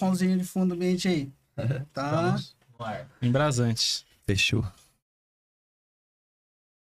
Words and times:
somzinho 0.00 0.38
de 0.38 0.44
fundo 0.44 0.74
ambiente 0.74 1.06
aí. 1.06 1.30
Tá? 1.92 2.38
Embrasante. 3.20 4.06
Fechou. 4.24 4.64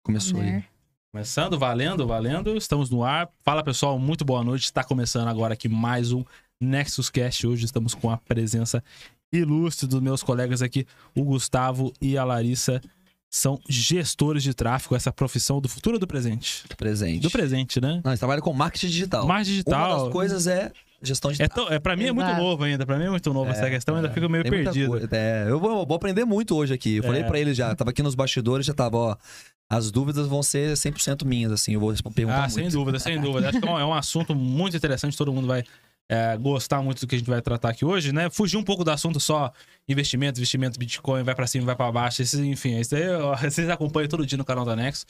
Começou 0.04 0.40
aí. 0.40 0.64
Começando, 1.12 1.58
valendo, 1.58 2.06
valendo. 2.06 2.56
Estamos 2.56 2.92
no 2.92 3.04
ar. 3.04 3.28
Fala 3.44 3.64
pessoal, 3.64 3.98
muito 3.98 4.24
boa 4.24 4.44
noite. 4.44 4.66
Está 4.66 4.84
começando 4.84 5.28
agora 5.28 5.56
aqui 5.56 5.68
mais 5.68 6.12
um 6.12 6.24
Nexus 6.62 7.10
Cast. 7.10 7.48
Hoje 7.48 7.66
estamos 7.66 7.96
com 7.96 8.12
a 8.12 8.18
presença 8.18 8.84
ilustre 9.34 9.88
dos 9.88 10.00
meus 10.00 10.22
colegas 10.22 10.62
aqui, 10.62 10.86
o 11.16 11.24
Gustavo 11.24 11.92
e 12.00 12.16
a 12.20 12.24
Larissa. 12.24 12.80
São 13.30 13.60
gestores 13.68 14.44
de 14.44 14.54
tráfego, 14.54 14.96
essa 14.96 15.12
profissão 15.12 15.60
do 15.60 15.68
futuro 15.68 15.96
ou 15.96 16.00
do 16.00 16.08
presente? 16.08 16.64
Do 16.70 16.78
presente. 16.78 17.22
Do 17.22 17.32
presente, 17.32 17.82
né? 17.82 18.00
Não, 18.04 18.12
eles 18.12 18.20
trabalham 18.20 18.44
com 18.44 18.54
marketing 18.54 18.88
digital. 18.88 19.26
Mais 19.26 19.48
Uma 19.48 19.52
digital. 19.52 20.04
das 20.04 20.14
coisas 20.14 20.46
é 20.46 20.72
gestão 21.02 21.30
É, 21.32 21.34
digital. 21.34 21.66
tão, 21.66 21.74
é, 21.74 21.80
pra 21.80 21.96
mim 21.96 22.06
é 22.06 22.12
muito 22.12 22.34
novo 22.36 22.64
ainda. 22.64 22.86
Pra 22.86 22.98
mim 22.98 23.06
é 23.06 23.10
muito 23.10 23.32
novo 23.34 23.50
essa 23.52 23.70
questão, 23.70 23.96
ainda 23.96 24.10
fico 24.10 24.28
meio 24.30 24.44
perdido. 24.44 25.08
É, 25.12 25.46
eu 25.48 25.60
vou, 25.60 25.86
vou 25.86 25.96
aprender 25.96 26.26
muito 26.26 26.56
hoje 26.56 26.74
aqui. 26.74 26.98
Eu 26.98 27.04
falei 27.04 27.22
É. 27.22 27.24
pra 27.26 27.40
eles 27.40 27.56
já, 27.56 27.74
tava 27.76 27.92
aqui 27.92 28.02
nos 28.04 28.16
bastidores, 28.16 28.66
já 28.66 28.74
tava, 28.74 28.98
ó. 28.98 29.16
As 29.70 29.92
dúvidas 29.92 30.28
vão 30.28 30.42
ser 30.42 30.76
100% 30.78 31.26
minhas, 31.26 31.52
assim. 31.52 31.74
Eu 31.74 31.80
vou 31.80 31.94
perguntar 32.14 32.38
Ah, 32.38 32.40
muito. 32.42 32.54
sem 32.54 32.70
dúvida, 32.70 33.00
sem 33.00 33.20
dúvida. 33.20 33.50
Acho 33.50 33.60
que 33.60 33.68
é 33.68 33.72
um, 33.72 33.80
é 33.80 33.86
um 33.86 33.94
assunto 33.94 34.34
muito 34.34 34.78
interessante, 34.78 35.18
todo 35.18 35.32
mundo 35.34 35.46
vai 35.48 35.64
é, 36.10 36.38
gostar 36.38 36.82
muito 36.82 37.02
do 37.02 37.08
que 37.08 37.16
a 37.16 37.18
gente 37.18 37.30
vai 37.30 37.42
tratar 37.42 37.70
aqui 37.70 37.84
hoje, 37.84 38.14
né? 38.14 38.30
Fugir 38.30 38.56
um 38.56 38.64
pouco 38.64 38.82
do 38.86 38.92
assunto 38.92 39.20
só 39.20 39.52
investimento, 39.90 40.40
investimento, 40.40 40.80
Bitcoin, 40.80 41.22
vai 41.24 41.36
pra 41.36 41.46
cima, 41.46 41.66
vai 41.66 41.76
pra 41.76 41.92
baixo. 41.92 42.22
Esse, 42.22 42.40
enfim, 42.48 42.80
isso 42.80 42.96
aí 42.96 43.10
ó, 43.10 43.36
vocês 43.44 43.70
acompanham 43.70 44.08
todo 44.08 44.26
dia 44.26 44.38
no 44.38 44.46
canal 44.46 44.64
da 44.64 44.74
Nexo. 44.74 45.06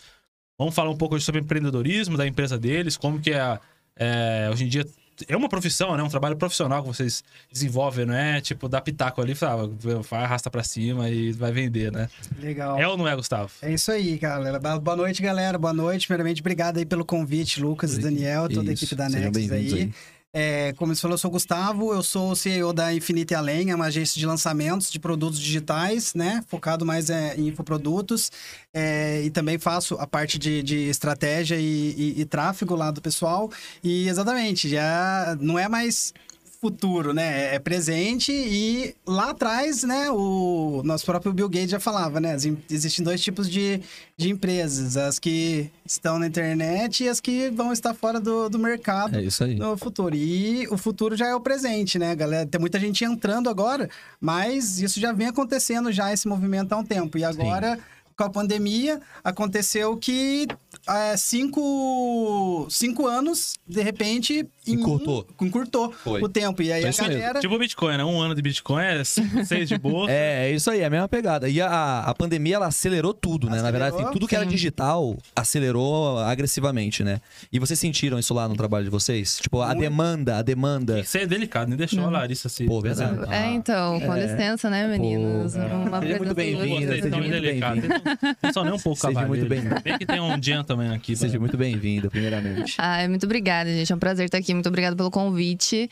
Vamos 0.57 0.73
falar 0.73 0.89
um 0.89 0.97
pouco 0.97 1.13
hoje 1.13 1.23
sobre 1.23 1.39
empreendedorismo 1.39 2.17
da 2.17 2.25
empresa 2.25 2.57
deles, 2.57 2.97
como 2.97 3.19
que 3.21 3.29
é, 3.31 3.59
é, 3.95 4.49
hoje 4.51 4.63
em 4.65 4.67
dia 4.67 4.83
é 5.27 5.35
uma 5.35 5.49
profissão, 5.49 5.95
né? 5.95 6.03
Um 6.03 6.09
trabalho 6.09 6.35
profissional 6.35 6.81
que 6.81 6.87
vocês 6.87 7.23
desenvolvem, 7.51 8.05
não 8.05 8.13
é? 8.13 8.41
Tipo, 8.41 8.67
dá 8.67 8.81
pitaco 8.81 9.21
ali, 9.21 9.33
fala, 9.33 9.69
vai, 10.09 10.23
arrasta 10.23 10.49
pra 10.49 10.63
cima 10.63 11.09
e 11.09 11.31
vai 11.31 11.51
vender, 11.51 11.91
né? 11.91 12.09
Legal. 12.39 12.79
É 12.79 12.87
ou 12.87 12.97
não 12.97 13.07
é, 13.07 13.15
Gustavo? 13.15 13.51
É 13.61 13.73
isso 13.73 13.91
aí, 13.91 14.17
galera. 14.17 14.59
Boa 14.59 14.95
noite, 14.95 15.21
galera. 15.21 15.57
Boa 15.57 15.73
noite. 15.73 16.07
Primeiramente, 16.07 16.41
obrigado 16.41 16.77
aí 16.77 16.85
pelo 16.85 17.05
convite, 17.05 17.61
Lucas 17.61 17.97
e 17.97 18.01
Daniel, 18.01 18.49
toda 18.49 18.69
a 18.69 18.73
equipe 18.73 18.95
da 18.95 19.09
bem-vindos 19.09 19.51
aí. 19.51 19.73
aí. 19.73 19.93
É, 20.39 20.71
como 20.73 20.93
você 20.93 21.01
falou, 21.01 21.15
eu 21.15 21.17
sou 21.17 21.29
o 21.29 21.31
Gustavo, 21.31 21.91
eu 21.91 22.03
sou 22.03 22.29
o 22.29 22.35
CEO 22.35 22.71
da 22.71 22.93
Infinite 22.93 23.33
Além, 23.33 23.71
é 23.71 23.75
uma 23.75 23.85
agência 23.85 24.19
de 24.19 24.25
lançamentos 24.27 24.91
de 24.91 24.99
produtos 24.99 25.39
digitais, 25.39 26.13
né? 26.13 26.43
Focado 26.47 26.85
mais 26.85 27.09
é, 27.09 27.35
em 27.35 27.47
infoprodutos. 27.47 28.31
É, 28.71 29.23
e 29.23 29.31
também 29.31 29.57
faço 29.57 29.95
a 29.95 30.05
parte 30.05 30.37
de, 30.37 30.61
de 30.61 30.77
estratégia 30.89 31.55
e, 31.55 31.95
e- 32.17 32.21
e 32.21 32.25
tráfego 32.25 32.75
lá 32.75 32.91
do 32.91 33.01
pessoal. 33.01 33.49
E 33.83 34.07
exatamente, 34.07 34.69
já 34.69 35.35
não 35.41 35.57
é 35.57 35.67
mais 35.67 36.13
futuro, 36.59 37.13
né? 37.13 37.53
É 37.55 37.59
presente 37.59 38.31
e 38.31 38.95
lá 39.05 39.29
atrás, 39.29 39.83
né, 39.83 40.09
o 40.09 40.81
nosso 40.83 41.05
próprio 41.05 41.31
Bill 41.31 41.47
Gates 41.49 41.69
já 41.69 41.79
falava, 41.79 42.19
né? 42.19 42.35
Existem 42.69 43.03
dois 43.05 43.21
tipos 43.21 43.49
de, 43.49 43.79
de 44.17 44.29
empresas, 44.29 44.97
as 44.97 45.19
que 45.19 45.69
estão 45.85 46.17
na 46.19 46.27
internet 46.27 47.03
e 47.03 47.09
as 47.09 47.19
que 47.21 47.49
vão 47.51 47.71
estar 47.71 47.93
fora 47.93 48.19
do, 48.19 48.49
do 48.49 48.57
mercado 48.59 49.17
É 49.17 49.21
isso 49.23 49.43
aí. 49.43 49.55
no 49.55 49.77
futuro. 49.77 50.15
E 50.15 50.67
o 50.69 50.77
futuro 50.77 51.15
já 51.15 51.27
é 51.27 51.35
o 51.35 51.39
presente, 51.39 51.99
né, 51.99 52.15
galera? 52.15 52.45
Tem 52.45 52.59
muita 52.59 52.79
gente 52.79 53.03
entrando 53.05 53.49
agora, 53.49 53.89
mas 54.19 54.79
isso 54.79 54.99
já 54.99 55.11
vem 55.13 55.27
acontecendo 55.27 55.91
já, 55.91 56.11
esse 56.11 56.27
movimento 56.27 56.73
há 56.73 56.77
um 56.77 56.83
tempo. 56.83 57.17
E 57.17 57.23
agora, 57.23 57.79
com 58.17 58.23
a 58.23 58.29
pandemia, 58.31 58.99
aconteceu 59.23 59.95
que 59.95 60.47
é, 60.89 61.15
cinco, 61.15 62.65
cinco 62.69 63.05
anos, 63.05 63.53
de 63.67 63.81
repente... 63.83 64.47
em 64.65 64.75
um- 64.75 64.79
Encurtou. 64.79 65.27
Encurtou 65.41 65.91
Foi. 65.91 66.21
o 66.23 66.27
tempo. 66.27 66.61
E 66.63 66.71
aí 66.71 66.81
Foi 66.81 66.87
a 66.87 66.89
isso 66.89 67.01
mesmo. 67.03 67.17
galera... 67.19 67.39
Tipo 67.39 67.53
o 67.55 67.59
Bitcoin, 67.59 67.97
né? 67.97 68.03
Um 68.03 68.19
ano 68.19 68.33
de 68.33 68.41
Bitcoin 68.41 68.83
é 68.83 69.03
5, 69.05 69.45
6 69.45 69.69
de 69.69 69.77
bolsa. 69.77 70.11
É, 70.11 70.49
é 70.49 70.51
isso 70.51 70.69
aí, 70.71 70.79
é 70.81 70.85
a 70.85 70.89
mesma 70.89 71.07
pegada. 71.07 71.47
E 71.47 71.61
a, 71.61 71.99
a 71.99 72.15
pandemia, 72.15 72.55
ela 72.55 72.65
acelerou 72.67 73.13
tudo, 73.13 73.49
né? 73.51 73.57
Na 73.61 73.69
verdade, 73.69 73.89
Acelerou, 73.89 74.09
assim, 74.09 74.13
tudo 74.19 74.27
que 74.27 74.35
era 74.35 74.45
sim. 74.45 74.49
digital 74.49 75.15
acelerou 75.35 76.17
agressivamente, 76.19 77.03
né? 77.03 77.21
E 77.51 77.59
vocês 77.59 77.79
sentiram 77.79 78.17
isso 78.17 78.33
lá 78.33 78.47
no 78.47 78.55
trabalho 78.55 78.85
de 78.85 78.89
vocês? 78.91 79.37
Tipo, 79.37 79.61
a 79.61 79.67
Muito. 79.67 79.79
demanda, 79.81 80.37
a 80.37 80.41
demanda. 80.41 80.99
Isso 81.01 81.17
é 81.19 81.25
delicado, 81.27 81.67
nem 81.69 81.77
deixou 81.77 82.03
a 82.03 82.09
Larissa 82.09 82.49
se. 82.49 82.65
Pô, 82.65 82.81
verdade. 82.81 83.31
É, 83.31 83.51
então, 83.51 83.99
com 83.99 84.15
licença, 84.15 84.69
né, 84.71 84.87
meninos? 84.87 85.53
Pô, 85.53 85.59
Uma 85.59 86.01
Seja 86.01 86.17
muito 86.17 86.35
seja 86.35 87.09
também. 87.09 87.29
muito 87.29 87.41
bem-vindo. 87.41 88.06
Não 88.43 88.53
são 88.53 88.63
nem 88.63 88.73
um 88.73 88.79
pouco 88.79 88.99
Seja 88.99 89.13
muito 89.27 89.45
cavaleiro. 89.45 89.49
bem-vindo. 89.49 89.81
Tem 89.81 89.97
que 89.97 90.05
tem 90.05 90.19
um 90.19 90.41
gentleman 90.41 90.93
aqui. 90.95 91.15
Seja 91.15 91.31
pra- 91.33 91.39
muito 91.39 91.57
bem-vinda, 91.57 92.09
primeiramente. 92.09 92.75
Ah, 92.77 93.07
muito 93.07 93.25
obrigada, 93.25 93.69
gente. 93.69 93.91
É 93.91 93.95
um 93.95 93.99
prazer 93.99 94.25
estar 94.25 94.37
aqui. 94.37 94.53
Muito 94.53 94.67
obrigada 94.67 94.95
pelo 94.95 95.11
convite. 95.11 95.89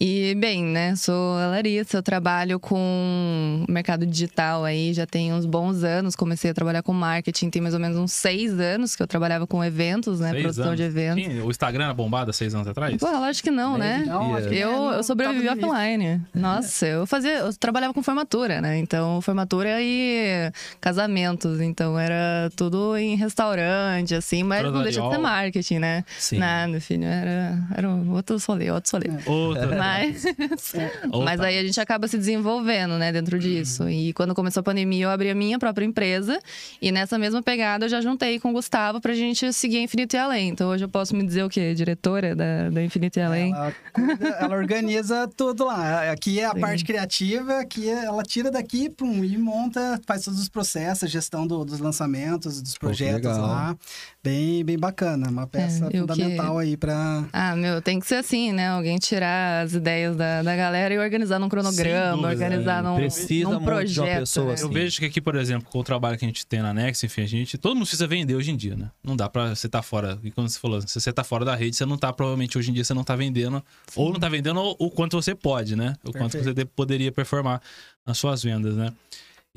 E, 0.00 0.34
bem, 0.38 0.62
né, 0.64 0.94
sou 0.96 1.36
a 1.38 1.46
Larissa, 1.48 1.98
eu 1.98 2.02
trabalho 2.02 2.58
com 2.60 3.64
mercado 3.68 4.06
digital 4.06 4.64
aí, 4.64 4.92
já 4.92 5.06
tem 5.06 5.32
uns 5.32 5.46
bons 5.46 5.82
anos. 5.84 6.14
Comecei 6.16 6.50
a 6.50 6.54
trabalhar 6.54 6.82
com 6.82 6.92
marketing, 6.92 7.50
tem 7.50 7.62
mais 7.62 7.74
ou 7.74 7.80
menos 7.80 7.96
uns 7.96 8.12
seis 8.12 8.58
anos 8.60 8.94
que 8.96 9.02
eu 9.02 9.06
trabalhava 9.06 9.46
com 9.46 9.62
eventos, 9.64 10.20
né, 10.20 10.30
Seis 10.30 10.42
produção 10.42 10.64
anos. 10.66 10.76
de 10.76 10.82
eventos. 10.82 11.24
Sim, 11.24 11.40
o 11.40 11.50
Instagram 11.50 11.84
era 11.84 11.94
bombado 11.94 12.30
há 12.30 12.32
seis 12.32 12.54
anos 12.54 12.66
atrás? 12.68 12.96
Pô, 12.98 13.06
lógico 13.10 13.48
que 13.48 13.50
não, 13.50 13.76
né? 13.78 14.04
Não, 14.06 14.38
Eu, 14.38 14.70
não 14.72 14.92
eu 14.92 15.02
sobrevivi 15.02 15.48
offline. 15.48 16.20
Nossa, 16.34 16.86
eu 16.86 17.06
fazia, 17.06 17.38
eu 17.38 17.52
trabalhava 17.54 17.92
com 17.94 18.02
formatura, 18.02 18.60
né? 18.60 18.78
Então, 18.78 19.20
formatura 19.20 19.80
e 19.80 20.50
casamentos. 20.80 21.55
Então, 21.60 21.98
era 21.98 22.50
tudo 22.56 22.96
em 22.96 23.16
restaurante, 23.16 24.14
assim, 24.14 24.42
mas 24.42 24.62
não 24.62 24.82
deixa 24.82 25.00
de 25.00 25.10
ser 25.10 25.18
marketing, 25.18 25.78
né? 25.78 26.04
Sim. 26.18 26.38
Nada, 26.38 26.80
filho. 26.80 27.04
Era, 27.04 27.58
era 27.76 27.88
outro 27.88 28.38
solê, 28.38 28.70
outro 28.70 28.90
solê. 28.90 29.06
Outra. 29.26 29.66
Mas, 29.76 30.24
Outra. 31.04 31.20
mas 31.24 31.40
aí 31.40 31.58
a 31.58 31.62
gente 31.62 31.80
acaba 31.80 32.08
se 32.08 32.16
desenvolvendo, 32.16 32.96
né, 32.98 33.12
dentro 33.12 33.38
disso. 33.38 33.88
E 33.88 34.12
quando 34.12 34.34
começou 34.34 34.60
a 34.60 34.64
pandemia, 34.64 35.04
eu 35.04 35.10
abri 35.10 35.30
a 35.30 35.34
minha 35.34 35.58
própria 35.58 35.84
empresa. 35.84 36.38
E 36.80 36.90
nessa 36.90 37.18
mesma 37.18 37.42
pegada, 37.42 37.84
eu 37.84 37.88
já 37.88 38.00
juntei 38.00 38.38
com 38.40 38.50
o 38.50 38.52
Gustavo 38.52 39.00
pra 39.00 39.14
gente 39.14 39.52
seguir 39.52 39.78
a 39.78 39.80
Infinito 39.82 40.14
e 40.14 40.18
Além. 40.18 40.48
Então 40.48 40.68
hoje 40.70 40.84
eu 40.84 40.88
posso 40.88 41.14
me 41.14 41.24
dizer 41.26 41.44
o 41.44 41.48
quê? 41.48 41.74
Diretora 41.74 42.34
da, 42.34 42.70
da 42.70 42.82
Infinito 42.82 43.18
e 43.18 43.22
Além. 43.22 43.52
Ela, 43.52 43.74
cuida- 43.92 44.28
ela 44.40 44.56
organiza 44.56 45.28
tudo 45.36 45.64
lá. 45.66 46.10
Aqui 46.10 46.40
é 46.40 46.44
a 46.46 46.52
Sim. 46.52 46.60
parte 46.60 46.84
criativa, 46.84 47.58
aqui 47.60 47.88
é- 47.88 48.04
ela 48.06 48.22
tira 48.22 48.50
daqui 48.50 48.88
pum, 48.88 49.24
e 49.24 49.36
monta, 49.36 50.00
faz 50.06 50.24
todos 50.24 50.40
os 50.40 50.48
processos, 50.48 51.10
gestão 51.10 51.45
do- 51.46 51.64
dos 51.64 51.78
lançamentos, 51.78 52.60
dos 52.60 52.76
projetos 52.76 53.30
legal. 53.30 53.40
lá. 53.40 53.76
Bem, 54.22 54.64
bem 54.64 54.78
bacana. 54.78 55.28
Uma 55.30 55.46
peça 55.46 55.84
e 55.84 55.86
o 55.86 55.90
que- 55.90 55.98
fundamental 55.98 56.58
aí 56.58 56.76
pra. 56.76 57.24
Ah, 57.32 57.54
meu, 57.54 57.80
tem 57.80 58.00
que 58.00 58.06
ser 58.06 58.16
assim, 58.16 58.52
né? 58.52 58.68
Alguém 58.68 58.98
tirar 58.98 59.64
as 59.64 59.72
ideias 59.72 60.16
da, 60.16 60.42
da 60.42 60.56
galera 60.56 60.92
e 60.92 60.98
organizar 60.98 61.38
num 61.38 61.48
cronograma, 61.48 62.16
dúvida, 62.16 62.28
organizar 62.44 62.82
né? 62.82 62.88
num, 62.90 62.96
Precisa 62.96 63.44
num 63.44 63.60
muito 63.60 63.64
de 63.64 63.70
uma 63.70 63.76
projeto. 64.06 64.18
pessoa 64.20 64.46
né? 64.48 64.52
assim. 64.54 64.62
Eu 64.64 64.68
vejo 64.70 64.98
que 64.98 65.04
aqui, 65.06 65.20
por 65.20 65.36
exemplo, 65.36 65.68
com 65.70 65.78
o 65.78 65.84
trabalho 65.84 66.18
que 66.18 66.24
a 66.24 66.28
gente 66.28 66.44
tem 66.46 66.60
na 66.60 66.74
Nex, 66.74 67.02
enfim, 67.04 67.22
a 67.22 67.26
gente. 67.26 67.56
Todo 67.56 67.74
mundo 67.74 67.82
precisa 67.84 68.06
vender 68.06 68.34
hoje 68.34 68.50
em 68.50 68.56
dia, 68.56 68.76
né? 68.76 68.90
Não 69.04 69.14
dá 69.16 69.28
pra 69.28 69.54
você 69.54 69.66
estar 69.66 69.82
fora. 69.82 70.18
E 70.24 70.30
quando 70.30 70.48
você 70.48 70.58
falou, 70.58 70.80
se 70.80 70.98
você 71.00 71.12
tá 71.12 71.22
fora 71.22 71.44
da 71.44 71.54
rede, 71.54 71.76
você 71.76 71.86
não 71.86 71.96
tá, 71.96 72.12
provavelmente 72.12 72.58
hoje 72.58 72.70
em 72.70 72.74
dia, 72.74 72.82
você 72.84 72.94
não 72.94 73.04
tá 73.04 73.14
vendendo. 73.14 73.62
Ou 73.94 74.12
não 74.12 74.18
tá 74.20 74.28
vendendo 74.28 74.60
o, 74.60 74.76
o 74.86 74.90
quanto 74.90 75.20
você 75.20 75.34
pode, 75.34 75.76
né? 75.76 75.94
O 76.04 76.10
quanto 76.12 76.32
Perfeito. 76.32 76.44
você 76.44 76.54
de- 76.54 76.64
poderia 76.64 77.12
performar 77.12 77.60
nas 78.04 78.18
suas 78.18 78.42
vendas, 78.42 78.74
né? 78.76 78.92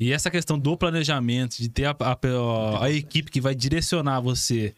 E 0.00 0.12
essa 0.12 0.30
questão 0.30 0.58
do 0.58 0.76
planejamento, 0.76 1.56
de 1.58 1.68
ter 1.68 1.84
a, 1.84 1.90
a- 2.00 2.84
a 2.84 2.90
equipe 2.90 3.30
que 3.30 3.40
vai 3.40 3.54
direcionar 3.54 4.20
você, 4.20 4.74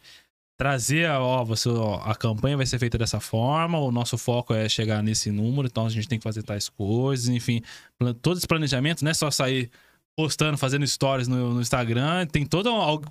trazer, 0.57 1.07
a- 1.07 1.19
ó, 1.21 1.43
você, 1.43 1.69
ó, 1.69 1.95
a 2.03 2.13
campanha 2.13 2.57
vai 2.57 2.65
ser 2.65 2.77
feita 2.77 2.97
dessa 2.97 3.19
forma, 3.19 3.79
o 3.79 3.91
nosso 3.91 4.17
foco 4.17 4.53
é 4.53 4.67
chegar 4.69 5.01
nesse 5.01 5.31
número, 5.31 5.67
então 5.67 5.85
a 5.85 5.89
gente 5.89 6.07
tem 6.07 6.19
que 6.19 6.23
fazer 6.23 6.43
tais 6.43 6.67
coisas, 6.69 7.29
enfim, 7.29 7.61
todo 8.21 8.37
esse 8.37 8.47
planejamento 8.47 9.03
não 9.03 9.11
é 9.11 9.13
só 9.13 9.31
sair 9.31 9.71
postando, 10.15 10.57
fazendo 10.57 10.85
stories 10.85 11.27
no, 11.27 11.53
no 11.55 11.61
Instagram, 11.61 12.27
tem 12.27 12.45
todo 12.45 12.69
algo. 12.69 13.09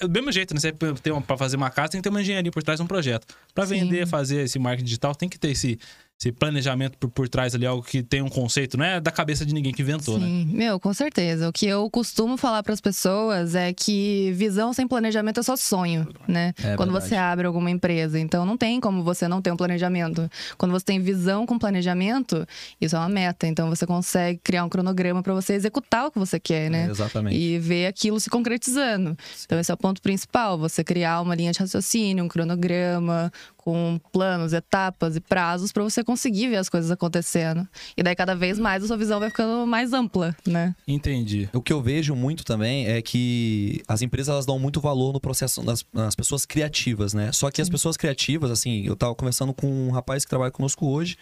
É 0.00 0.06
do 0.06 0.10
mesmo 0.12 0.30
jeito, 0.30 0.54
né? 0.54 0.60
Você 0.60 0.72
tem 1.02 1.12
uma, 1.12 1.20
pra 1.20 1.36
fazer 1.36 1.56
uma 1.56 1.68
casa, 1.70 1.90
tem 1.90 2.00
que 2.00 2.02
ter 2.04 2.10
uma 2.10 2.20
engenharia 2.22 2.50
por 2.52 2.62
trás 2.62 2.78
de 2.78 2.84
um 2.84 2.86
projeto. 2.86 3.26
Sim. 3.66 3.80
vender, 3.80 4.06
fazer 4.06 4.42
esse 4.42 4.58
marketing 4.58 4.84
digital, 4.84 5.14
tem 5.14 5.28
que 5.28 5.38
ter 5.38 5.50
esse, 5.50 5.78
esse 6.20 6.30
planejamento 6.32 6.98
por, 6.98 7.10
por 7.10 7.28
trás 7.30 7.54
ali, 7.54 7.64
algo 7.64 7.82
que 7.82 8.02
tem 8.02 8.20
um 8.20 8.28
conceito, 8.28 8.76
não 8.76 8.84
é 8.84 9.00
da 9.00 9.10
cabeça 9.10 9.46
de 9.46 9.54
ninguém 9.54 9.72
que 9.72 9.80
inventou, 9.80 10.18
né? 10.18 10.26
Sim, 10.26 10.44
meu, 10.52 10.78
com 10.78 10.92
certeza. 10.92 11.48
O 11.48 11.52
que 11.52 11.64
eu 11.66 11.88
costumo 11.88 12.36
falar 12.36 12.62
para 12.62 12.74
as 12.74 12.80
pessoas 12.80 13.54
é 13.54 13.72
que 13.72 14.30
visão 14.32 14.74
sem 14.74 14.86
planejamento 14.86 15.40
é 15.40 15.42
só 15.42 15.56
sonho, 15.56 16.06
né? 16.28 16.52
É 16.62 16.76
Quando 16.76 16.92
verdade. 16.92 17.08
você 17.08 17.16
abre 17.16 17.46
alguma 17.46 17.70
empresa. 17.70 18.18
Então 18.18 18.44
não 18.44 18.58
tem 18.58 18.78
como 18.80 19.02
você 19.02 19.26
não 19.26 19.40
ter 19.40 19.50
um 19.50 19.56
planejamento. 19.56 20.30
Quando 20.58 20.72
você 20.72 20.84
tem 20.84 21.00
visão 21.00 21.46
com 21.46 21.58
planejamento, 21.58 22.46
isso 22.78 22.96
é 22.96 22.98
uma 22.98 23.08
meta. 23.08 23.46
Então 23.46 23.70
você 23.70 23.86
consegue 23.86 24.38
criar 24.44 24.64
um 24.64 24.68
cronograma 24.68 25.22
para 25.22 25.32
você 25.32 25.54
executar 25.54 26.08
o 26.08 26.10
que 26.10 26.18
você 26.18 26.38
quer, 26.38 26.70
né? 26.70 26.86
É, 26.86 26.90
exatamente. 26.90 27.34
E 27.34 27.58
ver 27.58 27.86
aquilo 27.86 28.20
se 28.20 28.28
concretizando. 28.28 29.16
Então, 29.46 29.58
esse 29.58 29.70
é 29.70 29.74
o 29.74 29.76
ponto 29.78 30.02
principal: 30.02 30.58
você 30.58 30.84
criar 30.84 31.22
uma 31.22 31.34
linha 31.34 31.52
de 31.52 31.58
raciocínio, 31.58 32.24
um 32.24 32.28
cronograma, 32.28 33.32
com 33.56 34.00
planos, 34.12 34.52
etapas 34.52 35.16
e 35.16 35.20
prazos 35.20 35.70
para 35.70 35.82
você 35.82 36.02
conseguir 36.10 36.48
ver 36.48 36.56
as 36.56 36.68
coisas 36.68 36.90
acontecendo. 36.90 37.66
E 37.96 38.02
daí, 38.02 38.14
cada 38.16 38.34
vez 38.34 38.58
mais, 38.58 38.82
a 38.82 38.86
sua 38.86 38.96
visão 38.96 39.20
vai 39.20 39.30
ficando 39.30 39.66
mais 39.66 39.92
ampla, 39.92 40.34
né? 40.46 40.74
Entendi. 40.88 41.48
O 41.52 41.62
que 41.62 41.72
eu 41.72 41.80
vejo 41.80 42.14
muito 42.16 42.44
também 42.44 42.86
é 42.88 43.00
que 43.00 43.82
as 43.86 44.02
empresas 44.02 44.28
elas 44.32 44.46
dão 44.46 44.58
muito 44.58 44.80
valor 44.80 45.12
no 45.12 45.20
processo 45.20 45.62
nas 45.62 46.14
pessoas 46.16 46.44
criativas, 46.44 47.14
né? 47.14 47.30
Só 47.32 47.50
que 47.50 47.62
as 47.62 47.68
pessoas 47.68 47.96
criativas, 47.96 48.50
assim, 48.50 48.84
eu 48.86 48.96
tava 48.96 49.14
conversando 49.14 49.54
com 49.54 49.66
um 49.66 49.90
rapaz 49.90 50.24
que 50.24 50.28
trabalha 50.30 50.50
conosco 50.50 50.86
hoje. 50.86 51.16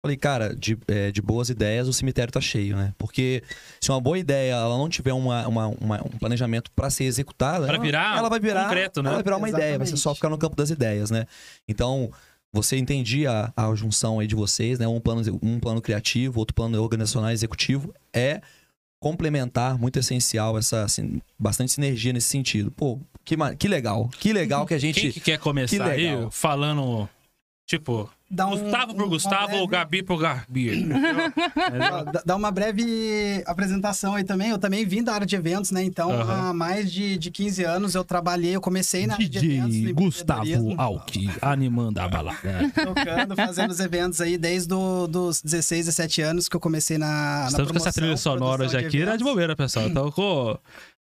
Falei, 0.00 0.16
cara, 0.16 0.54
de, 0.54 0.78
é, 0.86 1.10
de 1.10 1.20
boas 1.20 1.50
ideias 1.50 1.88
o 1.88 1.92
cemitério 1.92 2.32
tá 2.32 2.40
cheio, 2.40 2.76
né? 2.76 2.94
Porque 2.96 3.42
se 3.80 3.90
uma 3.90 4.00
boa 4.00 4.16
ideia 4.16 4.52
ela 4.52 4.78
não 4.78 4.88
tiver 4.88 5.12
uma, 5.12 5.46
uma- 5.48 5.66
uma- 5.66 6.00
um 6.06 6.18
planejamento 6.20 6.70
pra 6.70 6.88
ser 6.88 7.02
executada, 7.04 7.66
Pra 7.66 7.74
ela- 7.74 7.82
virar 7.84 8.16
ela 8.16 8.28
vai 8.28 8.38
virar 8.38 8.62
concreto, 8.64 9.02
né? 9.02 9.08
Ela 9.08 9.16
vai 9.16 9.24
virar 9.24 9.36
uma 9.38 9.48
ideia, 9.48 9.76
vai 9.76 9.86
ser 9.88 9.96
só 9.96 10.10
Exatamente. 10.10 10.16
ficar 10.18 10.28
no 10.30 10.38
campo 10.38 10.54
das 10.54 10.70
ideias, 10.70 11.10
né? 11.10 11.26
Então, 11.68 12.12
você 12.52 12.76
entendia 12.76 13.52
a, 13.56 13.68
a 13.68 13.74
junção 13.74 14.20
aí 14.20 14.26
de 14.26 14.34
vocês, 14.34 14.78
né? 14.78 14.86
Um 14.86 15.00
plano, 15.00 15.22
um 15.42 15.60
plano 15.60 15.80
criativo, 15.80 16.38
outro 16.38 16.54
plano 16.54 16.80
organizacional 16.82 17.30
executivo, 17.30 17.94
é 18.12 18.40
complementar, 19.00 19.78
muito 19.78 19.98
essencial, 19.98 20.58
essa 20.58 20.82
assim, 20.82 21.20
bastante 21.38 21.72
sinergia 21.72 22.12
nesse 22.12 22.28
sentido. 22.28 22.70
Pô, 22.70 22.98
que, 23.24 23.36
que 23.58 23.68
legal, 23.68 24.08
que 24.08 24.32
legal 24.32 24.66
que 24.66 24.74
a 24.74 24.78
gente. 24.78 25.00
Quem 25.00 25.12
que 25.12 25.20
quer 25.20 25.38
começar 25.38 25.76
que 25.76 25.82
aí 25.82 26.08
falando, 26.30 27.08
tipo, 27.68 28.10
Dá 28.30 28.46
um- 28.46 28.58
Gustavo 28.58 28.86
por 28.94 29.00
um- 29.00 29.04
uma 29.04 29.08
Gustavo 29.08 29.46
breve- 29.46 29.60
ou 29.60 29.68
Gabi 29.68 30.02
por 30.02 30.18
Gabi? 30.18 30.86
Dá- 32.26 32.36
uma 32.36 32.50
breve 32.50 33.42
apresentação 33.46 34.14
aí 34.14 34.24
também. 34.24 34.50
Eu 34.50 34.58
também 34.58 34.84
vim 34.84 35.02
da 35.02 35.14
área 35.14 35.26
de 35.26 35.34
eventos, 35.36 35.70
né? 35.70 35.82
Então, 35.82 36.10
há 36.12 36.52
mais 36.52 36.92
de, 36.92 37.16
de 37.16 37.30
15 37.30 37.64
anos 37.64 37.94
eu 37.94 38.04
trabalhei, 38.04 38.54
eu 38.56 38.60
comecei 38.60 39.06
na 39.06 39.14
área 39.14 39.28
de 39.28 39.38
eventos. 39.38 39.72
DJ 39.72 39.88
no 39.88 39.94
Gustavo 39.94 40.74
Alck, 40.76 41.30
animando 41.40 42.00
a 42.00 42.08
balada. 42.08 42.38
Tocando, 42.74 43.36
fazendo 43.36 43.70
os 43.70 43.80
eventos 43.80 44.20
aí 44.20 44.36
desde 44.36 44.68
do, 44.68 45.06
dos 45.06 45.40
16, 45.40 45.86
17 45.86 46.20
anos 46.22 46.48
que 46.48 46.56
eu 46.56 46.60
comecei 46.60 46.98
na, 46.98 47.06
na 47.42 47.48
Estamos 47.48 47.70
com 47.70 47.76
essa 47.78 47.92
promoção, 47.92 47.92
trilha 47.92 48.16
sonora 48.16 48.62
hoje 48.64 48.70
de 48.72 48.76
aqui, 48.86 48.96
era 49.00 49.06
de 49.16 49.22
eventos. 49.22 49.22
bobeira, 49.26 49.56
pessoal. 49.56 49.88
Então, 49.88 50.10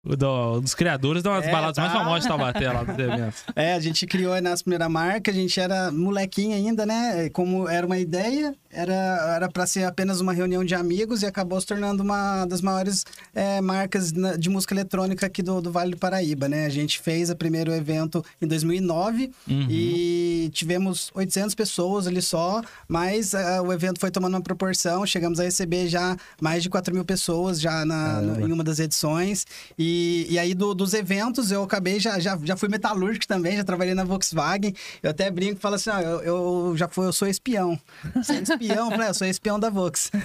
do- 0.04 0.60
dos 0.60 0.74
criadores 0.74 1.22
de 1.22 1.28
umas 1.28 1.46
É, 1.46 1.50
baladas 1.50 1.78
mais 1.78 1.92
tá. 1.92 1.98
famosas 1.98 2.22
de 2.22 2.28
Taubaté 2.28 2.70
lá 2.70 2.84
dos 2.84 2.98
eventos. 2.98 3.44
É, 3.56 3.74
a 3.74 3.80
gente 3.80 4.06
criou 4.06 4.32
a 4.34 4.40
nossa 4.40 4.62
primeira 4.62 4.88
marca, 4.88 5.30
a 5.30 5.34
gente 5.34 5.58
era 5.58 5.90
molequinho 5.90 6.54
ainda, 6.54 6.84
né? 6.84 7.28
Como 7.30 7.68
era 7.68 7.86
uma 7.86 7.98
ideia, 7.98 8.54
era 8.74 9.34
era 9.36 9.48
para 9.48 9.66
ser 9.66 9.84
apenas 9.84 10.20
uma 10.20 10.32
reunião 10.32 10.64
de 10.64 10.74
amigos 10.74 11.22
e 11.22 11.26
acabou 11.26 11.60
se 11.60 11.66
tornando 11.66 12.02
uma 12.02 12.44
das 12.46 12.60
maiores 12.60 13.04
é, 13.34 13.60
marcas 13.60 14.12
de 14.12 14.48
música 14.48 14.74
eletrônica 14.74 15.26
aqui 15.26 15.42
do, 15.42 15.60
do 15.60 15.70
Vale 15.72 15.92
do 15.92 15.96
Paraíba, 15.96 16.48
né? 16.48 16.66
A 16.66 16.68
gente 16.68 17.00
fez 17.00 17.30
o 17.30 17.36
primeiro 17.36 17.72
evento 17.72 18.24
em 18.40 18.46
2009 18.46 19.30
Uhum. 19.48 19.66
e 19.70 20.50
tivemos 20.52 21.10
800 21.14 21.54
pessoas 21.54 22.06
ali 22.06 22.20
só, 22.22 22.62
mas 22.88 23.34
ah, 23.34 23.62
o 23.62 23.72
evento 23.72 23.98
foi 24.00 24.10
tomando 24.10 24.34
uma 24.34 24.40
proporção, 24.42 25.06
chegamos 25.06 25.38
a 25.40 25.44
receber 25.44 25.88
já 25.88 26.16
mais 26.40 26.62
de 26.62 26.68
4 26.70 26.94
mil 26.94 27.04
pessoas 27.04 27.60
já 27.60 27.84
na, 27.84 28.20
no- 28.20 28.46
em 28.48 28.52
uma 28.52 28.64
das 28.64 28.78
edições. 28.78 29.46
E, 29.78 30.26
e 30.30 30.38
aí 30.38 30.54
do- 30.54 30.74
dos 30.74 30.94
eventos 30.94 31.50
eu 31.50 31.62
acabei, 31.62 31.98
já, 32.00 32.18
já, 32.18 32.38
já 32.42 32.56
fui 32.56 32.68
metalúrgico 32.68 33.26
também, 33.26 33.56
já 33.56 33.64
trabalhei 33.64 33.94
na 33.94 34.04
Volkswagen. 34.04 34.74
Eu 35.02 35.10
até 35.10 35.30
brinco 35.30 35.54
e 35.58 35.60
falo 35.60 35.74
assim, 35.76 35.90
ó, 35.90 36.00
eu, 36.00 36.20
eu 36.22 36.76
já 36.76 36.88
fui, 36.88 37.06
eu 37.06 37.12
sou 37.12 37.28
espião. 37.28 37.78
Você 38.14 38.34
é 38.34 38.40
espião? 38.66 38.86
Eu 38.86 38.90
falei, 38.90 39.06
"É, 39.06 39.10
eu 39.10 39.14
sou 39.14 39.26
espião 39.26 39.58
da 39.60 39.70
Vox. 39.70 40.10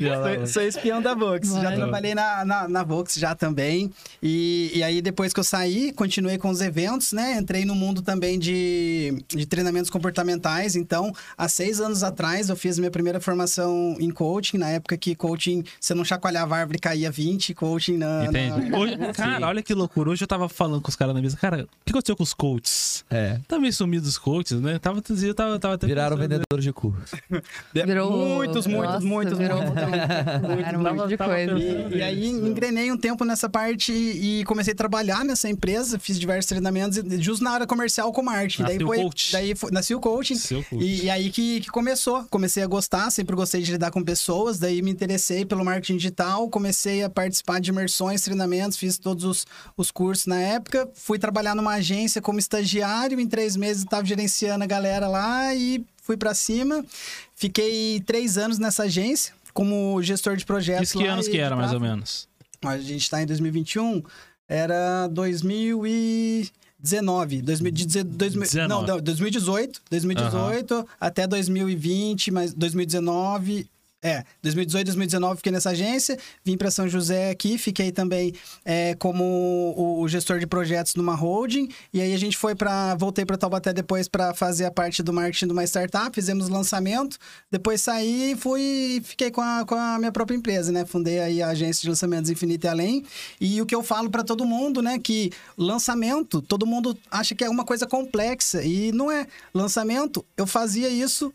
Lá, 0.00 0.36
Sou, 0.36 0.46
sou 0.46 0.62
espião 0.62 1.00
da 1.02 1.14
Vox. 1.14 1.48
Já 1.48 1.62
Vai. 1.62 1.76
trabalhei 1.76 2.14
na, 2.14 2.44
na, 2.44 2.68
na 2.68 2.82
Vox 2.82 3.14
já 3.14 3.34
também. 3.34 3.90
E, 4.22 4.70
e 4.74 4.82
aí, 4.82 5.00
depois 5.02 5.32
que 5.32 5.40
eu 5.40 5.44
saí, 5.44 5.92
continuei 5.92 6.38
com 6.38 6.48
os 6.50 6.60
eventos, 6.60 7.12
né? 7.12 7.36
Entrei 7.38 7.64
no 7.64 7.74
mundo 7.74 8.02
também 8.02 8.38
de, 8.38 9.24
de 9.28 9.46
treinamentos 9.46 9.90
comportamentais. 9.90 10.76
Então, 10.76 11.12
há 11.36 11.48
seis 11.48 11.80
anos 11.80 12.02
atrás, 12.02 12.48
eu 12.48 12.56
fiz 12.56 12.78
minha 12.78 12.90
primeira 12.90 13.20
formação 13.20 13.96
em 13.98 14.10
coaching. 14.10 14.58
Na 14.58 14.68
época 14.70 14.96
que 14.96 15.14
coaching, 15.14 15.64
você 15.80 15.94
não 15.94 16.04
chacoalhava 16.04 16.56
a 16.56 16.58
árvore, 16.60 16.78
caía 16.78 17.10
20. 17.10 17.54
Coaching 17.54 17.96
na... 17.98 18.26
Entende? 18.26 18.68
na- 18.70 18.78
Hoje, 18.78 18.96
cara, 19.14 19.46
olha 19.46 19.62
que 19.62 19.74
loucura. 19.74 20.10
Hoje 20.10 20.22
eu 20.24 20.28
tava 20.28 20.48
falando 20.48 20.80
com 20.80 20.88
os 20.88 20.96
caras 20.96 21.14
na 21.14 21.20
mesa. 21.20 21.36
Cara, 21.36 21.64
o 21.64 21.68
que 21.84 21.90
aconteceu 21.92 22.16
com 22.16 22.22
os 22.22 22.34
coaches? 22.34 23.04
É, 23.10 23.38
Tá 23.48 23.58
meio 23.58 23.72
sumido 23.72 24.06
os 24.08 24.18
coaches, 24.18 24.60
né? 24.60 24.78
Tava, 24.78 25.02
eu 25.22 25.34
tava, 25.34 25.58
tava 25.58 25.74
até 25.74 25.86
viraram 25.86 26.16
pensando, 26.16 26.38
né? 26.38 26.44
De 26.60 26.72
curso. 26.72 27.16
Virou. 27.72 28.10
Muitos, 28.10 28.66
muitos, 28.66 28.94
Nossa, 28.94 29.06
muitos, 29.06 29.38
virou 29.38 29.58
muitos. 29.60 29.76
Era 30.66 30.78
um 30.78 30.82
monte 30.82 31.08
de 31.08 31.16
coisa. 31.16 31.58
E, 31.58 31.96
e 31.96 32.02
aí 32.02 32.28
engrenei 32.28 32.90
um 32.90 32.96
tempo 32.96 33.24
nessa 33.24 33.48
parte 33.48 33.92
e 33.92 34.44
comecei 34.44 34.72
a 34.72 34.76
trabalhar 34.76 35.24
nessa 35.24 35.48
empresa, 35.48 35.98
fiz 35.98 36.18
diversos 36.18 36.48
treinamentos, 36.48 36.98
e 36.98 37.20
justo 37.20 37.44
na 37.44 37.50
área 37.50 37.66
comercial 37.66 38.12
com 38.12 38.22
marketing. 38.22 38.62
Nasceu 38.62 38.78
daí 38.78 38.84
o 38.84 38.86
foi, 38.86 39.02
coach. 39.02 39.32
daí 39.32 39.54
foi, 39.54 39.70
nasceu 39.70 39.98
o 39.98 40.00
coaching. 40.00 40.36
Seu 40.36 40.62
coach. 40.64 40.84
E, 40.84 41.04
e 41.04 41.10
aí 41.10 41.30
que, 41.30 41.60
que 41.60 41.70
começou. 41.70 42.24
Comecei 42.30 42.62
a 42.62 42.66
gostar, 42.66 43.10
sempre 43.10 43.34
gostei 43.34 43.62
de 43.62 43.72
lidar 43.72 43.90
com 43.90 44.02
pessoas, 44.02 44.58
daí 44.58 44.82
me 44.82 44.90
interessei 44.90 45.44
pelo 45.44 45.64
marketing 45.64 45.96
digital, 45.96 46.48
comecei 46.48 47.02
a 47.02 47.10
participar 47.10 47.60
de 47.60 47.70
imersões, 47.70 48.22
treinamentos, 48.22 48.76
fiz 48.76 48.98
todos 48.98 49.24
os, 49.24 49.46
os 49.76 49.90
cursos 49.90 50.26
na 50.26 50.38
época, 50.38 50.88
fui 50.94 51.18
trabalhar 51.18 51.54
numa 51.54 51.74
agência 51.74 52.20
como 52.20 52.38
estagiário, 52.38 53.20
em 53.20 53.26
três 53.26 53.56
meses 53.56 53.82
estava 53.82 54.04
gerenciando 54.04 54.64
a 54.64 54.66
galera 54.66 55.08
lá 55.08 55.54
e 55.54 55.84
fui 56.04 56.16
pra 56.16 56.32
cima. 56.34 56.84
Fiquei 57.34 57.98
três 58.00 58.38
anos 58.38 58.58
nessa 58.58 58.84
agência 58.84 59.34
como 59.52 60.00
gestor 60.02 60.36
de 60.36 60.44
projetos. 60.44 60.90
Isso 60.90 60.98
que 60.98 61.06
anos 61.06 61.26
que 61.26 61.38
era, 61.38 61.56
mais 61.56 61.72
ou 61.72 61.80
menos? 61.80 62.28
A 62.62 62.78
gente 62.78 63.10
tá 63.10 63.20
em 63.22 63.26
2021, 63.26 64.04
era 64.48 65.08
2019. 65.08 67.42
2019 67.42 68.38
19. 68.38 68.68
Não, 68.68 68.86
não, 68.86 69.00
2018. 69.00 69.82
2018 69.90 70.86
até 71.00 71.26
2020, 71.26 72.30
mas 72.30 72.52
2019. 72.52 73.66
É, 74.06 74.22
2018, 74.42 74.84
2019 74.84 75.36
fiquei 75.38 75.50
nessa 75.50 75.70
agência, 75.70 76.18
vim 76.44 76.58
para 76.58 76.70
São 76.70 76.86
José 76.86 77.30
aqui, 77.30 77.56
fiquei 77.56 77.90
também 77.90 78.34
é, 78.62 78.94
como 78.96 79.24
o, 79.24 80.02
o 80.02 80.08
gestor 80.08 80.38
de 80.38 80.46
projetos 80.46 80.94
numa 80.94 81.14
holding, 81.14 81.70
e 81.90 82.02
aí 82.02 82.12
a 82.12 82.18
gente 82.18 82.36
foi 82.36 82.54
para 82.54 82.94
voltei 82.96 83.24
para 83.24 83.38
Taubaté 83.38 83.72
depois 83.72 84.06
para 84.06 84.34
fazer 84.34 84.66
a 84.66 84.70
parte 84.70 85.02
do 85.02 85.10
marketing 85.10 85.46
de 85.46 85.52
uma 85.54 85.64
startup, 85.64 86.14
fizemos 86.14 86.50
lançamento, 86.50 87.16
depois 87.50 87.80
saí 87.80 88.32
e 88.32 88.36
fui 88.36 89.00
fiquei 89.02 89.30
com 89.30 89.40
a, 89.40 89.64
com 89.64 89.74
a 89.74 89.98
minha 89.98 90.12
própria 90.12 90.36
empresa, 90.36 90.70
né? 90.70 90.84
Fundei 90.84 91.20
aí 91.20 91.40
a 91.40 91.48
agência 91.48 91.80
de 91.80 91.88
lançamentos 91.88 92.30
Infinito 92.30 92.66
e 92.66 92.68
Além, 92.68 93.06
e 93.40 93.62
o 93.62 93.64
que 93.64 93.74
eu 93.74 93.82
falo 93.82 94.10
para 94.10 94.22
todo 94.22 94.44
mundo, 94.44 94.82
né, 94.82 94.98
que 94.98 95.32
lançamento, 95.56 96.42
todo 96.42 96.66
mundo 96.66 96.94
acha 97.10 97.34
que 97.34 97.42
é 97.42 97.48
uma 97.48 97.64
coisa 97.64 97.86
complexa, 97.86 98.62
e 98.62 98.92
não 98.92 99.10
é. 99.10 99.26
Lançamento, 99.54 100.22
eu 100.36 100.46
fazia 100.46 100.90
isso 100.90 101.32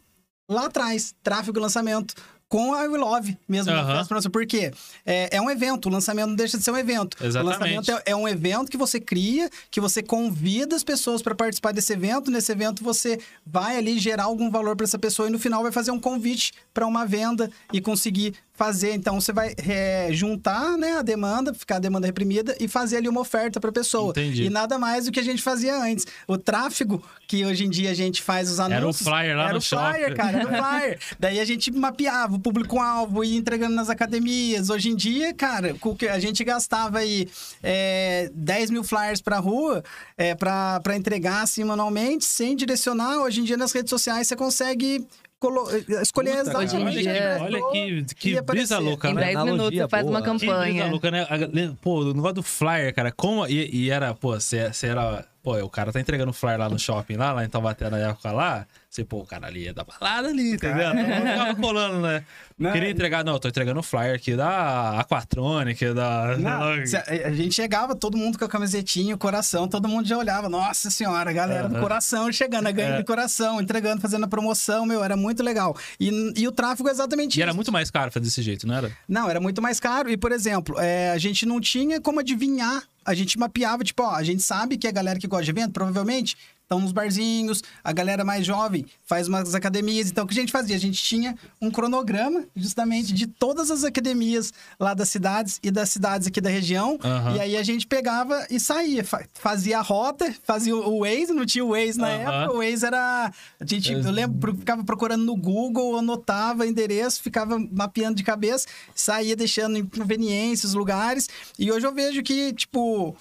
lá 0.50 0.66
atrás, 0.66 1.16
tráfego 1.24 1.58
e 1.58 1.62
lançamento. 1.62 2.14
Com 2.50 2.74
a 2.74 2.84
I 2.84 2.88
Will 2.88 3.00
Love 3.00 3.38
mesmo. 3.48 3.72
Aham. 3.72 3.84
na 3.84 3.96
festa 3.98 4.08
pra 4.08 4.22
você. 4.22 4.30
Por 4.30 4.46
quê? 4.46 4.72
É, 5.06 5.38
é 5.38 5.42
um 5.42 5.52
evento, 5.52 5.86
o 5.86 5.92
lançamento 5.92 6.30
não 6.30 6.36
deixa 6.36 6.58
de 6.58 6.64
ser 6.64 6.72
um 6.72 6.78
evento. 6.78 7.16
Exatamente. 7.24 7.58
O 7.58 7.60
lançamento 7.60 7.92
é, 7.92 8.12
é 8.12 8.16
um 8.16 8.28
evento 8.28 8.72
que 8.72 8.78
você 8.78 9.00
cria, 9.00 9.50
que 9.70 9.80
você 9.80 10.02
convida 10.02 10.76
as 10.76 10.84
pessoas 10.84 11.22
para 11.22 11.36
participar 11.36 11.72
desse 11.72 11.94
evento. 11.94 12.32
Nesse 12.32 12.52
evento 12.52 12.84
você 12.84 13.20
vai 13.46 13.78
ali 13.78 14.00
gerar 14.00 14.24
algum 14.24 14.50
valor 14.50 14.76
para 14.76 14.84
essa 14.84 14.98
pessoa 14.98 15.28
e 15.28 15.32
no 15.32 15.38
final 15.38 15.62
vai 15.62 15.72
fazer 15.72 15.92
um 15.92 16.00
convite 16.00 16.52
para 16.74 16.88
uma 16.88 17.06
venda 17.06 17.52
e 17.72 17.80
conseguir 17.80 18.34
fazer. 18.60 18.94
Então 18.94 19.22
você 19.22 19.32
vai 19.32 19.56
é, 19.66 20.10
juntar 20.12 20.78
né, 20.78 20.98
a 20.98 21.02
demanda, 21.02 21.54
ficar 21.54 21.78
a 21.78 21.80
demanda 21.80 22.06
reprimida 22.06 22.58
e 22.60 22.68
fazer 22.68 22.98
ali 22.98 23.08
uma 23.08 23.22
oferta 23.22 23.58
para 23.58 23.70
a 23.70 23.74
pessoa. 23.74 24.12
Entendi. 24.12 24.44
E 24.44 24.50
nada 24.50 24.78
mais 24.78 25.06
do 25.06 25.14
que 25.14 25.20
a 25.20 25.24
gente 25.24 25.42
fazia 25.42 25.82
antes. 25.82 26.06
O 26.28 26.38
tráfego, 26.38 27.02
que 27.26 27.46
hoje 27.46 27.64
em 27.64 27.70
dia 27.70 27.92
a 27.92 27.94
gente 27.94 28.22
faz 28.22 28.52
os 28.52 28.60
Era 28.60 28.76
o 28.76 28.78
anúncios. 28.78 29.08
flyer 29.08 29.38
lá 29.38 29.44
era 29.46 29.54
no 29.54 29.60
o 29.60 29.62
flyer, 29.62 30.00
shopping. 30.02 30.16
cara, 30.16 30.38
era 30.40 30.46
o 30.46 30.58
flyer. 30.58 31.00
Daí 31.18 31.40
a 31.40 31.46
gente 31.46 31.72
mapeava 31.72 32.36
o 32.36 32.40
público-alvo 32.40 33.24
e 33.24 33.38
entregando 33.38 33.76
nas 33.76 33.90
academias. 33.90 34.70
Hoje 34.70 34.90
em 34.90 34.96
dia, 34.96 35.34
cara, 35.34 35.74
com 35.76 35.92
o 35.92 35.96
que 35.96 36.10
a 36.10 36.20
gente 36.20 36.44
gastava 36.44 37.00
aí 37.00 37.30
é, 37.64 38.30
10 38.34 38.72
mil 38.72 38.84
flyers 38.84 39.22
pra 39.22 39.38
rua 39.40 39.82
é, 40.18 40.36
pra 40.36 40.82
entregar 40.98 41.44
assim 41.44 41.64
manualmente, 41.64 42.26
sem 42.26 42.58
direcionar. 42.58 43.20
Hoje 43.20 43.40
em 43.40 43.46
dia, 43.46 43.56
nas 43.56 43.72
redes 43.72 43.90
sociais, 43.90 44.28
você 44.28 44.36
consegue 44.36 45.08
colo- 45.40 45.70
escolher 46.02 46.30
Puta, 46.32 46.42
exatamente 46.42 46.76
Hoje 46.76 46.78
em 46.78 46.86
olha, 46.86 46.92
que, 46.94 47.02
dia- 47.02 47.36
que 47.38 47.44
olha 47.44 47.60
que, 48.06 48.16
que 48.16 48.30
ia 48.32 48.42
brisa 48.42 48.78
louca, 48.80 49.10
Em 49.10 49.14
né? 49.14 49.22
10 49.34 49.44
minutos 49.46 49.80
faz 49.90 50.06
uma 50.06 50.22
boa. 50.22 50.24
Que 50.34 50.38
brisa 50.40 50.52
campanha. 50.54 50.88
louca, 50.92 51.12
né? 51.12 51.22
A- 51.24 51.76
Pô, 51.82 52.02
o 52.02 52.14
negócio 52.14 52.36
do 52.36 52.44
flyer, 52.44 52.94
cara, 52.94 53.12
como. 53.12 53.48
E, 53.48 53.70
e 53.74 53.90
era, 53.90 54.14
pô, 54.14 54.40
você 54.40 54.70
era. 54.84 55.26
Pô, 55.42 55.58
o 55.58 55.70
cara 55.70 55.92
tá 55.94 56.00
entregando 56.02 56.34
flyer 56.34 56.60
lá 56.60 56.68
no 56.70 56.78
shopping, 56.78 57.16
lá, 57.16 57.32
lá 57.32 57.46
em 57.46 57.50
Taubaté 57.50 57.90
na 57.90 57.98
época 57.98 58.32
lá. 58.32 58.68
Você, 58.90 59.06
pô, 59.06 59.20
o 59.20 59.26
cara 59.26 59.48
ali 59.48 59.68
é 59.68 59.74
da 59.74 59.84
balada 59.86 60.28
ali, 60.28 60.54
entendeu? 60.54 60.90
Eu 60.90 61.28
ficava 61.28 61.56
colando, 61.56 62.02
né? 62.02 62.24
Não, 62.58 62.72
Queria 62.74 62.90
entregar, 62.90 63.24
não, 63.24 63.40
tô 63.40 63.48
entregando 63.48 63.82
flyer 63.82 64.16
aqui 64.16 64.36
da 64.36 65.00
Aquatronic, 65.00 65.94
da. 65.94 66.36
Não, 66.38 66.64
a, 66.64 67.32
gente 67.32 67.54
chegava, 67.56 67.96
todo 67.96 68.18
mundo 68.18 68.38
com 68.38 68.44
a 68.46 68.50
camisetinha, 68.50 69.16
o 69.16 69.18
coração, 69.18 69.68
todo 69.68 69.88
mundo 69.88 70.08
já 70.08 70.18
olhava. 70.18 70.50
Nossa 70.50 70.90
senhora, 70.90 71.30
a 71.30 71.34
galera 71.34 71.70
do 71.70 71.80
coração 71.80 72.30
chegando, 72.34 72.68
a 72.68 72.72
ganho 72.72 72.96
É. 72.96 72.98
de 72.98 73.04
coração, 73.06 73.62
entregando, 73.62 74.02
fazendo 74.02 74.26
a 74.26 74.28
promoção, 74.28 74.86
meu, 74.86 75.04
era 75.04 75.16
muito 75.16 75.42
legal. 75.44 75.76
E, 76.00 76.34
e 76.36 76.48
o 76.48 76.52
tráfego 76.52 76.90
é 76.90 76.92
exatamente 76.92 77.38
E 77.40 77.42
era 77.42 77.52
isso. 77.52 77.56
muito 77.56 77.72
mais 77.72 77.90
caro 77.90 78.12
fazer 78.12 78.26
desse 78.26 78.42
jeito, 78.42 78.68
não 78.68 78.76
era? 78.76 78.92
Não, 79.08 79.30
era 79.30 79.40
muito 79.40 79.62
mais 79.62 79.80
caro. 79.80 80.10
E, 80.10 80.18
por 80.18 80.32
exemplo, 80.34 80.76
é, 80.80 81.12
a 81.12 81.18
gente 81.18 81.46
não 81.46 81.62
tinha 81.62 82.02
como 82.02 82.20
adivinhar. 82.20 82.84
A 83.06 83.14
gente 83.14 83.38
mapeava, 83.40 83.84
tipo, 83.84 84.04
ó, 84.04 84.12
a 84.12 84.24
gente 84.24 84.44
sabe 84.44 84.78
que 84.78 84.88
a 84.88 84.92
galera 84.92 85.20
que 85.20 85.28
gosta 85.28 85.46
de 85.46 85.52
evento, 85.52 85.72
provavelmente, 85.72 86.38
estão 86.70 86.80
nos 86.80 86.92
barzinhos, 86.92 87.64
a 87.84 87.92
galera 87.92 88.24
mais 88.24 88.46
jovem 88.46 88.86
faz 89.04 89.28
umas 89.28 89.56
academias. 89.56 90.12
Então, 90.12 90.24
o 90.24 90.28
que 90.28 90.38
a 90.38 90.40
gente 90.40 90.52
fazia? 90.52 90.76
A 90.76 90.80
gente 90.80 91.02
tinha 91.04 91.36
um 91.60 91.72
cronograma, 91.72 92.46
justamente, 92.56 93.12
de 93.12 93.26
todas 93.26 93.72
as 93.72 93.84
academias 93.84 94.54
lá 94.80 94.94
das 94.94 95.10
cidades 95.10 95.60
e 95.64 95.72
das 95.72 95.90
cidades 95.90 96.28
aqui 96.28 96.40
da 96.40 96.50
região. 96.50 97.00
Aham. 97.04 97.36
E 97.36 97.40
aí 97.40 97.58
a 97.58 97.64
gente 97.64 97.88
pegava 97.88 98.46
e 98.52 98.60
saía, 98.60 99.04
fa- 99.04 99.26
fazia 99.34 99.80
a 99.80 99.82
rota, 99.82 100.32
fazia 100.44 100.76
o 100.76 101.00
Waze, 101.00 101.34
não 101.34 101.44
tinha 101.44 101.66
o 101.66 101.70
Waze 101.70 101.98
na 101.98 102.08
Aham. 102.08 102.44
época, 102.44 102.54
o 102.54 102.58
Waze 102.60 102.86
era... 102.86 103.34
A 103.60 103.66
gente, 103.66 103.92
eu 103.92 104.12
lembro, 104.12 104.56
ficava 104.56 104.84
procurando 104.84 105.26
no 105.26 105.36
Google, 105.36 105.98
anotava 105.98 106.68
endereço, 106.68 107.24
ficava 107.24 107.58
mapeando 107.72 108.16
de 108.16 108.24
cabeça, 108.24 108.68
saía 108.94 109.36
deixando 109.36 109.76
em 109.76 109.86
conveniências, 109.86 110.76
lugares. 110.76 111.28
E 111.58 111.72
hoje 111.72 111.88
eu 111.88 111.94
vejo 111.94 112.22
que, 112.22 112.54
tipo, 112.54 113.16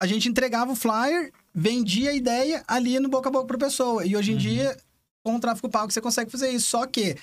a 0.00 0.06
gente 0.06 0.28
entregava 0.28 0.70
o 0.70 0.76
flyer, 0.76 1.32
vendia 1.58 2.10
a 2.10 2.14
ideia 2.14 2.62
ali 2.68 3.00
no 3.00 3.08
boca 3.08 3.30
a 3.30 3.32
boca 3.32 3.46
pra 3.46 3.56
pessoa. 3.56 4.04
E 4.04 4.14
hoje 4.14 4.32
em 4.32 4.36
dia, 4.36 4.76
com 5.24 5.36
o 5.36 5.40
tráfego 5.40 5.70
pago, 5.70 5.90
você 5.90 6.02
consegue 6.02 6.30
fazer 6.30 6.50
isso. 6.50 6.68
Só 6.68 6.86
que, 6.86 7.16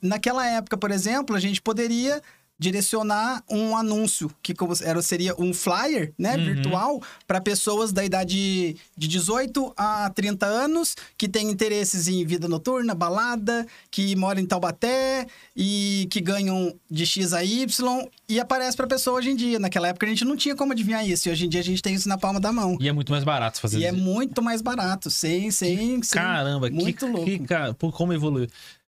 naquela 0.00 0.46
época, 0.46 0.76
por 0.76 0.92
exemplo, 0.92 1.34
a 1.34 1.40
gente 1.40 1.60
poderia 1.60 2.22
direcionar 2.60 3.42
um 3.50 3.74
anúncio 3.74 4.30
que 4.42 4.52
como 4.54 4.74
era 4.82 5.00
seria 5.00 5.34
um 5.38 5.52
flyer, 5.54 6.12
né, 6.18 6.36
Uhum. 6.36 6.44
virtual 6.44 7.02
para 7.26 7.40
pessoas 7.40 7.90
da 7.90 8.04
idade 8.04 8.76
de 8.96 9.08
18 9.08 9.72
a 9.76 10.10
30 10.10 10.44
anos 10.46 10.94
que 11.16 11.26
têm 11.26 11.50
interesses 11.50 12.06
em 12.06 12.24
vida 12.26 12.46
noturna, 12.46 12.94
balada, 12.94 13.66
que 13.90 14.14
moram 14.14 14.40
em 14.42 14.46
Taubaté 14.46 15.26
e 15.56 16.06
que 16.10 16.20
ganham 16.20 16.74
de 16.90 17.06
X 17.06 17.32
a 17.32 17.42
Y 17.42 17.66
e 18.28 18.38
aparece 18.38 18.76
para 18.76 18.86
pessoa 18.86 19.16
hoje 19.18 19.30
em 19.30 19.36
dia. 19.36 19.58
Naquela 19.58 19.88
época 19.88 20.04
a 20.04 20.08
gente 20.08 20.24
não 20.24 20.36
tinha 20.36 20.54
como 20.54 20.72
adivinhar 20.72 21.04
isso 21.08 21.28
e 21.28 21.32
hoje 21.32 21.46
em 21.46 21.48
dia 21.48 21.60
a 21.60 21.64
gente 21.64 21.80
tem 21.82 21.94
isso 21.94 22.08
na 22.08 22.18
palma 22.18 22.38
da 22.38 22.52
mão. 22.52 22.76
E 22.78 22.88
é 22.88 22.92
muito 22.92 23.10
mais 23.10 23.24
barato 23.24 23.58
fazer 23.60 23.78
E 23.78 23.84
é 23.86 23.88
isso. 23.90 23.98
muito 23.98 24.42
mais 24.42 24.60
barato, 24.60 25.10
sem, 25.10 25.50
sem, 25.50 26.02
sem 26.02 26.20
Caramba, 26.20 26.68
muito 26.70 27.06
que, 27.06 27.10
louco. 27.40 27.78
que 27.80 27.90
como 27.92 28.12
evoluiu. 28.12 28.48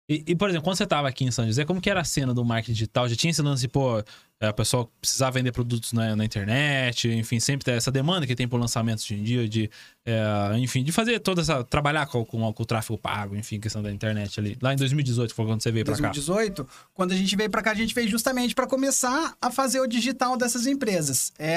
E, 0.08 0.24
e, 0.28 0.36
por 0.36 0.50
exemplo, 0.50 0.66
quando 0.66 0.78
você 0.78 0.86
tava 0.86 1.08
aqui 1.08 1.24
em 1.24 1.32
São 1.32 1.46
José, 1.46 1.64
como 1.64 1.80
que 1.80 1.90
era 1.90 2.02
a 2.02 2.04
cena 2.04 2.34
do 2.34 2.44
marketing 2.44 2.74
digital? 2.74 3.08
Já 3.08 3.16
tinha 3.16 3.32
esse 3.32 3.42
lance 3.42 3.68
pô, 3.68 4.04
é, 4.44 4.50
o 4.50 4.54
pessoal 4.54 4.92
precisava 5.00 5.32
vender 5.32 5.52
produtos 5.54 5.94
na, 5.94 6.16
na 6.16 6.26
internet, 6.26 7.08
enfim, 7.10 7.40
sempre 7.40 7.64
tem 7.64 7.76
essa 7.76 7.90
demanda 7.92 8.28
que 8.28 8.36
tem 8.36 8.48
por 8.48 8.60
lançamentos 8.60 9.06
hoje 9.06 9.16
em 9.16 9.24
dia, 9.24 9.48
de, 9.48 9.70
é, 10.06 10.58
enfim, 10.58 10.84
de 10.84 10.92
fazer 10.92 11.20
toda 11.20 11.42
essa. 11.42 11.64
trabalhar 11.64 12.06
com, 12.08 12.26
com, 12.26 12.52
com 12.52 12.64
o 12.64 12.66
tráfego 12.66 12.98
pago, 12.98 13.36
enfim, 13.36 13.60
questão 13.60 13.82
da 13.82 13.92
internet 13.92 14.40
ali. 14.40 14.58
Lá 14.62 14.74
em 14.74 14.76
2018 14.78 15.34
foi 15.34 15.46
quando 15.46 15.62
você 15.64 15.72
veio 15.72 15.86
pra 15.86 15.96
cá. 15.96 16.10
2018, 16.12 16.68
quando 16.94 17.14
a 17.14 17.16
gente 17.16 17.36
veio 17.36 17.50
para 17.50 17.62
cá, 17.62 17.72
a 17.72 17.76
gente 17.76 17.96
veio 17.96 18.10
justamente 18.10 18.54
para 18.54 18.68
começar 18.68 19.34
a 19.42 19.50
fazer 19.50 19.80
o 19.80 19.88
digital 19.88 20.36
dessas 20.36 20.68
empresas. 20.68 21.32
É, 21.40 21.54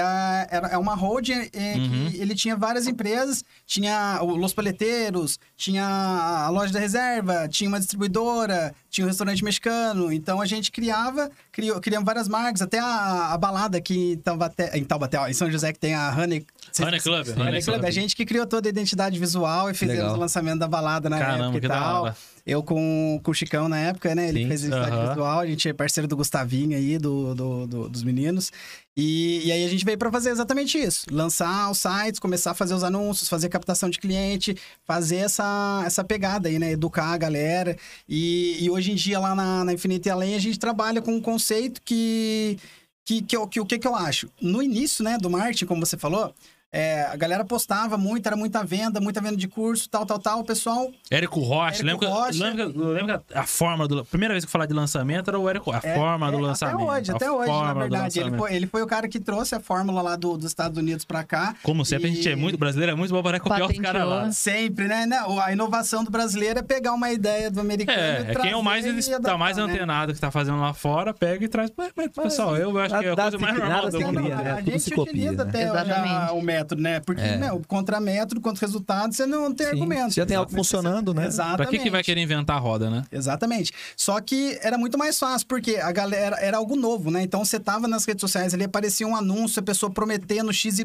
era- 0.51 0.69
é 0.69 0.79
uma 0.79 0.95
holding 0.95 1.49
é, 1.53 1.75
Uhum. 1.77 2.11
que 2.11 2.17
ele 2.21 2.35
tinha 2.35 2.57
várias 2.57 2.87
empresas, 2.87 3.45
tinha 3.67 4.21
o 4.23 4.37
Los 4.37 4.55
Paleteiros, 4.55 5.39
tinha 5.57 5.85
a 5.85 6.49
loja 6.51 6.73
da 6.73 6.79
reserva, 6.79 7.49
tinha 7.49 7.69
uma 7.69 7.81
distribuidora, 7.81 8.73
tinha 8.97 9.05
um 9.05 9.09
restaurante 9.09 9.45
mexicano. 9.45 10.11
Então 10.13 10.41
a 10.41 10.47
gente 10.47 10.73
criava, 10.73 11.31
criou, 11.53 11.81
criamos 11.81 12.07
várias 12.07 12.29
marcas, 12.29 12.63
até 12.63 12.79
a, 12.79 13.33
a 13.33 13.39
balada 13.39 13.77
aqui 13.79 14.13
em 14.13 14.17
Taubaté, 14.17 14.77
em 14.77 14.85
Taubaté, 14.85 15.19
ó, 15.19 15.29
em 15.29 15.33
São 15.35 15.51
José, 15.51 15.73
que 15.73 15.79
tem 15.79 15.95
a 15.95 16.11
Honey... 16.11 16.47
Honey 16.81 17.01
Club, 17.01 17.27
Honey, 17.29 17.63
Club. 17.63 17.65
Club. 17.65 17.85
A 17.85 17.91
gente 17.91 18.17
que 18.17 18.25
criou 18.25 18.47
toda 18.47 18.69
a 18.69 18.71
identidade 18.71 19.19
visual 19.19 19.71
e 19.71 19.75
fizemos 19.75 20.03
Legal. 20.03 20.17
o 20.17 20.21
lançamento 20.21 20.59
da 20.59 20.69
balada 20.69 21.09
na 21.09 21.19
Caramba, 21.19 21.45
época 21.45 21.61
que 21.61 21.67
e 21.67 21.69
da 21.69 21.75
tal. 21.79 22.03
hora. 22.05 22.17
Eu 22.47 22.63
com, 22.63 23.19
com 23.25 23.31
o 23.31 23.35
Chicão 23.35 23.69
na 23.69 23.77
época, 23.79 24.15
né? 24.15 24.29
Ele 24.29 24.43
Sim. 24.43 24.49
fez 24.49 24.63
identidade 24.65 24.95
Aham. 24.97 25.09
visual, 25.09 25.41
a 25.41 25.47
gente 25.47 25.69
é 25.69 25.73
parceiro 25.73 26.07
do 26.07 26.17
Gustavinho 26.17 26.77
aí, 26.77 26.97
do, 26.97 27.35
do- 27.35 27.67
do- 27.67 27.89
dos 27.89 28.03
meninos. 28.05 28.53
E, 28.97 29.43
e 29.47 29.51
aí 29.53 29.65
a 29.65 29.69
gente 29.69 29.85
veio 29.85 29.99
para 29.99 30.13
fazer 30.13 30.31
exatamente 30.31 30.79
isso: 30.79 31.07
lançar 31.11 31.69
os 31.71 31.79
sites, 31.79 32.21
começar 32.21 32.53
a 32.53 32.55
fazer 32.55 32.73
os 32.75 32.85
anúncios, 32.85 33.29
fazer 33.29 33.49
captação 33.49 33.91
de 33.91 33.99
cliente, 33.99 34.57
fazer 34.85 35.17
essa, 35.17 35.83
essa 35.85 36.05
pegada 36.05 36.49
aí, 36.49 36.59
né? 36.59 36.71
Educar 36.71 37.07
a 37.13 37.19
galera. 37.19 37.77
E, 38.09 38.59
e 38.65 38.71
hoje 38.71 38.93
em 38.93 38.95
dia, 38.95 39.19
lá 39.19 39.35
na, 39.35 39.65
na 39.65 39.73
Infinity 39.73 40.09
Além, 40.09 40.35
a 40.37 40.39
gente 40.39 40.59
trabalha 40.59 41.03
com 41.03 41.13
um 41.13 41.21
conceito 41.21 41.83
que. 41.85 42.59
Que, 43.05 43.23
que, 43.23 43.37
que, 43.47 43.61
o 43.61 43.65
que, 43.65 43.79
que 43.79 43.87
eu 43.87 43.95
acho? 43.95 44.29
No 44.43 44.61
início, 44.61 45.05
né, 45.05 45.17
do 45.17 45.31
marketing, 45.31 45.67
como 45.67 45.87
você 45.87 45.97
falou, 45.97 46.35
é, 46.77 47.03
a 47.11 47.17
galera 47.17 47.45
postava 47.45 47.97
muito, 47.97 48.27
era 48.27 48.37
muita 48.37 48.63
venda, 48.65 49.01
muita 49.01 49.21
venda 49.21 49.37
de 49.37 49.49
curso, 49.49 49.89
tal, 49.89 50.05
tal, 50.05 50.19
tal. 50.19 50.41
O 50.41 50.45
pessoal 50.45 50.91
Érico 51.11 51.41
Rocha, 51.41 51.83
Érico 51.83 52.05
lembra, 52.05 52.09
Rocha. 52.09 52.45
lembra, 52.45 52.67
lembra 52.67 53.23
a 53.35 53.47
forma 53.47 53.89
do. 53.89 54.05
Primeira 54.05 54.35
vez 54.35 54.45
que 54.45 54.49
eu 54.49 54.53
falar 54.53 54.67
de 54.67 54.75
lançamento 54.75 55.29
era 55.29 55.39
o 55.39 55.49
Érico. 55.49 55.73
A 55.73 55.81
É, 55.83 55.95
forma 55.95 56.31
do 56.31 56.39
é, 56.39 56.41
lançamento. 56.43 56.77
Até 56.83 56.93
hoje, 57.01 57.11
até 57.13 57.31
hoje, 57.31 57.51
na 57.51 57.73
do 57.73 57.81
verdade. 57.81 58.21
Ele 58.21 58.37
foi, 58.37 58.55
ele 58.55 58.67
foi 58.67 58.83
o 58.83 58.87
cara 58.87 59.09
que 59.09 59.19
trouxe 59.21 59.55
a 59.55 59.61
fórmula 59.61 60.03
lá 60.03 60.17
do, 60.17 60.37
dos 60.37 60.47
Estados 60.47 60.77
Unidos 60.79 61.05
pra 61.05 61.25
cá. 61.25 61.55
Como 61.63 61.85
sempre, 61.85 62.09
a 62.09 62.11
gente 62.11 62.29
é 62.29 62.33
E- 62.33 62.37
muito 62.37 62.59
brasileiro, 62.59 62.93
é 62.93 62.95
muito 62.95 63.13
bom 63.13 63.23
para 63.23 63.41
copiar 63.41 63.71
os 63.71 63.79
caras 63.79 64.07
lá. 64.07 64.33
Sempre, 64.33 64.87
né? 64.89 65.07
Não, 65.07 65.41
a 65.41 65.53
inovação 65.53 66.05
do 66.05 66.11
brasileiro 66.11 66.59
é 66.59 66.63
pegar 66.63 66.93
uma 66.93 67.11
ideia 67.11 67.51
do 67.51 67.61
americano. 67.61 67.99
É, 67.99 68.25
e 68.29 68.31
é 68.31 68.35
quem 68.35 68.51
é 68.51 68.57
o 68.57 68.63
mais 68.63 68.85
e 68.85 68.93
tá 69.11 69.17
adaptar, 69.17 69.39
mais 69.39 69.57
né? 69.57 69.63
antenado 69.63 70.13
que 70.15 70.21
tá 70.21 70.31
fazendo 70.31 70.61
lá 70.61 70.73
fora, 70.75 71.15
pega 71.15 71.45
e 71.45 71.49
traz. 71.49 71.71
Mas, 71.77 71.91
mas, 71.97 72.09
pessoal, 72.11 72.57
eu 72.57 72.77
acho 72.79 72.99
que 72.99 73.07
é 73.07 73.13
a 73.13 73.17
coisa 73.17 73.39
mais 73.39 73.59
normal 73.59 73.91
do 73.91 74.01
mundo. 74.01 74.21
né? 74.23 74.53
A 74.53 74.61
gente 74.61 75.01
utiliza 75.01 75.45
né? 75.45 75.51
até 75.51 76.33
o 76.33 76.43
método, 76.43 76.66
né? 76.75 77.01
Porque, 77.01 77.21
É. 77.21 77.37
meu, 77.37 77.63
contra 77.69 78.01
método, 78.01 78.41
contra 78.41 78.67
resultado, 78.67 79.15
você 79.15 79.27
não 79.27 79.53
tem 79.53 79.67
Sim. 79.67 79.73
argumento. 79.75 80.15
Você 80.15 80.21
já 80.21 80.27
tem 80.27 80.37
algo 80.37 80.51
funcionando, 80.51 81.13
né? 81.15 81.27
Exatamente. 81.27 81.57
Pra 81.57 81.67
que, 81.67 81.79
que 81.79 81.91
vai 81.91 82.03
querer 82.03 82.21
inventar 82.21 82.57
a 82.57 82.59
roda, 82.59 82.91
né? 82.91 83.05
Exatamente. 83.13 83.73
Só 83.97 84.21
que 84.21 84.59
era 84.63 84.77
muito 84.79 84.97
mais 84.99 85.19
fácil, 85.19 85.47
porque 85.47 85.77
a 85.77 85.93
galera 85.93 86.37
era 86.41 86.57
algo 86.57 86.75
novo, 86.75 87.11
né? 87.11 87.23
Então 87.23 87.45
você 87.45 87.61
tava 87.61 87.87
nas 87.87 88.05
redes 88.05 88.21
sociais 88.21 88.55
ali, 88.55 88.65
aparecia 88.65 89.07
um 89.07 89.15
anúncio, 89.15 89.61
a 89.61 89.63
pessoa 89.63 89.91
prometendo 89.91 90.53
XYZ 90.53 90.85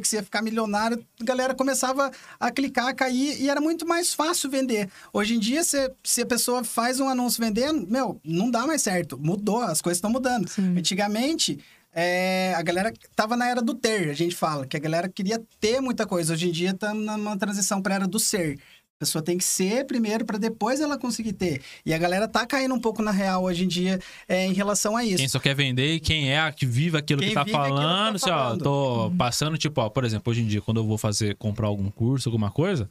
que 0.00 0.08
você 0.08 0.16
ia 0.16 0.22
ficar 0.22 0.42
milionário, 0.42 1.04
a 1.20 1.24
galera 1.24 1.54
começava 1.54 2.10
a 2.38 2.50
clicar, 2.50 2.88
a 2.88 2.94
cair, 2.94 3.40
e 3.40 3.48
era 3.50 3.60
muito 3.60 3.86
mais 3.86 4.14
fácil 4.14 4.50
vender. 4.50 4.88
Hoje 5.12 5.34
em 5.34 5.38
dia, 5.38 5.62
se, 5.62 5.90
se 6.02 6.22
a 6.22 6.26
pessoa 6.26 6.64
faz 6.64 7.00
um 7.00 7.08
anúncio 7.08 7.42
vendendo, 7.44 7.86
meu, 7.86 8.20
não 8.24 8.50
dá 8.50 8.66
mais 8.66 8.82
certo. 8.82 9.18
Mudou, 9.18 9.60
as 9.62 9.80
coisas 9.82 9.98
estão 9.98 10.10
mudando. 10.10 10.48
Antigamente. 10.76 11.58
É, 11.92 12.54
a 12.54 12.62
galera 12.62 12.92
tava 13.16 13.36
na 13.36 13.48
era 13.48 13.60
do 13.60 13.74
ter, 13.74 14.10
a 14.10 14.14
gente 14.14 14.34
fala, 14.34 14.66
que 14.66 14.76
a 14.76 14.80
galera 14.80 15.08
queria 15.08 15.42
ter 15.58 15.80
muita 15.80 16.06
coisa. 16.06 16.32
Hoje 16.32 16.48
em 16.48 16.52
dia 16.52 16.74
tá 16.74 16.94
numa 16.94 17.36
transição 17.36 17.82
para 17.82 17.96
era 17.96 18.06
do 18.06 18.18
ser. 18.18 18.58
A 18.96 19.00
pessoa 19.00 19.22
tem 19.24 19.38
que 19.38 19.44
ser 19.44 19.86
primeiro 19.86 20.26
para 20.26 20.36
depois 20.36 20.78
ela 20.78 20.98
conseguir 20.98 21.32
ter. 21.32 21.62
E 21.86 21.94
a 21.94 21.98
galera 21.98 22.28
tá 22.28 22.46
caindo 22.46 22.74
um 22.74 22.78
pouco 22.78 23.02
na 23.02 23.10
real 23.10 23.44
hoje 23.44 23.64
em 23.64 23.68
dia 23.68 23.98
é, 24.28 24.46
em 24.46 24.52
relação 24.52 24.94
a 24.94 25.02
isso. 25.02 25.16
Quem 25.16 25.26
só 25.28 25.38
quer 25.38 25.54
vender 25.54 25.94
e 25.94 26.00
quem 26.00 26.30
é 26.30 26.38
a 26.38 26.52
que 26.52 26.66
vive 26.66 26.98
aquilo 26.98 27.20
Quem 27.20 27.30
que 27.30 27.34
tá 27.34 27.40
aquilo 27.40 27.56
que 27.56 27.62
tá 27.62 27.68
falando. 27.70 28.16
assim, 28.16 28.30
ó, 28.30 28.36
falando. 28.36 28.62
tô 28.62 29.12
passando, 29.16 29.56
tipo, 29.56 29.80
ó, 29.80 29.88
por 29.88 30.04
exemplo, 30.04 30.30
hoje 30.30 30.42
em 30.42 30.46
dia, 30.46 30.60
quando 30.60 30.80
eu 30.80 30.84
vou 30.84 30.98
fazer, 30.98 31.34
comprar 31.36 31.66
algum 31.68 31.90
curso, 31.90 32.28
alguma 32.28 32.50
coisa, 32.50 32.90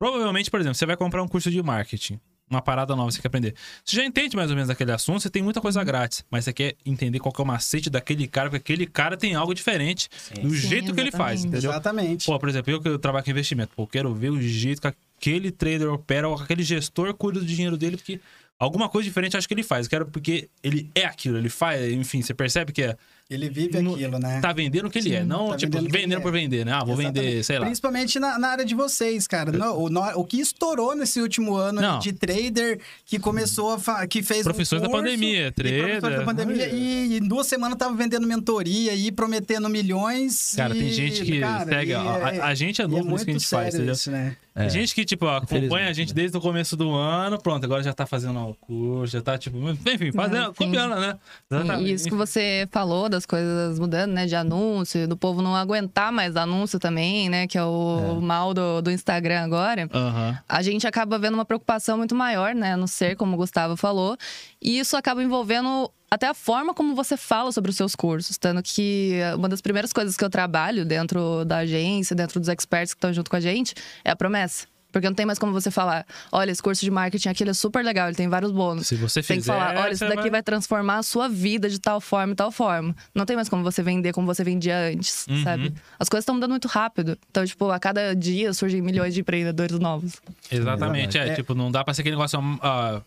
provavelmente, 0.00 0.50
por 0.50 0.58
exemplo, 0.58 0.74
você 0.74 0.84
vai 0.84 0.96
comprar 0.96 1.22
um 1.22 1.28
curso 1.28 1.48
de 1.48 1.62
marketing. 1.62 2.18
Uma 2.50 2.60
parada 2.60 2.96
nova 2.96 3.08
que 3.08 3.14
você 3.14 3.22
quer 3.22 3.28
aprender. 3.28 3.54
Você 3.84 3.94
já 3.96 4.04
entende 4.04 4.34
mais 4.34 4.50
ou 4.50 4.56
menos 4.56 4.66
daquele 4.66 4.90
assunto, 4.90 5.20
você 5.20 5.30
tem 5.30 5.40
muita 5.40 5.60
coisa 5.60 5.84
grátis. 5.84 6.24
Mas 6.28 6.44
você 6.44 6.52
quer 6.52 6.74
entender 6.84 7.20
qual 7.20 7.32
que 7.32 7.40
é 7.40 7.44
o 7.44 7.46
macete 7.46 7.88
daquele 7.88 8.26
cara, 8.26 8.50
porque 8.50 8.72
aquele 8.72 8.86
cara 8.86 9.16
tem 9.16 9.36
algo 9.36 9.54
diferente 9.54 10.08
do 10.42 10.50
Sim, 10.50 10.56
jeito 10.56 10.92
que 10.92 11.00
ele 11.00 11.12
faz, 11.12 11.40
exatamente. 11.40 11.46
entendeu? 11.46 11.70
Exatamente. 11.70 12.26
Pô, 12.26 12.38
por 12.40 12.48
exemplo, 12.48 12.72
eu 12.72 12.80
que 12.80 12.88
eu 12.88 12.98
trabalho 12.98 13.24
com 13.24 13.30
investimento, 13.30 13.72
pô, 13.76 13.84
eu 13.84 13.86
quero 13.86 14.12
ver 14.12 14.30
o 14.30 14.42
jeito 14.42 14.80
que 14.80 14.88
aquele 14.88 15.52
trader 15.52 15.92
opera, 15.92 16.28
ou 16.28 16.34
aquele 16.34 16.64
gestor 16.64 17.14
cuida 17.14 17.38
do 17.38 17.46
dinheiro 17.46 17.76
dele, 17.76 17.96
porque 17.96 18.20
alguma 18.58 18.88
coisa 18.88 19.08
diferente 19.08 19.34
eu 19.34 19.38
acho 19.38 19.46
que 19.46 19.54
ele 19.54 19.62
faz. 19.62 19.86
Eu 19.86 19.90
quero 19.90 20.06
porque 20.06 20.48
ele 20.60 20.90
é 20.92 21.04
aquilo, 21.04 21.38
ele 21.38 21.48
faz, 21.48 21.92
enfim, 21.92 22.20
você 22.20 22.34
percebe 22.34 22.72
que 22.72 22.82
é, 22.82 22.96
Ele 23.30 23.48
vive 23.48 23.80
No- 23.80 23.94
aquilo, 23.94 24.18
né? 24.18 24.40
tá 24.40 24.52
vendendo 24.52 24.86
o 24.86 24.90
que 24.90 24.98
ele 24.98 25.14
é, 25.14 25.22
não 25.24 25.50
tá 25.50 25.56
tipo 25.56 25.76
vendendo 25.78 25.92
vendendo, 25.92 26.18
é. 26.18 26.20
por 26.20 26.32
vender, 26.32 26.66
né? 26.66 26.72
Ah, 26.72 26.82
vou 26.84 26.96
vender, 26.96 27.20
Exatamente. 27.20 27.44
sei 27.44 27.58
lá. 27.60 27.64
Principalmente 27.66 28.18
na, 28.18 28.38
na 28.38 28.48
área 28.48 28.64
de 28.64 28.74
vocês, 28.74 29.26
cara. 29.28 29.52
No- 29.52 29.84
o, 29.84 29.88
no- 29.88 30.02
o 30.18 30.24
que 30.24 30.40
estourou 30.40 30.96
nesse 30.96 31.20
último 31.20 31.54
ano 31.54 31.80
Não. 31.80 31.98
de 32.00 32.12
trader 32.12 32.80
que 33.06 33.18
começou 33.20 33.72
a 33.74 33.78
fa- 33.78 34.06
que 34.08 34.22
fez 34.22 34.40
um 34.40 34.44
Professores 34.50 34.82
da 34.82 34.88
curso, 34.88 35.02
pandemia, 35.04 35.46
e 35.46 35.50
trader. 35.52 35.82
professores 35.84 36.18
da 36.18 36.24
pandemia 36.24 36.68
e 36.68 37.18
em 37.18 37.28
duas 37.28 37.46
semanas 37.46 37.78
tava 37.78 37.94
vendendo 37.94 38.26
mentoria 38.26 38.94
e 38.94 39.12
prometendo 39.12 39.68
milhões. 39.68 40.54
Cara, 40.56 40.74
tem 40.74 40.88
e, 40.88 40.92
gente 40.92 41.22
que 41.24 41.38
cara, 41.40 41.64
segue. 41.64 41.90
e 41.92 41.94
a, 41.94 42.32
é- 42.34 42.40
a 42.40 42.54
gente 42.54 42.82
é 42.82 42.84
e 42.84 42.88
novo 42.88 43.04
muito 43.08 43.12
nisso 43.12 43.24
que 43.26 43.30
a 43.30 43.34
gente 43.34 43.46
faz, 43.48 43.64
sério 43.66 43.76
entendeu? 43.78 43.94
isso, 43.94 44.10
né? 44.10 44.36
É. 44.52 44.62
Tem 44.62 44.70
gente 44.70 44.94
que, 44.96 45.04
tipo, 45.04 45.26
acompanha 45.28 45.88
a 45.88 45.92
gente 45.92 46.08
né? 46.08 46.14
desde 46.14 46.36
o 46.36 46.40
começo 46.40 46.76
do 46.76 46.92
ano, 46.92 47.40
pronto, 47.40 47.64
agora 47.64 47.82
já 47.84 47.92
tá 47.92 48.04
fazendo 48.04 48.36
o 48.40 48.54
curso, 48.54 49.12
já 49.12 49.22
tá, 49.22 49.38
tipo, 49.38 49.56
enfim, 49.70 50.10
fazendo, 50.12 50.46
sim. 50.48 50.52
copiando, 50.56 50.96
né? 50.96 51.16
Sim, 51.48 51.84
E 51.86 51.92
isso 51.92 52.08
que 52.08 52.14
você 52.16 52.68
falou 52.72 53.08
das 53.08 53.19
coisas 53.26 53.78
mudando, 53.78 54.12
né? 54.12 54.26
De 54.26 54.34
anúncio, 54.34 55.06
do 55.06 55.16
povo 55.16 55.42
não 55.42 55.54
aguentar 55.54 56.12
mais 56.12 56.36
anúncio 56.36 56.78
também, 56.78 57.28
né? 57.28 57.46
Que 57.46 57.58
é 57.58 57.64
o 57.64 58.20
mal 58.20 58.52
do, 58.52 58.80
do 58.82 58.90
Instagram 58.90 59.40
agora. 59.40 59.88
Aham. 59.92 60.38
A 60.48 60.62
gente 60.62 60.86
acaba 60.86 61.18
vendo 61.18 61.34
uma 61.34 61.44
preocupação 61.44 61.98
muito 61.98 62.14
maior, 62.14 62.54
né? 62.54 62.76
No 62.76 62.88
ser, 62.88 63.16
como 63.16 63.34
o 63.34 63.36
Gustavo 63.36 63.76
falou. 63.76 64.16
E 64.60 64.78
isso 64.78 64.96
acaba 64.96 65.22
envolvendo 65.22 65.90
até 66.10 66.26
a 66.26 66.34
forma 66.34 66.74
como 66.74 66.94
você 66.94 67.16
fala 67.16 67.52
sobre 67.52 67.70
os 67.70 67.76
seus 67.76 67.94
cursos. 67.94 68.36
Tanto 68.36 68.62
que 68.62 69.20
uma 69.36 69.48
das 69.48 69.60
primeiras 69.60 69.92
coisas 69.92 70.16
que 70.16 70.24
eu 70.24 70.30
trabalho 70.30 70.84
dentro 70.84 71.44
da 71.44 71.58
agência, 71.58 72.16
dentro 72.16 72.40
dos 72.40 72.48
experts 72.48 72.92
que 72.92 72.98
estão 72.98 73.12
junto 73.12 73.30
com 73.30 73.36
a 73.36 73.40
gente, 73.40 73.74
é 74.04 74.10
a 74.10 74.16
promessa. 74.16 74.66
Porque 74.92 75.06
não 75.08 75.14
tem 75.14 75.24
mais 75.26 75.38
como 75.38 75.52
você 75.52 75.70
falar, 75.70 76.04
olha, 76.32 76.50
esse 76.50 76.62
curso 76.62 76.82
de 76.84 76.90
marketing 76.90 77.28
aqui 77.28 77.42
ele 77.42 77.50
é 77.50 77.54
super 77.54 77.84
legal, 77.84 78.08
ele 78.08 78.16
tem 78.16 78.28
vários 78.28 78.50
bônus. 78.52 78.86
Se 78.86 78.94
você 78.96 79.22
Tem 79.22 79.36
que 79.36 79.42
fizer, 79.42 79.52
falar, 79.52 79.76
olha, 79.78 79.92
isso 79.92 80.06
daqui 80.08 80.30
vai... 80.30 80.42
transformar 80.42 80.98
a 80.98 81.02
sua 81.02 81.28
vida 81.28 81.68
de 81.68 81.78
tal 81.78 82.00
forma 82.00 82.32
e 82.32 82.36
tal 82.36 82.50
forma. 82.50 82.94
Não 83.14 83.24
tem 83.24 83.36
mais 83.36 83.48
como 83.48 83.62
você 83.62 83.82
vender 83.82 84.12
como 84.12 84.26
você 84.26 84.42
vendia 84.44 84.76
antes, 84.92 85.26
Uhum. 85.28 85.42
sabe? 85.44 85.74
As 85.98 86.08
coisas 86.08 86.22
estão 86.22 86.34
mudando 86.34 86.50
muito 86.50 86.68
rápido. 86.68 87.16
Então, 87.30 87.44
tipo, 87.46 87.70
a 87.70 87.78
cada 87.78 88.14
dia 88.14 88.52
surgem 88.52 88.82
milhões 88.82 89.14
de 89.14 89.20
empreendedores 89.20 89.78
novos. 89.78 90.20
Exatamente, 90.50 91.16
é, 91.18 91.28
É. 91.28 91.34
tipo, 91.34 91.54
não 91.54 91.70
dá 91.70 91.84
pra 91.84 91.94
ser 91.94 92.02
aquele 92.02 92.16
negócio. 92.16 92.38
ah, 92.62 93.00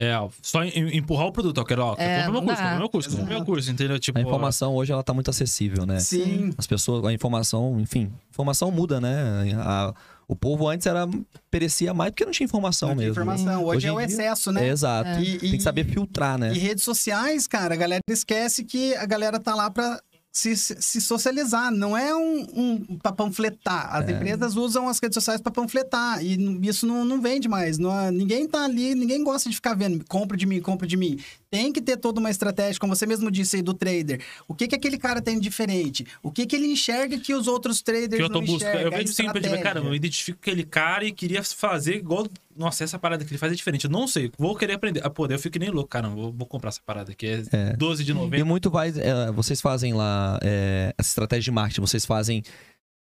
é, 0.00 0.12
só 0.42 0.62
em- 0.62 0.96
empurrar 0.96 1.26
o 1.26 1.32
produto, 1.32 1.58
eu 1.58 1.64
quero, 1.64 1.82
ó, 1.82 1.94
É, 1.98 2.24
compra 2.26 2.32
meu 2.32 2.42
curso, 2.42 2.62
compra 2.62 2.78
meu 2.78 2.88
curso, 2.88 3.10
compra 3.16 3.34
meu 3.34 3.44
curso, 3.44 3.70
entendeu? 3.70 3.98
Tipo, 3.98 4.18
A 4.18 4.22
informação 4.22 4.74
hoje 4.74 4.92
ela 4.92 5.02
tá 5.02 5.14
muito 5.14 5.30
acessível, 5.30 5.86
né? 5.86 5.98
Sim. 6.00 6.52
As 6.58 6.66
pessoas, 6.66 7.02
a 7.04 7.12
informação, 7.12 7.78
enfim, 7.80 8.12
informação 8.30 8.70
muda, 8.70 9.00
né? 9.00 9.54
A- 9.58 9.94
o 10.28 10.34
povo 10.34 10.68
antes 10.68 10.86
era 10.86 11.08
perecia 11.50 11.94
mais 11.94 12.10
porque 12.10 12.24
não 12.24 12.32
tinha 12.32 12.44
informação 12.44 12.88
Não 12.90 12.96
tinha 12.96 13.08
mesmo. 13.08 13.22
informação. 13.22 13.64
Hoje, 13.64 13.76
Hoje 13.76 13.86
é 13.88 13.92
o 13.92 13.96
dia- 13.96 14.06
excesso, 14.06 14.52
né? 14.52 14.66
É, 14.66 14.70
exato. 14.70 15.20
E- 15.20 15.36
e- 15.36 15.38
Tem 15.38 15.52
que 15.56 15.62
saber 15.62 15.84
filtrar, 15.84 16.36
né? 16.38 16.52
E 16.54 16.58
redes 16.58 16.82
sociais, 16.84 17.46
cara, 17.46 17.74
a 17.74 17.76
galera 17.76 18.00
esquece 18.10 18.64
que 18.64 18.94
a 18.96 19.06
galera 19.06 19.38
tá 19.38 19.54
lá 19.54 19.70
pra 19.70 20.00
se, 20.32 20.54
se 20.54 21.00
socializar, 21.00 21.70
não 21.72 21.96
é 21.96 22.14
um, 22.14 22.46
um 22.54 22.98
para 22.98 23.10
panfletar. 23.10 23.88
As 23.96 24.06
É. 24.06 24.12
empresas 24.12 24.54
usam 24.54 24.86
as 24.86 24.98
redes 25.00 25.14
sociais 25.14 25.40
para 25.40 25.50
panfletar 25.50 26.22
e 26.22 26.36
isso 26.68 26.86
não, 26.86 27.06
não 27.06 27.22
vende 27.22 27.48
mais. 27.48 27.78
Não, 27.78 27.98
é- 27.98 28.10
ninguém 28.10 28.46
tá 28.46 28.64
ali, 28.64 28.94
ninguém 28.94 29.24
gosta 29.24 29.48
de 29.48 29.54
ficar 29.56 29.72
vendo, 29.74 30.04
compra 30.06 30.36
de 30.36 30.44
mim, 30.44 30.60
compra 30.60 30.86
de 30.86 30.94
mim. 30.96 31.18
Tem 31.56 31.72
que 31.72 31.80
ter 31.80 31.96
toda 31.96 32.20
uma 32.20 32.30
estratégia, 32.30 32.78
como 32.78 32.94
você 32.94 33.06
mesmo 33.06 33.30
disse 33.30 33.56
aí 33.56 33.62
do 33.62 33.72
trader. 33.72 34.20
O 34.46 34.54
que 34.54 34.68
que 34.68 34.74
aquele 34.74 34.98
cara 34.98 35.22
tem 35.22 35.36
de 35.36 35.40
diferente? 35.40 36.06
O 36.22 36.30
que 36.30 36.44
que 36.44 36.54
ele 36.56 36.66
enxerga 36.66 37.18
que 37.18 37.32
os 37.34 37.46
outros 37.48 37.80
traders 37.80 38.16
que 38.16 38.22
eu 38.22 38.28
tô 38.28 38.34
não 38.40 38.40
buscando. 38.46 38.68
enxergam? 38.68 38.80
Eu 38.82 38.94
A 38.94 38.98
vejo 38.98 39.12
sempre, 39.12 39.32
tipo, 39.40 39.46
estratégia. 39.54 39.62
cara, 39.64 39.80
eu 39.80 39.94
identifico 39.94 40.38
aquele 40.42 40.64
cara 40.64 41.04
e 41.04 41.12
queria 41.12 41.42
fazer 41.42 41.96
igual. 41.96 42.26
Nossa, 42.56 42.84
essa 42.84 42.98
parada 42.98 43.24
que 43.24 43.30
ele 43.30 43.38
faz 43.38 43.52
é 43.52 43.54
diferente. 43.56 43.84
Eu 43.84 43.90
não 43.90 44.06
sei, 44.08 44.30
vou 44.38 44.54
querer 44.56 44.74
aprender. 44.74 45.00
Ah, 45.04 45.10
pô, 45.10 45.26
eu 45.26 45.38
fico 45.38 45.58
nem 45.58 45.70
louco, 45.70 45.88
cara. 45.88 46.08
Vou, 46.08 46.32
vou 46.32 46.46
comprar 46.46 46.68
essa 46.68 46.80
parada 46.84 47.12
aqui. 47.12 47.26
É, 47.26 47.42
É. 47.52 47.72
12 47.76 48.02
de 48.04 48.10
E 48.10 48.14
novembro. 48.14 48.46
muito 48.46 48.70
vai. 48.70 48.88
é, 48.90 49.30
vocês 49.32 49.60
fazem 49.60 49.92
lá 49.94 50.38
é, 50.42 50.92
essa 50.98 51.08
estratégia 51.10 51.44
de 51.44 51.50
marketing, 51.52 51.80
vocês 51.80 52.04
fazem 52.04 52.42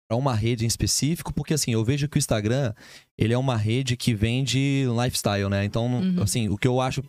para 0.09 0.17
uma 0.19 0.35
rede 0.35 0.65
em 0.65 0.69
específico, 0.69 1.33
porque 1.33 1.55
assim, 1.55 1.73
eu 1.73 1.83
vejo 1.85 2.07
que 2.09 2.17
o 2.17 2.19
Instagram, 2.19 2.75
ele 3.17 3.33
é 3.33 3.39
uma 3.39 3.57
rede 3.57 3.97
que 3.97 4.13
vende 4.15 4.85
lifestyle, 5.03 5.49
né? 5.49 5.65
Então, 5.65 5.87
Uhum. 5.87 6.23
assim, 6.23 6.49
o 6.49 6.59
que 6.59 6.69
eu 6.69 6.81
acho 6.81 7.03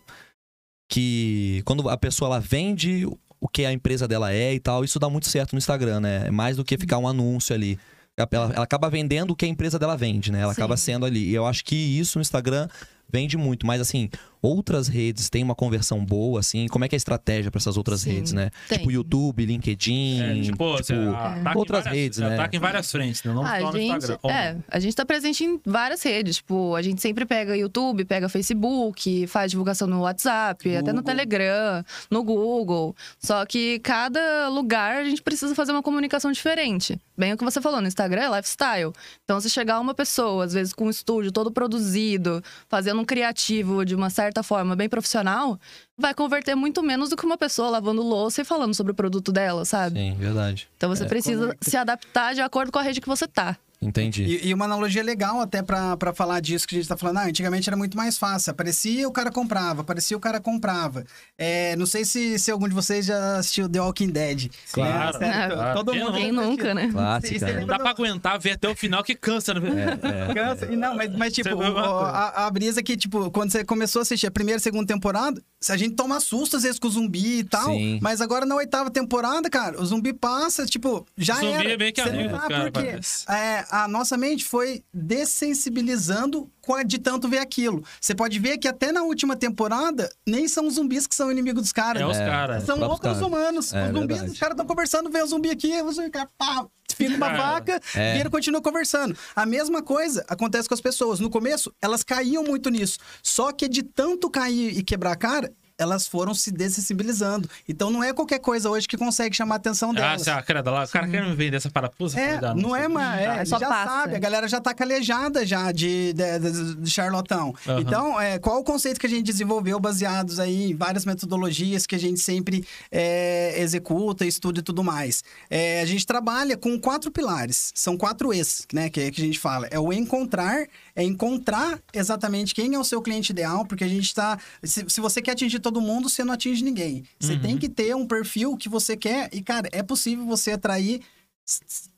que 0.88 1.62
quando 1.64 1.88
a 1.88 1.96
pessoa 1.96 2.28
ela 2.28 2.40
vende 2.40 3.06
o 3.40 3.48
que 3.48 3.64
a 3.64 3.72
empresa 3.72 4.08
dela 4.08 4.32
é 4.32 4.54
e 4.54 4.60
tal, 4.60 4.84
isso 4.84 4.98
dá 4.98 5.08
muito 5.08 5.28
certo 5.28 5.52
no 5.52 5.58
Instagram, 5.58 6.00
né? 6.00 6.26
É 6.26 6.30
mais 6.30 6.56
do 6.56 6.64
que 6.64 6.78
ficar 6.78 6.98
um 6.98 7.06
anúncio 7.06 7.54
ali. 7.54 7.78
Ela, 8.16 8.52
ela 8.54 8.64
acaba 8.64 8.88
vendendo 8.88 9.32
o 9.32 9.36
que 9.36 9.44
a 9.44 9.48
empresa 9.48 9.78
dela 9.78 9.96
vende, 9.96 10.32
né? 10.32 10.40
Ela 10.40 10.54
Sim. 10.54 10.60
acaba 10.60 10.76
sendo 10.76 11.04
ali. 11.04 11.28
E 11.28 11.34
eu 11.34 11.46
acho 11.46 11.64
que 11.64 11.76
isso 11.76 12.18
no 12.18 12.22
Instagram 12.22 12.66
vende 13.12 13.36
muito. 13.36 13.66
Mas, 13.66 13.80
assim, 13.80 14.08
outras 14.46 14.88
redes 14.88 15.28
têm 15.28 15.42
uma 15.42 15.54
conversão 15.54 16.04
boa, 16.04 16.40
assim. 16.40 16.66
Como 16.68 16.84
é 16.84 16.88
que 16.88 16.94
é 16.94 16.96
a 16.96 16.98
estratégia 16.98 17.50
para 17.50 17.58
essas 17.58 17.76
outras 17.76 18.00
Sim, 18.02 18.12
redes, 18.12 18.32
né? 18.32 18.50
tem. 18.68 18.78
Tipo 18.78 18.90
YouTube, 18.90 19.44
LinkedIn. 19.44 20.20
É, 20.22 20.42
tipo, 20.42 20.76
tipo, 20.82 20.92
em 20.94 21.56
outras 21.56 21.84
várias- 21.84 21.92
redes, 22.02 22.18
né? 22.18 22.34
Ataca 22.34 22.56
em 22.56 22.60
várias 22.60 22.90
frentes, 22.90 23.22
né? 23.24 23.32
Não 23.32 23.44
Ah, 23.44 23.60
só 23.60 23.68
a 23.68 23.72
no 23.72 23.78
gente, 23.78 23.96
Instagram. 23.96 24.18
É, 24.30 24.56
a 24.68 24.78
gente 24.78 24.94
tá 24.96 25.04
presente 25.04 25.44
em 25.44 25.60
várias 25.64 26.02
redes. 26.02 26.36
Tipo, 26.36 26.74
a 26.74 26.82
gente 26.82 27.00
sempre 27.02 27.24
pega 27.26 27.56
YouTube, 27.56 28.04
pega 28.04 28.28
Facebook, 28.28 29.26
faz 29.26 29.50
divulgação 29.50 29.86
no 29.88 30.00
WhatsApp, 30.02 30.76
até 30.76 30.92
no 30.92 31.00
Google. 31.00 31.02
Telegram, 31.04 31.84
no 32.10 32.22
Google. 32.22 32.96
Só 33.18 33.44
que 33.46 33.78
cada 33.80 34.48
lugar 34.48 34.96
a 34.98 35.04
gente 35.04 35.22
precisa 35.22 35.54
fazer 35.54 35.72
uma 35.72 35.82
comunicação 35.82 36.30
diferente. 36.32 36.98
Bem 37.18 37.32
o 37.32 37.36
que 37.36 37.44
você 37.44 37.60
falou, 37.60 37.80
no 37.80 37.88
Instagram 37.88 38.22
é 38.22 38.36
lifestyle. 38.36 38.92
Então, 39.24 39.40
se 39.40 39.48
chegar 39.48 39.80
uma 39.80 39.94
pessoa, 39.94 40.44
às 40.44 40.52
vezes 40.52 40.72
com 40.72 40.86
um 40.86 40.90
estúdio 40.90 41.32
todo 41.32 41.50
produzido, 41.50 42.42
fazendo 42.68 43.00
um 43.00 43.04
criativo 43.04 43.84
de 43.84 43.94
uma 43.94 44.10
certa 44.10 44.35
forma 44.42 44.74
bem 44.76 44.88
profissional, 44.88 45.58
vai 45.96 46.14
converter 46.14 46.54
muito 46.54 46.82
menos 46.82 47.10
do 47.10 47.16
que 47.16 47.24
uma 47.26 47.38
pessoa 47.38 47.68
lavando 47.70 48.02
louça 48.02 48.42
e 48.42 48.44
falando 48.44 48.74
sobre 48.74 48.92
o 48.92 48.94
produto 48.94 49.32
dela, 49.32 49.64
sabe? 49.64 49.98
Sim, 49.98 50.14
verdade. 50.14 50.68
Então 50.76 50.88
você 50.88 51.04
É, 51.04 51.06
precisa 51.08 51.56
se 51.60 51.76
adaptar 51.76 52.34
de 52.34 52.40
acordo 52.40 52.70
com 52.72 52.78
a 52.78 52.82
rede 52.82 53.00
que 53.00 53.08
você 53.08 53.26
tá. 53.26 53.56
Entendi. 53.80 54.24
E, 54.24 54.48
e 54.48 54.54
uma 54.54 54.64
analogia 54.64 55.02
legal 55.02 55.40
até 55.40 55.62
pra 55.62 55.96
pra 55.96 56.12
falar 56.14 56.40
disso 56.40 56.66
que 56.66 56.74
a 56.74 56.78
gente 56.78 56.88
tá 56.88 56.96
falando. 56.96 57.18
Ah, 57.18 57.24
antigamente 57.26 57.68
era 57.68 57.76
muito 57.76 57.96
mais 57.96 58.16
fácil. 58.18 58.50
Aparecia, 58.50 59.06
o 59.08 59.12
cara 59.12 59.30
comprava. 59.30 59.82
Aparecia, 59.82 60.16
o 60.16 60.20
cara 60.20 60.40
comprava. 60.40 61.04
É, 61.38 61.76
não 61.76 61.86
sei 61.86 62.04
se, 62.04 62.38
se 62.38 62.50
algum 62.50 62.68
de 62.68 62.74
vocês 62.74 63.04
já 63.06 63.36
assistiu 63.38 63.68
The 63.68 63.80
Walking 63.80 64.10
Dead. 64.10 64.50
Claro, 64.72 65.18
Né? 65.18 65.48
Claro. 65.50 65.74
Todo 65.78 65.94
mundo. 65.94 66.12
Quem 66.14 66.32
nunca, 66.32 66.72
né? 66.74 66.88
Clássica? 66.90 67.52
Não 67.60 67.66
dá 67.66 67.78
pra 67.78 67.90
aguentar 67.90 68.38
ver 68.38 68.52
até 68.52 68.68
o 68.68 68.74
final 68.74 69.02
que 69.04 69.14
cansa, 69.14 69.54
né? 69.54 69.98
É, 70.02 70.30
é. 70.30 70.34
Cansa. 70.34 70.66
E 70.72 70.76
não, 70.76 70.94
mas, 70.96 71.14
mas 71.16 71.32
tipo, 71.32 71.54
o- 71.54 71.62
a, 72.00 72.46
a 72.46 72.50
brisa 72.50 72.82
que, 72.82 72.96
tipo, 72.96 73.30
quando 73.30 73.50
você 73.52 73.64
começou 73.64 74.00
a 74.00 74.02
assistir 74.02 74.26
a 74.26 74.30
primeira 74.30 74.58
e 74.58 74.62
segunda 74.62 74.86
temporada, 74.86 75.40
a 75.68 75.76
gente 75.76 75.94
toma 75.94 76.18
susto 76.20 76.56
às 76.56 76.62
vezes 76.62 76.78
com 76.78 76.88
o 76.88 76.90
zumbi 76.90 77.38
e 77.40 77.44
tal. 77.44 77.66
Sim. 77.66 77.98
Mas 78.00 78.20
agora 78.20 78.46
na 78.46 78.54
oitava 78.54 78.90
temporada, 78.90 79.48
cara, 79.50 79.80
o 79.80 79.84
zumbi 79.84 80.12
passa, 80.12 80.64
tipo, 80.66 81.06
já 81.16 81.34
O 81.34 81.40
zumbi 81.40 81.52
era. 81.52 81.72
é 81.72 81.76
meio 81.76 81.92
que 81.92 82.02
Você 82.02 82.10
não 82.10 82.18
amigo 82.20 82.38
caras, 82.38 82.70
porque, 82.70 83.32
é, 83.32 83.64
a 83.84 83.88
nossa 83.88 84.16
mente 84.16 84.44
foi 84.44 84.82
dessensibilizando 84.92 86.50
com 86.60 86.74
a- 86.74 86.82
de 86.82 86.98
tanto 86.98 87.28
ver 87.28 87.38
aquilo. 87.38 87.82
Você 88.00 88.14
pode 88.14 88.38
ver 88.38 88.58
que 88.58 88.66
até 88.68 88.90
na 88.92 89.02
última 89.02 89.36
temporada, 89.36 90.10
nem 90.26 90.48
são 90.48 90.66
os 90.66 90.74
zumbis 90.74 91.06
que 91.06 91.14
são 91.14 91.30
inimigos 91.30 91.62
dos 91.62 91.72
caras. 91.72 92.02
É 92.02 92.06
os 92.06 92.16
É. 92.16 92.24
caras. 92.26 92.64
São 92.64 92.76
próprios 92.78 92.90
outros 92.92 93.12
caras. 93.20 93.26
humanos. 93.26 93.72
É, 93.72 93.82
os 93.86 93.86
zumbis, 93.92 94.06
verdade. 94.08 94.32
os 94.32 94.38
caras 94.38 94.54
estão 94.54 94.66
conversando, 94.66 95.10
vê 95.10 95.22
o 95.22 95.26
zumbi 95.26 95.50
aqui, 95.50 95.80
o 95.82 95.92
zumbi, 95.92 96.10
cara, 96.10 96.28
pá, 96.36 96.66
fica 96.94 97.14
uma 97.16 97.26
Cara, 97.26 97.38
vaca, 97.52 97.80
é. 97.94 98.14
vira 98.14 98.28
e 98.28 98.30
continua 98.30 98.60
conversando. 98.60 99.16
A 99.34 99.44
mesma 99.46 99.82
coisa 99.82 100.24
acontece 100.28 100.68
com 100.68 100.74
as 100.74 100.80
pessoas. 100.80 101.20
No 101.20 101.30
começo, 101.30 101.72
elas 101.80 102.02
caíam 102.02 102.42
muito 102.44 102.70
nisso. 102.70 102.98
Só 103.22 103.52
que 103.52 103.68
de 103.68 103.82
tanto 103.82 104.28
cair 104.30 104.76
e 104.78 104.82
quebrar 104.82 105.12
a 105.12 105.16
cara, 105.16 105.52
elas 105.78 106.06
foram 106.06 106.34
se 106.34 106.50
dessensibilizando. 106.50 107.48
Então 107.68 107.90
não 107.90 108.02
é 108.02 108.12
qualquer 108.12 108.38
coisa 108.38 108.70
hoje 108.70 108.88
que 108.88 108.96
consegue 108.96 109.34
chamar 109.36 109.56
a 109.56 109.58
atenção 109.58 109.90
Ah, 109.90 109.94
delas. 109.94 110.22
se 110.22 110.30
a 110.30 110.42
cara 110.42 110.62
lá, 110.70 110.84
o 110.84 110.88
cara 110.88 111.06
quer 111.08 111.24
me 111.26 111.34
vender 111.34 111.56
essa 111.56 111.70
parafusa? 111.70 112.18
É, 112.20 112.40
não 112.54 112.74
é 112.74 112.88
mais. 112.88 113.20
É, 113.20 113.38
É 113.40 113.44
só 113.44 113.58
já 113.58 113.68
passa. 113.68 113.90
sabe, 113.90 114.16
a 114.16 114.18
galera 114.18 114.48
já 114.48 114.60
tá 114.60 114.72
calejada 114.74 115.44
já 115.44 115.70
de, 115.72 116.12
de, 116.12 116.38
de- 116.38 116.74
de 116.76 116.90
charlatão. 116.90 117.54
Aham. 117.66 117.80
Então, 117.80 118.20
é, 118.20 118.38
qual 118.38 118.58
o 118.60 118.64
conceito 118.64 118.98
que 118.98 119.06
a 119.06 119.10
gente 119.10 119.24
desenvolveu 119.24 119.78
baseados 119.78 120.38
aí 120.40 120.70
em 120.70 120.74
várias 120.74 121.04
metodologias 121.04 121.86
que 121.86 121.94
a 121.94 121.98
gente 121.98 122.20
sempre 122.20 122.66
é, 122.90 123.60
executa, 123.60 124.24
estuda 124.24 124.60
e 124.60 124.62
tudo 124.62 124.82
mais? 124.82 125.22
É, 125.50 125.80
a 125.82 125.84
gente 125.86 126.06
trabalha 126.06 126.56
com 126.56 126.78
quatro 126.80 127.10
pilares. 127.10 127.72
São 127.74 127.96
quatro 127.96 128.32
E's, 128.32 128.66
né, 128.72 128.88
que, 128.88 129.10
que 129.10 129.20
a 129.20 129.24
gente 129.24 129.38
fala. 129.38 129.66
É 129.70 129.78
o 129.78 129.92
encontrar, 129.92 130.66
é 130.94 131.02
encontrar 131.02 131.78
exatamente 131.92 132.54
quem 132.54 132.74
é 132.74 132.78
o 132.78 132.84
seu 132.84 133.02
cliente 133.02 133.30
ideal, 133.32 133.64
porque 133.66 133.84
a 133.84 133.88
gente 133.88 134.14
tá... 134.14 134.38
Se, 134.62 134.84
se 134.88 135.00
você 135.00 135.20
quer 135.20 135.32
atingir 135.32 135.58
todo 135.66 135.80
mundo, 135.80 136.08
você 136.08 136.22
não 136.22 136.34
atinge 136.34 136.62
ninguém. 136.62 137.02
Você 137.18 137.32
Uhum. 137.32 137.40
tem 137.40 137.58
que 137.58 137.68
ter 137.68 137.94
um 137.96 138.06
perfil 138.06 138.56
que 138.56 138.68
você 138.68 138.96
quer 138.96 139.28
e, 139.32 139.42
cara, 139.42 139.68
é 139.72 139.82
possível 139.82 140.24
você 140.24 140.52
atrair 140.52 141.00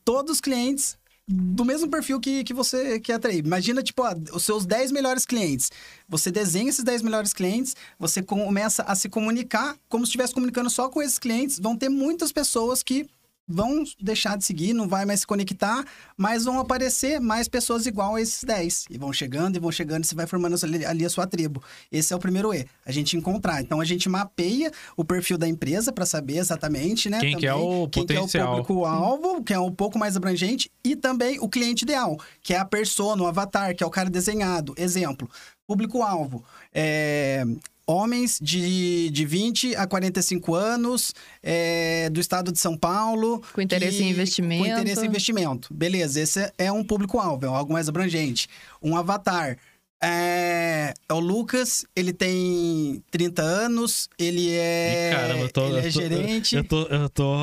todos 0.05 0.37
os 0.37 0.41
clientes 0.41 0.97
do 1.31 1.63
mesmo 1.63 1.91
perfil 1.91 2.19
que, 2.19 2.43
que 2.43 2.55
você 2.55 2.99
quer 3.01 3.15
atrair. 3.15 3.45
Imagina, 3.45 3.83
tipo, 3.83 4.03
ó, 4.03 4.15
os 4.33 4.43
seus 4.43 4.65
10 4.65 4.91
melhores 4.91 5.27
clientes. 5.27 5.71
Você 6.09 6.31
desenha 6.31 6.71
esses 6.71 6.83
10 6.83 7.03
melhores 7.03 7.35
clientes, 7.35 7.77
você 7.99 8.23
começa 8.23 8.83
a 8.85 8.95
se 8.95 9.11
comunicar 9.11 9.77
como 9.91 10.07
se 10.07 10.09
estivesse 10.09 10.33
comunicando 10.33 10.71
só 10.71 10.89
com 10.89 11.03
esses 11.03 11.19
clientes. 11.19 11.59
Vão 11.59 11.77
ter 11.77 11.91
muitas 11.91 12.33
pessoas 12.33 12.83
que 12.83 13.07
vão 13.49 13.83
deixar 14.01 14.37
de 14.37 14.45
seguir, 14.45 14.75
não 14.75 14.87
vai 14.87 15.07
mais 15.07 15.21
se 15.21 15.27
conectar, 15.27 15.85
mas 16.17 16.45
vão 16.45 16.59
aparecer 16.59 17.21
mais 17.21 17.49
pessoas 17.49 17.87
igual 17.87 18.17
a 18.17 18.21
esses 18.21 18.45
10. 18.45 18.85
E 18.91 18.99
vão 18.99 19.13
chegando, 19.13 19.57
e 19.57 19.59
vão 19.59 19.73
chegando, 19.73 20.05
e 20.05 20.07
você 20.07 20.15
vai 20.15 20.27
formando 20.27 20.57
ali, 20.87 21.05
a 21.05 21.11
sua 21.11 21.27
tribo. 21.27 21.63
Esse 21.91 22.13
é 22.13 22.17
o 22.17 22.19
primeiro 22.19 22.53
E, 22.53 22.67
a 22.85 22.93
gente 22.93 23.17
encontrar. 23.17 23.63
Então, 23.63 23.81
a 23.81 23.85
gente 23.85 24.09
mapeia 24.09 24.71
o 24.97 25.05
perfil 25.05 25.39
da 25.39 25.49
empresa 25.49 25.93
para 25.93 26.05
saber 26.05 26.37
exatamente, 26.37 27.09
né? 27.09 27.21
Quem 27.21 27.37
que 27.37 27.47
é 27.47 27.55
o 27.55 27.89
quem 27.89 28.05
que 28.05 28.13
é 28.13 28.19
o 28.19 28.23
potencial. 28.23 28.51
público-alvo, 28.51 29.43
que 29.43 29.55
é 29.55 29.59
um 29.59 29.73
pouco 29.73 29.99
mais 29.99 30.17
abrangente, 30.17 30.71
e 30.85 30.95
também 30.95 31.39
o 31.41 31.49
cliente 31.49 31.85
ideal, 31.85 32.19
que 32.43 32.53
é 32.53 32.59
a 32.59 32.65
persona, 32.65 33.23
o 33.23 33.27
avatar, 33.27 33.75
que 33.75 33.83
é 33.83 33.87
o 33.87 33.91
cara 33.91 34.11
desenhado. 34.11 34.75
Exemplo, 34.77 35.29
público-alvo. 35.67 36.45
É, 36.75 37.45
Homens 37.91 38.39
de, 38.39 39.09
de 39.09 39.25
20 39.25 39.75
a 39.75 39.87
45 39.87 40.55
anos, 40.55 41.15
é, 41.43 42.11
do 42.11 42.21
estado 42.21 42.53
de 42.53 42.59
São 42.59 42.77
Paulo. 42.77 43.43
Com 43.55 43.63
interesse 43.63 44.03
em 44.03 44.11
investimento. 44.11 44.63
Com 44.63 44.71
interesse 44.71 45.03
em 45.03 45.09
investimento. 45.09 45.73
Beleza, 45.73 46.21
esse 46.21 46.53
é 46.59 46.71
um 46.71 46.85
público-alvo, 46.85 47.47
é 47.47 47.49
algo 47.49 47.73
mais 47.73 47.89
abrangente. 47.89 48.47
Um 48.83 48.95
avatar. 48.95 49.57
É, 50.01 50.95
é 51.09 51.13
o 51.13 51.19
Lucas, 51.19 51.85
ele 51.97 52.13
tem 52.13 53.03
30 53.11 53.43
anos, 53.43 54.09
ele 54.17 54.51
é, 54.53 55.11
caramba, 55.13 55.41
eu 55.41 55.49
tô- 55.51 55.67
ele 55.67 55.79
é 55.79 55.83
tô- 55.83 55.91
gerente. 55.91 56.55
Eu 56.57 56.63
tô, 56.65 56.83
eu 56.87 57.09
tô. 57.09 57.35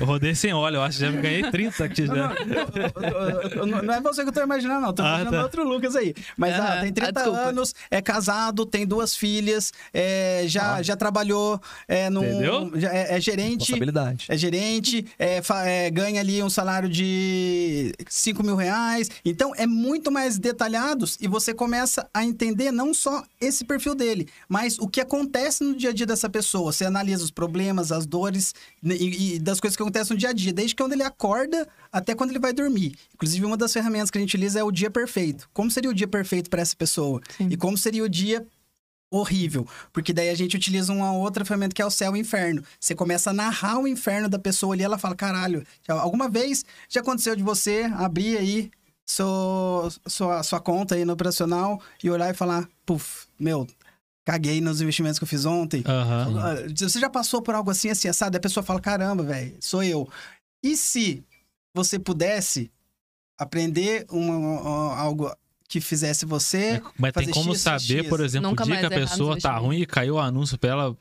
Eu 0.00 0.04
rodei 0.06 0.34
sem 0.34 0.52
óleo, 0.52 0.76
eu 0.76 0.82
acho 0.82 0.98
que 0.98 1.04
já 1.04 1.10
ganhei 1.12 1.48
30 1.48 1.84
aqui 1.84 2.02
Não, 2.02 2.16
já. 2.16 2.28
não, 2.44 3.08
eu- 3.08 3.50
eu- 3.50 3.82
não 3.84 3.94
é 3.94 4.00
você 4.00 4.22
que 4.24 4.28
eu 4.30 4.32
tô 4.32 4.42
imaginando, 4.42 4.80
não. 4.80 4.92
Tô 4.92 5.02
Ah, 5.02 5.06
imaginando 5.10 5.36
tá. 5.36 5.42
outro 5.44 5.62
Lucas 5.68 5.94
aí. 5.94 6.12
Mas 6.36 6.54
ah, 6.58 6.72
Aham. 6.74 6.80
tem 6.82 6.92
30 6.92 7.08
Ah, 7.20 7.22
desculpa. 7.22 7.38
anos, 7.48 7.74
é 7.88 8.02
casado, 8.02 8.66
tem 8.66 8.84
duas 8.84 9.14
filhas, 9.14 9.72
é, 9.94 10.42
já, 10.46 10.76
Ah. 10.76 10.82
já 10.82 10.96
trabalhou 10.96 11.60
é, 11.86 12.10
num, 12.10 12.24
Entendeu? 12.24 12.72
já 12.74 12.92
é, 12.92 13.16
é 13.16 13.20
gerente. 13.20 13.60
Responsabilidade. 13.60 14.26
É 14.28 14.36
gerente, 14.36 15.06
é, 15.18 15.40
fa- 15.40 15.64
é, 15.64 15.88
ganha 15.88 16.20
ali 16.20 16.42
um 16.42 16.50
salário 16.50 16.88
de 16.88 17.92
5 18.08 18.42
mil 18.42 18.56
reais. 18.56 19.08
Então, 19.24 19.52
é 19.56 19.66
muito 19.68 20.10
mais 20.10 20.36
detalhados 20.36 21.16
e 21.20 21.28
você 21.28 21.54
começa 21.54 21.75
a 22.12 22.24
entender 22.24 22.70
não 22.70 22.92
só 22.92 23.24
esse 23.40 23.64
perfil 23.64 23.94
dele, 23.94 24.28
mas 24.48 24.78
o 24.78 24.88
que 24.88 25.00
acontece 25.00 25.64
no 25.64 25.74
dia 25.74 25.90
a 25.90 25.92
dia 25.92 26.06
dessa 26.06 26.28
pessoa. 26.28 26.72
Você 26.72 26.84
analisa 26.84 27.24
os 27.24 27.30
problemas, 27.30 27.92
as 27.92 28.06
dores 28.06 28.54
né, 28.82 28.94
e, 28.94 29.34
e 29.34 29.38
das 29.38 29.60
coisas 29.60 29.76
que 29.76 29.82
acontecem 29.82 30.14
no 30.14 30.20
dia 30.20 30.30
a 30.30 30.32
dia, 30.32 30.52
desde 30.52 30.74
quando 30.74 30.92
ele 30.92 31.02
acorda 31.02 31.68
até 31.92 32.14
quando 32.14 32.30
ele 32.30 32.38
vai 32.38 32.52
dormir. 32.52 32.96
Inclusive, 33.14 33.44
uma 33.44 33.56
das 33.56 33.72
ferramentas 33.72 34.10
que 34.10 34.18
a 34.18 34.20
gente 34.20 34.30
utiliza 34.30 34.60
é 34.60 34.64
o 34.64 34.70
dia 34.70 34.90
perfeito. 34.90 35.48
Como 35.52 35.70
seria 35.70 35.90
o 35.90 35.94
dia 35.94 36.08
perfeito 36.08 36.50
para 36.50 36.62
essa 36.62 36.76
pessoa? 36.76 37.20
Sim. 37.36 37.48
E 37.50 37.56
como 37.56 37.76
seria 37.76 38.04
o 38.04 38.08
dia 38.08 38.46
horrível, 39.10 39.66
porque 39.92 40.12
daí 40.12 40.30
a 40.30 40.34
gente 40.34 40.56
utiliza 40.56 40.92
uma 40.92 41.12
outra 41.12 41.44
ferramenta 41.44 41.74
que 41.74 41.80
é 41.80 41.86
o 41.86 41.90
céu 41.90 42.14
e 42.16 42.18
o 42.18 42.20
inferno. 42.20 42.62
Você 42.78 42.94
começa 42.94 43.30
a 43.30 43.32
narrar 43.32 43.78
o 43.78 43.86
inferno 43.86 44.28
da 44.28 44.38
pessoa 44.38 44.74
ali, 44.74 44.82
ela 44.82 44.98
fala, 44.98 45.14
caralho, 45.14 45.64
alguma 45.88 46.28
vez 46.28 46.64
já 46.88 47.00
aconteceu 47.00 47.36
de 47.36 47.42
você 47.42 47.88
abrir 47.94 48.36
aí 48.36 48.70
seu, 49.06 49.88
sua, 50.06 50.42
sua 50.42 50.60
conta 50.60 50.94
aí 50.96 51.04
no 51.04 51.12
operacional 51.12 51.80
e 52.02 52.10
olhar 52.10 52.28
e 52.30 52.34
falar, 52.34 52.68
puf, 52.84 53.26
meu, 53.38 53.66
caguei 54.24 54.60
nos 54.60 54.80
investimentos 54.80 55.18
que 55.18 55.24
eu 55.24 55.28
fiz 55.28 55.44
ontem. 55.44 55.84
Ah, 55.86 56.56
Você 56.76 56.98
já 56.98 57.08
passou 57.08 57.40
por 57.40 57.54
algo 57.54 57.70
assim, 57.70 57.88
assim, 57.88 58.08
assado? 58.08 58.36
E 58.36 58.38
a 58.38 58.40
pessoa 58.40 58.64
fala, 58.64 58.80
caramba, 58.80 59.22
velho, 59.22 59.56
sou 59.60 59.82
eu. 59.82 60.08
E 60.64 60.76
se 60.76 61.24
você 61.74 61.98
pudesse 61.98 62.70
aprender 63.38 64.06
uma- 64.10 64.36
uma- 64.36 64.96
algo 64.98 65.34
que 65.68 65.80
fizesse 65.80 66.24
você... 66.24 66.82
Mas 66.98 67.12
tem 67.12 67.28
como 67.30 67.52
X, 67.52 67.60
saber, 67.60 68.00
X. 68.00 68.08
por 68.08 68.20
exemplo, 68.20 68.50
Nunca 68.50 68.62
o 68.64 68.66
dia 68.66 68.78
que 68.80 68.86
a 68.86 68.90
pessoa 68.90 69.38
tá 69.40 69.56
ruim 69.58 69.80
e 69.80 69.86
caiu 69.86 70.14
o 70.14 70.18
anúncio 70.18 70.56
pra 70.58 70.70
ela. 70.70 70.96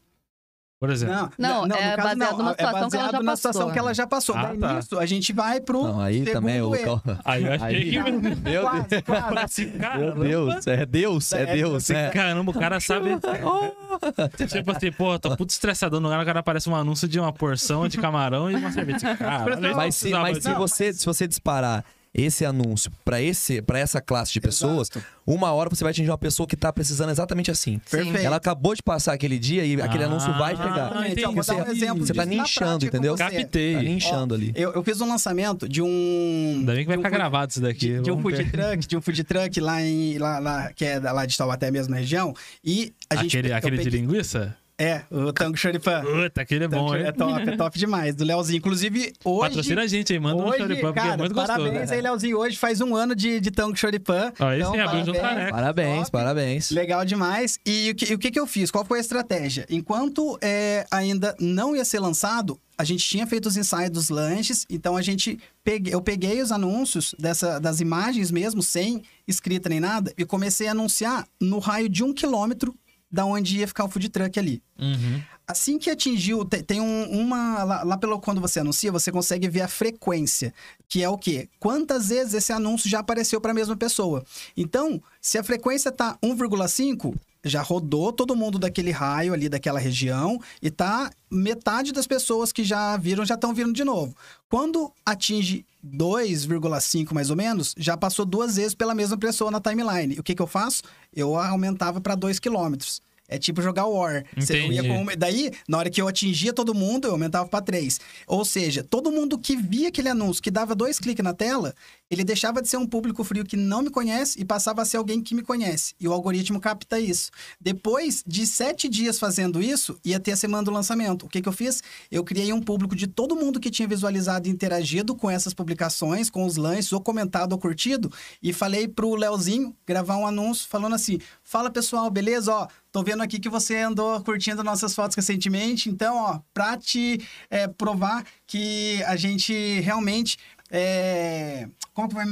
Por 0.78 0.90
exemplo. 0.90 1.32
Não, 1.38 1.66
no 1.66 1.74
é 1.74 1.96
caso, 1.96 2.08
baseado 2.10 2.38
numa 2.38 2.52
é 2.52 2.54
situação 2.56 2.90
que 2.90 2.98
ela 2.98 3.06
baseado 3.08 3.12
já 3.12 3.24
na 3.24 3.36
situação 3.36 3.62
passou. 3.62 3.74
que 3.74 3.80
ela 3.80 3.94
já 3.94 4.08
passou. 4.08 4.36
Ah, 4.36 4.42
Daí 4.44 4.58
tá. 4.58 4.74
nisso, 4.74 5.00
a 5.00 5.06
gente 5.06 5.32
vai 5.34 5.62
pro 5.62 5.84
Não, 5.84 6.02
aí 6.02 6.18
segundo 6.20 6.34
também 6.34 6.62
o. 6.62 6.76
erro. 6.76 7.02
Aí 7.24 7.46
eu 7.46 7.54
achei 7.54 7.68
Aí- 7.68 7.90
que. 7.92 8.00
Meu 8.12 8.36
Deus. 8.36 8.66
Quase, 8.66 9.02
quase. 9.02 9.38
Assim, 9.40 9.72
Meu. 10.18 10.48
Deus, 10.48 10.68
é 10.68 10.86
Deus, 10.86 11.32
é 11.32 11.42
É, 11.42 11.56
Deus. 11.56 11.90
É. 11.90 12.10
Caramba, 12.10 12.52
o 12.52 12.54
cara 12.54 12.80
sabe. 12.82 13.10
tipo 14.48 14.72
assim, 14.72 14.92
pô, 14.92 15.18
tô 15.18 15.36
puto 15.38 15.52
estressadão 15.54 16.00
no 16.02 16.08
lugar, 16.10 16.22
o 16.22 16.26
cara 16.26 16.42
aparece 16.42 16.70
um 16.70 16.76
anúncio 16.76 17.08
de 17.08 17.20
uma 17.20 17.32
porção 17.32 17.88
de 17.88 17.98
camarão 17.98 18.52
e 18.52 18.56
uma 18.56 18.72
cerveja. 18.72 19.18
Eu 19.62 19.76
Mas, 19.76 19.96
se, 19.96 20.10
mas 20.12 20.44
se, 20.44 20.54
você, 20.54 20.94
se 20.94 21.06
você 21.06 21.26
disparar 21.26 21.86
esse 22.18 22.46
anúncio 22.46 22.90
pra 23.04 23.22
esse 23.22 23.62
para 23.62 23.78
essa 23.78 24.00
classe 24.00 24.32
de 24.32 24.40
pessoas, 24.40 24.90
uma 25.28 25.52
hora 25.52 25.70
você 25.70 25.84
vai 25.84 25.92
atingir 25.92 26.10
uma 26.10 26.18
pessoa 26.18 26.48
que 26.48 26.56
tá 26.56 26.72
precisando 26.72 27.10
exatamente 27.10 27.52
assim. 27.52 27.80
Perfeito. 27.92 28.18
Ela 28.26 28.38
acabou 28.38 28.74
de 28.74 28.82
passar 28.82 29.12
aquele 29.14 29.38
dia 29.38 29.66
e 29.66 29.82
aquele 29.82 30.06
Ah, 30.06 30.08
anúncio 30.08 30.32
vai 30.38 30.56
chegar. 30.56 30.70
Exatamente. 30.72 31.26
Ó, 31.26 31.32
vou 31.32 31.44
dar 31.44 31.54
um 31.56 31.58
Você- 31.66 31.72
exemplo 31.72 32.06
você 32.08 32.14
tá 32.14 32.26
nichando, 32.26 32.86
entendeu? 32.86 33.18
você. 33.18 33.24
Captei. 33.24 34.00
Tá 34.00 34.22
ali. 34.34 34.54
Eu, 34.56 34.72
eu 34.74 34.84
fiz 34.84 35.02
um 35.02 35.10
lançamento 35.10 35.68
de 35.68 35.82
um. 35.82 36.56
Ainda 36.60 36.74
bem 36.74 36.82
que 36.84 36.88
vai 36.88 36.96
de 36.96 37.00
um 37.00 37.04
ficar 37.04 37.10
food- 37.10 37.18
gravado 37.18 37.52
isso 37.52 37.62
daqui. 37.62 37.80
De, 37.96 38.02
de 38.02 38.12
um 38.12 38.22
food 38.22 38.46
truck, 38.52 38.88
de 38.88 38.98
um 38.98 39.02
food 39.02 39.24
truck 39.26 39.60
lá 39.60 39.82
em. 39.84 40.18
Lá, 40.18 40.40
lá- 40.40 40.72
que 40.74 40.86
é 40.86 41.00
da- 41.00 41.12
lá 41.12 41.26
de 41.26 41.38
Taubaté 41.38 41.70
mesmo 41.70 41.92
na 41.94 41.98
região. 42.00 42.34
E 42.64 42.94
a 43.10 43.18
gente. 43.18 43.38
Aquele, 43.38 43.52
eu 43.54 43.58
aquele 43.58 43.78
de 43.78 43.84
peguei- 43.84 44.00
linguiça? 44.00 44.56
É, 44.78 45.04
o 45.10 45.32
Tango 45.32 45.56
Choripan. 45.56 46.04
Puta, 46.04 46.42
aquele 46.42 46.66
é 46.66 46.68
bom, 46.68 46.94
é 46.94 47.08
hein? 47.08 47.14
top, 47.14 47.50
é 47.50 47.56
top 47.56 47.80
demais. 47.80 48.14
Do 48.14 48.26
Leozinho. 48.26 48.58
Inclusive, 48.58 49.14
hoje. 49.24 49.50
Patrocina 49.50 49.84
a 49.84 49.88
gente 49.88 50.12
aí, 50.12 50.20
manda 50.20 50.44
um 50.44 50.48
hoje, 50.48 50.58
choripã, 50.58 50.88
porque 50.88 51.00
cara, 51.00 51.14
é 51.14 51.18
muito 51.18 51.34
gostoso. 51.34 51.60
Parabéns 51.60 51.90
né? 51.90 51.96
aí, 51.96 52.02
Leozinho. 52.02 52.38
Hoje 52.38 52.58
faz 52.58 52.82
um 52.82 52.94
ano 52.94 53.16
de, 53.16 53.40
de 53.40 53.52
Tango 53.52 53.76
Choripan. 53.78 54.34
Ó, 54.38 54.52
esse 54.52 54.70
sim, 54.70 54.80
abriu 54.80 55.06
junto 55.06 55.20
com 55.20 55.26
a 55.26 55.30
parabéns. 55.30 55.46
Neca. 55.46 55.56
Parabéns, 55.56 56.00
Top. 56.00 56.12
parabéns. 56.12 56.72
Legal 56.72 57.06
demais. 57.06 57.58
E 57.66 57.92
o 57.92 57.96
que, 57.96 58.12
e 58.12 58.16
o 58.16 58.20
que, 58.20 58.32
que 58.32 58.40
eu 58.40 58.46
fiz? 58.46 58.70
Qual 58.70 58.84
foi 58.84 58.98
a 58.98 59.02
estratégia? 59.02 59.66
Enquanto 59.70 60.38
é, 60.42 60.86
ainda 60.92 61.34
não 61.40 61.74
ia 61.74 61.86
ser 61.86 62.00
lançado, 62.00 62.60
a 62.78 62.84
gente 62.84 63.06
tinha 63.06 63.26
feito 63.26 63.46
os 63.46 63.56
ensaios 63.56 63.90
dos 63.90 64.10
lanches, 64.10 64.66
então 64.70 64.98
a 64.98 65.02
gente 65.02 65.40
peguei, 65.64 65.94
eu 65.94 66.02
peguei 66.02 66.42
os 66.42 66.52
anúncios 66.52 67.16
dessa, 67.18 67.60
das 67.60 67.80
imagens 67.80 68.30
mesmo, 68.30 68.62
sem 68.62 69.02
escrita 69.26 69.70
nem 69.70 69.80
nada, 69.80 70.14
e 70.18 70.26
comecei 70.26 70.68
a 70.68 70.72
anunciar 70.72 71.26
no 71.40 71.60
raio 71.60 71.88
de 71.88 72.04
um 72.04 72.14
quilômetro 72.14 72.76
da 73.16 73.26
onde 73.26 73.58
ia 73.60 73.68
ficar 73.68 73.86
o 73.86 73.90
food 73.90 74.10
truck 74.10 74.38
ali. 74.38 74.62
Uhum. 74.78 75.22
Assim 75.48 75.78
que 75.80 75.90
atingiu, 75.90 76.44
te- 76.44 76.62
tem 76.64 76.82
um- 76.82 77.10
uma. 77.20 77.64
Lá, 77.64 77.84
lá 77.84 77.98
pelo 77.98 78.20
quando 78.20 78.42
você 78.42 78.60
anuncia, 78.60 78.92
você 78.92 79.12
consegue 79.12 79.48
ver 79.48 79.62
a 79.62 79.68
frequência, 79.68 80.54
que 80.90 81.02
é 81.02 81.08
o 81.10 81.18
quê? 81.18 81.48
Quantas 81.60 82.10
vezes 82.10 82.34
esse 82.34 82.52
anúncio 82.52 82.90
já 82.90 83.00
apareceu 83.00 83.40
para 83.40 83.52
a 83.52 83.54
mesma 83.54 83.78
pessoa. 83.78 84.24
Então, 84.58 85.02
se 85.22 85.38
a 85.38 85.44
frequência 85.44 85.92
tá 85.92 86.18
1,5, 86.22 87.16
já 87.44 87.62
rodou 87.62 88.12
todo 88.12 88.36
mundo 88.36 88.58
daquele 88.58 88.90
raio 88.92 89.32
ali, 89.34 89.48
daquela 89.48 89.80
região, 89.80 90.42
e 90.64 90.72
tá 90.72 91.12
metade 91.32 91.92
das 91.94 92.08
pessoas 92.08 92.52
que 92.52 92.64
já 92.64 92.98
viram 92.98 93.24
já 93.24 93.36
estão 93.36 93.54
vindo 93.54 93.72
de 93.72 93.84
novo. 93.84 94.16
Quando 94.50 94.92
atinge 95.06 95.64
2,5 95.86 97.14
mais 97.14 97.30
ou 97.30 97.36
menos, 97.36 97.74
já 97.78 97.96
passou 97.98 98.26
duas 98.26 98.56
vezes 98.56 98.74
pela 98.74 98.96
mesma 98.96 99.18
pessoa 99.18 99.52
na 99.52 99.60
timeline. 99.62 100.20
O 100.20 100.24
que, 100.24 100.36
que 100.36 100.42
eu 100.42 100.48
faço? 100.48 100.82
Eu 101.14 101.36
aumentava 101.38 102.02
para 102.02 102.16
2 102.16 102.40
quilômetros. 102.40 103.02
É 103.28 103.40
tipo 103.40 103.60
jogar 103.60 103.88
War. 103.88 104.24
Você 104.38 104.56
ia 104.68 104.82
Entendi. 104.82 104.88
com- 104.88 105.18
Daí, 105.18 105.52
na 105.68 105.80
hora 105.80 105.90
que 105.90 106.00
eu 106.00 106.08
atingia 106.08 106.54
todo 106.54 106.76
mundo, 106.76 107.08
eu 107.08 107.12
aumentava 107.12 107.50
para 107.50 107.60
3. 107.64 108.00
Ou 108.28 108.46
seja, 108.46 108.84
todo 108.84 109.12
mundo 109.12 109.40
que 109.40 109.56
via 109.56 109.88
aquele 109.88 110.10
anúncio, 110.10 110.44
que 110.44 110.52
dava 110.52 110.76
dois 110.76 111.00
cliques 111.00 111.24
na 111.24 111.34
tela, 111.34 111.74
ele 112.10 112.24
deixava 112.24 112.62
de 112.62 112.70
ser 112.70 112.78
um 112.78 112.86
público 112.86 113.24
frio 113.24 113.44
que 113.44 113.58
não 113.58 113.82
me 113.82 113.90
conhece 113.90 114.40
e 114.40 114.46
passava 114.46 114.82
a 114.82 114.86
ser 114.86 114.98
alguém 114.98 115.22
que 115.22 115.34
me 115.34 115.42
conhece. 115.42 115.94
E 116.00 116.08
o 116.08 116.14
algoritmo 116.14 116.60
capta 116.60 117.00
isso. 117.00 117.32
Depois 117.60 118.24
de 118.26 118.46
sete 118.46 118.88
dias 118.88 119.18
fazendo 119.18 119.62
isso, 119.62 120.00
ia 120.04 120.20
ter 120.20 120.34
a 120.34 120.38
semana 120.38 120.64
do 120.64 120.72
lançamento. 120.72 121.26
O 121.26 121.30
que, 121.30 121.42
que 121.42 121.50
eu 121.50 121.54
fiz? 121.54 121.82
Eu 122.12 122.24
criei 122.24 122.54
um 122.54 122.62
público 122.62 122.96
de 122.96 123.08
todo 123.08 123.36
mundo 123.36 123.60
que 123.60 123.72
tinha 123.72 123.88
visualizado 123.88 124.48
e 124.48 124.52
interagido 124.52 125.16
com 125.16 125.30
essas 125.30 125.54
publicações, 125.54 126.30
com 126.30 126.46
os 126.46 126.58
lances, 126.58 126.94
ou 126.94 127.02
comentado 127.02 127.54
ou 127.54 127.58
curtido, 127.58 128.12
e 128.42 128.54
falei 128.54 128.88
pro 128.88 129.16
Leozinho 129.16 129.76
gravar 129.86 130.18
um 130.18 130.28
anúncio 130.28 130.68
falando 130.68 130.96
assim: 130.96 131.20
fala 131.44 131.70
pessoal, 131.70 132.10
beleza? 132.10 132.54
Ó, 132.54 132.68
tô 132.92 133.04
vendo 133.04 133.24
aqui 133.24 133.40
que 133.40 133.50
você 133.50 133.78
andou 133.78 134.22
curtindo 134.22 134.64
nossas 134.64 134.94
fotos 134.96 135.16
recentemente, 135.16 135.90
então, 135.90 136.18
ó, 136.18 136.40
pra 136.54 136.78
te 136.78 137.20
é, 137.50 137.68
provar 137.68 138.26
que 138.48 139.04
a 139.04 139.16
gente 139.16 139.54
realmente. 139.82 140.38
É, 140.72 141.68
como 141.94 142.10
que 142.10 142.16
vai. 142.16 142.26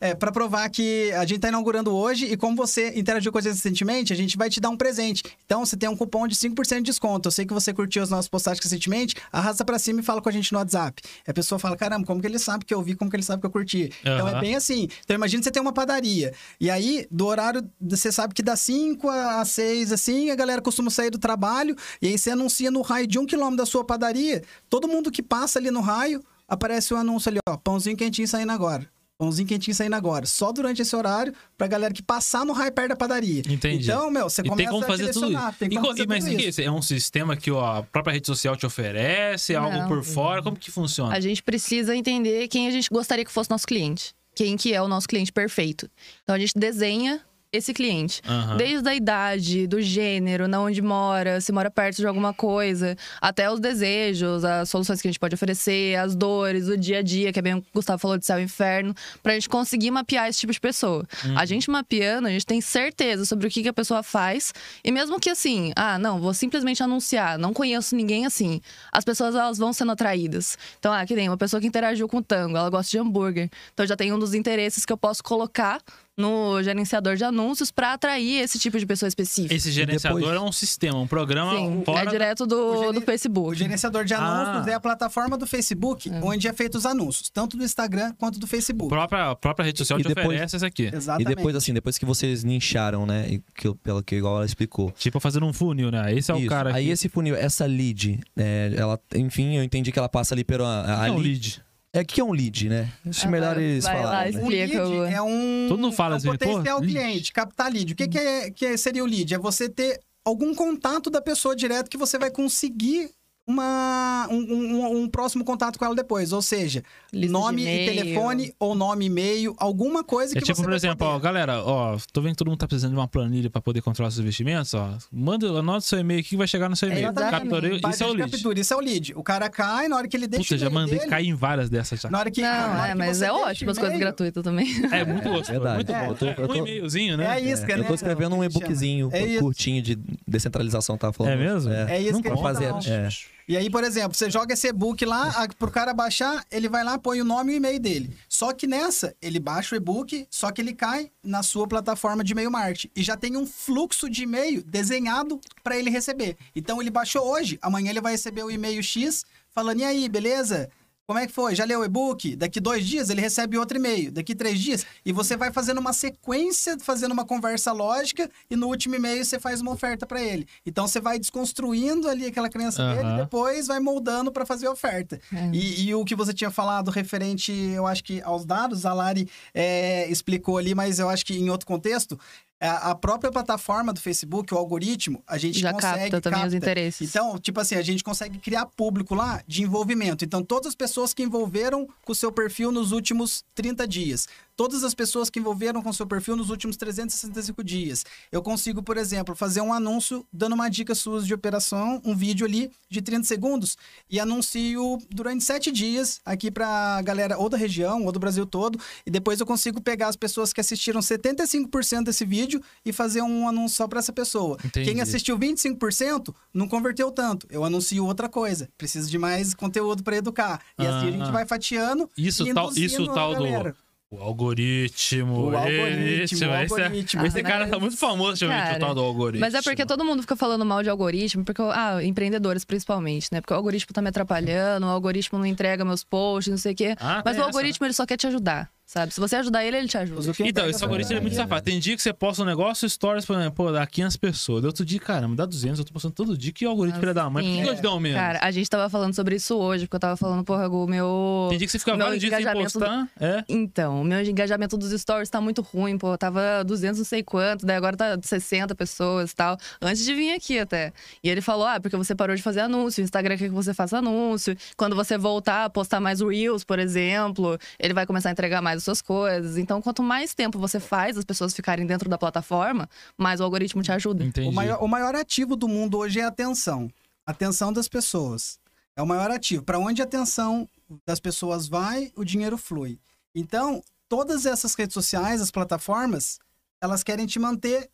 É, 0.00 0.14
para 0.14 0.30
provar 0.30 0.68
que 0.70 1.12
a 1.12 1.24
gente 1.26 1.40
tá 1.40 1.48
inaugurando 1.48 1.92
hoje 1.94 2.26
e 2.26 2.36
como 2.36 2.56
você 2.56 2.98
interagiu 2.98 3.32
com 3.32 3.38
a 3.38 3.40
gente 3.40 3.54
recentemente, 3.54 4.12
a 4.12 4.16
gente 4.16 4.36
vai 4.36 4.48
te 4.48 4.60
dar 4.60 4.70
um 4.70 4.76
presente. 4.76 5.22
Então, 5.44 5.64
você 5.64 5.76
tem 5.76 5.88
um 5.88 5.96
cupom 5.96 6.26
de 6.26 6.34
5% 6.36 6.76
de 6.76 6.82
desconto. 6.82 7.28
Eu 7.28 7.32
sei 7.32 7.44
que 7.44 7.52
você 7.52 7.74
curtiu 7.74 8.02
as 8.02 8.10
nossas 8.10 8.28
postagens 8.28 8.62
recentemente, 8.62 9.16
arrasta 9.32 9.64
pra 9.64 9.78
cima 9.78 10.00
e 10.00 10.02
fala 10.02 10.22
com 10.22 10.28
a 10.28 10.32
gente 10.32 10.52
no 10.52 10.58
WhatsApp. 10.58 11.02
E 11.26 11.30
a 11.30 11.34
pessoa 11.34 11.58
fala: 11.58 11.76
caramba, 11.76 12.06
como 12.06 12.20
que 12.20 12.26
ele 12.26 12.38
sabe 12.38 12.64
que 12.64 12.72
eu 12.72 12.80
vi, 12.80 12.94
como 12.94 13.10
que 13.10 13.16
ele 13.16 13.22
sabe 13.22 13.40
que 13.40 13.46
eu 13.46 13.50
curti? 13.50 13.92
Então, 14.00 14.28
é 14.28 14.40
bem 14.40 14.54
assim. 14.54 14.88
Então, 15.04 15.14
imagina 15.14 15.42
você 15.42 15.50
tem 15.50 15.60
uma 15.60 15.72
padaria. 15.72 16.32
E 16.60 16.70
aí, 16.70 17.06
do 17.10 17.26
horário, 17.26 17.68
você 17.80 18.12
sabe 18.12 18.32
que 18.32 18.42
das 18.42 18.60
5 18.60 19.08
às 19.10 19.48
6, 19.48 19.92
assim, 19.92 20.30
a 20.30 20.36
galera 20.36 20.62
costuma 20.62 20.90
sair 20.90 21.10
do 21.10 21.18
trabalho. 21.18 21.76
E 22.00 22.06
aí, 22.06 22.18
você 22.18 22.30
anuncia 22.30 22.70
no 22.70 22.80
raio 22.80 23.06
de 23.06 23.18
um 23.18 23.26
quilômetro 23.26 23.58
da 23.58 23.66
sua 23.66 23.84
padaria. 23.84 24.42
Todo 24.70 24.88
mundo 24.88 25.10
que 25.10 25.22
passa 25.22 25.58
ali 25.58 25.70
no 25.70 25.80
raio, 25.80 26.22
aparece 26.52 26.92
o 26.94 26.96
anúncio 26.96 27.28
ali, 27.30 27.38
ó. 27.48 27.56
Pãozinho 27.56 27.96
quentinho 27.96 28.28
saindo 28.28 28.52
agora. 28.52 28.86
Pãozinho 29.18 29.46
quentinho 29.46 29.74
saindo 29.74 29.94
agora. 29.94 30.26
Só 30.26 30.50
durante 30.52 30.82
esse 30.82 30.96
horário, 30.96 31.32
pra 31.56 31.66
galera 31.68 31.94
que 31.94 32.02
passar 32.02 32.44
no 32.44 32.52
raio 32.52 32.72
perto 32.72 32.88
da 32.88 32.96
padaria. 32.96 33.42
Entendi. 33.48 33.84
Então, 33.84 34.10
meu, 34.10 34.28
você 34.28 34.40
E 34.42 34.48
começa 34.48 34.56
tem 34.56 34.66
como 34.72 34.84
a 34.84 34.86
fazer 34.88 35.12
tudo 35.12 35.30
isso. 35.30 35.52
Tem 35.58 35.68
E 35.68 35.70
como 35.74 35.82
co- 35.82 35.88
fazer 35.92 36.06
mas 36.08 36.24
tudo 36.24 36.34
o 36.34 36.36
que 36.38 36.44
é 36.44 36.48
isso. 36.48 36.60
É 36.60 36.70
um 36.70 36.82
sistema 36.82 37.36
que 37.36 37.50
ó, 37.50 37.76
a 37.78 37.82
própria 37.84 38.14
rede 38.14 38.26
social 38.26 38.56
te 38.56 38.66
oferece? 38.66 39.52
É 39.52 39.56
algo 39.56 39.76
Não. 39.78 39.86
por 39.88 40.02
fora? 40.02 40.42
Como 40.42 40.56
que 40.56 40.70
funciona? 40.72 41.14
A 41.14 41.20
gente 41.20 41.42
precisa 41.42 41.94
entender 41.94 42.48
quem 42.48 42.66
a 42.66 42.70
gente 42.72 42.88
gostaria 42.90 43.24
que 43.24 43.30
fosse 43.30 43.48
nosso 43.50 43.66
cliente. 43.66 44.12
Quem 44.34 44.56
que 44.56 44.72
é 44.74 44.82
o 44.82 44.88
nosso 44.88 45.06
cliente 45.06 45.30
perfeito. 45.32 45.88
Então 46.24 46.34
a 46.34 46.38
gente 46.38 46.52
desenha 46.56 47.20
esse 47.52 47.74
cliente. 47.74 48.22
Aham. 48.26 48.56
Desde 48.56 48.88
a 48.88 48.94
idade, 48.94 49.66
do 49.66 49.80
gênero, 49.80 50.48
na 50.48 50.60
onde 50.60 50.80
mora, 50.80 51.40
se 51.40 51.52
mora 51.52 51.70
perto 51.70 51.98
de 51.98 52.06
alguma 52.06 52.32
coisa, 52.32 52.96
até 53.20 53.50
os 53.50 53.60
desejos, 53.60 54.42
as 54.44 54.70
soluções 54.70 55.02
que 55.02 55.08
a 55.08 55.10
gente 55.10 55.20
pode 55.20 55.34
oferecer, 55.34 55.96
as 55.96 56.16
dores, 56.16 56.68
o 56.68 56.76
dia 56.76 57.00
a 57.00 57.02
dia, 57.02 57.32
que 57.32 57.38
é 57.38 57.42
bem 57.42 57.54
o 57.54 57.64
Gustavo 57.74 57.98
falou 57.98 58.16
de 58.16 58.24
céu 58.24 58.40
e 58.40 58.42
inferno, 58.42 58.94
pra 59.22 59.34
gente 59.34 59.48
conseguir 59.48 59.90
mapear 59.90 60.28
esse 60.28 60.40
tipo 60.40 60.52
de 60.52 60.60
pessoa. 60.60 61.06
A 61.36 61.44
gente 61.44 61.70
mapeando, 61.70 62.26
a 62.26 62.30
gente 62.30 62.46
tem 62.46 62.60
certeza 62.60 63.26
sobre 63.26 63.46
o 63.46 63.50
que, 63.50 63.62
que 63.62 63.68
a 63.68 63.72
pessoa 63.72 64.02
faz. 64.02 64.54
E 64.82 64.90
mesmo 64.90 65.20
que 65.20 65.28
assim, 65.28 65.72
ah, 65.76 65.98
não, 65.98 66.20
vou 66.20 66.32
simplesmente 66.32 66.82
anunciar, 66.82 67.38
não 67.38 67.52
conheço 67.52 67.94
ninguém 67.94 68.24
assim, 68.24 68.60
as 68.90 69.04
pessoas 69.04 69.34
elas 69.34 69.58
vão 69.58 69.72
sendo 69.72 69.92
atraídas. 69.92 70.56
Então, 70.78 70.92
ah, 70.92 71.04
que 71.04 71.14
nem 71.14 71.28
uma 71.28 71.36
pessoa 71.36 71.60
que 71.60 71.66
interagiu 71.66 72.08
com 72.08 72.18
o 72.18 72.22
tango, 72.22 72.56
ela 72.56 72.70
gosta 72.70 72.90
de 72.90 72.98
hambúrguer. 72.98 73.50
Então 73.74 73.86
já 73.86 73.96
tem 73.96 74.12
um 74.12 74.18
dos 74.18 74.32
interesses 74.32 74.86
que 74.86 74.92
eu 74.92 74.96
posso 74.96 75.22
colocar 75.22 75.80
no 76.18 76.62
gerenciador 76.62 77.16
de 77.16 77.24
anúncios 77.24 77.70
para 77.70 77.94
atrair 77.94 78.40
esse 78.42 78.58
tipo 78.58 78.78
de 78.78 78.84
pessoa 78.84 79.08
específica. 79.08 79.54
Esse 79.54 79.70
gerenciador 79.72 80.20
depois- 80.20 80.36
é 80.36 80.40
um 80.40 80.52
sistema, 80.52 80.98
um 80.98 81.06
programa 81.06 81.56
Sim, 81.56 81.82
fora. 81.84 82.00
é 82.02 82.06
direto 82.10 82.44
o 82.44 82.46
do, 82.46 82.92
do 82.92 82.98
O 82.98 83.02
Facebook. 83.02 83.56
gerenciador 83.58 84.04
de 84.04 84.12
anúncios 84.14 84.66
Ah. 84.68 84.70
é 84.70 84.74
a 84.74 84.80
plataforma 84.80 85.38
do 85.38 85.46
Facebook, 85.46 86.10
onde 86.22 86.46
é 86.46 86.52
feito 86.52 86.76
os 86.76 86.84
anúncios, 86.84 87.30
tanto 87.30 87.56
do 87.56 87.64
Instagram 87.64 88.12
quanto 88.18 88.38
do 88.38 88.44
A 88.44 88.48
Facebook. 88.48 88.88
própria, 88.90 89.30
a 89.30 89.34
própria 89.36 89.64
rede 89.64 89.78
social 89.78 89.98
E 89.98 90.02
te 90.02 90.08
depois- 90.08 90.26
oferece 90.26 90.56
esse 90.56 90.66
aqui. 90.66 90.90
Exatamente. 90.92 91.32
E 91.32 91.34
depois, 91.34 91.56
assim, 91.56 91.72
depois 91.72 91.96
que 91.96 92.04
vocês 92.04 92.44
nicharam, 92.44 93.06
né? 93.06 93.26
e 93.30 93.42
Que, 93.54 93.66
eu- 93.68 93.74
pelo 93.76 94.02
que 94.02 94.16
igual 94.16 94.36
ela 94.36 94.46
explicou. 94.46 94.90
Tipo, 94.92 95.18
fazendo 95.20 95.46
um 95.46 95.52
funil, 95.52 95.90
né? 95.90 96.12
Esse 96.14 96.30
é 96.30 96.34
o 96.34 96.38
Isso. 96.38 96.48
cara 96.48 96.74
Aí 96.74 96.84
aqui. 96.84 96.90
esse 96.90 97.08
funil, 97.08 97.34
essa 97.36 97.64
lead, 97.66 98.20
é, 98.36 98.72
ela, 98.76 98.98
enfim, 99.14 99.56
eu 99.56 99.62
entendi 99.62 99.90
que 99.92 99.98
ela 99.98 100.08
passa 100.08 100.34
ali 100.34 100.44
pelo. 100.44 100.64
A, 100.64 101.02
a 101.02 101.08
é 101.08 101.10
um 101.10 101.16
lead- 101.18 101.28
lead. 101.28 101.62
É 101.94 102.00
o 102.00 102.04
que 102.06 102.20
é 102.20 102.24
um 102.24 102.32
lead, 102.32 102.68
né? 102.70 102.90
Acho 103.06 103.26
Ah, 103.26 103.30
melhor 103.30 103.58
eles 103.60 103.84
vai 103.84 103.96
lá, 103.96 104.02
falarem. 104.02 104.32
Né? 104.32 104.42
O 104.42 104.48
lead 104.48 104.72
Explica 104.72 104.88
o- 104.88 105.04
é 105.04 105.22
um, 105.22 105.66
Todo 105.68 105.78
mundo 105.80 105.92
fala 105.94 106.14
é 106.14 106.16
um 106.16 106.18
assim, 106.18 106.26
pô, 106.28 106.38
potencial 106.38 106.80
lead. 106.80 106.92
cliente, 106.92 107.32
captar 107.32 107.70
lead. 107.70 107.92
O 107.92 107.96
que, 107.96 108.08
que, 108.08 108.18
é, 108.18 108.50
que 108.50 108.76
seria 108.78 109.02
o 109.04 109.06
lead? 109.06 109.34
É 109.34 109.38
você 109.38 109.68
ter 109.68 110.00
algum 110.24 110.54
contato 110.54 111.10
da 111.10 111.20
pessoa 111.20 111.54
direto 111.54 111.90
que 111.90 111.98
você 111.98 112.18
vai 112.18 112.30
conseguir 112.30 113.10
uma, 113.46 114.28
um, 114.30 114.36
um- 114.36 115.02
um 115.02 115.08
próximo 115.08 115.44
contato 115.44 115.78
com 115.78 115.84
ela 115.84 115.94
depois. 115.94 116.32
Ou 116.32 116.40
seja, 116.42 116.82
Lista 117.12 117.32
nome 117.32 117.62
e 117.66 117.86
telefone 117.86 118.54
ou 118.58 118.74
nome 118.74 119.04
e 119.04 119.08
e-mail, 119.08 119.54
alguma 119.58 120.02
coisa 120.04 120.32
É 120.32 120.40
que 120.40 120.46
tipo, 120.46 120.56
você 120.56 120.62
por 120.62 120.68
vai 120.70 120.76
exemplo, 120.76 121.06
ó, 121.06 121.18
galera, 121.18 121.62
ó, 121.64 121.96
tô 122.12 122.20
vendo 122.22 122.32
que 122.32 122.36
todo 122.38 122.48
mundo 122.48 122.58
tá 122.58 122.66
precisando 122.66 122.92
de 122.92 122.96
uma 122.98 123.08
planilha 123.08 123.50
pra 123.50 123.60
poder 123.60 123.82
controlar 123.82 124.10
seus 124.10 124.20
investimentos, 124.20 124.72
ó. 124.74 124.96
Manda, 125.12 125.48
anota 125.48 125.80
seu 125.82 125.98
e-mail 125.98 126.20
aqui 126.20 126.30
que 126.30 126.36
vai 126.36 126.46
chegar 126.46 126.68
no 126.68 126.76
seu 126.76 126.88
e-mail. 126.88 127.12
Capturei, 127.12 127.80
Página 127.80 127.90
isso 127.90 128.04
é 128.04 128.06
o 128.06 128.12
lead. 128.14 128.30
captura, 128.30 128.60
isso 128.60 128.72
é 128.74 128.76
o 128.76 128.80
lead. 128.80 129.12
O 129.16 129.22
cara 129.22 129.50
cai, 129.50 129.88
na 129.88 129.96
hora 129.96 130.08
que 130.08 130.16
ele 130.16 130.26
deixa 130.26 130.44
Puta, 130.54 130.58
já 130.58 130.70
mandei 130.70 130.98
dele, 130.98 131.10
cair 131.10 131.28
em 131.28 131.34
várias 131.34 131.68
dessas 131.68 132.00
já. 132.00 132.08
Na 132.10 132.18
hora 132.20 132.30
que, 132.30 132.40
Não, 132.40 132.48
hora 132.48 132.86
é, 132.88 132.92
que 132.92 132.98
mas 132.98 133.22
é 133.22 133.32
ótimo 133.32 133.70
as 133.70 133.78
coisas 133.78 133.98
gratuitas 133.98 134.42
também. 134.42 134.66
É 134.92 135.04
muito 135.04 135.28
gostoso, 135.28 135.50
verdade. 135.52 135.76
muito 135.76 135.92
É, 135.92 136.00
bom. 136.00 136.10
eu 136.12 136.14
tô- 136.14 136.26
eu 136.26 136.44
Um 136.44 136.48
tô- 136.48 136.54
e-mailzinho, 136.56 137.16
né? 137.16 137.24
É 137.24 137.28
a 137.28 137.40
isca, 137.40 137.76
né? 137.76 137.82
Eu 137.82 137.88
tô 137.88 137.94
escrevendo 137.94 138.34
um 138.36 138.44
e-bookzinho 138.44 139.10
É 139.12 139.24
isso. 139.24 139.40
curtinho 139.40 139.82
de 139.82 139.98
descentralização, 140.26 140.96
tá 140.96 141.12
falando? 141.12 141.32
É 141.32 141.36
mesmo? 141.36 141.72
É 141.72 142.00
isso 142.00 142.22
que 142.22 142.30
fazer. 142.36 142.72
É. 142.86 143.08
E 143.48 143.56
aí, 143.56 143.68
por 143.68 143.82
exemplo, 143.84 144.16
você 144.16 144.30
joga 144.30 144.54
esse 144.54 144.68
e-book 144.68 145.04
lá, 145.04 145.28
a, 145.30 145.48
pro 145.48 145.70
cara 145.70 145.92
baixar, 145.92 146.44
ele 146.50 146.68
vai 146.68 146.84
lá, 146.84 146.98
põe 146.98 147.20
o 147.20 147.24
nome 147.24 147.52
e 147.52 147.54
o 147.54 147.58
e-mail 147.58 147.80
dele. 147.80 148.16
Só 148.28 148.52
que 148.52 148.66
nessa, 148.66 149.14
ele 149.20 149.40
baixa 149.40 149.74
o 149.74 149.78
e-book, 149.78 150.26
só 150.30 150.50
que 150.50 150.60
ele 150.60 150.72
cai 150.72 151.10
na 151.22 151.42
sua 151.42 151.66
plataforma 151.66 152.22
de 152.22 152.32
e-mail 152.32 152.50
marketing. 152.50 152.90
E 152.94 153.02
já 153.02 153.16
tem 153.16 153.36
um 153.36 153.46
fluxo 153.46 154.08
de 154.08 154.22
e-mail 154.22 154.62
desenhado 154.62 155.40
para 155.62 155.76
ele 155.76 155.90
receber. 155.90 156.36
Então, 156.54 156.80
ele 156.80 156.90
baixou 156.90 157.26
hoje, 157.26 157.58
amanhã 157.60 157.90
ele 157.90 158.00
vai 158.00 158.12
receber 158.12 158.44
o 158.44 158.50
e-mail 158.50 158.82
X, 158.82 159.24
falando, 159.50 159.80
e 159.80 159.84
aí, 159.84 160.08
beleza? 160.08 160.70
Como 161.06 161.18
é 161.18 161.26
que 161.26 161.32
foi? 161.32 161.54
Já 161.54 161.64
leu 161.64 161.80
o 161.80 161.84
e-book? 161.84 162.36
Daqui 162.36 162.60
dois 162.60 162.86
dias 162.86 163.10
ele 163.10 163.20
recebe 163.20 163.58
outro 163.58 163.76
e-mail. 163.76 164.12
Daqui 164.12 164.34
três 164.34 164.60
dias. 164.60 164.86
E 165.04 165.12
você 165.12 165.36
vai 165.36 165.50
fazendo 165.52 165.78
uma 165.78 165.92
sequência, 165.92 166.78
fazendo 166.78 167.12
uma 167.12 167.24
conversa 167.24 167.72
lógica. 167.72 168.30
E 168.48 168.54
no 168.54 168.68
último 168.68 168.94
e-mail 168.94 169.24
você 169.24 169.38
faz 169.38 169.60
uma 169.60 169.72
oferta 169.72 170.06
para 170.06 170.22
ele. 170.22 170.46
Então 170.64 170.86
você 170.86 171.00
vai 171.00 171.18
desconstruindo 171.18 172.08
ali 172.08 172.26
aquela 172.26 172.48
crença 172.48 172.86
dele. 172.86 173.06
Aham. 173.06 173.14
E 173.14 173.20
depois 173.22 173.66
vai 173.66 173.80
moldando 173.80 174.30
para 174.30 174.46
fazer 174.46 174.66
a 174.68 174.70
oferta. 174.70 175.20
É. 175.32 175.50
E, 175.52 175.86
e 175.88 175.94
o 175.94 176.04
que 176.04 176.14
você 176.14 176.32
tinha 176.32 176.50
falado 176.50 176.90
referente, 176.90 177.52
eu 177.52 177.86
acho 177.86 178.04
que 178.04 178.22
aos 178.22 178.44
dados, 178.44 178.86
a 178.86 178.92
Lari 178.92 179.28
é, 179.52 180.08
explicou 180.08 180.56
ali, 180.56 180.74
mas 180.74 180.98
eu 180.98 181.08
acho 181.08 181.26
que 181.26 181.34
em 181.34 181.50
outro 181.50 181.66
contexto. 181.66 182.18
A 182.62 182.92
a 182.92 182.94
própria 182.94 183.30
plataforma 183.30 183.92
do 183.92 184.00
Facebook, 184.00 184.54
o 184.54 184.56
algoritmo, 184.56 185.22
a 185.26 185.36
gente 185.36 185.58
Já 185.58 185.72
consegue... 185.72 186.10
capta 186.10 186.20
também 186.20 186.38
os 186.40 186.52
capta. 186.52 186.56
interesses. 186.56 187.08
Então, 187.10 187.38
tipo 187.38 187.60
assim, 187.60 187.74
a 187.74 187.82
gente 187.82 188.04
consegue 188.04 188.38
criar 188.38 188.66
público 188.66 189.14
lá 189.14 189.42
de 189.46 189.62
envolvimento. 189.62 190.24
Então, 190.24 190.42
todas 190.44 190.68
as 190.68 190.74
pessoas 190.74 191.12
que 191.12 191.22
envolveram 191.22 191.88
com 192.04 192.12
o 192.12 192.14
seu 192.14 192.30
perfil 192.30 192.70
nos 192.70 192.92
últimos 192.92 193.44
30 193.54 193.86
dias. 193.88 194.28
Todas 194.54 194.84
as 194.84 194.94
pessoas 194.94 195.30
que 195.30 195.38
envolveram 195.38 195.82
com 195.82 195.88
o 195.88 195.94
seu 195.94 196.06
perfil 196.06 196.36
nos 196.36 196.50
últimos 196.50 196.76
365 196.76 197.64
dias. 197.64 198.04
Eu 198.30 198.42
consigo, 198.42 198.82
por 198.82 198.96
exemplo, 198.98 199.34
fazer 199.34 199.60
um 199.62 199.72
anúncio 199.72 200.26
dando 200.32 200.52
uma 200.54 200.68
dica 200.68 200.94
sua 200.94 201.22
de 201.22 201.32
operação, 201.32 202.00
um 202.04 202.14
vídeo 202.14 202.46
ali 202.46 202.70
de 202.88 203.00
30 203.00 203.24
segundos, 203.26 203.76
e 204.10 204.20
anuncio 204.20 204.98
durante 205.10 205.42
7 205.42 205.70
dias 205.72 206.20
aqui 206.24 206.50
pra 206.50 207.00
galera 207.02 207.38
ou 207.38 207.48
da 207.48 207.56
região 207.56 208.04
ou 208.04 208.12
do 208.12 208.18
Brasil 208.20 208.44
todo. 208.44 208.78
E 209.06 209.10
depois 209.10 209.40
eu 209.40 209.46
consigo 209.46 209.80
pegar 209.80 210.08
as 210.08 210.16
pessoas 210.16 210.52
que 210.52 210.60
assistiram 210.60 211.00
75% 211.00 212.04
desse 212.04 212.24
vídeo 212.24 212.60
e 212.84 212.92
fazer 212.92 213.22
um 213.22 213.48
anúncio 213.48 213.76
só 213.78 213.88
pra 213.88 213.98
essa 214.00 214.12
pessoa. 214.12 214.58
Entendi. 214.64 214.90
Quem 214.90 215.00
assistiu 215.00 215.38
25% 215.38 216.34
não 216.52 216.68
converteu 216.68 217.10
tanto. 217.10 217.46
Eu 217.50 217.64
anuncio 217.64 218.04
outra 218.04 218.28
coisa. 218.28 218.68
Preciso 218.76 219.10
de 219.10 219.18
mais 219.18 219.54
conteúdo 219.54 220.02
para 220.02 220.16
educar. 220.16 220.60
E 220.78 220.86
assim 220.86 221.06
a 221.06 221.08
Ah. 221.08 221.10
gente 221.12 221.32
vai 221.32 221.46
fatiando. 221.46 222.08
Isso 222.16 222.46
e 222.46 222.52
tal, 222.52 222.70
isso 222.74 223.10
a 223.10 223.14
tal 223.14 223.34
do. 223.34 223.74
O 224.12 224.22
algoritmo. 224.22 225.50
O 225.50 225.56
algoritmo, 225.56 226.06
esse, 226.22 226.34
o 226.34 226.54
esse- 226.54 226.74
algoritmo. 226.74 227.26
Esse, 227.26 227.38
Ah, 227.40 227.42
cara 227.42 227.60
mas- 227.60 227.70
tá 227.70 227.78
muito 227.78 227.96
famoso, 227.96 228.30
ultimamente, 228.32 228.76
o 228.76 228.78
tal 228.78 228.94
do 228.94 229.00
algoritmo. 229.00 229.40
Mas 229.40 229.54
é 229.54 229.62
porque 229.62 229.86
todo 229.86 230.04
mundo 230.04 230.20
fica 230.22 230.36
falando 230.36 230.64
mal 230.66 230.82
de 230.82 230.90
algoritmo, 230.90 231.44
porque, 231.44 231.62
ah, 231.62 231.98
empreendedores 232.04 232.64
principalmente, 232.64 233.28
né? 233.32 233.40
Porque 233.40 233.54
o 233.54 233.56
algoritmo 233.56 233.92
tá 233.92 234.02
me 234.02 234.08
atrapalhando, 234.10 234.86
o 234.86 234.90
algoritmo 234.90 235.38
não 235.38 235.46
entrega 235.46 235.84
meus 235.84 236.04
posts, 236.04 236.50
não 236.50 236.58
sei 236.58 236.72
o 236.72 236.76
quê. 236.76 236.94
Ah, 237.00 237.22
Mas 237.24 237.24
tem 237.24 237.32
o 237.32 237.36
essa, 237.36 237.44
algoritmo, 237.44 237.86
ele 237.86 237.94
só 237.94 238.04
quer 238.04 238.16
te 238.18 238.26
ajudar, 238.26 238.70
sabe? 238.92 239.12
Se 239.14 239.18
você 239.20 239.36
ajudar 239.36 239.64
ele, 239.64 239.76
ele 239.78 239.88
te 239.88 239.96
ajuda. 239.96 240.20
Zuckerberg 240.20 240.50
Então, 240.50 240.68
esse 240.68 240.82
algoritmo 240.84 241.16
é 241.16 241.20
muito 241.20 241.34
safado. 241.34 241.62
Tem 241.62 241.78
dia 241.80 241.96
que 241.96 242.02
você 242.02 242.12
posta 242.12 242.42
um 242.42 242.44
negócio, 242.46 242.88
stories, 242.88 243.24
por 243.24 243.36
exemplo, 243.36 243.52
pô, 243.52 243.72
dá 243.72 243.86
500 243.86 244.16
pessoas. 244.16 244.64
Outro 244.64 244.84
dia, 244.84 245.00
cara, 245.00 245.26
me 245.26 245.34
dá 245.34 245.46
200, 245.46 245.78
eu 245.78 245.84
tô 245.84 245.92
postando 245.92 246.14
todo 246.14 246.36
dia. 246.36 246.52
Que 246.52 246.64
algoritmo 246.66 247.00
filha 247.00 247.14
da 247.14 247.28
mãe? 247.30 247.44
Por 247.44 247.56
que 247.56 247.62
que 247.62 247.68
eu 247.70 247.74
te 247.76 247.82
dou 247.82 247.98
menos? 247.98 248.18
Cara, 248.18 248.38
a 248.42 248.50
gente 248.50 248.68
tava 248.68 248.88
falando 248.90 249.14
sobre 249.14 249.36
isso 249.36 249.56
hoje, 249.56 249.86
porque 249.86 249.96
eu 249.96 250.00
tava 250.00 250.16
falando, 250.16 250.44
porra, 250.44 250.68
o 250.68 250.86
meu. 250.86 251.46
Tem 251.48 251.58
dia 251.58 251.66
que 251.66 251.72
você 251.72 251.78
fica 251.78 251.96
vários 251.96 252.20
dias 252.20 252.32
sem 252.32 252.42
engajamento 252.42 252.78
do- 252.78 252.84
postar. 252.84 253.08
É. 253.18 253.44
Então, 253.48 254.02
o 254.02 254.04
meu 254.04 254.20
engajamento 254.22 254.76
dos 254.76 254.92
stories 255.00 255.30
tá 255.30 255.40
muito 255.40 255.62
ruim, 255.62 255.96
pô. 255.96 256.16
Tava 256.18 256.62
200 256.64 256.98
não 256.98 257.04
sei 257.04 257.22
quanto, 257.22 257.64
daí 257.64 257.76
agora 257.76 257.96
tá 257.96 258.18
60 258.20 258.74
pessoas 258.74 259.30
e 259.30 259.34
tal. 259.34 259.56
Antes 259.80 260.04
de 260.04 260.14
vir 260.14 260.32
aqui 260.34 260.58
até. 260.58 260.92
E 261.24 261.30
ele 261.30 261.40
falou: 261.40 261.66
ah, 261.66 261.80
porque 261.80 261.96
você 261.96 262.14
parou 262.14 262.36
de 262.36 262.42
fazer 262.42 262.60
anúncio, 262.60 263.02
o 263.02 263.04
Instagram 263.04 263.36
quer 263.36 263.44
que 263.48 263.54
você 263.54 263.72
faça 263.72 263.98
anúncio. 263.98 264.56
Quando 264.76 264.94
você 264.94 265.16
voltar 265.16 265.64
a 265.64 265.70
postar 265.70 266.00
mais 266.00 266.20
Reels, 266.20 266.64
por 266.64 266.78
exemplo, 266.78 267.58
ele 267.78 267.94
vai 267.94 268.06
começar 268.06 268.28
a 268.28 268.32
entregar 268.32 268.60
mais 268.60 268.81
as 268.82 268.84
suas 268.84 269.02
coisas. 269.02 269.56
Então, 269.56 269.80
quanto 269.80 270.02
mais 270.02 270.34
tempo 270.34 270.58
você 270.58 270.80
faz 270.80 271.16
as 271.16 271.24
pessoas 271.24 271.54
ficarem 271.54 271.86
dentro 271.86 272.08
da 272.08 272.18
plataforma, 272.18 272.88
mais 273.16 273.40
o 273.40 273.44
algoritmo 273.44 273.82
te 273.82 273.92
ajuda. 273.92 274.24
Entendi. 274.24 274.48
O 274.48 274.52
maior, 274.52 274.82
o 274.82 274.88
maior 274.88 275.14
ativo 275.14 275.56
do 275.56 275.68
mundo 275.68 275.98
hoje 275.98 276.20
é 276.20 276.24
a 276.24 276.28
atenção. 276.28 276.90
A 277.26 277.30
atenção 277.30 277.72
das 277.72 277.88
pessoas. 277.88 278.58
É 278.96 279.02
o 279.02 279.06
maior 279.06 279.30
ativo. 279.30 279.62
Para 279.62 279.78
onde 279.78 280.02
a 280.02 280.04
atenção 280.04 280.68
das 281.06 281.20
pessoas 281.20 281.68
vai, 281.68 282.12
o 282.14 282.24
dinheiro 282.24 282.58
flui. 282.58 282.98
Então, 283.34 283.82
todas 284.08 284.44
essas 284.44 284.74
redes 284.74 284.92
sociais, 284.92 285.40
as 285.40 285.50
plataformas, 285.50 286.38
elas 286.80 287.02
querem 287.02 287.26
te 287.26 287.38
manter 287.38 287.88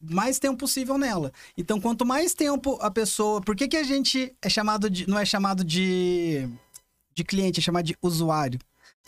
mais 0.00 0.38
tempo 0.38 0.58
possível 0.58 0.96
nela. 0.96 1.32
Então, 1.56 1.80
quanto 1.80 2.06
mais 2.06 2.34
tempo 2.34 2.78
a 2.80 2.90
pessoa. 2.90 3.40
Por 3.40 3.56
que, 3.56 3.68
que 3.68 3.76
a 3.76 3.82
gente 3.82 4.34
é 4.40 4.48
chamado 4.48 4.88
de. 4.88 5.08
não 5.08 5.18
é 5.18 5.24
chamado 5.24 5.64
de. 5.64 6.48
de 7.14 7.24
cliente, 7.24 7.60
é 7.60 7.62
chamado 7.62 7.84
de 7.84 7.96
usuário? 8.00 8.58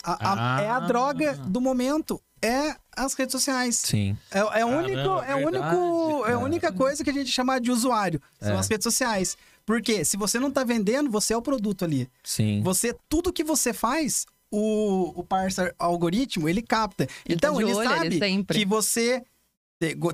A- 0.03 0.11
a- 0.31 0.55
Ah. 0.57 0.61
É 0.61 0.69
a 0.69 0.79
droga 0.81 1.33
do 1.33 1.61
momento. 1.61 2.21
É 2.41 2.75
as 2.95 3.13
redes 3.13 3.31
sociais. 3.31 3.77
Sim. 3.77 4.17
É, 4.29 4.39
é, 4.39 4.43
o 4.43 4.49
Caramba, 4.49 4.77
único, 4.77 4.99
é, 4.99 5.35
verdade, 5.35 5.45
único, 5.45 6.25
é 6.27 6.33
a 6.33 6.39
única 6.39 6.73
coisa 6.73 7.01
que 7.03 7.09
a 7.09 7.13
gente 7.13 7.31
chama 7.31 7.59
de 7.59 7.71
usuário. 7.71 8.21
São 8.41 8.55
É. 8.55 8.59
as 8.59 8.67
redes 8.67 8.83
sociais. 8.83 9.37
Porque 9.65 10.03
se 10.03 10.17
você 10.17 10.37
não 10.39 10.51
tá 10.51 10.65
vendendo, 10.65 11.09
você 11.09 11.33
é 11.33 11.37
o 11.37 11.41
produto 11.41 11.85
ali. 11.85 12.09
Sim. 12.21 12.61
Você, 12.61 12.93
tudo 13.07 13.31
que 13.31 13.45
você 13.45 13.71
faz, 13.71 14.25
o, 14.51 15.13
o 15.21 15.23
parser 15.23 15.73
algoritmo, 15.79 16.49
ele 16.49 16.61
capta. 16.61 17.05
Ele 17.25 17.35
então, 17.35 17.55
tá 17.55 17.61
ele 17.61 17.73
olho, 17.73 17.87
sabe 17.89 18.07
ele 18.21 18.43
que 18.43 18.65
você 18.65 19.23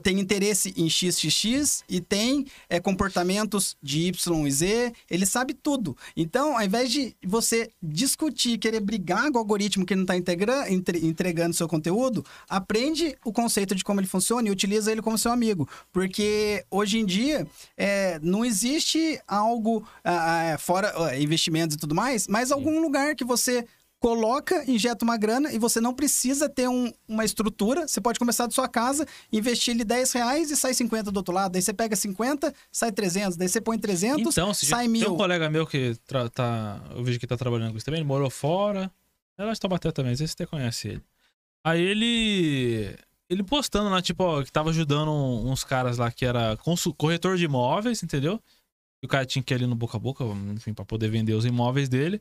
tem 0.01 0.19
interesse 0.19 0.73
em 0.75 0.89
XXX 0.89 1.83
e 1.87 2.01
tem 2.01 2.45
é, 2.69 2.79
comportamentos 2.79 3.77
de 3.81 4.07
Y 4.07 4.47
e 4.47 4.51
Z, 4.51 4.93
ele 5.09 5.25
sabe 5.25 5.53
tudo. 5.53 5.95
Então, 6.15 6.57
ao 6.57 6.63
invés 6.63 6.91
de 6.91 7.15
você 7.25 7.69
discutir, 7.81 8.57
querer 8.57 8.79
brigar 8.79 9.31
com 9.31 9.37
o 9.37 9.39
algoritmo 9.39 9.85
que 9.85 9.95
não 9.95 10.03
está 10.03 10.15
entregando 10.15 11.55
seu 11.55 11.67
conteúdo, 11.67 12.25
aprende 12.47 13.15
o 13.23 13.31
conceito 13.31 13.75
de 13.75 13.83
como 13.83 13.99
ele 13.99 14.07
funciona 14.07 14.47
e 14.47 14.51
utiliza 14.51 14.91
ele 14.91 15.01
como 15.01 15.17
seu 15.17 15.31
amigo. 15.31 15.67
Porque 15.91 16.65
hoje 16.71 16.99
em 16.99 17.05
dia 17.05 17.47
é, 17.77 18.19
não 18.21 18.43
existe 18.43 19.19
algo 19.27 19.87
ah, 20.03 20.53
ah, 20.53 20.57
fora 20.57 20.93
ah, 20.95 21.17
investimentos 21.17 21.75
e 21.75 21.79
tudo 21.79 21.95
mais, 21.95 22.27
mas 22.27 22.51
algum 22.51 22.81
lugar 22.81 23.15
que 23.15 23.23
você 23.23 23.65
coloca, 23.99 24.63
injeta 24.69 25.03
uma 25.03 25.17
grana 25.17 25.51
e 25.51 25.59
você 25.59 25.81
não 25.81 25.93
precisa 25.93 26.47
ter 26.47 26.67
um- 26.69 26.91
uma 27.07 27.25
estrutura. 27.25 27.87
Você 27.87 27.99
pode 27.99 28.17
começar 28.17 28.45
da 28.45 28.51
sua 28.53 28.67
casa, 28.67 29.05
investir 29.31 29.73
ali 29.73 29.83
10 29.83 30.11
reais 30.13 30.49
e 30.51 30.55
sai 30.55 30.73
50 30.73 31.11
do 31.11 31.17
outro 31.17 31.33
lado. 31.33 31.51
Daí 31.51 31.61
você 31.61 31.73
pega 31.73 31.95
50, 31.95 32.53
sai 32.71 32.91
300. 32.91 33.35
Daí 33.37 33.49
você 33.49 33.59
põe 33.59 33.77
300, 33.77 34.21
Então, 34.33 34.53
se 34.53 34.65
sai 34.65 34.81
tem 34.85 34.89
mil. 34.89 35.13
um 35.13 35.17
colega 35.17 35.49
meu 35.49 35.67
que 35.67 35.95
tá, 36.33 36.81
eu 36.95 37.03
vejo 37.03 37.19
que 37.19 37.27
tá 37.27 37.35
trabalhando 37.37 37.71
com 37.71 37.77
isso 37.77 37.85
também, 37.85 37.99
ele 37.99 38.07
morou 38.07 38.29
fora. 38.29 38.89
Ela 39.37 39.51
está 39.51 39.67
batendo 39.67 39.91
também, 39.93 40.11
não 40.11 40.17
sei 40.17 40.27
se 40.27 40.33
você 40.37 40.45
conhece 40.45 40.87
ele. 40.89 41.03
Aí 41.63 41.81
ele. 41.81 42.95
Ele 43.29 43.43
postando 43.43 43.89
lá, 43.91 44.01
tipo, 44.01 44.23
ó, 44.23 44.41
que 44.43 44.51
tava 44.51 44.71
ajudando 44.71 45.11
uns 45.11 45.63
caras 45.63 45.97
lá 45.99 46.11
que 46.11 46.25
era 46.25 46.57
corretor 46.97 47.37
de 47.37 47.45
imóveis, 47.45 48.01
entendeu? 48.01 48.41
E 49.03 49.05
o 49.05 49.09
cara 49.09 49.23
tinha 49.23 49.43
que 49.43 49.53
ir 49.53 49.55
ali 49.55 49.67
no 49.67 49.75
boca 49.75 49.97
a 49.97 49.99
boca, 49.99 50.23
enfim, 50.55 50.73
pra 50.73 50.83
poder 50.83 51.09
vender 51.09 51.33
os 51.33 51.45
imóveis 51.45 51.87
dele. 51.87 52.19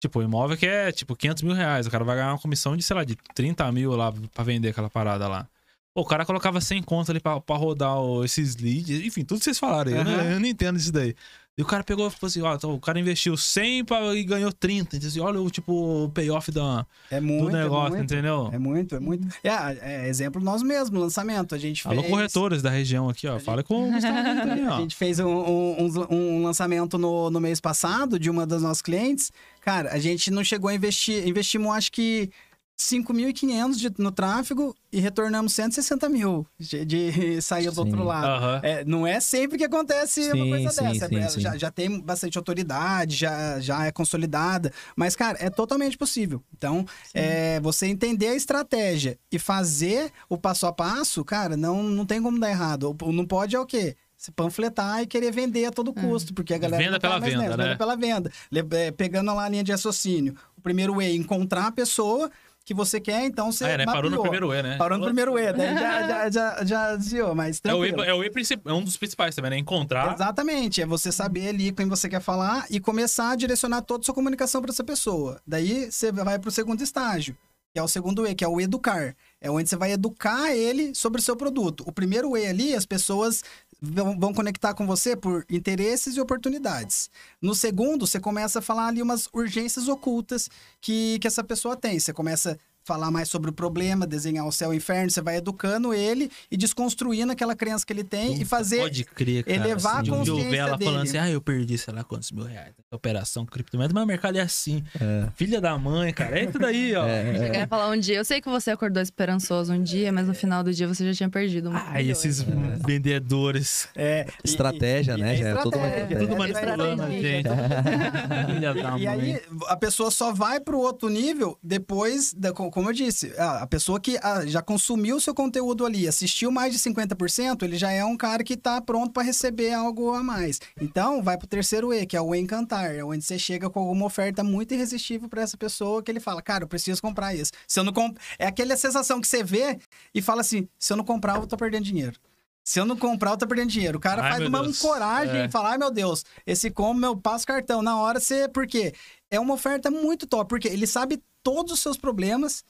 Tipo, 0.00 0.20
o 0.20 0.22
imóvel 0.22 0.56
que 0.56 0.66
é 0.66 0.92
tipo 0.92 1.16
500 1.16 1.42
mil 1.42 1.54
reais. 1.54 1.86
O 1.86 1.90
cara 1.90 2.04
vai 2.04 2.16
ganhar 2.16 2.32
uma 2.32 2.38
comissão 2.38 2.76
de, 2.76 2.82
sei 2.82 2.94
lá, 2.96 3.04
de 3.04 3.16
30 3.34 3.70
mil 3.72 3.96
lá 3.96 4.12
pra 4.32 4.44
vender 4.44 4.68
aquela 4.68 4.88
parada 4.88 5.26
lá. 5.26 5.46
O 5.94 6.04
cara 6.04 6.24
colocava 6.24 6.60
100 6.60 6.82
conto 6.84 7.10
ali 7.10 7.18
pra, 7.18 7.40
pra 7.40 7.56
rodar 7.56 7.98
o- 7.98 8.24
esses 8.24 8.54
leads. 8.56 9.00
Enfim, 9.04 9.24
tudo 9.24 9.38
que 9.38 9.44
vocês 9.44 9.58
falaram 9.58 9.90
aí. 9.92 9.98
Eu, 9.98 10.04
não, 10.04 10.12
eu 10.32 10.40
não 10.40 10.46
entendo 10.46 10.76
isso 10.78 10.92
daí. 10.92 11.14
E 11.56 11.62
o 11.62 11.64
cara 11.66 11.82
pegou 11.82 12.06
e 12.06 12.10
falou 12.12 12.28
assim: 12.28 12.40
ó, 12.40 12.54
então, 12.54 12.72
o 12.72 12.78
cara 12.78 13.00
investiu 13.00 13.36
100 13.36 13.84
pra, 13.84 14.14
e 14.14 14.22
ganhou 14.22 14.52
30. 14.52 14.96
Então, 14.96 15.08
assim, 15.08 15.18
olha 15.18 15.40
o 15.40 15.50
tipo 15.50 16.04
o 16.04 16.08
payoff 16.08 16.52
da, 16.52 16.86
É 17.10 17.18
do 17.20 17.26
muito, 17.26 17.50
negócio, 17.50 17.94
é 17.94 17.98
muito. 17.98 18.12
entendeu? 18.14 18.48
É 18.52 18.58
muito, 18.60 18.94
é 18.94 19.00
muito. 19.00 19.26
É, 19.42 20.04
é 20.04 20.08
exemplo 20.08 20.40
nós 20.40 20.62
mesmos, 20.62 21.00
lançamento. 21.00 21.56
A 21.56 21.58
gente 21.58 21.84
Alô, 21.88 22.00
fez... 22.02 22.12
corretores 22.12 22.62
da 22.62 22.70
região 22.70 23.08
aqui, 23.08 23.26
ó. 23.26 23.40
Fala 23.40 23.64
com 23.64 23.90
o 23.90 23.92
A 24.72 24.80
gente 24.80 24.94
fez 24.94 25.18
um, 25.18 25.26
um- 25.26 26.06
um 26.10 26.42
lançamento 26.44 26.96
no, 26.96 27.28
no 27.28 27.40
mês 27.40 27.60
passado 27.60 28.20
de 28.20 28.30
uma 28.30 28.46
das 28.46 28.62
nossas 28.62 28.80
clientes. 28.80 29.32
Cara, 29.68 29.92
a 29.92 29.98
gente 29.98 30.30
não 30.30 30.42
chegou 30.42 30.70
a 30.70 30.74
investir, 30.74 31.26
investimos 31.28 31.70
acho 31.76 31.92
que 31.92 32.30
5.500 32.74 33.78
de- 33.78 33.92
no 33.98 34.10
tráfego 34.10 34.74
e 34.90 35.00
retornamos 35.00 35.52
160 35.52 36.08
mil 36.08 36.46
de, 36.58 36.84
de 36.86 37.42
sair 37.42 37.70
do 37.70 37.80
outro 37.80 38.02
lado. 38.02 38.26
Aham. 38.28 38.60
É, 38.62 38.84
não 38.84 39.06
é 39.06 39.20
sempre 39.20 39.58
que 39.58 39.64
acontece 39.64 40.20
uma 40.32 40.44
Sim, 40.44 40.50
coisa 40.50 40.70
sim, 40.70 40.84
dessa. 40.84 41.08
sim, 41.08 41.28
sim. 41.28 41.40
Já, 41.40 41.56
já 41.58 41.70
tem 41.70 42.00
bastante 42.00 42.38
autoridade, 42.38 43.16
já, 43.16 43.60
já 43.60 43.84
é 43.84 43.90
consolidada. 43.92 44.72
Mas, 44.96 45.14
cara, 45.14 45.36
é 45.40 45.50
totalmente 45.50 45.98
possível. 45.98 46.42
Então, 46.56 46.86
é, 47.12 47.60
você 47.60 47.86
entender 47.86 48.28
a 48.28 48.34
estratégia 48.36 49.18
e 49.30 49.38
fazer 49.38 50.10
o 50.28 50.38
passo 50.38 50.66
a 50.66 50.72
passo, 50.72 51.22
cara, 51.24 51.56
não, 51.56 51.82
não 51.82 52.06
tem 52.06 52.22
como 52.22 52.38
dar 52.40 52.48
errado. 52.50 52.96
O- 53.02 53.12
Não 53.12 53.26
pode 53.26 53.54
é 53.54 53.60
o 53.60 53.66
quê? 53.66 53.96
Se 54.18 54.32
panfletar 54.32 55.00
e 55.00 55.06
querer 55.06 55.30
vender 55.32 55.64
a 55.66 55.70
todo 55.70 55.92
custo, 55.94 56.34
porque 56.34 56.52
a 56.52 56.58
galera 56.58 56.82
Venda 56.82 56.98
tá 56.98 57.08
pela 57.08 57.20
mais 57.20 57.32
venda, 57.32 57.44
nessa, 57.44 57.56
né? 57.56 57.64
Venda 57.64 57.76
pela 57.76 57.96
venda. 57.96 58.32
Le- 58.50 58.66
é, 58.72 58.90
Pegando 58.90 59.32
lá 59.32 59.44
a 59.44 59.48
linha 59.48 59.62
de 59.62 59.70
raciocínio. 59.70 60.34
O 60.56 60.60
primeiro 60.60 61.00
é 61.00 61.12
encontrar 61.12 61.68
a 61.68 61.72
pessoa 61.72 62.28
que 62.64 62.74
você 62.74 63.00
quer, 63.00 63.24
então 63.24 63.50
você 63.52 63.64
Ah, 63.64 63.68
é, 63.68 63.78
né? 63.78 63.84
Parou 63.86 64.10
no 64.10 64.20
primeiro 64.20 64.52
E, 64.52 64.60
né? 64.62 64.76
Parou 64.76 64.98
no 64.98 65.04
primeiro 65.04 65.38
E, 65.38 65.52
daí 65.52 65.72
já, 65.78 66.02
já, 66.28 66.30
já, 66.30 66.64
já 66.64 66.96
desviou, 66.96 67.32
mas 67.34 67.60
É 67.64 67.72
o, 67.72 67.84
E, 67.86 67.88
tranquilo. 67.92 68.10
é 68.10 68.12
o 68.14 68.24
E 68.24 68.30
é 68.66 68.72
um 68.72 68.82
dos 68.82 68.96
principais 68.96 69.36
também, 69.36 69.52
né? 69.52 69.58
Encontrar. 69.58 70.12
Exatamente, 70.14 70.82
é 70.82 70.86
você 70.86 71.12
saber 71.12 71.48
ali 71.50 71.70
com 71.70 71.76
quem 71.76 71.88
você 71.88 72.08
quer 72.08 72.20
falar 72.20 72.66
e 72.68 72.80
começar 72.80 73.30
a 73.30 73.36
direcionar 73.36 73.82
toda 73.82 74.02
a 74.02 74.04
sua 74.04 74.14
comunicação 74.14 74.60
para 74.60 74.72
essa 74.72 74.82
pessoa. 74.84 75.40
Daí 75.46 75.90
você 75.92 76.10
vai 76.10 76.38
para 76.40 76.48
o 76.48 76.52
segundo 76.52 76.82
estágio, 76.82 77.34
que 77.72 77.78
é 77.78 77.82
o 77.82 77.88
segundo 77.88 78.26
E, 78.26 78.34
que 78.34 78.44
é 78.44 78.48
o 78.48 78.60
educar. 78.60 79.14
É 79.40 79.50
onde 79.50 79.68
você 79.68 79.76
vai 79.76 79.92
educar 79.92 80.50
ele 80.54 80.94
sobre 80.94 81.20
o 81.20 81.24
seu 81.24 81.36
produto. 81.36 81.84
O 81.86 81.92
primeiro 81.92 82.36
E 82.36 82.44
ali, 82.46 82.74
as 82.74 82.84
pessoas 82.84 83.42
vão, 83.80 84.18
vão 84.18 84.34
conectar 84.34 84.74
com 84.74 84.86
você 84.86 85.16
por 85.16 85.44
interesses 85.48 86.16
e 86.16 86.20
oportunidades. 86.20 87.10
No 87.40 87.54
segundo, 87.54 88.06
você 88.06 88.20
começa 88.20 88.58
a 88.58 88.62
falar 88.62 88.88
ali 88.88 89.00
umas 89.02 89.28
urgências 89.32 89.88
ocultas 89.88 90.48
que, 90.80 91.18
que 91.20 91.26
essa 91.26 91.44
pessoa 91.44 91.76
tem. 91.76 91.98
Você 91.98 92.12
começa 92.12 92.58
falar 92.88 93.10
mais 93.10 93.28
sobre 93.28 93.50
o 93.50 93.52
problema, 93.52 94.06
desenhar 94.06 94.46
o 94.46 94.50
céu 94.50 94.72
e 94.72 94.76
o 94.76 94.78
inferno, 94.78 95.10
você 95.10 95.20
vai 95.20 95.36
educando 95.36 95.92
ele 95.92 96.30
e 96.50 96.56
desconstruindo 96.56 97.30
aquela 97.30 97.54
crença 97.54 97.84
que 97.84 97.92
ele 97.92 98.02
tem 98.02 98.40
e 98.40 98.44
fazer 98.46 98.78
Pode 98.78 99.04
crer, 99.04 99.44
cara. 99.44 99.56
elevar 99.56 99.96
a 99.96 100.00
assim, 100.00 100.10
um 100.10 100.14
eu 100.14 100.18
consciência 100.20 100.50
ver 100.50 100.56
ela 100.56 100.78
falando 100.78 100.84
dele. 100.96 101.08
assim, 101.08 101.18
ah, 101.18 101.30
eu 101.30 101.40
perdi 101.40 101.76
sei 101.76 101.92
lá 101.92 102.02
quantos 102.02 102.32
mil 102.32 102.44
reais. 102.44 102.72
Operação 102.90 103.44
criptomoeda, 103.44 103.92
mas 103.92 104.02
o 104.02 104.06
mercado 104.06 104.38
é 104.38 104.40
assim. 104.40 104.82
É. 104.98 105.28
Filha 105.36 105.60
da 105.60 105.76
mãe, 105.76 106.10
cara. 106.14 106.38
É 106.40 106.44
isso 106.44 106.58
daí, 106.58 106.94
ó. 106.96 107.04
Eu 107.38 107.50
quero 107.52 107.68
falar 107.68 107.90
um 107.90 107.98
dia. 108.00 108.16
Eu 108.16 108.24
sei 108.24 108.40
que 108.40 108.48
você 108.48 108.70
acordou 108.70 109.02
esperançoso 109.02 109.72
um 109.74 109.82
dia, 109.82 110.10
mas 110.10 110.26
no 110.26 110.32
final 110.34 110.64
do 110.64 110.72
dia 110.72 110.88
você 110.88 111.04
já 111.06 111.12
tinha 111.14 111.28
perdido. 111.28 111.70
muito 111.70 111.84
Ai, 111.88 112.08
esses 112.10 112.42
vendedores. 112.86 113.88
É, 113.94 114.26
e- 114.44 114.48
Estratégia, 114.48 115.14
e- 115.16 115.20
né? 115.20 115.34
é 115.34 115.36
Já 115.36 115.48
é 115.48 115.54
toda 115.62 115.76
uma 115.76 115.86
estratégia, 115.86 116.14
estratégia. 116.14 116.18
Tudo 116.18 116.34
é 116.34 116.38
manipulando 116.38 117.02
a 117.02 117.14
estratégia. 117.14 117.36
gente. 117.36 117.48
Filha 118.54 118.74
da 118.74 118.80
E 118.80 119.04
mãe. 119.04 119.06
aí, 119.08 119.40
a 119.66 119.76
pessoa 119.76 120.10
só 120.10 120.32
vai 120.32 120.58
pro 120.60 120.78
outro 120.78 121.08
nível 121.08 121.58
depois, 121.62 122.32
da, 122.34 122.52
como 122.78 122.90
eu 122.90 122.94
disse, 122.94 123.32
a, 123.36 123.66
pessoa 123.66 123.98
que 123.98 124.16
já 124.46 124.62
consumiu 124.62 125.16
o 125.16 125.20
seu 125.20 125.34
conteúdo 125.34 125.84
ali, 125.84 126.06
assistiu 126.06 126.48
mais 126.52 126.72
de 126.72 126.78
50%, 126.78 127.64
ele 127.64 127.76
já 127.76 127.90
é 127.90 128.04
um 128.04 128.16
cara 128.16 128.44
que 128.44 128.56
tá 128.56 128.80
pronto 128.80 129.12
para 129.12 129.24
receber 129.24 129.72
algo 129.72 130.14
a 130.14 130.22
mais. 130.22 130.60
Então, 130.80 131.20
vai 131.20 131.36
pro 131.36 131.48
terceiro 131.48 131.92
E, 131.92 132.06
que 132.06 132.16
é 132.16 132.20
o 132.20 132.32
encantar, 132.36 132.94
é 132.94 133.02
onde 133.02 133.24
você 133.24 133.36
chega 133.36 133.68
com 133.68 133.80
alguma 133.80 134.06
oferta 134.06 134.44
muito 134.44 134.74
irresistível 134.74 135.28
para 135.28 135.42
essa 135.42 135.56
pessoa 135.56 136.04
que 136.04 136.08
ele 136.08 136.20
fala, 136.20 136.40
cara, 136.40 136.62
eu 136.62 136.68
preciso 136.68 137.02
comprar 137.02 137.34
isso. 137.34 137.50
Se 137.66 137.80
eu 137.80 137.82
não 137.82 137.92
comp... 137.92 138.16
É 138.38 138.46
aquela 138.46 138.76
sensação 138.76 139.20
que 139.20 139.26
você 139.26 139.42
vê 139.42 139.80
e 140.14 140.22
fala 140.22 140.42
assim, 140.42 140.68
se 140.78 140.92
eu 140.92 140.96
não 140.96 141.04
comprar, 141.04 141.34
eu 141.34 141.48
tô 141.48 141.56
perdendo 141.56 141.82
dinheiro. 141.82 142.16
Se 142.62 142.78
eu 142.78 142.84
não 142.84 142.96
comprar, 142.96 143.32
eu 143.32 143.38
tô 143.38 143.46
perdendo 143.48 143.70
dinheiro. 143.70 143.98
O 143.98 144.00
cara 144.00 144.22
Ai, 144.22 144.30
faz 144.34 144.46
uma 144.46 144.62
Deus. 144.62 144.78
coragem 144.78 145.36
É. 145.40 145.44
e 145.46 145.50
fala, 145.50 145.70
ai 145.70 145.78
meu 145.78 145.90
Deus, 145.90 146.24
esse 146.46 146.70
como 146.70 147.04
eu 147.04 147.16
passo 147.16 147.44
cartão. 147.44 147.82
Na 147.82 147.98
hora 147.98 148.20
você. 148.20 148.46
Por 148.46 148.68
quê? 148.68 148.92
É 149.30 149.40
uma 149.40 149.54
oferta 149.54 149.90
muito 149.90 150.28
top, 150.28 150.48
porque 150.48 150.68
ele 150.68 150.86
sabe 150.86 151.20
todos 151.48 151.72
os 151.72 151.80
seus 151.80 151.96
problemas, 151.96 152.62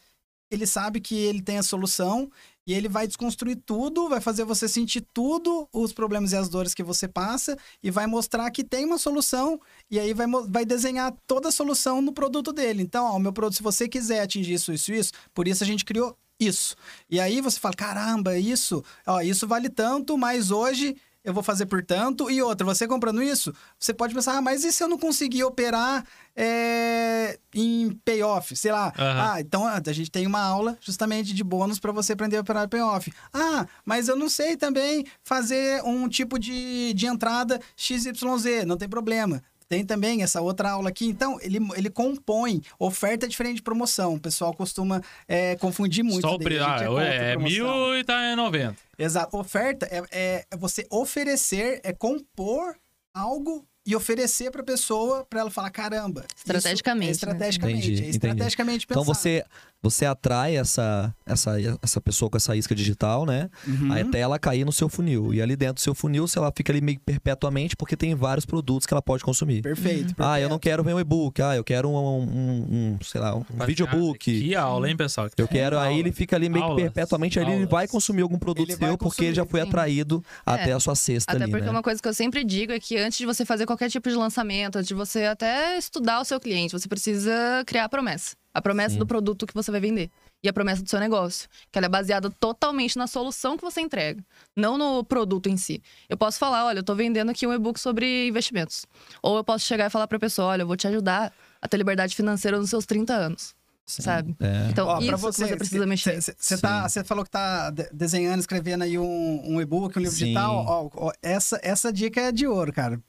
ele 0.49 0.65
sabe 0.65 1.01
que 1.01 1.17
ele 1.17 1.43
tem 1.43 1.59
a 1.59 1.65
solução 1.65 2.31
e 2.65 2.73
ele 2.73 2.89
vai 2.89 3.09
desconstruir 3.09 3.57
tudo, 3.67 4.09
vai 4.09 4.21
fazer 4.21 4.45
você 4.45 4.69
sentir 4.69 5.05
tudo, 5.13 5.69
os 5.73 5.93
problemas 5.93 6.31
e 6.31 6.37
as 6.37 6.49
dores 6.49 6.75
que 6.75 6.83
você 6.85 7.09
passa, 7.09 7.59
e 7.83 7.91
vai 7.91 8.07
mostrar 8.07 8.49
que 8.53 8.63
tem 8.63 8.85
uma 8.85 8.99
solução, 8.99 9.61
e 9.91 9.99
aí 9.99 10.15
vai, 10.15 10.29
vai 10.47 10.65
desenhar 10.65 11.13
toda 11.27 11.49
a 11.49 11.53
solução 11.53 12.01
no 12.01 12.13
produto 12.13 12.53
dele. 12.53 12.85
Então, 12.85 13.05
ó, 13.05 13.17
o 13.17 13.19
meu 13.19 13.33
produto, 13.33 13.57
se 13.57 13.63
você 13.65 13.89
quiser 13.89 14.21
atingir 14.21 14.53
isso, 14.53 14.73
isso, 14.73 14.93
isso, 14.93 15.13
por 15.35 15.49
isso 15.49 15.65
a 15.65 15.67
gente 15.67 15.85
criou 15.85 16.17
isso. 16.39 16.77
E 17.11 17.19
aí 17.19 17.41
você 17.41 17.59
fala, 17.59 17.75
caramba, 17.75 18.39
isso, 18.39 18.85
ó, 19.05 19.21
isso 19.21 19.45
vale 19.49 19.69
tanto, 19.69 20.17
mas 20.17 20.53
hoje 20.53 20.97
eu 21.25 21.33
vou 21.33 21.43
fazer 21.43 21.67
por 21.67 21.85
tanto. 21.85 22.31
E 22.31 22.41
outra, 22.43 22.65
você 22.65 22.87
comprando 22.87 23.23
isso, 23.23 23.55
você 23.79 23.93
pode 23.93 24.15
pensar, 24.15 24.37
ah, 24.37 24.43
mas 24.43 24.65
e 24.65 24.73
se 24.73 24.83
eu 24.83 24.89
não 24.89 24.99
conseguir 24.99 25.45
operar 25.45 26.05
é, 26.35 27.39
em 27.55 27.91
payoff? 28.05 28.55
Sei 28.57 28.73
lá. 28.73 28.93
Aham. 28.99 29.33
Ah, 29.33 29.41
então 29.41 29.67
a 29.67 29.81
gente 29.93 30.11
tem 30.11 30.27
uma 30.27 30.41
aula 30.41 30.79
justamente 30.81 31.35
de 31.35 31.45
bônus 31.45 31.79
para 31.79 31.93
você 31.93 32.13
aprender 32.13 32.37
a 32.37 32.41
operar 32.41 32.69
payoff. 32.69 33.13
Ah, 33.33 33.67
mas 33.85 34.09
eu 34.09 34.17
não 34.17 34.29
sei 34.29 34.57
também 34.57 35.05
fazer 35.23 35.83
um 35.85 36.09
tipo 36.09 36.39
de, 36.39 36.93
de 36.95 37.07
entrada 37.07 37.61
XYZ, 37.77 38.65
não 38.67 38.77
tem 38.77 38.89
problema. 38.89 39.43
Tem 39.69 39.85
também 39.85 40.23
essa 40.23 40.41
outra 40.41 40.71
aula 40.71 40.89
aqui. 40.89 41.07
Então, 41.07 41.39
ele, 41.43 41.59
ele 41.77 41.91
compõe 41.91 42.63
oferta 42.79 43.29
diferente 43.29 43.57
de 43.57 43.63
promoção. 43.63 44.15
O 44.15 44.21
pessoal 44.21 44.55
costuma 44.55 45.03
é, 45.27 45.57
confundir 45.57 46.03
muito. 46.03 46.23
Só 46.23 46.35
o 46.37 46.39
preço. 46.39 46.65
gente 46.65 46.85
Ah, 46.85 47.03
é, 47.03 47.33
promoção. 47.33 47.41
mil 47.67 47.99
e 47.99 48.05
tá 48.05 48.35
90. 48.35 48.77
Exato. 48.99 49.37
Oferta 49.37 49.87
é, 49.91 50.03
é- 50.11 50.45
é 50.51 50.57
você 50.57 50.87
oferecer, 50.91 51.81
é 51.85 51.93
compor 51.93 52.75
algo 53.15 53.67
e 53.87 53.97
oferecer 53.97 54.51
para 54.51 54.61
a 54.61 54.65
pessoa 54.65 55.25
para 55.25 55.41
ela 55.41 55.51
falar 55.51 55.71
caramba. 55.71 56.21
isso 56.35 56.45
Estrategicamente, 56.47 57.05
É 57.05 57.07
né? 57.07 57.13
estrategicamente. 57.13 57.79
Entendi, 57.79 57.93
é 57.93 57.97
entendi. 58.01 58.11
estrategicamente 58.11 58.87
pensado. 58.87 59.03
Então 59.03 59.15
você, 59.15 59.45
você 59.83 60.05
atrai 60.05 60.57
essa, 60.57 61.15
essa, 61.25 61.55
essa 61.83 62.01
pessoa 62.01 62.29
com 62.31 62.37
essa 62.37 62.57
isca 62.57 62.75
digital, 62.75 63.25
né? 63.25 63.49
Uhum. 63.67 63.93
Aí 63.93 64.03
até 64.03 64.19
ela 64.19 64.39
cair 64.39 64.65
no 64.65 64.73
seu 64.73 64.89
funil. 64.89 65.33
E 65.33 65.41
ali 65.41 65.55
dentro 65.57 65.75
do 65.75 65.81
seu 65.81 65.95
funil, 65.95 66.27
se 66.27 66.37
ela 66.37 66.53
fica 66.55 66.73
ali 66.73 66.81
meio 66.81 66.99
que 66.99 67.05
perpetuamente, 67.05 67.77
porque 67.77 67.97
tem 67.97 68.15
vários 68.15 68.45
produtos 68.45 68.87
que 68.87 68.93
ela 68.93 69.03
pode 69.03 69.23
consumir. 69.23 69.63
Perfeito. 69.63 70.15
Ah, 70.19 70.41
eu 70.41 70.49
não 70.49 70.59
quero 70.59 70.83
ver 70.83 70.95
um 70.95 71.01
e-book. 71.01 71.41
Ah, 71.41 71.55
eu 71.55 71.63
quero 71.63 71.89
um, 71.89 71.97
um, 71.97 72.67
um, 72.71 72.99
sei 73.03 73.21
lá, 73.21 73.37
um 73.37 73.45
videobook. 73.67 74.19
Que 74.19 74.55
aula, 74.55 74.91
hein, 74.91 74.97
pessoal? 74.97 75.29
Eu 75.37 75.47
quero, 75.47 75.79
aí 75.79 75.99
ele 75.99 76.11
fica 76.11 76.35
ali 76.35 76.49
meio 76.49 76.65
que 76.65 76.71
Aulas, 76.71 76.83
perpetuamente, 76.85 77.39
aí 77.39 77.51
ele 77.51 77.67
vai 77.67 77.87
consumir 77.87 78.23
algum 78.23 78.39
produto 78.39 78.69
Ele 78.71 78.77
seu, 78.77 78.99
porque 78.99 79.27
ele 79.27 79.35
já 79.35 79.47
foi 79.47 79.61
sim. 79.61 79.69
atraído 79.69 80.25
até 80.45 80.71
É. 80.71 80.73
a 80.73 80.81
sua 80.81 80.95
cesta 80.95 81.33
Até 81.33 81.45
ali, 81.45 81.53
porque 81.53 81.67
né? 81.67 81.71
uma 81.71 81.83
coisa 81.83 82.03
que 82.03 82.09
eu 82.09 82.15
sempre 82.15 82.45
digo 82.45 82.73
é 82.73 82.81
que 82.81 82.97
antes 82.97 83.19
de 83.19 83.27
você 83.27 83.45
fazer 83.45 83.65
qualquer 83.65 83.89
tipo 83.91 84.09
de 84.09 84.17
lançamento, 84.17 84.77
antes 84.77 84.89
de 84.89 84.95
você 84.95 85.25
até 85.25 85.79
estudar 85.79 86.21
o 86.21 86.25
seu 86.25 86.41
cliente, 86.41 86.73
você 86.73 86.89
precisa 86.89 87.63
criar 87.65 87.85
a 87.85 87.89
promessa. 87.89 88.37
A 88.55 88.63
promessa 88.63 88.95
Sim. 88.95 88.99
do 88.99 89.07
produto 89.07 89.47
que 89.47 89.55
você 89.55 89.71
vai 89.71 89.81
vender. 89.81 90.11
E 90.43 90.49
a 90.49 90.53
promessa 90.53 90.83
do 90.83 90.89
seu 90.89 90.99
negócio. 90.99 91.49
Que 91.71 91.79
ela 91.79 91.87
é 91.87 91.89
baseada 91.89 92.31
totalmente 92.31 92.97
na 92.97 93.07
solução 93.07 93.57
que 93.57 93.63
você 93.63 93.81
entrega, 93.81 94.25
não 94.57 94.79
no 94.79 95.05
produto 95.05 95.49
em 95.49 95.57
si. 95.57 95.83
Eu 96.09 96.17
posso 96.17 96.39
falar, 96.39 96.65
olha, 96.65 96.79
eu 96.79 96.83
tô 96.85 96.95
vendendo 96.95 97.31
aqui 97.31 97.47
um 97.47 97.53
e-book 97.53 97.79
sobre 97.79 98.27
investimentos. 98.29 98.85
Ou 99.23 99.37
eu 99.37 99.45
posso 99.45 99.65
chegar 99.67 99.87
e 99.87 99.91
falar 99.91 100.07
pra 100.09 100.19
pessoa, 100.19 100.49
olha, 100.49 100.63
eu 100.63 100.67
vou 100.67 100.77
te 100.77 100.87
ajudar 100.89 101.33
a 101.61 101.69
ter 101.69 101.77
liberdade 101.77 102.15
financeira 102.17 102.59
nos 102.59 102.71
seus 102.71 102.87
30 102.87 103.13
anos. 103.15 103.55
Sim. 103.87 104.03
sabe? 104.03 104.37
É. 104.39 104.69
Então, 104.71 104.87
Ó, 104.87 104.99
isso 104.99 105.07
pra 105.09 105.17
que 105.17 105.23
você 105.23 105.57
precisa 105.57 105.87
mexer. 105.87 106.21
Você 106.21 106.59
tá, 106.59 106.87
você 106.87 107.03
falou 107.03 107.25
que 107.25 107.31
tá 107.31 107.71
de- 107.71 107.89
desenhando, 107.91 108.39
escrevendo 108.41 108.85
aí 108.85 108.99
um, 108.99 109.55
um 109.55 109.61
e-book, 109.63 109.97
um 109.99 110.03
livro 110.03 110.15
Sim. 110.15 110.25
digital. 110.27 110.57
Ó, 110.69 110.91
ó, 111.07 111.13
essa, 111.23 111.59
essa 111.63 111.91
dica 111.91 112.21
é 112.21 112.31
de 112.31 112.47
ouro, 112.47 112.71
cara. 112.71 113.01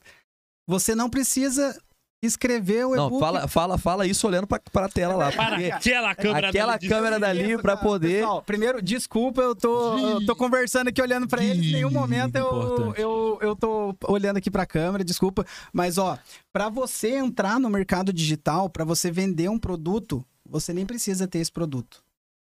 Você 0.66 0.96
não 0.96 1.10
precisa 1.10 1.78
escrever 2.22 2.86
o 2.86 2.96
e-book. 2.96 3.12
Não, 3.12 3.20
fala, 3.20 3.48
fala, 3.48 3.78
fala 3.78 4.08
isso 4.08 4.28
olhando 4.28 4.48
pra, 4.48 4.60
pra 4.60 4.90
tela 4.90 5.16
lá. 5.16 5.32
Para 5.32 5.56
aquela 5.56 6.16
câmera 6.16 6.50
aquela 6.50 6.74
dali 6.74 6.90
câmera 6.90 7.20
dali 7.20 7.58
pra 7.58 7.76
cara. 7.76 7.78
poder. 7.78 8.22
Pessoal, 8.22 8.42
primeiro, 8.42 8.82
desculpa, 8.82 9.42
eu 9.42 9.56
tô, 9.56 9.98
eu 9.98 10.26
tô 10.26 10.36
conversando 10.36 10.90
aqui 10.90 11.02
olhando 11.02 11.28
pra 11.28 11.44
eles. 11.44 11.66
Em 11.66 11.74
nenhum 11.74 11.92
momento 11.92 12.36
eu, 12.36 12.94
eu, 12.96 13.40
eu 13.42 13.56
tô 13.56 13.96
olhando 14.08 14.38
aqui 14.38 14.52
pra 14.52 14.66
câmera, 14.66 15.04
desculpa. 15.04 15.46
Mas, 15.72 15.98
ó, 15.98 16.18
pra 16.52 16.70
você 16.70 17.16
entrar 17.16 17.60
no 17.60 17.70
mercado 17.70 18.12
digital, 18.12 18.70
pra 18.70 18.84
você 18.84 19.10
vender 19.10 19.50
um 19.50 19.58
produto, 19.58 20.26
você 20.46 20.74
nem 20.74 20.86
precisa 20.86 21.28
ter 21.28 21.40
esse 21.40 21.52
produto. 21.52 22.04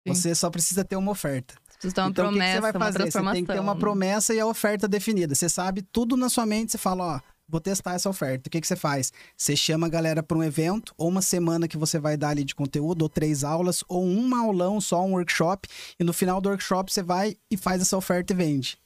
Sim. 0.08 0.13
Você 0.13 0.34
só 0.34 0.49
precisa 0.49 0.84
ter 0.84 0.95
uma 0.95 1.12
oferta. 1.12 1.55
Precisa 1.73 1.93
ter 1.93 2.01
uma 2.01 2.10
então, 2.10 2.25
o 2.25 2.29
que 2.29 2.34
que 2.34 2.39
promessa, 2.39 2.55
você 2.55 2.62
vai 2.62 2.71
uma 2.71 2.86
fazer? 2.86 3.12
Você 3.12 3.32
tem 3.32 3.45
que 3.45 3.53
ter 3.53 3.60
uma 3.60 3.75
promessa 3.75 4.34
e 4.34 4.39
a 4.39 4.45
oferta 4.45 4.88
definida. 4.88 5.36
Você 5.36 5.47
sabe 5.47 5.82
tudo 5.82 6.17
na 6.17 6.27
sua 6.29 6.45
mente, 6.45 6.71
você 6.71 6.77
fala, 6.77 7.15
ó, 7.15 7.19
vou 7.50 7.60
testar 7.60 7.96
essa 7.96 8.10
oferta. 8.10 8.48
O 8.48 8.52
que, 8.52 8.62
que 8.62 8.68
você 8.68 8.76
faz? 8.76 9.12
Você 9.36 9.56
chama 9.56 9.88
a 9.88 9.90
galera 9.90 10.22
para 10.22 10.38
um 10.38 10.44
evento, 10.44 10.94
ou 10.98 11.10
uma 11.10 11.22
semana 11.22 11.68
que 11.68 11.78
você 11.78 12.00
vai 12.00 12.16
dar 12.16 12.30
ali 12.30 12.44
de 12.44 12.56
conteúdo, 12.56 13.02
ou 13.02 13.10
três 13.10 13.44
aulas, 13.44 13.84
ou 13.88 14.06
um 14.06 14.36
aulão, 14.36 14.80
só 14.80 15.04
um 15.04 15.14
workshop, 15.14 15.68
e 16.00 16.04
no 16.04 16.14
final 16.14 16.40
do 16.40 16.50
workshop 16.50 16.92
você 16.92 17.02
vai 17.02 17.36
e 17.50 17.58
faz 17.58 17.82
essa 17.82 17.98
oferta 17.98 18.34
e 18.34 18.36
vende. 18.36 18.78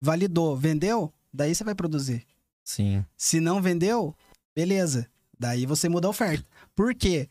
Validou, 0.00 0.56
vendeu? 0.56 1.12
Daí 1.32 1.54
você 1.54 1.64
vai 1.64 1.74
produzir. 1.74 2.26
Sim. 2.64 3.04
Se 3.16 3.40
não 3.40 3.60
vendeu, 3.60 4.14
beleza. 4.54 5.08
Daí 5.38 5.64
você 5.64 5.88
muda 5.88 6.06
a 6.06 6.10
oferta. 6.10 6.44
Por 6.76 6.94
quê? 6.94 7.28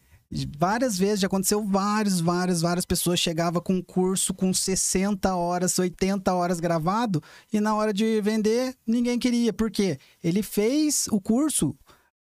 Várias 0.57 0.97
vezes 0.97 1.21
já 1.21 1.27
aconteceu, 1.27 1.63
várias, 1.63 2.19
várias, 2.19 2.61
várias 2.61 2.85
pessoas 2.85 3.19
chegava 3.19 3.59
com 3.59 3.73
um 3.73 3.81
curso 3.81 4.31
com 4.31 4.53
60 4.53 5.35
horas, 5.35 5.79
80 5.79 6.31
horas 6.31 6.59
gravado 6.59 7.21
e 7.51 7.59
na 7.59 7.73
hora 7.73 7.91
de 7.91 8.21
vender 8.21 8.75
ninguém 8.85 9.17
queria. 9.17 9.51
Por 9.51 9.71
quê? 9.71 9.97
Ele 10.23 10.43
fez 10.43 11.07
o 11.11 11.19
curso, 11.19 11.75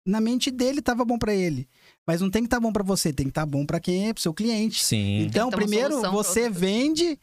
na 0.07 0.23
mente 0.23 0.51
dele 0.51 0.79
estava 0.79 1.05
bom 1.05 1.19
para 1.19 1.35
ele. 1.35 1.69
Mas 2.07 2.23
não 2.23 2.31
tem 2.31 2.43
que 2.43 2.47
estar 2.47 2.57
tá 2.57 2.61
bom 2.63 2.73
para 2.73 2.83
você, 2.83 3.13
tem 3.13 3.27
que 3.27 3.31
estar 3.31 3.43
tá 3.43 3.47
bom 3.47 3.67
para 3.67 3.79
quem 3.79 4.09
é, 4.09 4.15
pro 4.15 4.23
seu 4.23 4.33
cliente. 4.33 4.83
Sim. 4.83 5.25
Então, 5.25 5.51
primeiro 5.51 6.01
você 6.11 6.49
vende, 6.49 7.21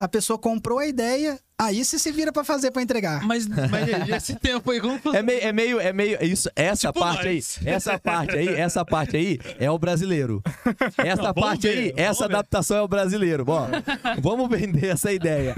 a 0.00 0.08
pessoa 0.08 0.36
comprou 0.36 0.80
a 0.80 0.88
ideia, 0.88 1.38
Aí 1.58 1.82
você 1.82 1.98
se 1.98 2.12
vira 2.12 2.30
para 2.30 2.44
fazer 2.44 2.70
para 2.70 2.82
entregar. 2.82 3.22
Mas, 3.22 3.46
mas 3.46 4.08
esse 4.10 4.34
tempo 4.40 4.70
aí, 4.70 4.78
como 4.78 5.00
É 5.14 5.22
meio, 5.22 5.40
é 5.40 5.52
meio, 5.52 5.80
é 5.80 5.90
meio 5.92 6.22
isso, 6.22 6.50
essa 6.54 6.88
tipo 6.88 7.00
parte 7.00 7.24
nós. 7.24 7.58
aí, 7.62 7.68
essa 7.72 7.98
parte 7.98 8.36
aí, 8.36 8.48
essa 8.48 8.84
parte 8.84 9.16
aí 9.16 9.38
é 9.58 9.70
o 9.70 9.78
brasileiro. 9.78 10.42
Essa 10.98 11.22
Não, 11.22 11.34
parte 11.34 11.66
ver, 11.66 11.78
aí, 11.78 11.92
essa 11.96 12.28
ver. 12.28 12.34
adaptação 12.34 12.76
é 12.76 12.82
o 12.82 12.88
brasileiro. 12.88 13.42
Bom, 13.42 13.68
vamos 14.20 14.50
vender 14.50 14.88
essa 14.88 15.10
ideia. 15.10 15.54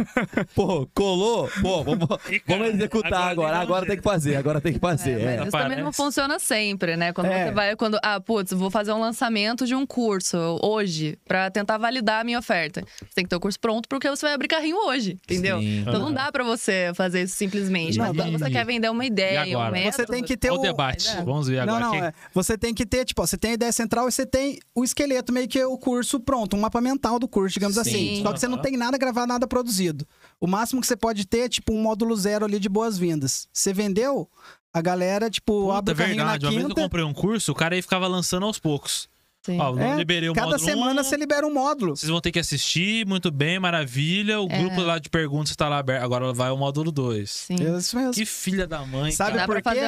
Pô, 0.54 0.88
colou? 0.94 1.50
Pô, 1.60 1.82
vamos, 1.82 2.06
cara, 2.06 2.20
vamos 2.46 2.68
executar 2.74 3.30
agora. 3.30 3.58
Agora, 3.58 3.58
agora 3.58 3.86
tem 3.86 3.96
que 3.96 4.02
fazer, 4.02 4.36
agora 4.36 4.60
tem 4.60 4.72
que 4.74 4.78
fazer. 4.78 5.20
É, 5.20 5.36
é. 5.36 5.42
Isso 5.42 5.50
também 5.50 5.82
não 5.82 5.92
funciona 5.92 6.38
sempre, 6.38 6.96
né? 6.96 7.12
Quando 7.12 7.26
é. 7.26 7.46
você 7.46 7.50
vai, 7.52 7.76
quando, 7.76 7.98
ah, 8.04 8.20
putz, 8.20 8.52
vou 8.52 8.70
fazer 8.70 8.92
um 8.92 9.00
lançamento 9.00 9.66
de 9.66 9.74
um 9.74 9.84
curso 9.84 10.38
hoje 10.62 11.18
para 11.26 11.50
tentar 11.50 11.76
validar 11.76 12.20
a 12.20 12.24
minha 12.24 12.38
oferta. 12.38 12.82
Você 13.00 13.14
tem 13.16 13.24
que 13.24 13.30
ter 13.30 13.36
o 13.36 13.40
curso 13.40 13.58
pronto 13.58 13.88
porque 13.88 14.08
você 14.08 14.26
vai 14.26 14.34
abrir 14.34 14.46
carrinho 14.46 14.76
hoje, 14.86 15.18
entendeu? 15.24 15.58
Sim. 15.58 15.87
Então 15.88 16.00
não 16.00 16.12
dá 16.12 16.30
pra 16.30 16.44
você 16.44 16.92
fazer 16.94 17.22
isso 17.22 17.36
simplesmente. 17.36 17.98
Não, 17.98 18.06
mas 18.06 18.16
quando 18.16 18.38
você 18.38 18.50
quer 18.50 18.64
vender 18.64 18.90
uma 18.90 19.04
ideia, 19.04 19.58
um 19.58 19.70
método... 19.70 19.96
Você 19.96 20.06
tem 20.06 20.22
que 20.22 20.36
ter 20.36 20.50
o... 20.50 20.54
o 20.54 20.58
debate. 20.58 21.08
Vamos 21.24 21.48
ver 21.48 21.60
agora. 21.60 21.80
Não, 21.80 21.94
não, 21.94 22.04
é. 22.04 22.12
Você 22.34 22.56
tem 22.56 22.74
que 22.74 22.86
ter, 22.86 23.04
tipo, 23.04 23.26
você 23.26 23.36
tem 23.36 23.52
a 23.52 23.54
ideia 23.54 23.72
central 23.72 24.08
e 24.08 24.12
você 24.12 24.26
tem 24.26 24.58
o 24.74 24.84
esqueleto, 24.84 25.32
meio 25.32 25.48
que 25.48 25.62
o 25.64 25.76
curso 25.78 26.20
pronto, 26.20 26.56
um 26.56 26.60
mapa 26.60 26.80
mental 26.80 27.18
do 27.18 27.28
curso, 27.28 27.54
digamos 27.54 27.74
Sim. 27.76 27.80
assim. 27.80 28.22
Só 28.22 28.32
que 28.32 28.40
você 28.40 28.48
não 28.48 28.58
tem 28.58 28.76
nada 28.76 28.96
gravado, 28.96 29.26
nada 29.26 29.46
produzido. 29.46 30.06
O 30.40 30.46
máximo 30.46 30.80
que 30.80 30.86
você 30.86 30.96
pode 30.96 31.26
ter 31.26 31.40
é, 31.40 31.48
tipo, 31.48 31.72
um 31.72 31.80
módulo 31.82 32.16
zero 32.16 32.44
ali 32.44 32.58
de 32.58 32.68
boas-vindas. 32.68 33.48
Você 33.52 33.72
vendeu, 33.72 34.28
a 34.72 34.80
galera, 34.80 35.30
tipo, 35.30 35.66
Puta, 35.66 35.78
abre 35.78 35.94
o 35.94 35.96
carrinho 35.96 36.16
verdade. 36.16 36.44
na 36.44 36.50
quinta... 36.50 36.60
Uma 36.60 36.66
vez 36.66 36.74
que 36.74 36.80
eu 36.80 36.84
comprei 36.84 37.04
um 37.04 37.14
curso, 37.14 37.52
o 37.52 37.54
cara 37.54 37.74
aí 37.74 37.82
ficava 37.82 38.06
lançando 38.06 38.46
aos 38.46 38.58
poucos. 38.58 39.08
Sim. 39.48 39.58
Ó, 39.58 39.78
é, 39.78 39.96
liberei 39.96 40.28
o 40.28 40.34
cada 40.34 40.58
semana 40.58 41.00
1, 41.00 41.04
você 41.04 41.16
libera 41.16 41.46
um 41.46 41.52
módulo. 41.52 41.96
Vocês 41.96 42.10
vão 42.10 42.20
ter 42.20 42.30
que 42.30 42.38
assistir, 42.38 43.06
muito 43.06 43.30
bem, 43.30 43.58
maravilha. 43.58 44.40
O 44.40 44.46
é. 44.50 44.58
grupo 44.58 44.82
lá 44.82 44.98
de 44.98 45.08
perguntas 45.08 45.50
está 45.50 45.68
lá 45.70 45.78
aberto. 45.78 46.04
Agora 46.04 46.34
vai 46.34 46.50
o 46.50 46.56
módulo 46.56 46.92
2. 46.92 47.30
Sim. 47.30 47.54
Isso 47.78 47.96
mesmo. 47.96 48.12
Que 48.12 48.26
filha 48.26 48.66
da 48.66 48.84
mãe. 48.84 49.10
Sabe 49.10 49.38
cara. 49.38 49.46
por 49.46 49.62
quê? 49.62 49.80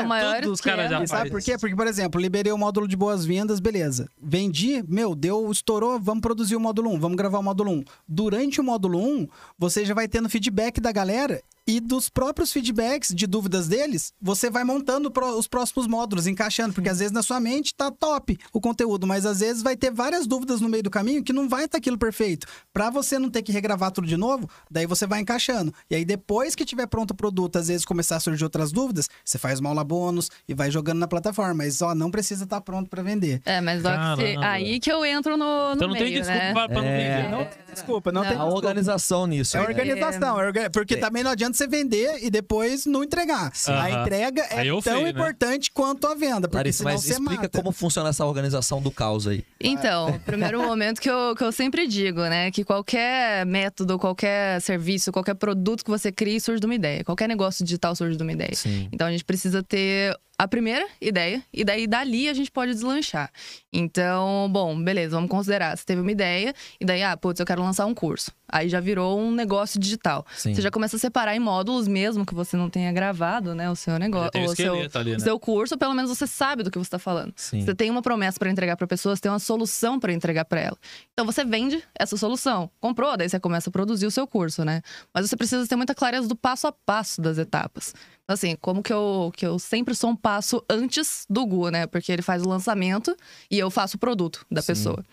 Todos 0.43 0.53
os 0.53 0.61
caras 0.63 0.91
já 0.91 1.07
Sabe 1.07 1.31
por 1.31 1.43
quê? 1.43 1.59
Porque, 1.59 1.77
por 1.77 1.87
exemplo, 1.87 2.19
liberei 2.19 2.53
o 2.53 2.59
módulo 2.59 2.89
de 2.89 2.97
boas-vindas, 2.97 3.61
beleza. 3.61 4.09
Vendi, 4.23 4.83
meu, 4.89 5.15
deu, 5.15 5.51
estourou, 5.51 6.01
vamos 6.01 6.23
produzir 6.23 6.57
o 6.57 6.61
módulo 6.61 6.91
1, 6.95 7.01
vamos 7.01 7.17
gravar 7.17 7.39
o 7.39 7.43
módulo 7.43 7.73
1. 7.73 7.85
Durante 8.09 8.61
o 8.61 8.65
módulo 8.65 8.99
1, 8.99 9.29
você 9.59 9.85
já 9.85 9.93
vai 9.93 10.09
tendo 10.09 10.31
feedback 10.31 10.81
da 10.81 10.93
galera 10.93 11.43
e 11.71 11.79
dos 11.79 12.09
próprios 12.09 12.53
feedbacks 12.53 13.15
de 13.15 13.29
dúvidas 13.29 13.69
deles, 13.69 14.13
você 14.21 14.51
vai 14.51 14.65
montando 14.65 15.13
os 15.39 15.47
próximos 15.47 15.87
módulos, 15.87 16.27
encaixando, 16.27 16.75
porque 16.75 16.89
às 16.89 16.99
vezes 16.99 17.13
na 17.13 17.23
sua 17.23 17.39
mente 17.39 17.73
tá 17.73 17.93
top 17.93 18.37
o 18.53 18.61
conteúdo, 18.61 19.07
mas 19.07 19.25
às 19.25 19.39
vezes 19.39 19.63
vai 19.63 19.77
ter 19.77 19.93
várias 19.93 20.27
dúvidas 20.27 20.61
no 20.61 20.69
meio 20.69 20.83
do 20.83 20.91
caminho 20.91 21.23
que 21.23 21.33
não 21.33 21.49
vai 21.49 21.67
estar 21.67 21.73
tá 21.73 21.79
aquilo 21.79 21.97
perfeito. 21.97 22.45
Para 22.73 22.91
você 22.91 23.21
não 23.21 23.31
ter 23.31 23.43
que 23.43 23.53
regravar 23.53 23.93
tudo 23.93 24.09
de 24.09 24.17
novo, 24.17 24.51
daí 24.69 24.85
você 24.85 25.07
vai 25.07 25.21
encaixando. 25.21 25.73
E 25.89 25.95
aí 25.95 26.05
depois 26.05 26.57
que 26.57 26.65
tiver 26.65 26.89
pronto 26.89 27.13
o 27.13 27.15
produto, 27.15 27.57
às 27.57 27.69
vezes 27.69 27.85
começar 27.85 28.17
a 28.17 28.21
surgir 28.21 28.43
outras 28.43 28.73
dúvidas, 28.73 29.09
você 29.25 29.39
faz 29.39 29.61
uma 29.61 29.69
aula 29.69 29.85
bônus 29.85 30.29
e 30.49 30.55
vai 30.55 30.73
jogando 30.73 30.99
na 30.99 31.07
plataforma, 31.07 31.55
mas 31.55 31.81
ó, 31.83 31.95
não 31.95 32.11
precisa 32.11 32.43
estar 32.43 32.57
tá 32.57 32.61
pronto 32.61 32.91
para 32.91 33.01
vender. 33.01 33.41
É, 33.45 33.61
mas 33.61 33.85
ó, 33.85 34.17
que 34.17 34.37
aí 34.39 34.81
que 34.81 34.91
eu 34.91 35.05
entro 35.05 35.37
no, 35.37 35.69
no 35.69 35.75
então 35.75 35.87
não 35.87 35.95
meio, 35.95 36.07
tem 36.07 36.15
desculpa 36.15 36.45
né? 36.45 36.53
pra, 36.53 36.69
pra 36.69 36.79
é... 36.79 36.83
não 36.83 36.91
vender. 36.91 37.31
Não, 37.31 37.73
desculpa, 37.73 38.13
não, 38.13 38.23
não. 38.23 38.29
tem 38.29 38.39
A 38.39 38.45
organização 38.45 39.27
nisso. 39.29 39.57
É 39.57 39.61
organização, 39.61 40.41
é... 40.41 40.69
porque 40.69 40.95
é. 40.95 40.97
também 40.97 41.23
não 41.23 41.31
adianta 41.31 41.60
você 41.61 41.67
vender 41.67 42.25
e 42.25 42.31
depois 42.31 42.87
não 42.87 43.05
entregar. 43.05 43.51
Sim. 43.55 43.73
A 43.73 43.91
entrega 43.91 44.43
é 44.51 44.65
tão 44.65 44.81
feio, 44.83 45.03
né? 45.03 45.11
importante 45.11 45.65
né? 45.65 45.73
quanto 45.75 46.07
a 46.07 46.15
venda, 46.15 46.49
porque 46.49 46.57
Larissa, 46.57 46.79
senão 46.79 46.93
mas 46.93 47.03
você 47.03 47.13
explica 47.13 47.43
mata. 47.43 47.59
como 47.59 47.73
funciona 47.73 48.09
essa 48.09 48.25
organização 48.25 48.81
do 48.81 48.91
caos 48.91 49.27
aí. 49.27 49.45
Então, 49.61 50.19
primeiro 50.25 50.63
momento 50.63 51.01
que 51.01 51.11
eu, 51.11 51.35
que 51.37 51.45
eu 51.45 51.53
sempre 51.53 51.87
digo, 51.87 52.21
né? 52.23 52.51
Que 52.51 52.65
qualquer 52.65 53.45
método, 53.45 53.99
qualquer 53.99 54.61
serviço, 54.61 55.13
qualquer 55.13 55.35
produto 55.35 55.85
que 55.85 55.91
você 55.91 56.11
crie 56.11 56.41
surge 56.41 56.61
de 56.61 56.67
uma 56.67 56.75
ideia. 56.75 57.05
Qualquer 57.05 57.29
negócio 57.29 57.65
digital 57.65 57.95
surge 57.95 58.17
de 58.17 58.23
uma 58.23 58.33
ideia. 58.33 58.55
Sim. 58.55 58.89
Então 58.93 59.07
a 59.07 59.11
gente 59.11 59.25
precisa 59.25 59.63
ter 59.63 60.17
a 60.41 60.49
primeira 60.49 60.89
ideia, 61.03 61.45
e 61.53 61.63
daí 61.63 61.87
dali 61.87 62.27
a 62.27 62.33
gente 62.33 62.51
pode 62.51 62.73
deslanchar. 62.73 63.31
Então, 63.71 64.49
bom, 64.51 64.83
beleza, 64.83 65.15
vamos 65.15 65.29
considerar. 65.29 65.77
Você 65.77 65.85
teve 65.85 66.01
uma 66.01 66.11
ideia, 66.11 66.55
e 66.81 66.85
daí, 66.87 67.03
ah, 67.03 67.15
putz, 67.15 67.41
eu 67.41 67.45
quero 67.45 67.63
lançar 67.63 67.85
um 67.85 67.93
curso. 67.93 68.33
Aí 68.49 68.67
já 68.67 68.81
virou 68.81 69.21
um 69.21 69.33
negócio 69.33 69.79
digital. 69.79 70.27
Sim. 70.35 70.55
Você 70.55 70.63
já 70.63 70.71
começa 70.71 70.97
a 70.97 70.99
separar 70.99 71.37
em 71.37 71.39
módulos 71.39 71.87
mesmo 71.87 72.25
que 72.25 72.35
você 72.35 72.57
não 72.57 72.71
tenha 72.71 72.91
gravado, 72.91 73.55
né? 73.55 73.71
O 73.71 73.77
seu 73.77 73.99
negócio, 73.99 74.31
o, 74.43 74.57
seu, 74.57 74.75
ali, 74.95 75.11
né? 75.11 75.17
o 75.19 75.21
seu 75.21 75.39
curso, 75.39 75.77
pelo 75.77 75.93
menos 75.93 76.11
você 76.11 76.27
sabe 76.27 76.63
do 76.63 76.71
que 76.71 76.79
você 76.79 76.89
está 76.89 76.99
falando. 76.99 77.35
Sim. 77.37 77.63
Você 77.63 77.75
tem 77.75 77.91
uma 77.91 78.01
promessa 78.01 78.39
para 78.39 78.51
entregar 78.51 78.79
para 78.79 78.87
pessoas, 78.87 79.19
você 79.19 79.25
tem 79.25 79.31
uma 79.31 79.39
solução 79.39 80.01
para 80.01 80.11
entregar 80.11 80.47
para 80.47 80.59
ela. 80.59 80.79
Então 81.13 81.27
você 81.27 81.45
vende 81.45 81.85
essa 81.95 82.17
solução. 82.17 82.71
Comprou, 82.81 83.15
daí 83.15 83.29
você 83.29 83.39
começa 83.39 83.69
a 83.69 83.73
produzir 83.73 84.07
o 84.07 84.11
seu 84.11 84.27
curso, 84.27 84.65
né? 84.65 84.81
Mas 85.13 85.29
você 85.29 85.37
precisa 85.37 85.67
ter 85.69 85.77
muita 85.77 85.95
clareza 85.95 86.27
do 86.27 86.35
passo 86.35 86.67
a 86.67 86.73
passo 86.73 87.21
das 87.21 87.37
etapas. 87.37 87.95
Assim, 88.31 88.55
como 88.61 88.81
que 88.81 88.93
eu, 88.93 89.33
que 89.37 89.45
eu 89.45 89.59
sempre 89.59 89.93
sou 89.93 90.11
um 90.11 90.15
passo 90.15 90.65
antes 90.71 91.27
do 91.29 91.45
Gu, 91.45 91.69
né? 91.69 91.89
Porque 91.89 92.13
ele 92.13 92.23
faz 92.23 92.45
o 92.45 92.49
lançamento 92.49 93.17
e 93.51 93.59
eu 93.59 93.69
faço 93.73 93.97
o 93.97 93.99
produto 93.99 94.47
da 94.49 94.63
Sim. 94.63 94.69
pessoa. 94.69 95.05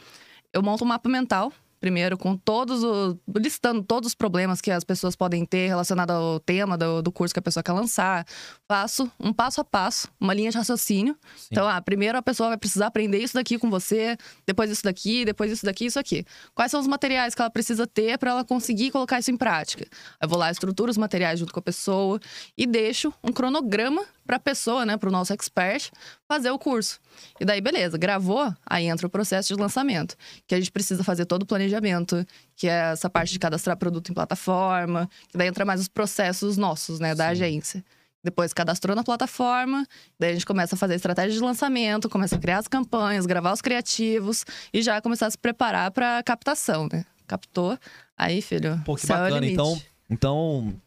Eu 0.54 0.62
monto 0.62 0.84
um 0.84 0.88
mapa 0.88 1.10
mental 1.10 1.52
primeiro 1.80 2.18
com 2.18 2.36
todos 2.36 2.84
os. 2.84 3.16
listando 3.36 3.84
todos 3.84 4.08
os 4.08 4.16
problemas 4.16 4.62
que 4.62 4.72
as 4.72 4.84
pessoas 4.84 5.16
podem 5.16 5.46
ter 5.46 5.68
relacionado 5.68 6.12
ao 6.12 6.40
tema 6.40 6.78
do, 6.78 7.02
do 7.02 7.12
curso 7.12 7.34
que 7.34 7.40
a 7.40 7.42
pessoa 7.42 7.64
quer 7.64 7.74
lançar. 7.74 8.26
Faço 8.68 9.12
um 9.20 9.32
passo 9.32 9.62
a 9.62 9.64
passo, 9.64 10.08
uma 10.20 10.34
linha 10.34 10.52
de 10.52 10.58
raciocínio. 10.58 11.16
Sim. 11.36 11.50
Então, 11.52 11.68
ah, 11.68 11.82
primeiro 11.82 12.18
a 12.18 12.22
pessoa 12.22 12.50
vai 12.50 12.58
precisar 12.58 12.88
aprender 12.88 13.20
isso 13.20 13.34
daqui 13.34 13.58
com 13.58 13.70
você, 13.70 14.18
depois 14.46 14.72
isso 14.72 14.84
daqui, 14.84 15.26
depois 15.26 15.52
isso 15.52 15.66
daqui, 15.66 15.86
isso 15.86 16.00
aqui. 16.00 16.26
Quais 16.54 16.72
são 16.72 16.80
os 16.80 16.88
materiais 16.88 17.36
que 17.36 17.42
ela 17.42 17.50
precisa 17.50 17.86
ter 17.86 18.18
para 18.18 18.32
ela 18.32 18.44
conseguir 18.44 18.92
colocar 18.92 19.20
isso 19.20 19.32
em 19.32 19.38
prática? 19.38 19.86
Eu 20.22 20.28
vou 20.28 20.38
lá, 20.38 20.52
estruturo 20.52 20.90
os 20.90 20.98
materiais 20.98 21.40
junto 21.40 21.54
com 21.54 21.60
a 21.60 21.64
pessoa 21.64 22.20
e 22.58 22.66
deixo 22.66 23.14
um 23.24 23.32
cronograma 23.32 24.04
para 24.26 24.36
a 24.36 24.40
pessoa, 24.40 24.86
né, 24.86 24.98
para 24.98 25.08
o 25.08 25.12
nosso 25.12 25.32
expert, 25.32 25.90
fazer 26.28 26.52
o 26.52 26.60
curso. 26.60 27.00
E 27.40 27.46
daí, 27.46 27.62
beleza, 27.62 27.98
gravou, 27.98 28.54
aí 28.66 28.86
entra 28.86 29.08
o 29.08 29.10
processo 29.10 29.56
de 29.56 29.60
lançamento, 29.60 30.16
que 30.46 30.54
a 30.54 30.60
gente 30.60 30.72
precisa 30.72 31.04
fazer 31.04 31.26
todo 31.26 31.44
o 31.44 31.46
planejamento, 31.46 32.26
que 32.56 32.68
é 32.68 32.92
essa 32.92 33.10
parte 33.10 33.32
de 33.32 33.40
cadastrar 33.40 33.78
produto 33.78 34.12
em 34.12 34.14
plataforma, 34.14 35.10
que 35.30 35.38
daí 35.38 35.48
entra 35.48 35.66
mais 35.66 35.80
os 35.80 35.88
processos 35.88 36.58
nossos, 36.58 37.00
né, 37.00 37.16
da 37.16 37.26
Sim. 37.26 37.32
agência. 37.32 37.86
Depois 38.24 38.54
cadastrou 38.54 38.96
na 38.96 39.04
plataforma, 39.04 39.88
daí 40.20 40.32
a 40.32 40.34
gente 40.34 40.46
começa 40.46 40.76
a 40.76 40.78
fazer 40.78 40.94
a 40.94 40.96
estratégia 40.98 41.32
de 41.32 41.40
lançamento, 41.40 42.10
começa 42.10 42.36
a 42.36 42.40
criar 42.40 42.58
as 42.58 42.68
campanhas, 42.68 43.26
gravar 43.26 43.54
os 43.54 43.62
criativos 43.62 44.44
e 44.74 44.82
já 44.82 45.00
começar 45.02 45.28
a 45.28 45.32
se 45.32 45.38
preparar 45.38 45.92
para 45.92 46.22
captação, 46.24 46.90
né? 46.92 47.06
Captou, 47.26 47.78
aí, 48.18 48.42
filho. 48.42 48.82
Pô, 48.84 48.96
que 48.96 49.08
bacana. 49.08 49.46
É 49.46 49.50
então, 49.50 49.82
então, 50.10 50.82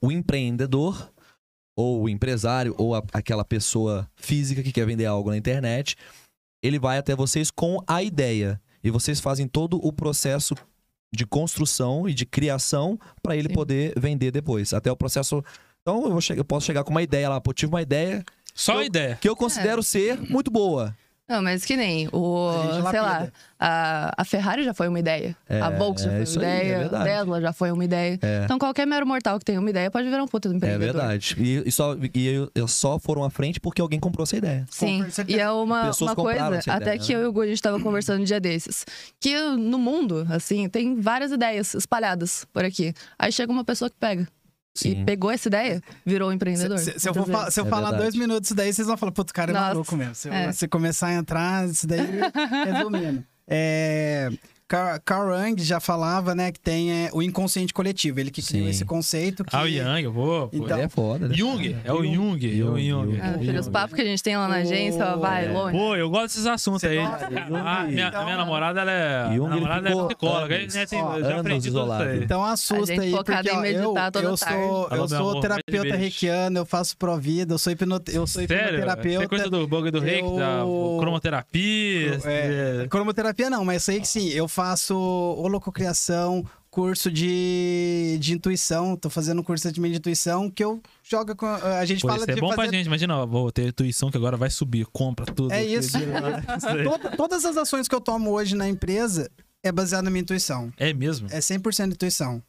o 0.00 0.12
empreendedor 0.12 1.10
ou 1.76 2.02
o 2.02 2.08
empresário, 2.08 2.74
ou 2.78 2.94
a, 2.94 3.02
aquela 3.12 3.44
pessoa 3.44 4.08
física 4.16 4.62
que 4.62 4.72
quer 4.72 4.86
vender 4.86 5.06
algo 5.06 5.30
na 5.30 5.36
internet, 5.36 5.96
ele 6.62 6.78
vai 6.78 6.98
até 6.98 7.14
vocês 7.14 7.50
com 7.50 7.78
a 7.86 8.02
ideia. 8.02 8.60
E 8.82 8.90
vocês 8.90 9.20
fazem 9.20 9.48
todo 9.48 9.78
o 9.84 9.92
processo 9.92 10.54
de 11.14 11.24
construção 11.24 12.08
e 12.08 12.12
de 12.12 12.26
criação 12.26 12.98
para 13.22 13.36
ele 13.36 13.48
Sim. 13.48 13.54
poder 13.54 13.94
vender 13.96 14.30
depois. 14.30 14.74
Até 14.74 14.90
o 14.90 14.96
processo. 14.96 15.42
Então 15.82 16.04
eu, 16.06 16.36
eu, 16.36 16.44
posso 16.44 16.66
chegar 16.66 16.84
com 16.84 16.90
uma 16.90 17.02
ideia 17.02 17.28
lá, 17.28 17.40
pô, 17.40 17.52
tive 17.52 17.72
uma 17.72 17.82
ideia. 17.82 18.24
Só 18.54 18.78
a 18.78 18.84
ideia. 18.84 19.16
Que 19.20 19.28
eu 19.28 19.36
considero 19.36 19.80
é. 19.80 19.82
ser 19.82 20.20
muito 20.30 20.50
boa. 20.50 20.94
Não, 21.26 21.40
mas 21.40 21.64
que 21.64 21.74
nem 21.74 22.06
o, 22.12 22.50
sei 22.90 23.00
lá, 23.00 23.28
a, 23.58 24.12
a 24.14 24.24
Ferrari 24.26 24.62
já 24.62 24.74
foi 24.74 24.88
uma 24.88 24.98
ideia. 24.98 25.34
É, 25.48 25.58
a 25.58 25.70
Volkswagen 25.70 26.26
já 26.26 26.26
foi 26.26 26.42
uma 26.42 26.44
ideia. 26.44 26.76
Aí, 26.76 26.82
é 26.82 26.96
a 26.96 27.02
Tesla 27.02 27.40
já 27.40 27.52
foi 27.52 27.72
uma 27.72 27.84
ideia. 27.84 28.18
É. 28.20 28.42
Então 28.44 28.58
qualquer 28.58 28.86
mero 28.86 29.06
mortal 29.06 29.38
que 29.38 29.44
tenha 29.44 29.58
uma 29.58 29.70
ideia 29.70 29.90
pode 29.90 30.06
virar 30.06 30.22
um 30.22 30.28
puta 30.28 30.50
do 30.50 30.54
empreendedor. 30.54 30.88
É 30.88 30.92
verdade. 30.92 31.34
E, 31.38 31.62
e 31.66 31.72
só, 31.72 31.96
e 32.14 32.48
eu, 32.54 32.68
só 32.68 32.98
foram 32.98 33.24
à 33.24 33.30
frente 33.30 33.58
porque 33.58 33.80
alguém 33.80 33.98
comprou 33.98 34.24
essa 34.24 34.36
ideia. 34.36 34.66
Sim. 34.68 35.06
E 35.26 35.40
é 35.40 35.50
uma, 35.50 35.90
uma 35.98 36.14
coisa, 36.14 36.58
até 36.66 36.76
ideia, 36.76 36.98
que 36.98 37.14
né? 37.14 37.20
eu 37.20 37.24
e 37.24 37.26
o 37.26 37.32
Gu, 37.32 37.40
a 37.40 37.46
gente 37.46 37.62
tava 37.62 37.80
conversando 37.80 38.20
um 38.20 38.24
dia 38.24 38.38
desses, 38.38 38.84
que 39.18 39.34
no 39.56 39.78
mundo, 39.78 40.26
assim, 40.28 40.68
tem 40.68 41.00
várias 41.00 41.32
ideias 41.32 41.72
espalhadas 41.72 42.46
por 42.52 42.64
aqui. 42.66 42.92
Aí 43.18 43.32
chega 43.32 43.50
uma 43.50 43.64
pessoa 43.64 43.88
que 43.88 43.96
pega 43.98 44.28
e 44.76 44.78
Sim. 44.78 45.04
pegou 45.04 45.30
essa 45.30 45.48
ideia, 45.48 45.80
virou 46.04 46.32
empreendedor. 46.32 46.78
Se, 46.78 46.98
se 46.98 47.08
eu, 47.08 47.14
muitas 47.14 47.42
for 47.44 47.50
se 47.52 47.60
eu 47.60 47.66
É 47.66 47.68
falar 47.68 47.90
verdade. 47.90 48.02
dois 48.02 48.16
minutos 48.16 48.50
daí, 48.52 48.72
vocês 48.72 48.86
vão 48.88 48.96
falar, 48.96 49.12
putz, 49.12 49.30
o 49.30 49.34
cara 49.34 49.52
é 49.52 49.54
Nossa, 49.54 49.66
maluco 49.68 49.96
mesmo. 49.96 50.14
Se, 50.14 50.28
eu- 50.28 50.32
é. 50.32 50.52
se 50.52 50.66
começar 50.66 51.08
a 51.08 51.14
entrar, 51.14 51.68
isso 51.68 51.86
daí, 51.86 52.00
resumindo. 52.66 53.24
É, 53.46 54.30
Carl, 54.66 54.98
Jung 55.36 55.62
já 55.62 55.78
falava, 55.78 56.34
né, 56.34 56.50
que 56.50 56.58
tem 56.58 56.90
é, 56.90 57.10
o 57.12 57.22
inconsciente 57.22 57.72
coletivo. 57.74 58.18
Ele 58.18 58.30
que 58.30 58.42
criou 58.42 58.64
Sim. 58.64 58.70
esse 58.70 58.84
conceito. 58.84 59.44
Que, 59.44 59.54
Ah, 59.54 59.62
o 59.62 59.66
Yang, 59.68 60.04
eu 60.04 60.12
vou. 60.12 60.48
Então, 60.52 60.76
Ele 60.78 60.86
é 60.86 60.88
foda, 60.88 61.28
né? 61.28 61.34
Jung, 61.34 61.76
é 61.84 61.92
o 61.92 62.02
Jung, 62.04 62.38
é 62.44 62.64
o 62.64 62.78
Jung, 62.78 62.88
Jung. 62.88 62.88
Jung. 62.88 63.20
Ah, 63.22 63.26
é 63.34 63.38
filho, 63.38 63.58
os 63.60 63.66
Jung. 63.66 63.72
papos 63.72 63.94
que 63.94 64.00
a 64.00 64.04
gente 64.04 64.22
tem 64.22 64.36
lá 64.36 64.48
na 64.48 64.56
agência, 64.56 65.04
ó, 65.04 65.16
vai 65.18 65.46
É. 65.46 65.50
longe. 65.52 65.76
Pô, 65.76 65.94
eu 65.96 66.08
gosto 66.08 66.26
desses 66.28 66.46
assuntos 66.46 66.80
Você 66.80 66.86
aí. 66.88 66.96
gosta? 66.96 67.26
Ah, 67.26 67.84
minha, 67.84 68.08
Então, 68.08 68.20
a 68.20 68.24
minha 68.24 68.36
namorada, 68.38 68.80
ela 68.80 68.90
é. 68.92 69.36
Jung, 69.36 69.48
namorada 69.50 69.88
ficou 69.88 70.04
é 70.04 70.08
psicóloga. 70.08 70.54
anos- 70.56 70.74
né, 70.74 70.86
tem- 70.86 71.02
ó, 71.02 71.16
eu 71.18 71.24
já 71.24 71.40
aprendi 71.40 71.44
tudo 71.44 71.58
isso 71.58 71.68
isolado. 71.68 72.04
aí. 72.04 72.24
Então 72.24 72.44
assusta 72.44 72.74
A 72.74 72.86
gente 72.86 73.00
aí, 73.00 73.10
porque 73.12 73.32
em 73.32 73.56
ó, 73.56 73.60
meditar 73.60 74.06
eu, 74.06 74.12
toda 74.12 74.24
eu 74.28 74.36
tarde. 74.38 74.62
sou, 74.64 74.86
Alô, 74.90 75.02
eu 75.02 75.08
sou 75.08 75.18
amor, 75.30 75.40
terapeuta 75.40 75.96
reikiano, 75.96 76.58
eu 76.58 76.64
faço 76.66 76.96
provida, 76.96 77.52
eu 77.54 77.58
sou, 77.58 77.72
hipnote, 77.72 78.14
eu 78.14 78.26
sou 78.26 78.40
Sério? 78.46 78.54
Isso 78.56 78.64
é 78.64 78.68
hipnoterapeuta. 78.78 79.28
coisa 79.28 79.50
do 79.50 79.66
bug 79.68 79.90
do 79.90 80.00
reiki, 80.00 80.36
da 80.36 80.62
cromoterapia. 81.00 82.18
É, 82.24 82.86
cromoterapia 82.88 83.50
não, 83.50 83.64
mas 83.64 83.82
sei 83.82 84.00
que 84.00 84.08
sim. 84.08 84.28
Eu 84.30 84.48
faço 84.54 84.96
holococriação, 84.96 86.44
curso 86.70 87.10
de, 87.10 88.16
de 88.20 88.32
intuição. 88.34 88.96
Tô 88.96 89.10
fazendo 89.10 89.40
um 89.40 89.42
curso 89.42 89.70
de 89.70 89.80
intuição 89.80 90.48
que 90.48 90.62
eu 90.62 90.80
jogo 91.02 91.34
com. 91.34 91.46
A 91.46 91.84
gente 91.84 92.02
Pô, 92.02 92.08
fala 92.08 92.20
isso 92.22 92.30
é 92.30 92.34
de 92.34 92.40
bom 92.40 92.48
fazer... 92.48 92.68
pra 92.68 92.78
gente. 92.78 92.86
Imagina, 92.86 93.18
ó, 93.18 93.26
vou 93.26 93.50
ter 93.50 93.68
intuição 93.68 94.10
que 94.10 94.16
agora 94.16 94.36
vai 94.36 94.50
subir, 94.50 94.86
compra 94.92 95.26
tudo. 95.26 95.52
É 95.52 95.64
isso. 95.64 95.98
Toda- 96.84 97.16
todas 97.16 97.44
as 97.44 97.56
ações 97.56 97.88
que 97.88 97.94
eu 97.94 98.00
tomo 98.00 98.30
hoje 98.30 98.54
na 98.54 98.68
empresa 98.68 99.28
é 99.62 99.72
baseada 99.72 100.04
na 100.04 100.10
minha 100.10 100.22
intuição. 100.22 100.72
É 100.76 100.92
mesmo? 100.92 101.26
É 101.30 101.40
100% 101.40 101.92
intuição. 101.92 102.42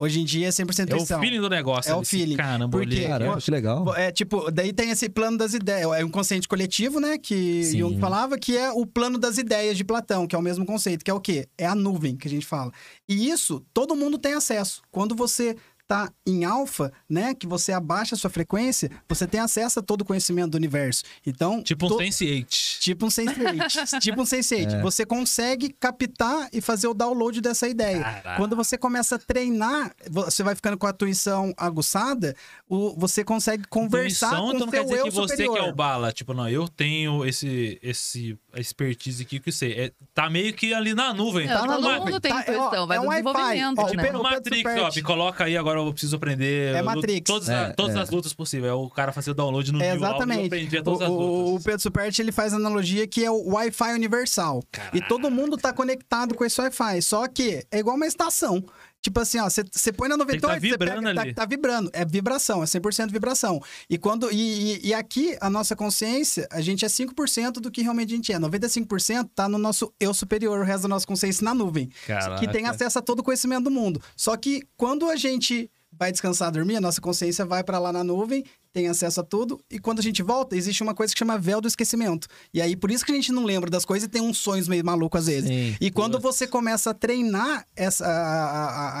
Hoje 0.00 0.20
em 0.20 0.24
dia 0.24 0.46
é 0.46 0.50
100% 0.50 0.78
É 0.90 0.92
o 0.92 0.96
intuição. 0.96 1.20
feeling 1.20 1.40
do 1.40 1.48
negócio. 1.50 1.90
É 1.90 1.94
o 1.96 2.04
feeling. 2.04 2.36
Caramba, 2.36 2.68
Porque- 2.78 2.94
olhei. 2.94 3.06
Caramba, 3.08 3.40
que 3.40 3.50
legal. 3.50 3.94
É 3.96 4.12
tipo, 4.12 4.50
daí 4.50 4.72
tem 4.72 4.90
esse 4.90 5.08
plano 5.08 5.36
das 5.36 5.54
ideias, 5.54 5.90
é 5.92 6.04
um 6.04 6.08
consciente 6.10 6.46
coletivo, 6.46 7.00
né? 7.00 7.18
Que 7.18 7.64
Sim. 7.64 7.78
Jung 7.80 7.98
falava, 7.98 8.38
que 8.38 8.56
é 8.56 8.70
o 8.70 8.86
plano 8.86 9.18
das 9.18 9.38
ideias 9.38 9.76
de 9.76 9.82
Platão, 9.84 10.26
que 10.26 10.36
é 10.36 10.38
o 10.38 10.42
mesmo 10.42 10.64
conceito, 10.64 11.04
que 11.04 11.10
é 11.10 11.14
o 11.14 11.20
quê? 11.20 11.48
É 11.58 11.66
a 11.66 11.74
nuvem 11.74 12.16
que 12.16 12.28
a 12.28 12.30
gente 12.30 12.46
fala. 12.46 12.70
E 13.08 13.28
isso 13.28 13.64
todo 13.74 13.96
mundo 13.96 14.18
tem 14.18 14.34
acesso. 14.34 14.82
Quando 14.90 15.16
você 15.16 15.56
tá 15.86 16.12
em 16.26 16.44
alfa, 16.44 16.92
né? 17.08 17.34
Que 17.34 17.46
você 17.46 17.72
abaixa 17.72 18.14
a 18.14 18.18
sua 18.18 18.28
frequência, 18.28 18.90
você 19.08 19.26
tem 19.26 19.40
acesso 19.40 19.78
a 19.78 19.82
todo 19.82 20.02
o 20.02 20.04
conhecimento 20.04 20.50
do 20.50 20.56
universo. 20.56 21.02
Então. 21.26 21.62
Tipo 21.62 21.86
um 21.86 21.88
to- 21.88 21.96
Sense8. 21.96 22.46
Tipo 22.88 23.06
um 23.06 23.08
Sense8. 23.08 23.98
tipo 24.00 24.20
um 24.22 24.24
Sense8. 24.24 24.74
É. 24.74 24.80
Você 24.82 25.04
consegue 25.06 25.68
captar 25.70 26.48
e 26.52 26.60
fazer 26.60 26.86
o 26.88 26.94
download 26.94 27.40
dessa 27.40 27.68
ideia. 27.68 28.00
Caraca. 28.02 28.36
Quando 28.36 28.56
você 28.56 28.76
começa 28.78 29.16
a 29.16 29.18
treinar, 29.18 29.92
você 30.10 30.42
vai 30.42 30.54
ficando 30.54 30.76
com 30.78 30.86
a 30.86 30.90
intuição 30.90 31.52
aguçada, 31.56 32.34
o- 32.68 32.94
você 32.98 33.22
consegue 33.24 33.64
conversar 33.68 34.28
Intuição, 34.28 34.46
com 34.46 34.54
então 34.54 34.56
o 34.56 34.60
não 34.66 34.70
seu 34.70 34.80
quer 34.80 34.84
dizer 34.84 34.98
eu 35.00 35.04
que 35.04 35.10
você 35.10 35.34
superior. 35.34 35.54
que 35.56 35.60
é 35.60 35.68
o 35.70 35.74
bala. 35.74 36.12
Tipo, 36.12 36.34
não, 36.34 36.48
eu 36.48 36.68
tenho 36.68 37.24
esse, 37.24 37.78
esse 37.82 38.38
expertise 38.56 39.22
aqui 39.22 39.38
que 39.40 39.50
você. 39.52 39.66
É, 39.72 39.92
tá 40.14 40.28
meio 40.30 40.52
que 40.54 40.72
ali 40.74 40.94
na 40.94 41.12
nuvem. 41.14 41.46
Não, 41.46 41.54
tá 41.54 41.66
todo 41.66 41.80
numa- 41.82 41.98
mundo 42.00 42.20
tem 42.20 42.32
Tá, 42.32 42.44
é, 42.46 42.56
ó, 42.56 42.66
intuição, 42.66 42.86
vai 42.86 42.96
é 42.96 43.00
um 43.00 43.08
desenvolvimento, 43.08 43.78
Ó, 43.78 43.82
o 43.82 43.84
né? 43.84 43.90
Tipo 43.90 44.02
Pedro- 44.02 44.18
no 44.18 44.22
Matrix, 44.24 44.70
ó, 44.80 44.90
me 44.94 45.02
coloca 45.02 45.44
aí, 45.44 45.56
agora 45.56 45.80
eu 45.80 45.92
preciso 45.92 46.16
aprender. 46.16 46.74
É 46.74 46.82
Matrix. 46.82 47.24
Todas, 47.26 47.48
É, 47.48 47.72
todas 47.72 47.96
é. 47.96 48.00
as 48.00 48.10
lutas 48.10 48.32
possíveis. 48.32 48.70
É 48.70 48.74
o 48.74 48.88
cara 48.90 49.12
fazer 49.12 49.30
o 49.30 49.34
download 49.34 49.72
no 49.72 49.78
É, 49.82 49.82
New 49.82 49.90
eu 49.90 49.96
exatamente. 49.96 50.46
aprendia 50.46 50.80
O, 50.80 50.84
todas 50.84 51.02
as 51.02 51.08
o, 51.08 51.12
o 51.12 51.44
lutas. 51.50 51.64
Pedro 51.64 51.80
Superti, 51.80 52.22
ele 52.22 52.32
faz 52.32 52.52
a 52.52 52.58
analogia 52.78 53.06
que 53.06 53.24
é 53.24 53.30
o 53.30 53.48
Wi-Fi 53.52 53.92
universal. 53.94 54.62
E 54.94 55.00
todo 55.02 55.30
mundo 55.30 55.56
tá 55.56 55.72
conectado 55.72 56.34
com 56.34 56.44
esse 56.44 56.60
Wi-Fi. 56.60 57.02
Só 57.02 57.26
que 57.26 57.66
é 57.70 57.78
igual 57.78 57.96
uma 57.96 58.06
estação. 58.06 58.64
Tipo 59.00 59.20
assim, 59.20 59.38
ó, 59.38 59.48
você 59.48 59.92
põe 59.92 60.08
na 60.08 60.16
Tem 60.18 60.26
que 60.26 60.40
tá 60.40 60.48
98, 60.48 60.60
você 60.60 60.70
vibrando 60.70 61.02
pega, 61.06 61.14
tá, 61.14 61.22
ali. 61.22 61.34
tá 61.34 61.44
vibrando. 61.46 61.90
É 61.92 62.04
vibração, 62.04 62.62
é 62.62 62.66
100% 62.66 63.10
vibração. 63.12 63.60
E 63.88 63.96
quando 63.96 64.28
e, 64.32 64.36
e- 64.76 64.88
e 64.88 64.94
aqui, 64.94 65.36
a 65.40 65.48
nossa 65.48 65.76
consciência, 65.76 66.48
a 66.50 66.60
gente 66.60 66.84
é 66.84 66.88
5% 66.88 67.60
do 67.60 67.70
que 67.70 67.80
realmente 67.82 68.12
a 68.12 68.16
gente 68.16 68.32
é. 68.32 68.38
95% 68.38 69.30
tá 69.34 69.48
no 69.48 69.56
nosso 69.56 69.92
eu 70.00 70.12
superior, 70.12 70.60
o 70.60 70.64
resto 70.64 70.82
da 70.82 70.88
nossa 70.88 71.06
consciência 71.06 71.44
na 71.44 71.54
nuvem. 71.54 71.88
Caraca. 72.06 72.40
Que 72.40 72.50
tem 72.52 72.66
acesso 72.66 72.98
a 72.98 73.02
todo 73.02 73.20
o 73.20 73.22
conhecimento 73.22 73.64
do 73.64 73.70
mundo. 73.70 74.02
Só 74.16 74.36
que 74.36 74.62
quando 74.76 75.08
a 75.08 75.14
gente 75.14 75.70
vai 75.92 76.10
descansar, 76.10 76.50
dormir, 76.50 76.76
a 76.76 76.80
nossa 76.80 77.00
consciência 77.00 77.44
vai 77.46 77.62
para 77.62 77.78
lá 77.78 77.92
na 77.92 78.02
nuvem, 78.04 78.44
tem 78.78 78.86
acesso 78.86 79.20
a 79.20 79.24
tudo, 79.24 79.60
e 79.68 79.80
quando 79.80 79.98
a 79.98 80.02
gente 80.02 80.22
volta, 80.22 80.54
existe 80.56 80.84
uma 80.84 80.94
coisa 80.94 81.12
que 81.12 81.18
chama 81.18 81.36
véu 81.36 81.60
do 81.60 81.66
esquecimento. 81.66 82.28
E 82.54 82.62
aí, 82.62 82.76
por 82.76 82.92
isso 82.92 83.04
que 83.04 83.10
a 83.10 83.14
gente 83.16 83.32
não 83.32 83.42
lembra 83.44 83.68
das 83.68 83.84
coisas 83.84 84.06
e 84.06 84.08
tem 84.08 84.22
uns 84.22 84.38
sonhos 84.38 84.68
meio 84.68 84.84
malucos 84.84 85.22
às 85.22 85.26
vezes. 85.26 85.48
Sim. 85.48 85.76
E 85.80 85.90
quando 85.90 86.20
você 86.20 86.46
começa 86.46 86.90
a 86.90 86.94
treinar 86.94 87.64
essa, 87.74 88.06
a, 88.06 88.10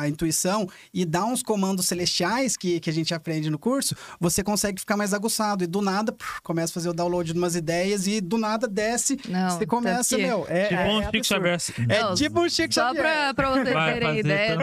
a 0.00 0.08
intuição 0.08 0.68
e 0.92 1.04
dar 1.04 1.26
uns 1.26 1.44
comandos 1.44 1.86
celestiais 1.86 2.56
que, 2.56 2.80
que 2.80 2.90
a 2.90 2.92
gente 2.92 3.14
aprende 3.14 3.48
no 3.50 3.58
curso, 3.58 3.94
você 4.18 4.42
consegue 4.42 4.80
ficar 4.80 4.96
mais 4.96 5.14
aguçado. 5.14 5.62
E 5.62 5.66
do 5.68 5.80
nada, 5.80 6.10
puf, 6.10 6.40
começa 6.42 6.72
a 6.72 6.74
fazer 6.74 6.88
o 6.88 6.92
download 6.92 7.32
de 7.32 7.38
umas 7.38 7.54
ideias 7.54 8.08
e 8.08 8.20
do 8.20 8.36
nada 8.36 8.66
desce. 8.66 9.16
Não, 9.28 9.50
você 9.56 9.64
começa, 9.64 10.16
que- 10.16 10.22
meu. 10.22 10.44
É, 10.48 10.64
Tipo 10.66 10.80
é, 10.80 10.86
um 10.88 11.02
é 11.02 11.10
Chico. 11.12 11.24
Xavier. 11.24 11.58
É 11.88 12.14
tipo 12.14 12.40
um 12.40 12.48
Chico 12.48 12.74
Só 12.74 12.80
Xavier. 12.88 13.02
pra, 13.04 13.34
pra 13.34 13.50
vocês 13.52 13.72
Vai 13.72 13.92
terem 13.94 14.18
ideia, 14.18 14.54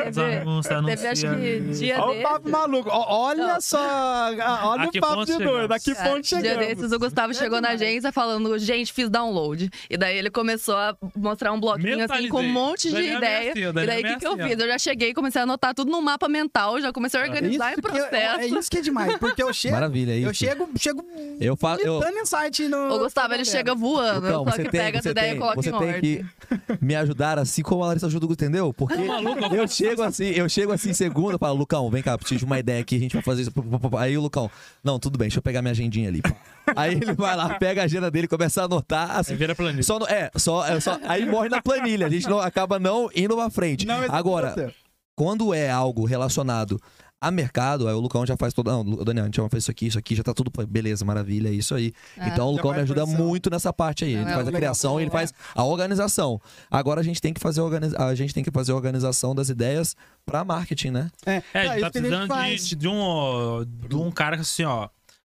anúncios, 0.42 0.76
teve 0.86 1.08
acho 1.08 1.22
que 1.38 1.60
dia 1.78 2.04
Olha 2.04 2.20
o 2.20 2.24
papo 2.24 2.50
maluco. 2.50 2.90
Olha 2.92 3.54
Não. 3.54 3.62
só. 3.62 3.78
Olha 3.80 4.84
A 4.84 4.88
o 4.88 4.92
que 4.92 5.00
papo 5.08 5.16
ponto 5.16 5.38
de 5.38 5.44
doido. 5.44 5.72
A 5.72 5.80
que 5.80 5.92
É, 5.92 5.96
ponto 5.96 6.22
dia 6.22 6.58
desses, 6.58 6.92
o 6.92 7.00
Gustavo 7.00 7.34
chegou 7.34 7.62
na 7.62 7.70
agência 7.70 8.12
falando, 8.12 8.58
gente, 8.58 8.92
fiz 8.92 9.10
download. 9.10 9.70
E 9.90 9.98
daí 9.98 10.18
ele 10.18 10.30
começou 10.30 10.76
a 10.76 10.96
mostrar 11.16 11.52
um 11.52 11.60
bloquinho 11.60 12.04
assim 12.04 12.28
com 12.30 12.42
um 12.42 12.52
monte 12.52 12.90
de 12.90 12.98
é 12.98 13.16
ideia. 13.16 13.52
assim, 13.52 13.66
o 13.66 13.70
e 13.70 13.74
daí 13.74 14.02
é 14.04 14.06
o 14.06 14.14
que, 14.14 14.20
que 14.20 14.28
eu 14.28 14.38
fiz? 14.38 14.60
Eu 14.60 14.68
já 14.68 14.78
cheguei 14.78 15.10
e 15.10 15.14
comecei 15.14 15.42
a 15.42 15.44
anotar 15.44 15.74
tudo 15.74 15.92
num 15.92 16.02
mapa 16.02 16.28
mental, 16.28 16.80
já 16.82 16.92
comecei 16.92 17.20
a 17.20 17.24
organizar 17.24 17.72
em 17.72 17.76
que, 17.76 17.82
processo. 17.82 18.40
é 18.40 18.48
isso 18.48 18.70
que 18.70 18.78
é 18.78 18.82
demais. 18.82 19.18
Porque 19.18 19.42
eu 19.42 19.52
chego. 19.54 19.76
Maravilha, 19.76 20.12
é 20.12 20.18
isso. 20.18 20.28
Eu 20.30 20.34
chego, 20.34 20.70
chego 20.78 21.06
Eu 21.40 21.56
falo. 21.56 21.82
Eu, 21.82 22.02
insight 22.22 22.68
no. 22.68 22.94
O 22.94 23.00
Gustavo, 23.00 23.34
ele 23.34 23.44
no 23.44 23.50
chega 23.50 23.76
voando, 23.76 24.26
Lucão, 24.26 24.46
só 24.46 24.52
você 24.52 24.64
que 24.64 24.70
tem, 24.70 24.82
pega 24.82 24.98
essa 25.00 25.10
você 25.10 25.12
ideia 25.12 25.28
e 25.28 25.32
tem, 25.32 25.40
coloca 25.40 25.62
você 25.62 25.70
em 25.70 25.78
tem 25.78 25.88
ordem. 25.88 26.02
que 26.02 26.26
me 26.82 26.96
ajudar 26.96 27.40
assim 27.40 27.62
como 27.62 27.84
a 27.84 27.88
Larissa 27.88 28.08
ajuda, 28.08 28.26
o 28.26 28.34
entendeu? 28.34 28.74
Porque 28.74 28.96
maluco? 28.96 29.56
eu 29.56 29.68
chego 29.68 30.02
assim, 30.04 30.26
eu 30.26 30.48
chego 30.50 30.72
assim 30.72 30.94
segunda, 30.94 31.38
falo, 31.38 31.58
Lucão, 31.58 31.90
vem 31.90 32.02
cá, 32.04 32.18
preciso 32.18 32.40
de 32.40 32.46
uma 32.46 32.60
ideia 32.60 32.82
aqui, 32.82 32.96
a 32.96 33.00
gente 33.00 33.14
vai 33.14 33.24
fazer 33.24 33.42
isso. 33.44 33.52
Aí 33.98 34.18
o 34.18 34.22
Lucão, 34.22 34.50
não, 34.84 34.95
tudo 35.00 35.18
bem, 35.18 35.28
deixa 35.28 35.40
eu 35.40 35.44
pegar 35.44 35.62
minha 35.62 35.72
agendinha 35.72 36.10
ali. 36.10 36.22
Aí 36.76 36.94
ele 36.96 37.14
vai 37.14 37.36
lá, 37.36 37.54
pega 37.56 37.82
a 37.82 37.86
agenda 37.86 38.10
dele, 38.10 38.28
começa 38.28 38.62
a 38.62 38.66
anotar, 38.66 39.18
assim, 39.18 39.36
vira 39.36 39.54
planilha. 39.56 39.84
só 39.84 40.00
no- 40.00 40.08
é, 40.08 40.32
só, 40.36 40.66
é 40.66 40.80
só, 40.80 41.00
aí 41.08 41.26
morre 41.26 41.48
na 41.48 41.62
planilha, 41.62 42.08
a 42.08 42.10
gente 42.10 42.28
não, 42.28 42.40
acaba 42.40 42.80
não 42.80 43.08
indo 43.16 43.36
pra 43.36 43.50
frente. 43.52 43.86
Não. 43.86 44.02
Agora, 44.10 44.74
quando 45.16 45.54
é 45.54 45.70
algo 45.70 46.06
relacionado 46.06 46.82
a 47.28 47.32
mercado, 47.32 47.88
aí 47.88 47.94
o 47.94 48.00
Lucão 48.00 48.26
já 48.26 48.36
faz 48.38 48.54
todo. 48.54 48.68
Não, 48.72 48.82
o 48.82 49.04
Daniel, 49.06 49.24
a 49.24 49.28
gente 49.28 49.38
já 49.38 49.50
fez 49.50 49.64
isso 49.64 49.72
aqui, 49.72 49.88
isso 49.88 49.98
aqui, 50.00 50.16
já 50.16 50.24
tá 50.24 50.34
tudo. 50.34 50.52
Beleza, 50.68 51.04
maravilha, 51.06 51.50
é 51.50 51.52
isso 51.52 51.74
aí. 51.76 51.94
É. 52.18 52.28
Então 52.30 52.48
o 52.48 52.52
Lucão 52.52 52.72
me 52.74 52.80
ajuda 52.82 53.02
produção. 53.04 53.26
muito 53.26 53.50
nessa 53.50 53.72
parte 53.74 54.06
aí. 54.06 54.14
Não, 54.16 54.22
Ele 54.22 54.32
é 54.32 54.34
faz 54.34 54.48
a 54.48 54.52
criação 54.52 55.00
e 55.00 55.04
ele 55.04 55.10
É. 55.10 55.12
faz 55.12 55.34
a 55.54 55.64
organização. 55.64 56.40
Agora 56.70 57.02
a 57.02 57.04
gente 57.04 57.22
tem 57.22 57.34
que 57.34 57.40
fazer 57.40 57.62
a, 57.62 57.64
organiza- 57.64 57.98
a 57.98 58.14
gente 58.16 58.34
tem 58.34 58.44
que 58.44 58.52
fazer 58.52 58.72
a 58.72 58.76
organização 58.76 59.34
das 59.36 59.50
ideias 59.50 59.96
pra 60.26 60.44
marketing, 60.44 60.92
né? 60.92 61.12
É, 61.26 61.32
É, 61.32 61.60
a 61.60 61.64
é 61.64 61.64
gente 61.64 61.74
isso 61.74 61.80
tá 61.82 61.86
gente 61.86 61.92
precisando 61.92 62.58
de, 62.70 62.76
de 62.76 62.88
um, 62.88 63.66
de 63.90 63.96
um 63.96 64.12
cara 64.12 64.36
que 64.38 64.42
assim, 64.42 64.64
ó. 64.64 64.90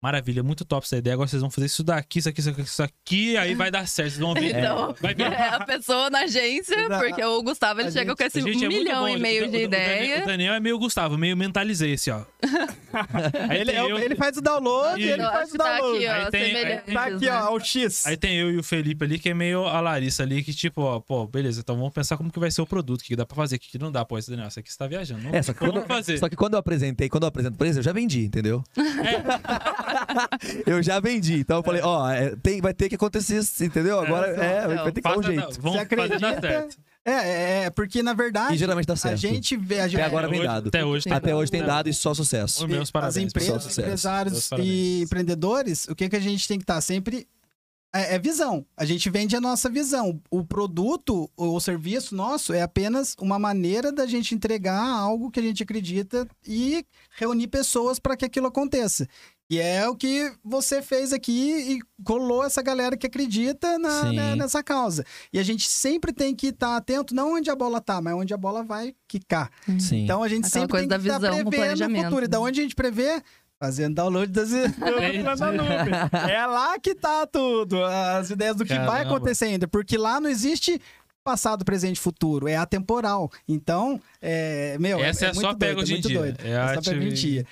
Maravilha, 0.02 0.44
muito 0.44 0.64
top 0.64 0.86
essa 0.86 0.96
ideia. 0.98 1.16
Agora 1.16 1.28
vocês 1.28 1.42
vão 1.42 1.50
fazer 1.50 1.66
isso 1.66 1.84
daqui, 1.84 2.20
isso 2.20 2.30
aqui, 2.30 2.40
isso 2.40 2.50
aqui, 2.52 2.62
isso 2.62 2.84
aqui, 2.84 3.36
aí 3.38 3.56
vai 3.56 3.72
dar 3.72 3.88
certo. 3.88 4.10
Vocês 4.12 4.20
vão 4.20 4.34
ver. 4.36 4.56
Então, 4.56 4.96
vai 5.02 5.16
ver. 5.16 5.24
é 5.34 5.48
a 5.50 5.66
pessoa 5.66 6.10
na 6.12 6.20
agência, 6.20 6.76
porque 7.00 7.24
o 7.24 7.42
Gustavo 7.42 7.80
ele 7.82 7.90
a 7.90 7.92
chega 7.92 8.12
gente- 8.12 8.18
com 8.18 8.24
esse 8.24 8.40
é 8.40 8.44
muito 8.44 8.68
milhão 8.68 9.02
bom. 9.02 9.10
e 9.10 9.16
O 9.16 9.20
meio 9.20 9.46
Dan- 9.46 9.58
de 9.58 9.66
o 9.66 9.70
Daniel- 9.70 10.04
ideia. 10.04 10.24
O 10.24 10.26
Daniel 10.28 10.54
é 10.54 10.60
meio 10.60 10.78
Gustavo, 10.78 11.18
meio 11.18 11.36
mentalizei 11.36 11.94
esse, 11.94 12.12
ó. 12.12 12.22
Aí 13.50 13.60
Ele, 13.62 13.72
eu- 13.76 13.98
ele 13.98 14.16
faz 14.16 14.38
o 14.38 14.42
download, 14.42 15.02
E- 15.02 15.10
ele 15.10 15.24
faz 15.24 15.50
o 15.50 15.52
que 15.54 15.58
tá 15.58 15.78
download. 15.80 15.98
aqui, 16.06 16.08
ó, 16.08 16.14
Aí 16.26 16.32
tem- 16.32 16.94
Tá 16.94 17.04
aqui, 17.06 17.30
ó, 17.30 17.56
o 17.56 17.60
X. 17.60 18.06
Aí 18.06 18.16
tem 18.18 18.38
eu 18.38 18.52
e 18.52 18.58
o 18.58 18.64
Felipe 18.64 19.04
ali, 19.04 19.18
que 19.18 19.30
é 19.30 19.34
meio 19.34 19.66
a 19.66 19.82
Larissa 19.82 20.22
ali, 20.24 20.44
que 20.44 20.54
tipo, 20.54 20.82
ó, 20.82 21.00
pô, 21.00 21.26
beleza, 21.26 21.60
então 21.62 21.76
vamos 21.76 21.92
pensar 21.92 22.18
como 22.18 22.32
que 22.32 22.40
vai 22.40 22.52
ser 22.52 22.62
o 22.62 22.68
produto, 22.68 23.02
o 23.02 23.04
que 23.04 23.16
dá 23.16 23.26
pra 23.26 23.36
fazer, 23.36 23.56
o 23.56 23.60
que 23.60 23.72
que 23.72 23.80
não 23.80 23.92
dá. 23.92 24.06
Pô, 24.06 24.18
esse 24.18 24.30
Daniel, 24.30 24.48
isso 24.48 24.60
aqui 24.60 24.72
você 24.72 24.78
tá 24.78 24.86
viajando. 24.88 25.24
Não, 25.24 25.34
É, 25.34 25.42
só 25.42 25.54
que, 25.54 25.60
quando, 25.60 25.82
fazer. 25.88 26.18
só 26.20 26.30
que 26.30 26.36
quando 26.36 26.54
eu 26.54 26.60
apresentei, 26.60 27.10
quando 27.10 27.24
eu 27.24 27.30
apresento 27.30 27.58
pra 27.58 27.66
eles, 27.68 27.78
eu 27.78 27.84
já 27.84 27.92
vendi, 27.92 28.24
entendeu? 28.24 28.64
eu 30.66 30.82
já 30.84 31.00
vendi. 31.00 31.40
Então 31.40 31.58
eu 31.58 31.64
falei, 31.64 31.82
ó, 31.82 32.10
é, 32.10 32.36
tem, 32.38 32.62
vai 32.62 32.74
ter 32.74 32.90
que 32.90 32.96
acontecer 32.96 33.38
isso, 33.40 33.64
entendeu? 33.64 34.00
Agora 34.00 34.28
é, 34.28 34.64
então, 34.64 34.84
vai 34.84 34.92
ter 34.92 35.02
que 35.02 35.10
dar 35.10 35.18
um 35.18 35.24
jeito. 35.24 35.62
Vamos 35.62 35.80
Você 35.80 35.96
fazer 35.96 36.14
acredita? 36.16 36.68
É, 37.06 37.12
é, 37.12 37.64
é, 37.64 37.70
porque 37.70 38.04
na 38.04 38.14
verdade. 38.14 38.56
E 38.56 38.58
geralmente 38.58 38.86
dá 38.86 38.96
certo. 38.96 39.14
A 39.14 39.16
gente 39.18 39.56
vê. 39.56 39.80
A 39.80 39.88
gente, 39.88 40.02
Até 40.02 40.06
agora 40.08 40.28
vem 40.28 40.40
hoje- 40.40 40.48
dado. 40.48 40.68
Até 40.68 40.84
hoje, 40.86 41.06
tá 41.06 41.16
Até 41.16 41.30
dando. 41.30 41.40
hoje 41.40 41.52
tem 41.52 41.64
dado 41.64 41.88
e 41.88 41.94
só 41.94 42.14
sucesso. 42.14 42.66
Os 42.66 42.70
meus 42.70 42.82
as 42.84 42.92
parabéns. 42.92 43.18
empresas, 43.30 43.50
pessoal, 43.50 43.60
sucesso. 43.62 43.82
empresários 43.82 44.50
e 44.60 45.02
empreendedores, 45.04 45.88
o 45.88 45.96
que, 45.96 46.10
que 46.10 46.16
a 46.18 46.20
gente 46.20 46.46
tem 46.48 46.58
que 46.58 46.64
estar 46.64 46.82
sempre. 46.82 47.26
É, 47.96 48.16
é 48.16 48.20
visão. 48.20 48.66
A 48.76 48.84
gente 48.84 49.10
vende 49.10 49.34
a 49.38 49.40
nossa 49.42 49.70
visão. 49.70 50.22
O 50.30 50.44
produto 50.44 51.32
ou 51.38 51.56
o 51.56 51.62
serviço 51.62 52.14
nosso 52.14 52.52
é 52.52 52.62
apenas 52.62 53.16
uma 53.18 53.40
maneira 53.40 53.90
da 53.94 54.06
gente 54.06 54.36
entregar 54.36 54.78
algo 54.78 55.32
que 55.32 55.40
a 55.40 55.44
gente 55.44 55.64
acredita 55.64 56.28
e 56.46 56.86
reunir 57.18 57.48
pessoas 57.48 57.98
para 57.98 58.18
que 58.18 58.26
aquilo 58.26 58.48
aconteça. 58.48 59.08
E 59.50 59.60
é 59.60 59.88
o 59.88 59.96
que 59.96 60.32
você 60.44 60.82
fez 60.82 61.14
aqui 61.14 61.78
e 61.78 62.04
colou 62.04 62.44
essa 62.44 62.62
galera 62.62 62.98
que 62.98 63.08
acredita 63.08 63.80
na, 63.80 64.12
né, 64.12 64.36
nessa 64.36 64.62
causa. 64.62 65.06
E 65.32 65.40
a 65.40 65.44
gente 65.44 65.70
sempre 65.70 66.12
tem 66.12 66.36
que 66.36 66.48
estar 66.48 66.76
atento, 66.76 67.16
não 67.16 67.36
onde 67.36 67.50
a 67.50 67.56
bola 67.56 67.80
tá, 67.80 68.02
mas 68.02 68.14
onde 68.14 68.34
a 68.34 68.38
bola 68.38 68.62
vai 68.62 68.94
quicar. 69.08 69.50
Sim. 69.80 70.04
Então 70.04 70.22
a 70.22 70.28
gente 70.28 70.48
Aquela 70.48 70.50
sempre 70.50 70.72
coisa 70.72 70.88
tem 70.88 71.00
que 71.00 71.08
estar 71.08 71.18
o 71.18 71.50
prevendo 71.50 71.98
o 71.98 72.04
futuro. 72.04 72.26
E 72.26 72.28
da 72.28 72.40
onde 72.42 72.60
a 72.60 72.64
gente 72.64 72.76
prevê? 72.76 73.22
Fazendo 73.60 73.96
download 73.96 74.32
das 74.32 74.50
ideias 74.50 75.40
da 75.40 75.52
nuvem. 75.52 75.94
É 76.30 76.46
lá 76.46 76.78
que 76.78 76.94
tá 76.94 77.26
tudo. 77.26 77.84
As 77.84 78.30
ideias 78.30 78.56
do 78.56 78.64
que 78.66 78.76
vai 78.76 78.86
Caramba. 78.86 79.16
acontecer 79.16 79.46
ainda. 79.46 79.68
Porque 79.68 79.98
lá 79.98 80.20
não 80.20 80.30
existe 80.30 80.80
passado, 81.28 81.66
presente 81.66 81.98
e 81.98 82.00
futuro. 82.00 82.48
É 82.48 82.56
atemporal. 82.56 83.30
Então, 83.46 84.00
é, 84.22 84.78
meu, 84.80 84.98
Essa 85.04 85.26
é, 85.26 85.28
é, 85.28 85.32
a 85.32 85.34
muito 85.34 85.46
sua 85.46 85.56
pega 85.56 85.76
doido, 85.76 85.90
muito 85.90 86.08
dia. 86.08 86.18
doido. 86.18 86.40
É 86.42 86.52
Essa 86.52 86.58
a 86.58 86.74
é 86.74 86.78
a 86.78 86.82
pega 86.82 87.06
hoje? 87.06 87.46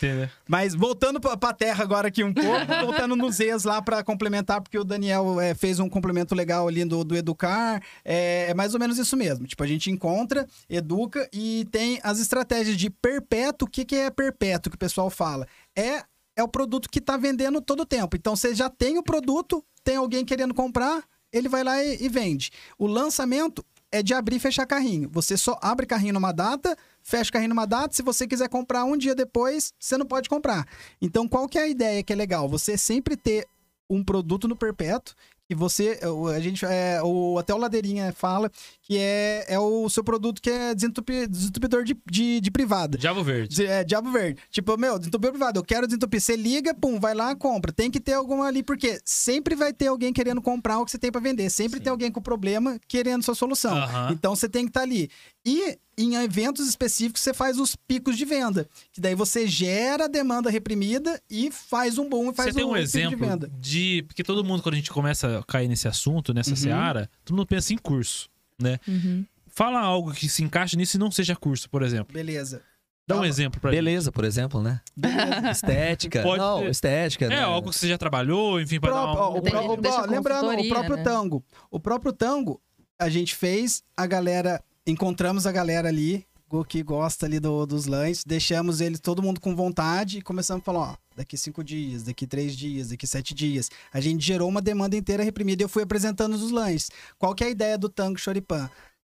Mas 0.47 0.73
voltando 0.73 1.19
pra, 1.19 1.35
pra 1.35 1.51
terra 1.51 1.83
agora 1.83 2.07
aqui 2.07 2.23
um 2.23 2.33
pouco, 2.33 2.49
voltando 2.85 3.17
nos 3.17 3.35
Zs 3.35 3.65
lá 3.65 3.81
pra 3.81 4.01
complementar, 4.01 4.61
porque 4.61 4.79
o 4.79 4.85
Daniel 4.85 5.41
é, 5.41 5.53
fez 5.53 5.81
um 5.81 5.89
complemento 5.89 6.33
legal 6.33 6.69
ali 6.69 6.85
do, 6.85 7.03
do 7.03 7.17
Educar. 7.17 7.83
É, 8.05 8.45
é 8.49 8.53
mais 8.53 8.73
ou 8.73 8.79
menos 8.79 8.97
isso 8.97 9.17
mesmo. 9.17 9.45
Tipo, 9.45 9.61
a 9.61 9.67
gente 9.67 9.91
encontra, 9.91 10.47
educa 10.69 11.29
e 11.33 11.67
tem 11.69 11.99
as 12.01 12.21
estratégias 12.21 12.77
de 12.77 12.89
perpétuo. 12.89 13.67
O 13.67 13.69
que, 13.69 13.83
que 13.83 13.95
é 13.97 14.09
perpétuo 14.09 14.71
que 14.71 14.77
o 14.77 14.79
pessoal 14.79 15.09
fala? 15.09 15.45
É, 15.75 16.01
é 16.33 16.41
o 16.41 16.47
produto 16.47 16.89
que 16.89 17.01
tá 17.01 17.17
vendendo 17.17 17.59
todo 17.59 17.81
o 17.81 17.85
tempo. 17.85 18.15
Então, 18.15 18.37
você 18.37 18.55
já 18.55 18.69
tem 18.69 18.97
o 18.97 19.03
produto, 19.03 19.61
tem 19.83 19.97
alguém 19.97 20.23
querendo 20.23 20.53
comprar, 20.53 21.03
ele 21.37 21.49
vai 21.49 21.63
lá 21.63 21.83
e, 21.83 22.03
e 22.03 22.09
vende. 22.09 22.51
O 22.77 22.87
lançamento 22.87 23.65
é 23.91 24.03
de 24.03 24.13
abrir 24.13 24.37
e 24.37 24.39
fechar 24.39 24.65
carrinho. 24.65 25.09
Você 25.11 25.37
só 25.37 25.57
abre 25.61 25.85
carrinho 25.85 26.13
numa 26.13 26.31
data, 26.31 26.75
fecha 27.01 27.31
carrinho 27.31 27.49
numa 27.49 27.65
data. 27.65 27.95
Se 27.95 28.01
você 28.01 28.27
quiser 28.27 28.49
comprar 28.49 28.83
um 28.83 28.97
dia 28.97 29.15
depois, 29.15 29.73
você 29.79 29.97
não 29.97 30.05
pode 30.05 30.27
comprar. 30.27 30.67
Então, 31.01 31.27
qual 31.27 31.47
que 31.47 31.57
é 31.57 31.63
a 31.63 31.67
ideia 31.67 32.03
que 32.03 32.11
é 32.11 32.15
legal? 32.15 32.49
Você 32.49 32.77
sempre 32.77 33.15
ter 33.15 33.47
um 33.89 34.03
produto 34.03 34.47
no 34.47 34.55
perpétuo 34.55 35.15
e 35.49 35.55
você, 35.55 35.99
o- 36.05 36.27
a 36.27 36.39
gente, 36.39 36.65
é, 36.65 36.99
até 37.39 37.53
o 37.53 37.57
Ladeirinha 37.57 38.11
fala 38.13 38.49
que 38.81 38.97
é, 38.97 39.45
é 39.47 39.59
o 39.59 39.87
seu 39.89 40.03
produto 40.03 40.41
que 40.41 40.49
é 40.49 40.73
desentupi- 40.75 41.27
desentupidor 41.27 41.83
de, 41.83 41.95
de, 42.09 42.39
de 42.41 42.51
privada. 42.51 42.97
Diabo 42.97 43.23
Verde. 43.23 43.49
Diz- 43.49 43.59
É, 43.69 43.83
diabo 43.83 44.11
verde. 44.11 44.41
Tipo, 44.51 44.77
meu, 44.77 44.97
desentupidor 44.99 45.31
privado, 45.31 45.59
eu 45.59 45.63
quero 45.63 45.87
desentupir. 45.87 46.19
Você 46.21 46.35
liga, 46.35 46.73
pum, 46.73 46.99
vai 46.99 47.13
lá, 47.13 47.35
compra. 47.35 47.71
Tem 47.71 47.89
que 47.91 47.99
ter 47.99 48.13
alguma 48.13 48.45
ali, 48.47 48.61
porque 48.63 48.99
sempre 49.03 49.55
vai 49.55 49.73
ter 49.73 49.87
alguém 49.87 50.11
querendo 50.13 50.41
comprar 50.41 50.79
o 50.79 50.85
que 50.85 50.91
você 50.91 50.97
tem 50.97 51.11
pra 51.11 51.21
vender. 51.21 51.49
Sempre 51.49 51.79
tem 51.79 51.89
alguém 51.91 52.11
com 52.11 52.21
problema 52.21 52.79
querendo 52.87 53.23
sua 53.23 53.35
solução. 53.35 53.75
Então 54.11 54.35
você 54.35 54.47
tem 54.49 54.63
que 54.65 54.69
estar 54.69 54.81
ali. 54.81 55.09
E 55.45 55.77
em 55.97 56.15
eventos 56.15 56.67
específicos 56.67 57.21
você 57.21 57.33
faz 57.33 57.59
os 57.59 57.75
picos 57.75 58.17
de 58.17 58.25
venda. 58.25 58.67
Que 58.91 58.99
daí 58.99 59.13
você 59.15 59.45
gera 59.47 60.05
a 60.05 60.07
demanda 60.07 60.49
reprimida 60.49 61.21
e 61.29 61.51
faz 61.51 61.97
um 61.97 62.09
bom 62.09 62.31
e 62.31 62.33
faz 62.33 62.49
Você 62.49 62.55
tem 62.59 62.63
um 62.65 62.69
pico 62.69 62.79
exemplo 62.81 63.09
de 63.11 63.15
venda. 63.15 63.51
de. 63.59 64.03
Porque 64.07 64.23
todo 64.23 64.43
mundo, 64.43 64.63
quando 64.63 64.73
a 64.73 64.77
gente 64.77 64.91
começa 64.91 65.39
a 65.39 65.43
cair 65.43 65.67
nesse 65.67 65.87
assunto, 65.87 66.33
nessa 66.33 66.49
Uhum. 66.51 66.55
seara, 66.55 67.09
todo 67.23 67.35
mundo 67.37 67.47
pensa 67.47 67.73
em 67.73 67.77
curso, 67.77 68.27
né? 68.59 68.79
Uhum. 68.87 69.23
Fala 69.47 69.79
algo 69.79 70.11
que 70.13 70.27
se 70.27 70.43
encaixe 70.43 70.75
nisso 70.75 70.97
e 70.97 70.99
não 70.99 71.09
seja 71.11 71.35
curso, 71.35 71.69
por 71.69 71.81
exemplo. 71.83 72.13
Beleza. 72.13 72.61
Dá 73.07 73.17
um 73.17 73.21
Tá. 73.21 73.27
exemplo 73.27 73.61
pra 73.61 73.69
gente. 73.71 73.77
Beleza, 73.77 74.11
por 74.11 74.25
exemplo, 74.25 74.61
né? 74.63 74.81
Beleza. 74.97 75.51
Estética. 75.51 76.23
Pode 76.23 76.39
não, 76.39 76.59
ser. 76.61 76.69
estética. 76.71 77.29
né? 77.29 77.35
É, 77.35 77.41
algo 77.43 77.69
que 77.69 77.75
você 77.77 77.87
já 77.87 77.99
trabalhou, 77.99 78.59
enfim, 78.59 78.79
pra 78.79 78.89
Pró- 78.89 79.05
dar 79.05 79.13
ó, 79.21 79.29
um... 79.29 79.31
o 79.33 79.35
gente 79.45 79.55
ó, 79.55 79.75
deixa 79.75 80.01
lembrando, 80.07 80.59
o 80.59 80.67
próprio 80.69 80.95
né? 80.97 81.03
tango. 81.03 81.45
O 81.69 81.79
próprio 81.79 82.11
tango, 82.11 82.59
a 82.97 83.07
gente 83.09 83.35
fez, 83.35 83.83
a 83.95 84.07
galera. 84.07 84.61
Encontramos 84.87 85.47
a 85.47 85.51
galera 85.51 85.89
ali, 85.89 86.25
que 86.69 86.83
gosta 86.83 87.25
ali 87.25 87.39
do- 87.39 87.65
dos 87.65 87.85
lanches, 87.87 88.23
deixamos 88.23 88.79
eles 88.79 88.99
todo 88.99 89.21
mundo 89.21 89.41
com 89.41 89.55
vontade 89.55 90.19
e 90.19 90.21
começamos 90.21 90.61
a 90.61 90.63
falar: 90.65 90.91
ó, 90.91 90.95
daqui 91.15 91.35
cinco 91.35 91.63
dias, 91.63 92.03
daqui 92.03 92.27
três 92.27 92.55
dias, 92.55 92.89
daqui 92.89 93.07
sete 93.07 93.33
dias. 93.33 93.69
A 93.91 93.99
gente 93.99 94.23
gerou 94.23 94.47
uma 94.47 94.61
demanda 94.61 94.95
inteira 94.95 95.23
reprimida 95.23 95.63
e 95.63 95.65
eu 95.65 95.69
fui 95.69 95.81
apresentando 95.83 96.33
os 96.35 96.51
lanches. 96.51 96.91
Qual 97.17 97.33
que 97.33 97.43
é 97.43 97.47
a 97.47 97.49
ideia 97.49 97.77
do 97.77 97.89
tango 97.89 98.19
choripan? 98.19 98.69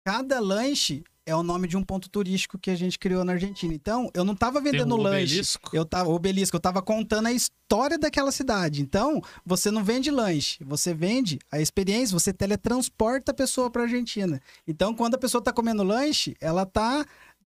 Cada 0.05 0.39
lanche 0.39 1.03
é 1.25 1.35
o 1.35 1.43
nome 1.43 1.67
de 1.67 1.77
um 1.77 1.83
ponto 1.83 2.09
turístico 2.09 2.57
que 2.57 2.71
a 2.71 2.75
gente 2.75 2.97
criou 2.97 3.23
na 3.23 3.33
Argentina. 3.33 3.73
Então, 3.73 4.09
eu 4.13 4.23
não 4.23 4.35
tava 4.35 4.61
Tem 4.61 4.71
vendendo 4.71 4.95
um 4.95 5.01
lanche. 5.01 5.33
obelisco. 5.33 5.69
Eu 5.73 5.85
tava, 5.85 6.09
obelisco, 6.09 6.55
eu 6.55 6.59
tava 6.59 6.81
contando 6.81 7.27
a 7.27 7.31
história 7.31 7.97
daquela 7.97 8.31
cidade. 8.31 8.81
Então, 8.81 9.21
você 9.45 9.69
não 9.69 9.83
vende 9.83 10.09
lanche, 10.09 10.63
você 10.63 10.93
vende 10.93 11.39
a 11.51 11.59
experiência, 11.59 12.17
você 12.17 12.33
teletransporta 12.33 13.31
a 13.31 13.35
pessoa 13.35 13.69
pra 13.69 13.83
Argentina. 13.83 14.41
Então, 14.67 14.93
quando 14.95 15.15
a 15.15 15.19
pessoa 15.19 15.43
tá 15.43 15.53
comendo 15.53 15.83
lanche, 15.83 16.35
ela 16.41 16.65
tá 16.65 17.05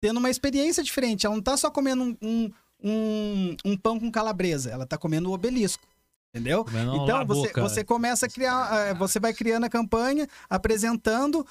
tendo 0.00 0.18
uma 0.18 0.30
experiência 0.30 0.82
diferente. 0.82 1.24
Ela 1.26 1.36
não 1.36 1.42
tá 1.42 1.56
só 1.56 1.70
comendo 1.70 2.02
um, 2.02 2.16
um, 2.20 2.50
um, 2.82 3.56
um 3.64 3.76
pão 3.76 3.98
com 4.00 4.10
calabresa, 4.10 4.70
ela 4.70 4.84
tá 4.84 4.98
comendo 4.98 5.30
o 5.30 5.32
obelisco. 5.32 5.86
Entendeu? 6.34 6.64
Então 7.04 7.18
você, 7.26 7.52
você 7.62 7.84
começa 7.84 8.24
a 8.24 8.28
criar, 8.28 8.88
eh, 8.88 8.94
você 8.94 9.20
vai 9.20 9.34
criando 9.34 9.64
a 9.64 9.68
campanha, 9.68 10.26
apresentando 10.48 11.46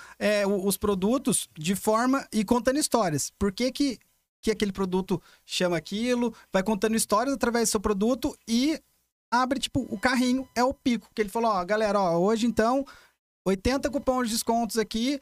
o- 0.46 0.68
os 0.68 0.76
produtos 0.76 1.48
de 1.56 1.76
forma 1.76 2.28
e 2.32 2.44
contando 2.44 2.80
histórias. 2.80 3.32
Por 3.38 3.52
que, 3.52 3.72
que, 3.72 4.00
que 4.42 4.50
aquele 4.50 4.72
produto 4.72 5.22
chama 5.46 5.78
aquilo? 5.78 6.34
Vai 6.52 6.64
contando 6.64 6.96
histórias 6.96 7.36
através 7.36 7.70
do 7.70 7.72
seu 7.74 7.80
produto 7.80 8.36
e 8.48 8.82
abre, 9.32 9.60
tipo, 9.60 9.86
o 9.88 10.00
carrinho, 10.00 10.50
é 10.56 10.64
o 10.64 10.74
pico. 10.74 11.08
Que 11.14 11.22
ele 11.22 11.30
falou, 11.30 11.52
ó, 11.52 11.64
galera, 11.64 12.00
ó, 12.02 12.18
hoje 12.18 12.48
então, 12.48 12.84
80 13.46 13.88
cupons 13.92 14.28
de 14.30 14.34
descontos 14.34 14.80
aqui, 14.80 15.22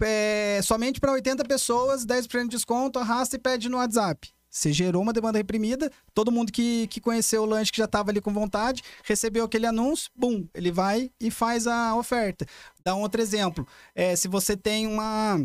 é, 0.00 0.60
somente 0.62 1.00
para 1.00 1.10
80 1.12 1.44
pessoas, 1.44 2.06
10% 2.06 2.42
de 2.44 2.56
desconto, 2.56 3.00
arrasta 3.00 3.34
e 3.34 3.38
pede 3.38 3.68
no 3.68 3.78
WhatsApp. 3.78 4.32
Você 4.52 4.70
gerou 4.70 5.00
uma 5.00 5.14
demanda 5.14 5.38
reprimida, 5.38 5.90
todo 6.12 6.30
mundo 6.30 6.52
que, 6.52 6.86
que 6.88 7.00
conheceu 7.00 7.42
o 7.42 7.46
lanche, 7.46 7.72
que 7.72 7.78
já 7.78 7.86
estava 7.86 8.10
ali 8.10 8.20
com 8.20 8.30
vontade, 8.34 8.82
recebeu 9.02 9.46
aquele 9.46 9.64
anúncio, 9.64 10.10
bum, 10.14 10.46
ele 10.52 10.70
vai 10.70 11.10
e 11.18 11.30
faz 11.30 11.66
a 11.66 11.96
oferta. 11.96 12.44
Dá 12.84 12.94
um 12.94 13.00
outro 13.00 13.22
exemplo. 13.22 13.66
É, 13.94 14.14
se 14.14 14.28
você 14.28 14.54
tem 14.54 14.86
uma 14.86 15.40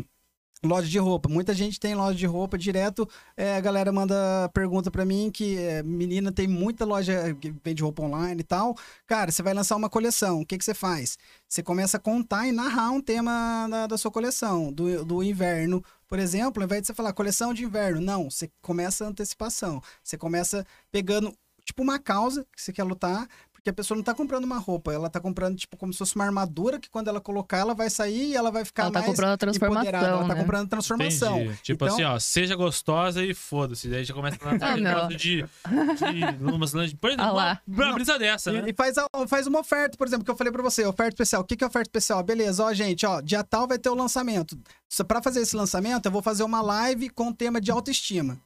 loja 0.62 0.88
de 0.88 0.98
roupa, 0.98 1.28
muita 1.28 1.54
gente 1.54 1.78
tem 1.78 1.94
loja 1.94 2.18
de 2.18 2.26
roupa 2.26 2.58
direto, 2.58 3.08
é, 3.36 3.56
a 3.56 3.60
galera 3.60 3.92
manda 3.92 4.48
pergunta 4.52 4.90
pra 4.90 5.04
mim 5.04 5.30
que 5.32 5.56
é, 5.56 5.82
menina 5.82 6.32
tem 6.32 6.48
muita 6.48 6.84
loja 6.84 7.34
que 7.40 7.54
vende 7.64 7.82
roupa 7.82 8.02
online 8.02 8.40
e 8.40 8.44
tal. 8.44 8.76
Cara, 9.06 9.30
você 9.30 9.42
vai 9.42 9.54
lançar 9.54 9.76
uma 9.76 9.88
coleção, 9.88 10.40
o 10.40 10.46
que, 10.46 10.58
que 10.58 10.64
você 10.64 10.74
faz? 10.74 11.16
Você 11.48 11.62
começa 11.62 11.96
a 11.96 12.00
contar 12.00 12.46
e 12.46 12.52
narrar 12.52 12.90
um 12.90 13.00
tema 13.00 13.68
da, 13.70 13.86
da 13.86 13.98
sua 13.98 14.10
coleção, 14.10 14.72
do, 14.72 15.04
do 15.04 15.22
inverno, 15.22 15.82
por 16.08 16.18
exemplo, 16.18 16.62
ao 16.62 16.64
invés 16.64 16.80
de 16.80 16.86
você 16.86 16.94
falar 16.94 17.12
coleção 17.12 17.52
de 17.52 17.64
inverno, 17.64 18.00
não, 18.00 18.30
você 18.30 18.50
começa 18.62 19.04
a 19.04 19.08
antecipação. 19.08 19.82
Você 20.02 20.16
começa 20.16 20.66
pegando, 20.90 21.36
tipo, 21.64 21.82
uma 21.82 21.98
causa 21.98 22.46
que 22.56 22.62
você 22.62 22.72
quer 22.72 22.82
lutar, 22.82 23.28
porque 23.68 23.70
a 23.70 23.74
pessoa 23.74 23.96
não 23.96 24.02
tá 24.02 24.14
comprando 24.14 24.44
uma 24.44 24.58
roupa, 24.58 24.92
ela 24.92 25.10
tá 25.10 25.20
comprando, 25.20 25.56
tipo, 25.56 25.76
como 25.76 25.92
se 25.92 25.98
fosse 25.98 26.14
uma 26.16 26.24
armadura 26.24 26.78
que 26.78 26.88
quando 26.88 27.08
ela 27.08 27.20
colocar, 27.20 27.58
ela 27.58 27.74
vai 27.74 27.90
sair 27.90 28.30
e 28.30 28.36
ela 28.36 28.50
vai 28.50 28.64
ficar 28.64 28.84
Ela 28.84 28.92
tá 28.92 28.98
mais 29.00 29.10
comprando 29.10 29.32
a 29.32 29.36
transformação, 29.36 29.82
empoderada. 29.82 30.06
Ela 30.06 30.22
tá 30.28 30.34
né? 30.34 30.40
comprando 30.40 30.68
transformação. 30.68 31.40
Entendi. 31.42 31.58
Tipo 31.62 31.84
Então- 31.84 31.94
assim, 31.94 32.04
ó, 32.04 32.18
seja 32.18 32.56
gostosa 32.56 33.22
e 33.24 33.34
foda-se. 33.34 33.88
Daí 33.88 34.04
já 34.04 34.14
começa 34.14 34.36
a 34.42 34.48
Ah, 34.72 34.76
meu. 34.76 34.84
negócio 34.84 35.16
de, 35.16 35.42
de 35.42 36.44
umas 36.44 36.72
lanches. 36.72 36.94
Por 36.94 37.10
exemplo, 37.10 37.26
Ah 37.26 37.32
lá. 37.32 37.60
uma, 37.66 37.92
brisa 37.92 38.18
dessa, 38.18 38.52
né? 38.52 38.64
E, 38.66 38.70
e 38.70 38.74
faz, 38.74 38.96
a- 38.98 39.06
faz 39.26 39.46
uma 39.46 39.60
oferta, 39.60 39.96
por 39.96 40.06
exemplo, 40.06 40.24
que 40.24 40.30
eu 40.30 40.36
falei 40.36 40.52
pra 40.52 40.62
você, 40.62 40.84
oferta 40.86 41.10
especial. 41.14 41.42
O 41.42 41.44
que, 41.44 41.56
que 41.56 41.64
é 41.64 41.66
oferta 41.66 41.88
especial? 41.88 42.22
Beleza, 42.22 42.64
ó, 42.64 42.72
gente, 42.72 43.04
ó, 43.06 43.20
dia 43.20 43.44
tal 43.44 43.66
vai 43.68 43.78
ter 43.78 43.88
o 43.90 43.94
lançamento. 43.94 44.58
Pra 45.06 45.20
fazer 45.22 45.40
esse 45.40 45.54
lançamento, 45.54 46.06
eu 46.06 46.12
vou 46.12 46.22
fazer 46.22 46.42
uma 46.42 46.60
live 46.62 47.10
com 47.10 47.28
o 47.28 47.34
tema 47.34 47.60
de 47.60 47.70
autoestima. 47.70 48.38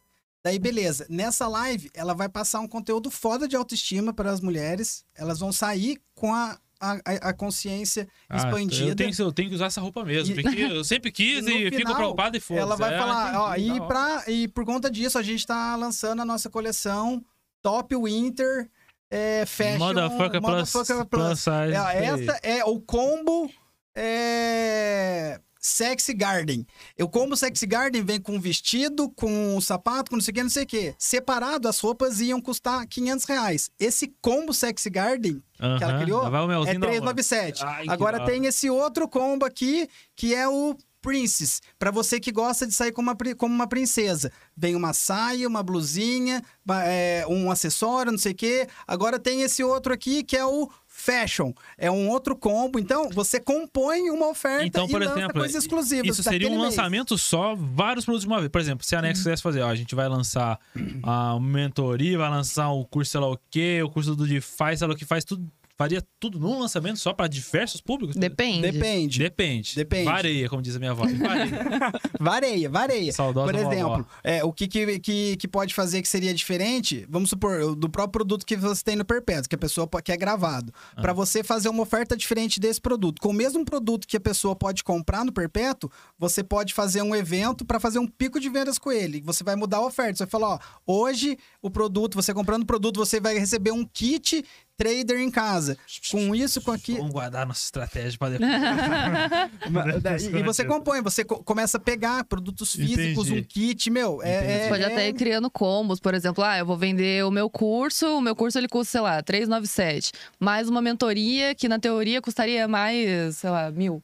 Daí, 0.45 0.59
beleza. 0.59 1.07
Nessa 1.09 1.47
live, 1.47 1.91
ela 1.95 2.15
vai 2.15 2.29
passar 2.29 2.61
um 2.61 2.67
conteúdo 2.69 3.11
foda 3.11 3.47
de 3.47 3.55
autoestima 3.57 4.13
para 4.13 4.31
as 4.31 4.41
mulheres. 4.41 5.05
Elas 5.15 5.39
vão 5.39 5.53
sair 5.53 6.01
com 6.17 6.35
a, 6.35 6.59
a, 6.81 6.93
a- 7.29 7.33
consciência 7.33 8.09
Ah, 8.29 8.39
expandida. 8.39 8.91
eu, 8.91 8.97
tenho, 8.97 9.13
que- 9.15 9.23
eu 9.23 9.33
tenho 9.33 9.49
que 9.51 9.55
usar 9.55 9.67
essa 9.67 9.81
roupa 9.81 10.05
mesmo. 10.05 10.35
Porque 10.35 10.63
eu 10.63 10.83
sempre 10.83 11.13
quis 11.13 11.47
E 11.47 11.51
e, 11.51 11.65
no 11.65 11.71
fico 11.71 11.77
final, 11.77 11.95
preocupado 11.95 12.37
e 12.37 12.41
foda 12.41 12.61
Ela 12.61 12.75
vai 12.77 12.93
É, 12.95 12.99
falar, 12.99 13.41
ó, 13.41 13.55
e, 13.57 13.81
pra, 13.87 14.25
e 14.27 14.49
por 14.49 14.65
conta 14.65 14.91
disso, 14.91 15.17
a 15.17 15.23
gente 15.23 15.47
tá 15.47 15.77
lançando 15.77 16.23
a 16.23 16.25
nossa 16.25 16.51
coleção 16.51 17.25
Top 17.63 17.95
Winter 17.95 18.69
é, 19.09 19.45
Fashion 19.47 19.79
Motherfucker 19.79 20.41
plus, 20.41 20.75
Motherfucker 20.75 21.05
plus 21.07 21.39
size. 21.39 21.51
É, 21.53 21.69
isso 21.77 21.85
aí. 21.87 22.05
essa 22.07 22.41
é 22.43 22.65
o 22.65 22.81
combo 22.81 23.49
é, 23.95 25.39
Sexy 25.63 26.13
Garden. 26.13 26.67
O 27.01 27.09
combo 27.09 27.37
Sexy 27.37 27.67
Garden 27.67 28.03
vem 28.03 28.21
com 28.21 28.39
vestido, 28.41 29.09
com 29.11 29.61
sapato, 29.61 30.11
com 30.11 30.17
não 30.17 30.23
sei 30.23 30.33
o 30.33 30.35
que, 30.35 30.43
não 30.43 30.51
sei 30.51 30.65
o 30.65 30.67
que. 30.67 30.95
Separado, 30.99 31.69
as 31.69 31.79
roupas 31.79 32.21
iam 32.21 32.41
custar 32.41 32.85
500 32.87 33.25
reais. 33.25 33.71
Esse 33.79 34.13
combo 34.21 34.53
Sexy 34.53 34.91
Garden 34.91 35.41
que 35.79 35.85
ela 35.85 36.03
criou 36.03 36.29
vai 36.29 36.41
o 36.41 36.45
é 36.45 36.49
melzinho 36.49 36.81
da 36.81 36.87
hora. 36.89 37.01
397. 37.01 37.65
Ai, 37.65 37.85
que 37.85 37.91
Agora 37.91 38.25
tem 38.25 38.47
esse 38.47 38.69
outro 38.69 39.09
combo 39.09 39.45
aqui, 39.45 39.89
que 40.17 40.35
é 40.35 40.49
o 40.49 40.77
Princess, 41.03 41.61
Pra 41.81 41.91
você 41.91 42.21
que 42.21 42.31
gosta 42.31 42.65
de 42.65 42.73
sair 42.73 42.93
como 42.93 43.11
uma, 43.11 43.35
como 43.37 43.53
uma 43.53 43.67
princesa. 43.67 44.31
Vem 44.57 44.77
uma 44.77 44.93
saia, 44.93 45.49
uma 45.49 45.61
blusinha, 45.61 46.41
é, 46.87 47.25
um 47.29 47.51
acessório, 47.51 48.13
não 48.13 48.19
sei 48.19 48.31
o 48.31 48.35
quê. 48.37 48.69
Agora 48.87 49.19
tem 49.19 49.43
esse 49.43 49.65
outro 49.65 49.93
aqui, 49.93 50.23
que 50.23 50.37
é 50.37 50.47
o 50.47 50.71
fashion 51.03 51.53
é 51.77 51.91
um 51.91 52.09
outro 52.09 52.37
combo. 52.37 52.79
Então, 52.79 53.09
você 53.11 53.41
compõe 53.41 54.11
uma 54.11 54.29
oferta 54.29 54.65
Então, 54.65 54.87
por 54.89 55.03
e 55.03 55.05
lança 55.05 55.19
exemplo, 55.19 55.41
coisas 55.41 55.63
exclusivas. 55.65 56.07
Isso 56.19 56.23
seria 56.23 56.49
um 56.49 56.53
mês. 56.53 56.63
lançamento 56.63 57.19
só, 57.19 57.55
vários 57.57 58.05
produtos 58.05 58.25
de 58.25 58.29
uma 58.33 58.39
vez. 58.39 58.51
Por 58.51 58.61
exemplo, 58.61 58.87
se 58.87 58.95
a 58.95 58.99
Uhum. 58.99 59.07
Nex 59.07 59.19
quisesse 59.19 59.43
fazer, 59.43 59.63
ó, 59.63 59.69
a 59.69 59.75
gente 59.75 59.95
vai 59.95 60.09
lançar 60.09 60.59
a 61.03 61.39
mentoria, 61.41 62.17
vai 62.19 62.31
lançar 62.31 62.71
o 62.71 62.85
curso 62.85 63.11
sei 63.11 63.21
lá 63.21 63.31
o 63.31 63.39
quê, 63.51 63.83
o 63.83 63.91
curso 63.91 64.15
do 64.15 64.27
DeFi, 64.27 64.77
sei 64.77 64.87
lá 64.87 64.95
o 64.95 64.97
que 64.97 65.05
faz, 65.05 65.25
tudo. 65.25 65.45
Faria 65.77 66.03
tudo 66.21 66.39
num 66.39 66.61
lançamento 66.61 66.99
só 66.99 67.15
para 67.15 67.27
diversos 67.27 67.81
públicos? 67.81 68.15
Depende. 68.15 68.71
Depende. 68.71 69.19
Depende. 69.19 69.75
Depende. 69.75 70.05
Vareia, 70.05 70.49
como 70.49 70.61
diz 70.61 70.77
a 70.77 70.79
minha 70.79 70.91
avó. 70.91 71.05
Vareia. 71.09 71.93
Vareia, 72.21 72.71
vareia. 72.71 73.13
Saudosa 73.13 73.51
Por 73.51 73.55
exemplo, 73.55 74.07
é, 74.23 74.45
o 74.45 74.53
que, 74.53 74.69
que, 74.69 75.37
que, 75.37 75.49
pode 75.49 75.75
fazer 75.75 76.03
que 76.03 76.09
seria 76.09 76.33
diferente, 76.35 77.07
vamos 77.09 77.31
supor, 77.31 77.75
do 77.75 77.89
próprio 77.89 78.13
produto 78.13 78.45
que 78.45 78.57
você 78.57 78.85
tem 78.85 78.97
no 78.97 79.05
Perpétuo, 79.05 79.49
que 79.49 79.55
a 79.55 79.59
pessoa 79.59 79.89
que 80.05 80.13
é 80.13 80.17
gravado. 80.17 80.73
Ah. 80.95 81.01
Pra 81.01 81.13
você 81.13 81.43
fazer 81.43 81.69
uma 81.69 81.83
oferta 81.83 82.17
diferente 82.17 82.61
desse 82.61 82.81
produto. 82.81 83.21
Com 83.21 83.31
o 83.31 83.33
mesmo 83.33 83.65
produto 83.65 84.07
que 84.07 84.17
a 84.17 84.21
pessoa 84.21 84.55
pode 84.55 84.85
comprar 84.85 85.25
no 85.25 85.33
Perpétuo, 85.33 85.91
você 86.19 86.45
pode 86.45 86.75
fazer 86.75 87.03
um 87.03 87.15
evento 87.15 87.65
para 87.65 87.81
fazer 87.81 87.99
um 87.99 88.07
pico 88.07 88.39
de 88.39 88.49
vendas 88.49 88.79
com 88.79 88.93
ele. 88.93 89.23
Você 89.23 89.43
vai 89.43 89.57
mudar 89.57 89.79
a 89.79 89.87
oferta. 89.87 90.19
Você 90.19 90.25
vai 90.25 90.31
falar, 90.31 90.55
ó, 90.55 90.59
hoje 90.87 91.39
o 91.63 91.71
produto, 91.71 92.15
você 92.15 92.35
comprando 92.35 92.63
o 92.63 92.67
produto, 92.67 92.99
você 92.99 93.19
vai 93.19 93.39
receber 93.39 93.73
um 93.73 93.85
kit 93.85 94.45
trader 94.77 95.21
em 95.21 95.31
casa. 95.31 95.77
Com 96.11 96.35
isso, 96.35 96.61
com 96.61 96.71
aquilo. 96.73 96.99
Vamos 96.99 97.13
guardar 97.13 97.47
nossa 97.47 97.65
estratégia 97.65 98.19
para 98.19 98.39
depois. 98.39 98.51
E, 100.33 100.39
e 100.39 100.43
você 100.43 100.65
compõe, 100.65 101.01
você 101.01 101.25
co- 101.25 101.43
começa 101.43 101.77
a 101.77 101.81
pegar 101.81 102.25
produtos 102.25 102.73
físicos, 102.75 103.29
Entendi. 103.29 103.41
um 103.41 103.45
kit, 103.45 103.91
meu. 103.91 104.23
É, 104.23 104.65
é- 104.65 104.69
Pode 104.69 104.83
é- 104.83 104.87
até 104.87 105.09
ir 105.09 105.13
criando 105.15 105.51
combos, 105.51 106.01
por 106.01 106.15
exemplo, 106.15 106.43
ah, 106.45 106.59
eu 106.59 106.67
vou 106.67 106.77
vender 106.77 107.25
o 107.25 107.31
meu 107.31 107.49
curso, 107.49 108.07
o 108.19 108.21
meu 108.21 108.35
curso 108.35 108.59
ele 108.59 108.69
custa, 108.69 108.93
sei 108.93 109.01
lá, 109.01 109.23
397, 109.23 110.13
mais 110.39 110.69
uma 110.69 110.83
mentoria 110.83 111.55
que 111.55 111.69
na 111.69 111.79
teoria 111.79 112.21
custaria 112.21 112.67
mais, 112.69 113.37
sei 113.37 113.51
lá, 113.51 113.71
mil. 113.71 114.03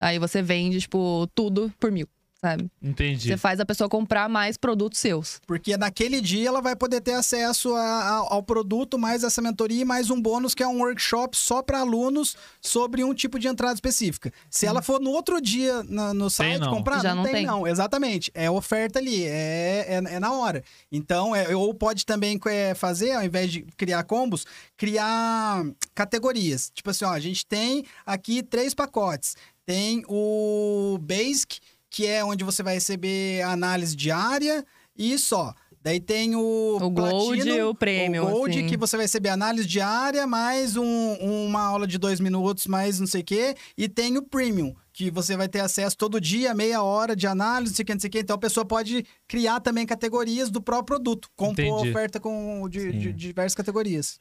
Aí 0.00 0.18
você 0.18 0.40
vende, 0.42 0.80
tipo, 0.80 1.28
tudo 1.34 1.72
por 1.78 1.90
mil, 1.92 2.08
sabe? 2.40 2.70
Entendi. 2.82 3.28
Você 3.28 3.36
faz 3.36 3.60
a 3.60 3.66
pessoa 3.66 3.88
comprar 3.88 4.28
mais 4.28 4.56
produtos 4.56 4.98
seus. 4.98 5.40
Porque 5.46 5.76
naquele 5.76 6.20
dia 6.20 6.48
ela 6.48 6.62
vai 6.62 6.74
poder 6.74 7.00
ter 7.00 7.12
acesso 7.12 7.74
a- 7.74 7.80
a- 7.80 8.26
ao 8.34 8.42
produto, 8.42 8.98
mais 8.98 9.22
essa 9.22 9.42
mentoria 9.42 9.82
e 9.82 9.84
mais 9.84 10.10
um 10.10 10.20
bônus 10.20 10.54
que 10.54 10.62
é 10.62 10.66
um 10.66 10.78
workshop 10.78 11.36
só 11.36 11.62
para 11.62 11.80
alunos 11.80 12.36
sobre 12.60 13.04
um 13.04 13.12
tipo 13.12 13.38
de 13.38 13.46
entrada 13.46 13.74
específica. 13.74 14.32
Se 14.48 14.66
ela 14.66 14.80
for 14.80 15.00
no 15.00 15.10
outro 15.10 15.40
dia 15.40 15.82
na- 15.84 16.14
no 16.14 16.30
site 16.30 16.60
não. 16.60 16.70
comprar, 16.74 17.00
Já 17.02 17.10
não, 17.10 17.16
não 17.16 17.24
tem, 17.24 17.32
tem. 17.34 17.46
não. 17.46 17.66
Exatamente. 17.66 18.30
É 18.34 18.50
oferta 18.50 18.98
ali, 18.98 19.24
é, 19.24 19.86
é, 19.88 20.14
é 20.14 20.18
na 20.20 20.32
hora. 20.32 20.64
Então, 20.90 21.36
é, 21.36 21.54
ou 21.54 21.74
pode 21.74 22.06
também 22.06 22.40
é, 22.46 22.74
fazer, 22.74 23.12
ao 23.12 23.22
invés 23.22 23.52
de 23.52 23.62
criar 23.76 24.02
combos, 24.04 24.46
criar 24.76 25.64
categorias. 25.94 26.70
Tipo 26.74 26.90
assim, 26.90 27.04
ó, 27.04 27.10
a 27.10 27.20
gente 27.20 27.44
tem 27.44 27.84
aqui 28.06 28.42
três 28.42 28.74
pacotes. 28.74 29.36
Tem 29.66 30.02
o 30.08 30.98
Basic, 31.00 31.60
que 31.90 32.06
é 32.06 32.24
onde 32.24 32.44
você 32.44 32.62
vai 32.62 32.74
receber 32.74 33.42
a 33.42 33.50
análise 33.50 33.94
diária 33.96 34.64
e 34.96 35.18
só. 35.18 35.52
Daí 35.82 35.98
tem 35.98 36.36
o, 36.36 36.76
O 36.78 36.90
Gold 36.90 37.40
e 37.48 37.62
o 37.62 37.74
Premium, 37.74 38.26
O 38.26 38.30
Gold, 38.30 38.58
assim. 38.58 38.68
que 38.68 38.76
você 38.76 38.96
vai 38.98 39.04
receber 39.06 39.30
análise 39.30 39.66
diária, 39.66 40.26
mais 40.26 40.76
um- 40.76 41.14
uma 41.14 41.62
aula 41.62 41.86
de 41.86 41.96
dois 41.96 42.20
minutos, 42.20 42.66
mais 42.66 43.00
não 43.00 43.06
sei 43.06 43.22
o 43.22 43.24
quê. 43.24 43.54
E 43.78 43.88
tem 43.88 44.18
o 44.18 44.22
Premium, 44.22 44.74
que 44.92 45.10
você 45.10 45.38
vai 45.38 45.48
ter 45.48 45.60
acesso 45.60 45.96
todo 45.96 46.20
dia, 46.20 46.52
meia 46.54 46.82
hora 46.82 47.16
de 47.16 47.26
análise, 47.26 47.72
não 47.72 47.76
sei 47.76 47.82
o 47.82 47.86
que, 47.86 47.94
não 47.94 48.00
sei 48.00 48.08
o 48.08 48.10
que. 48.10 48.18
Então 48.18 48.36
a 48.36 48.38
pessoa 48.38 48.64
pode 48.66 49.06
criar 49.26 49.58
também 49.60 49.86
categorias 49.86 50.50
do 50.50 50.60
próprio 50.60 50.98
produto. 50.98 51.30
Compor 51.34 51.64
Entendi. 51.64 51.88
oferta 51.90 52.20
com 52.20 52.68
de, 52.68 52.92
de- 52.92 53.08
Sim. 53.08 53.14
diversas 53.16 53.54
categorias. 53.54 54.18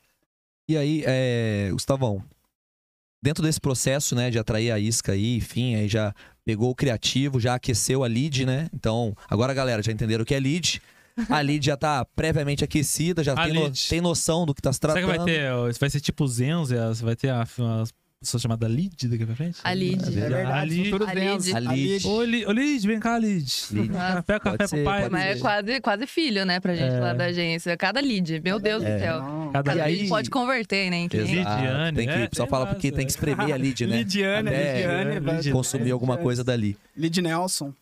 E 0.65 0.78
aí, 0.78 1.03
é, 1.05 1.67
Gustavão, 1.74 2.24
dentro 3.22 3.43
desse 3.43 3.59
processo, 3.59 4.15
né, 4.15 4.30
de 4.30 4.39
atrair 4.39 4.72
a 4.72 4.80
isca 4.80 5.11
aí, 5.11 5.36
enfim, 5.36 5.76
aí 5.76 5.89
já 5.89 6.13
pegou 6.50 6.72
o 6.72 6.76
criativo, 6.76 7.39
já 7.39 7.54
aqueceu 7.54 8.04
a 8.04 8.08
lead, 8.08 8.43
né? 8.45 8.68
Então, 8.74 9.16
agora, 9.30 9.54
galera, 9.54 9.84
já 9.84 9.91
entenderam 9.91 10.24
o 10.24 10.26
que 10.26 10.34
é 10.34 10.39
lead. 10.39 10.82
A 11.30 11.41
lead 11.41 11.66
já 11.66 11.76
tá 11.76 12.06
previamente 12.16 12.64
aquecida, 12.64 13.22
já 13.24 13.36
tem, 13.36 13.54
no- 13.54 13.70
tem 13.89 14.00
noção 14.02 14.45
do 14.45 14.56
que 14.56 14.62
tá 14.62 14.72
se 14.72 14.80
Será 14.82 14.93
tratando. 14.93 15.12
que 15.12 15.18
vai 15.18 15.26
ter. 15.74 15.78
Vai 15.80 15.89
ser 15.89 16.00
tipo 16.00 16.26
Zenza? 16.26 16.93
Vai 17.04 17.16
ter 17.16 17.30
a, 17.30 17.45
uma 17.58 17.84
pessoa 18.20 18.41
chamada 18.41 18.67
Lid 18.67 19.07
daqui 19.07 19.26
pra 19.26 19.34
frente? 19.36 19.59
A 19.63 19.72
lead. 19.72 20.03
É 20.05 20.11
verdade. 20.11 20.51
A 20.51 20.65
Lid. 20.65 20.93
A 20.93 21.13
lead. 21.13 21.53
A 21.55 21.59
lead. 21.59 22.05
Ô, 22.07 22.22
Li- 22.24 22.45
ô, 22.45 22.51
Lid, 22.51 22.86
vem 22.86 22.99
cá, 22.99 23.17
Lid. 23.17 23.49
Lid. 23.72 23.88
Café, 23.93 24.39
café 24.39 24.57
Pode 24.57 24.70
ser, 24.70 24.76
pro 24.76 24.86
pai. 24.86 25.09
Mas 25.09 25.38
é 25.38 25.39
quase, 25.39 25.80
quase 25.82 26.05
filho, 26.05 26.45
né, 26.45 26.59
pra 26.59 26.76
gente 26.76 26.93
É. 26.95 26.99
lá 26.99 27.13
da 27.13 27.26
agência. 27.26 27.78
Cada 27.78 28.01
lead, 28.01 28.41
meu 28.43 28.59
Deus 28.59 28.84
É. 28.84 28.93
do 28.97 28.99
céu. 28.99 29.22
Não. 29.22 29.51
Cada 29.53 29.63
Cada 29.72 29.84
aí- 29.86 29.95
lead 29.95 30.09
pode 30.09 30.30
converter, 30.30 30.89
né. 30.89 31.07
Lidiane, 31.09 31.95
Tem 31.95 32.07
que, 32.07 32.13
é, 32.13 32.26
o 32.26 32.30
pessoal 32.30 32.47
tem 32.47 32.51
fala 32.51 32.65
porque 32.67 32.91
tem 32.91 33.01
é. 33.01 33.05
que 33.05 33.11
espremer 33.11 33.53
a 33.53 33.55
lead, 33.57 33.88
né? 33.88 33.97
Lidiane, 33.99 34.49
Até 34.49 34.74
Lidiane, 34.74 35.20
vai- 35.22 35.36
Lidiane. 35.38 35.51
Consumir 35.57 35.91
alguma 35.91 36.17
coisa 36.17 36.43
dali. 36.43 36.78
Lid 36.97 37.22
Nelson. 37.22 37.74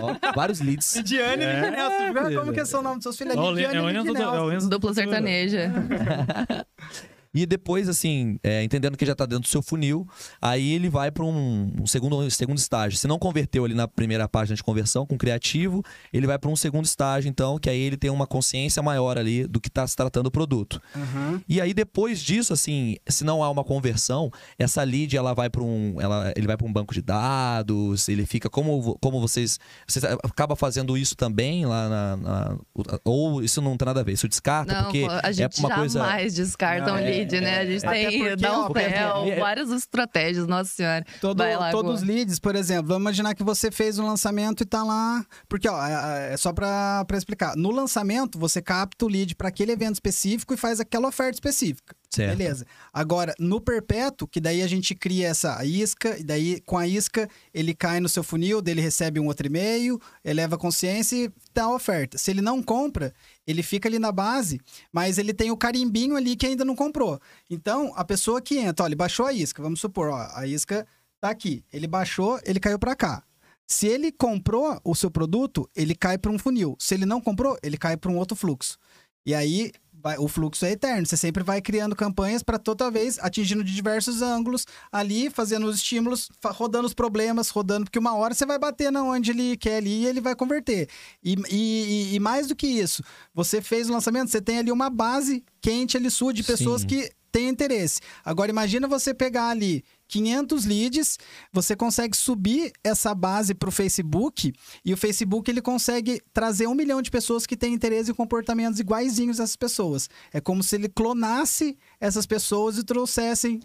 Ó, 0.00 0.32
vários 0.34 0.60
leads. 0.60 0.96
Lidiane 0.96 1.42
É, 1.44 1.60
Lid 1.60 1.70
Nelson. 1.76 2.40
Como 2.40 2.52
que 2.54 2.60
é 2.60 2.64
o 2.64 2.82
nome 2.82 2.94
dos 2.96 3.02
seus 3.02 3.18
filhos? 3.18 3.34
É 3.36 3.38
Lidiane 3.38 3.76
é 3.76 3.82
o 3.82 3.88
Lid 4.04 4.08
é 4.08 4.12
Nelson. 4.14 4.68
Dupla 4.70 4.94
sertaneja. 4.94 5.70
E 7.34 7.44
depois, 7.46 7.88
assim, 7.88 8.38
é, 8.42 8.62
entendendo 8.62 8.96
que 8.96 9.04
já 9.04 9.14
tá 9.14 9.26
dentro 9.26 9.42
do 9.42 9.48
seu 9.48 9.60
funil, 9.60 10.06
aí 10.40 10.72
ele 10.72 10.88
vai 10.88 11.10
para 11.10 11.24
um, 11.24 11.72
um 11.82 11.86
segundo, 11.86 12.30
segundo 12.30 12.58
estágio. 12.58 12.98
Se 12.98 13.08
não 13.08 13.18
converteu 13.18 13.64
ali 13.64 13.74
na 13.74 13.88
primeira 13.88 14.28
página 14.28 14.54
de 14.56 14.62
conversão 14.62 15.04
com 15.04 15.18
criativo, 15.18 15.82
ele 16.12 16.26
vai 16.26 16.38
para 16.38 16.48
um 16.50 16.56
segundo 16.56 16.84
estágio, 16.84 17.28
então, 17.28 17.58
que 17.58 17.68
aí 17.68 17.80
ele 17.80 17.96
tem 17.96 18.10
uma 18.10 18.26
consciência 18.26 18.82
maior 18.82 19.18
ali 19.18 19.46
do 19.46 19.60
que 19.60 19.68
está 19.68 19.86
se 19.86 19.96
tratando 19.96 20.26
o 20.28 20.30
produto. 20.30 20.80
Uhum. 20.94 21.40
E 21.48 21.60
aí 21.60 21.74
depois 21.74 22.20
disso, 22.20 22.52
assim, 22.52 22.96
se 23.08 23.24
não 23.24 23.42
há 23.42 23.50
uma 23.50 23.64
conversão, 23.64 24.30
essa 24.58 24.82
lead 24.82 25.16
ela 25.16 25.34
vai 25.34 25.50
para 25.50 25.62
um, 25.62 25.96
ela, 26.00 26.32
ele 26.36 26.46
vai 26.46 26.56
para 26.56 26.66
um 26.66 26.72
banco 26.72 26.94
de 26.94 27.02
dados, 27.02 28.08
ele 28.08 28.26
fica 28.26 28.48
como, 28.48 28.96
como 29.00 29.20
vocês, 29.20 29.58
você 29.86 30.00
acaba 30.22 30.54
fazendo 30.54 30.96
isso 30.96 31.16
também 31.16 31.66
lá 31.66 31.88
na, 31.88 32.16
na- 32.16 32.58
ou 33.04 33.42
isso 33.42 33.60
não 33.60 33.76
tem 33.76 33.86
nada 33.86 34.00
a 34.00 34.02
ver, 34.04 34.12
isso 34.12 34.28
descarta 34.28 34.72
Não, 34.72 34.82
porque 34.84 35.06
a 35.22 35.32
gente 35.32 35.56
é 35.56 35.60
uma 35.60 35.74
coisa 35.74 35.98
jamais 35.98 36.34
descarta 36.34 36.90
um 36.92 36.94
Não, 36.94 36.98
é- 36.98 37.23
lead, 37.24 37.40
né? 37.40 37.58
A 37.60 37.66
gente 37.66 37.86
Até 37.86 38.10
tem 38.10 38.18
porque, 38.66 38.80
é- 38.80 39.40
várias 39.40 39.70
estratégias, 39.70 40.46
nossa 40.46 40.70
senhora. 40.70 41.04
Todo, 41.20 41.38
Vai 41.38 41.56
lá, 41.56 41.70
todos 41.70 42.02
os 42.02 42.06
leads, 42.06 42.38
por 42.38 42.54
exemplo, 42.56 42.88
vamos 42.88 43.02
imaginar 43.02 43.34
que 43.34 43.42
você 43.42 43.70
fez 43.70 43.98
um 43.98 44.06
lançamento 44.06 44.62
e 44.62 44.66
tá 44.66 44.82
lá. 44.82 45.24
Porque, 45.48 45.68
ó, 45.68 45.86
é, 45.86 46.34
é 46.34 46.36
só 46.36 46.52
pra, 46.52 47.04
pra 47.06 47.16
explicar. 47.16 47.56
No 47.56 47.70
lançamento, 47.70 48.38
você 48.38 48.60
capta 48.62 49.04
o 49.04 49.08
lead 49.08 49.34
para 49.34 49.48
aquele 49.48 49.72
evento 49.72 49.94
específico 49.94 50.54
e 50.54 50.56
faz 50.56 50.80
aquela 50.80 51.08
oferta 51.08 51.34
específica. 51.34 51.94
Certo. 52.14 52.36
Beleza. 52.36 52.64
Agora, 52.92 53.34
no 53.40 53.60
perpétuo, 53.60 54.28
que 54.28 54.40
daí 54.40 54.62
a 54.62 54.68
gente 54.68 54.94
cria 54.94 55.28
essa 55.28 55.64
isca, 55.64 56.16
e 56.16 56.22
daí 56.22 56.60
com 56.60 56.78
a 56.78 56.86
isca 56.86 57.28
ele 57.52 57.74
cai 57.74 57.98
no 57.98 58.08
seu 58.08 58.22
funil, 58.22 58.62
dele 58.62 58.80
recebe 58.80 59.18
um 59.18 59.26
outro 59.26 59.48
e-mail, 59.48 60.00
eleva 60.24 60.54
a 60.54 60.58
consciência 60.58 61.16
e 61.16 61.32
dá 61.52 61.64
a 61.64 61.74
oferta. 61.74 62.16
Se 62.16 62.30
ele 62.30 62.40
não 62.40 62.62
compra, 62.62 63.12
ele 63.46 63.62
fica 63.62 63.88
ali 63.88 63.98
na 63.98 64.10
base, 64.12 64.60
mas 64.92 65.18
ele 65.18 65.34
tem 65.34 65.50
o 65.50 65.56
carimbinho 65.56 66.16
ali 66.16 66.36
que 66.36 66.46
ainda 66.46 66.64
não 66.64 66.74
comprou. 66.74 67.20
Então, 67.48 67.92
a 67.96 68.04
pessoa 68.04 68.40
que 68.40 68.58
entra, 68.58 68.84
ó, 68.84 68.88
ele 68.88 68.94
baixou 68.94 69.26
a 69.26 69.32
isca, 69.32 69.62
vamos 69.62 69.80
supor, 69.80 70.08
ó, 70.08 70.28
a 70.34 70.46
isca 70.46 70.86
tá 71.20 71.30
aqui. 71.30 71.64
Ele 71.72 71.86
baixou, 71.86 72.40
ele 72.44 72.60
caiu 72.60 72.78
para 72.78 72.94
cá. 72.94 73.22
Se 73.66 73.86
ele 73.86 74.12
comprou 74.12 74.78
o 74.84 74.94
seu 74.94 75.10
produto, 75.10 75.68
ele 75.74 75.94
cai 75.94 76.18
para 76.18 76.30
um 76.30 76.38
funil. 76.38 76.76
Se 76.78 76.94
ele 76.94 77.06
não 77.06 77.20
comprou, 77.20 77.56
ele 77.62 77.78
cai 77.78 77.96
para 77.96 78.10
um 78.10 78.18
outro 78.18 78.36
fluxo. 78.36 78.78
E 79.26 79.34
aí 79.34 79.72
vai- 80.04 80.18
o 80.18 80.28
fluxo 80.28 80.66
é 80.66 80.72
eterno. 80.72 81.06
Você 81.06 81.16
sempre 81.16 81.42
vai 81.42 81.62
criando 81.62 81.96
campanhas 81.96 82.42
para 82.42 82.58
toda 82.58 82.90
vez 82.90 83.18
atingindo 83.18 83.64
de 83.64 83.74
diversos 83.74 84.20
ângulos, 84.20 84.66
ali 84.92 85.30
fazendo 85.30 85.66
os 85.66 85.76
estímulos, 85.76 86.28
rodando 86.44 86.86
os 86.86 86.92
problemas, 86.92 87.48
rodando, 87.48 87.86
porque 87.86 87.98
uma 87.98 88.14
hora 88.14 88.34
você 88.34 88.44
vai 88.44 88.58
bater 88.58 88.92
na 88.92 89.02
onde 89.02 89.30
ele 89.30 89.56
quer 89.56 89.78
ali 89.78 90.02
e 90.02 90.06
ele 90.06 90.20
vai 90.20 90.36
converter. 90.36 90.88
E, 91.24 91.34
e- 91.50 92.14
e 92.14 92.20
mais 92.20 92.46
do 92.46 92.54
que 92.54 92.66
isso, 92.66 93.02
você 93.34 93.62
fez 93.62 93.88
o 93.88 93.92
lançamento, 93.92 94.30
você 94.30 94.42
tem 94.42 94.58
ali 94.58 94.70
uma 94.70 94.90
base 94.90 95.42
quente 95.62 95.96
ali 95.96 96.10
sua 96.10 96.34
de 96.34 96.42
pessoas 96.42 96.82
Sim. 96.82 96.86
que 96.88 97.10
têm 97.32 97.48
interesse. 97.48 98.00
Agora 98.24 98.50
imagina 98.50 98.86
você 98.86 99.14
pegar 99.14 99.48
ali 99.48 99.82
500 100.14 100.64
leads, 100.64 101.18
você 101.52 101.74
consegue 101.74 102.16
subir 102.16 102.72
essa 102.84 103.12
base 103.14 103.52
para 103.52 103.68
o 103.68 103.72
Facebook 103.72 104.52
e 104.84 104.92
o 104.94 104.96
Facebook 104.96 105.50
ele 105.50 105.60
consegue 105.60 106.20
trazer 106.32 106.68
um 106.68 106.74
milhão 106.74 107.02
de 107.02 107.10
pessoas 107.10 107.46
que 107.46 107.56
têm 107.56 107.74
interesse 107.74 108.12
em 108.12 108.14
comportamentos 108.14 108.78
iguaizinhos 108.78 109.40
a 109.40 109.42
essas 109.42 109.56
pessoas. 109.56 110.08
É 110.32 110.40
como 110.40 110.62
se 110.62 110.76
ele 110.76 110.88
clonasse 110.88 111.76
essas 112.00 112.26
pessoas 112.26 112.78
e 112.78 112.84
trouxessem 112.84 113.58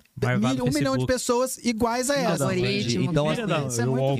mil- 0.55 0.63
um 0.65 0.71
milhão 0.79 0.93
de 0.97 1.05
pessoas 1.05 1.57
iguais 1.63 2.09
a 2.09 2.15
essas. 2.15 2.41
Algoritmo. 2.41 3.03
Então, 3.11 3.31
é 3.31 3.35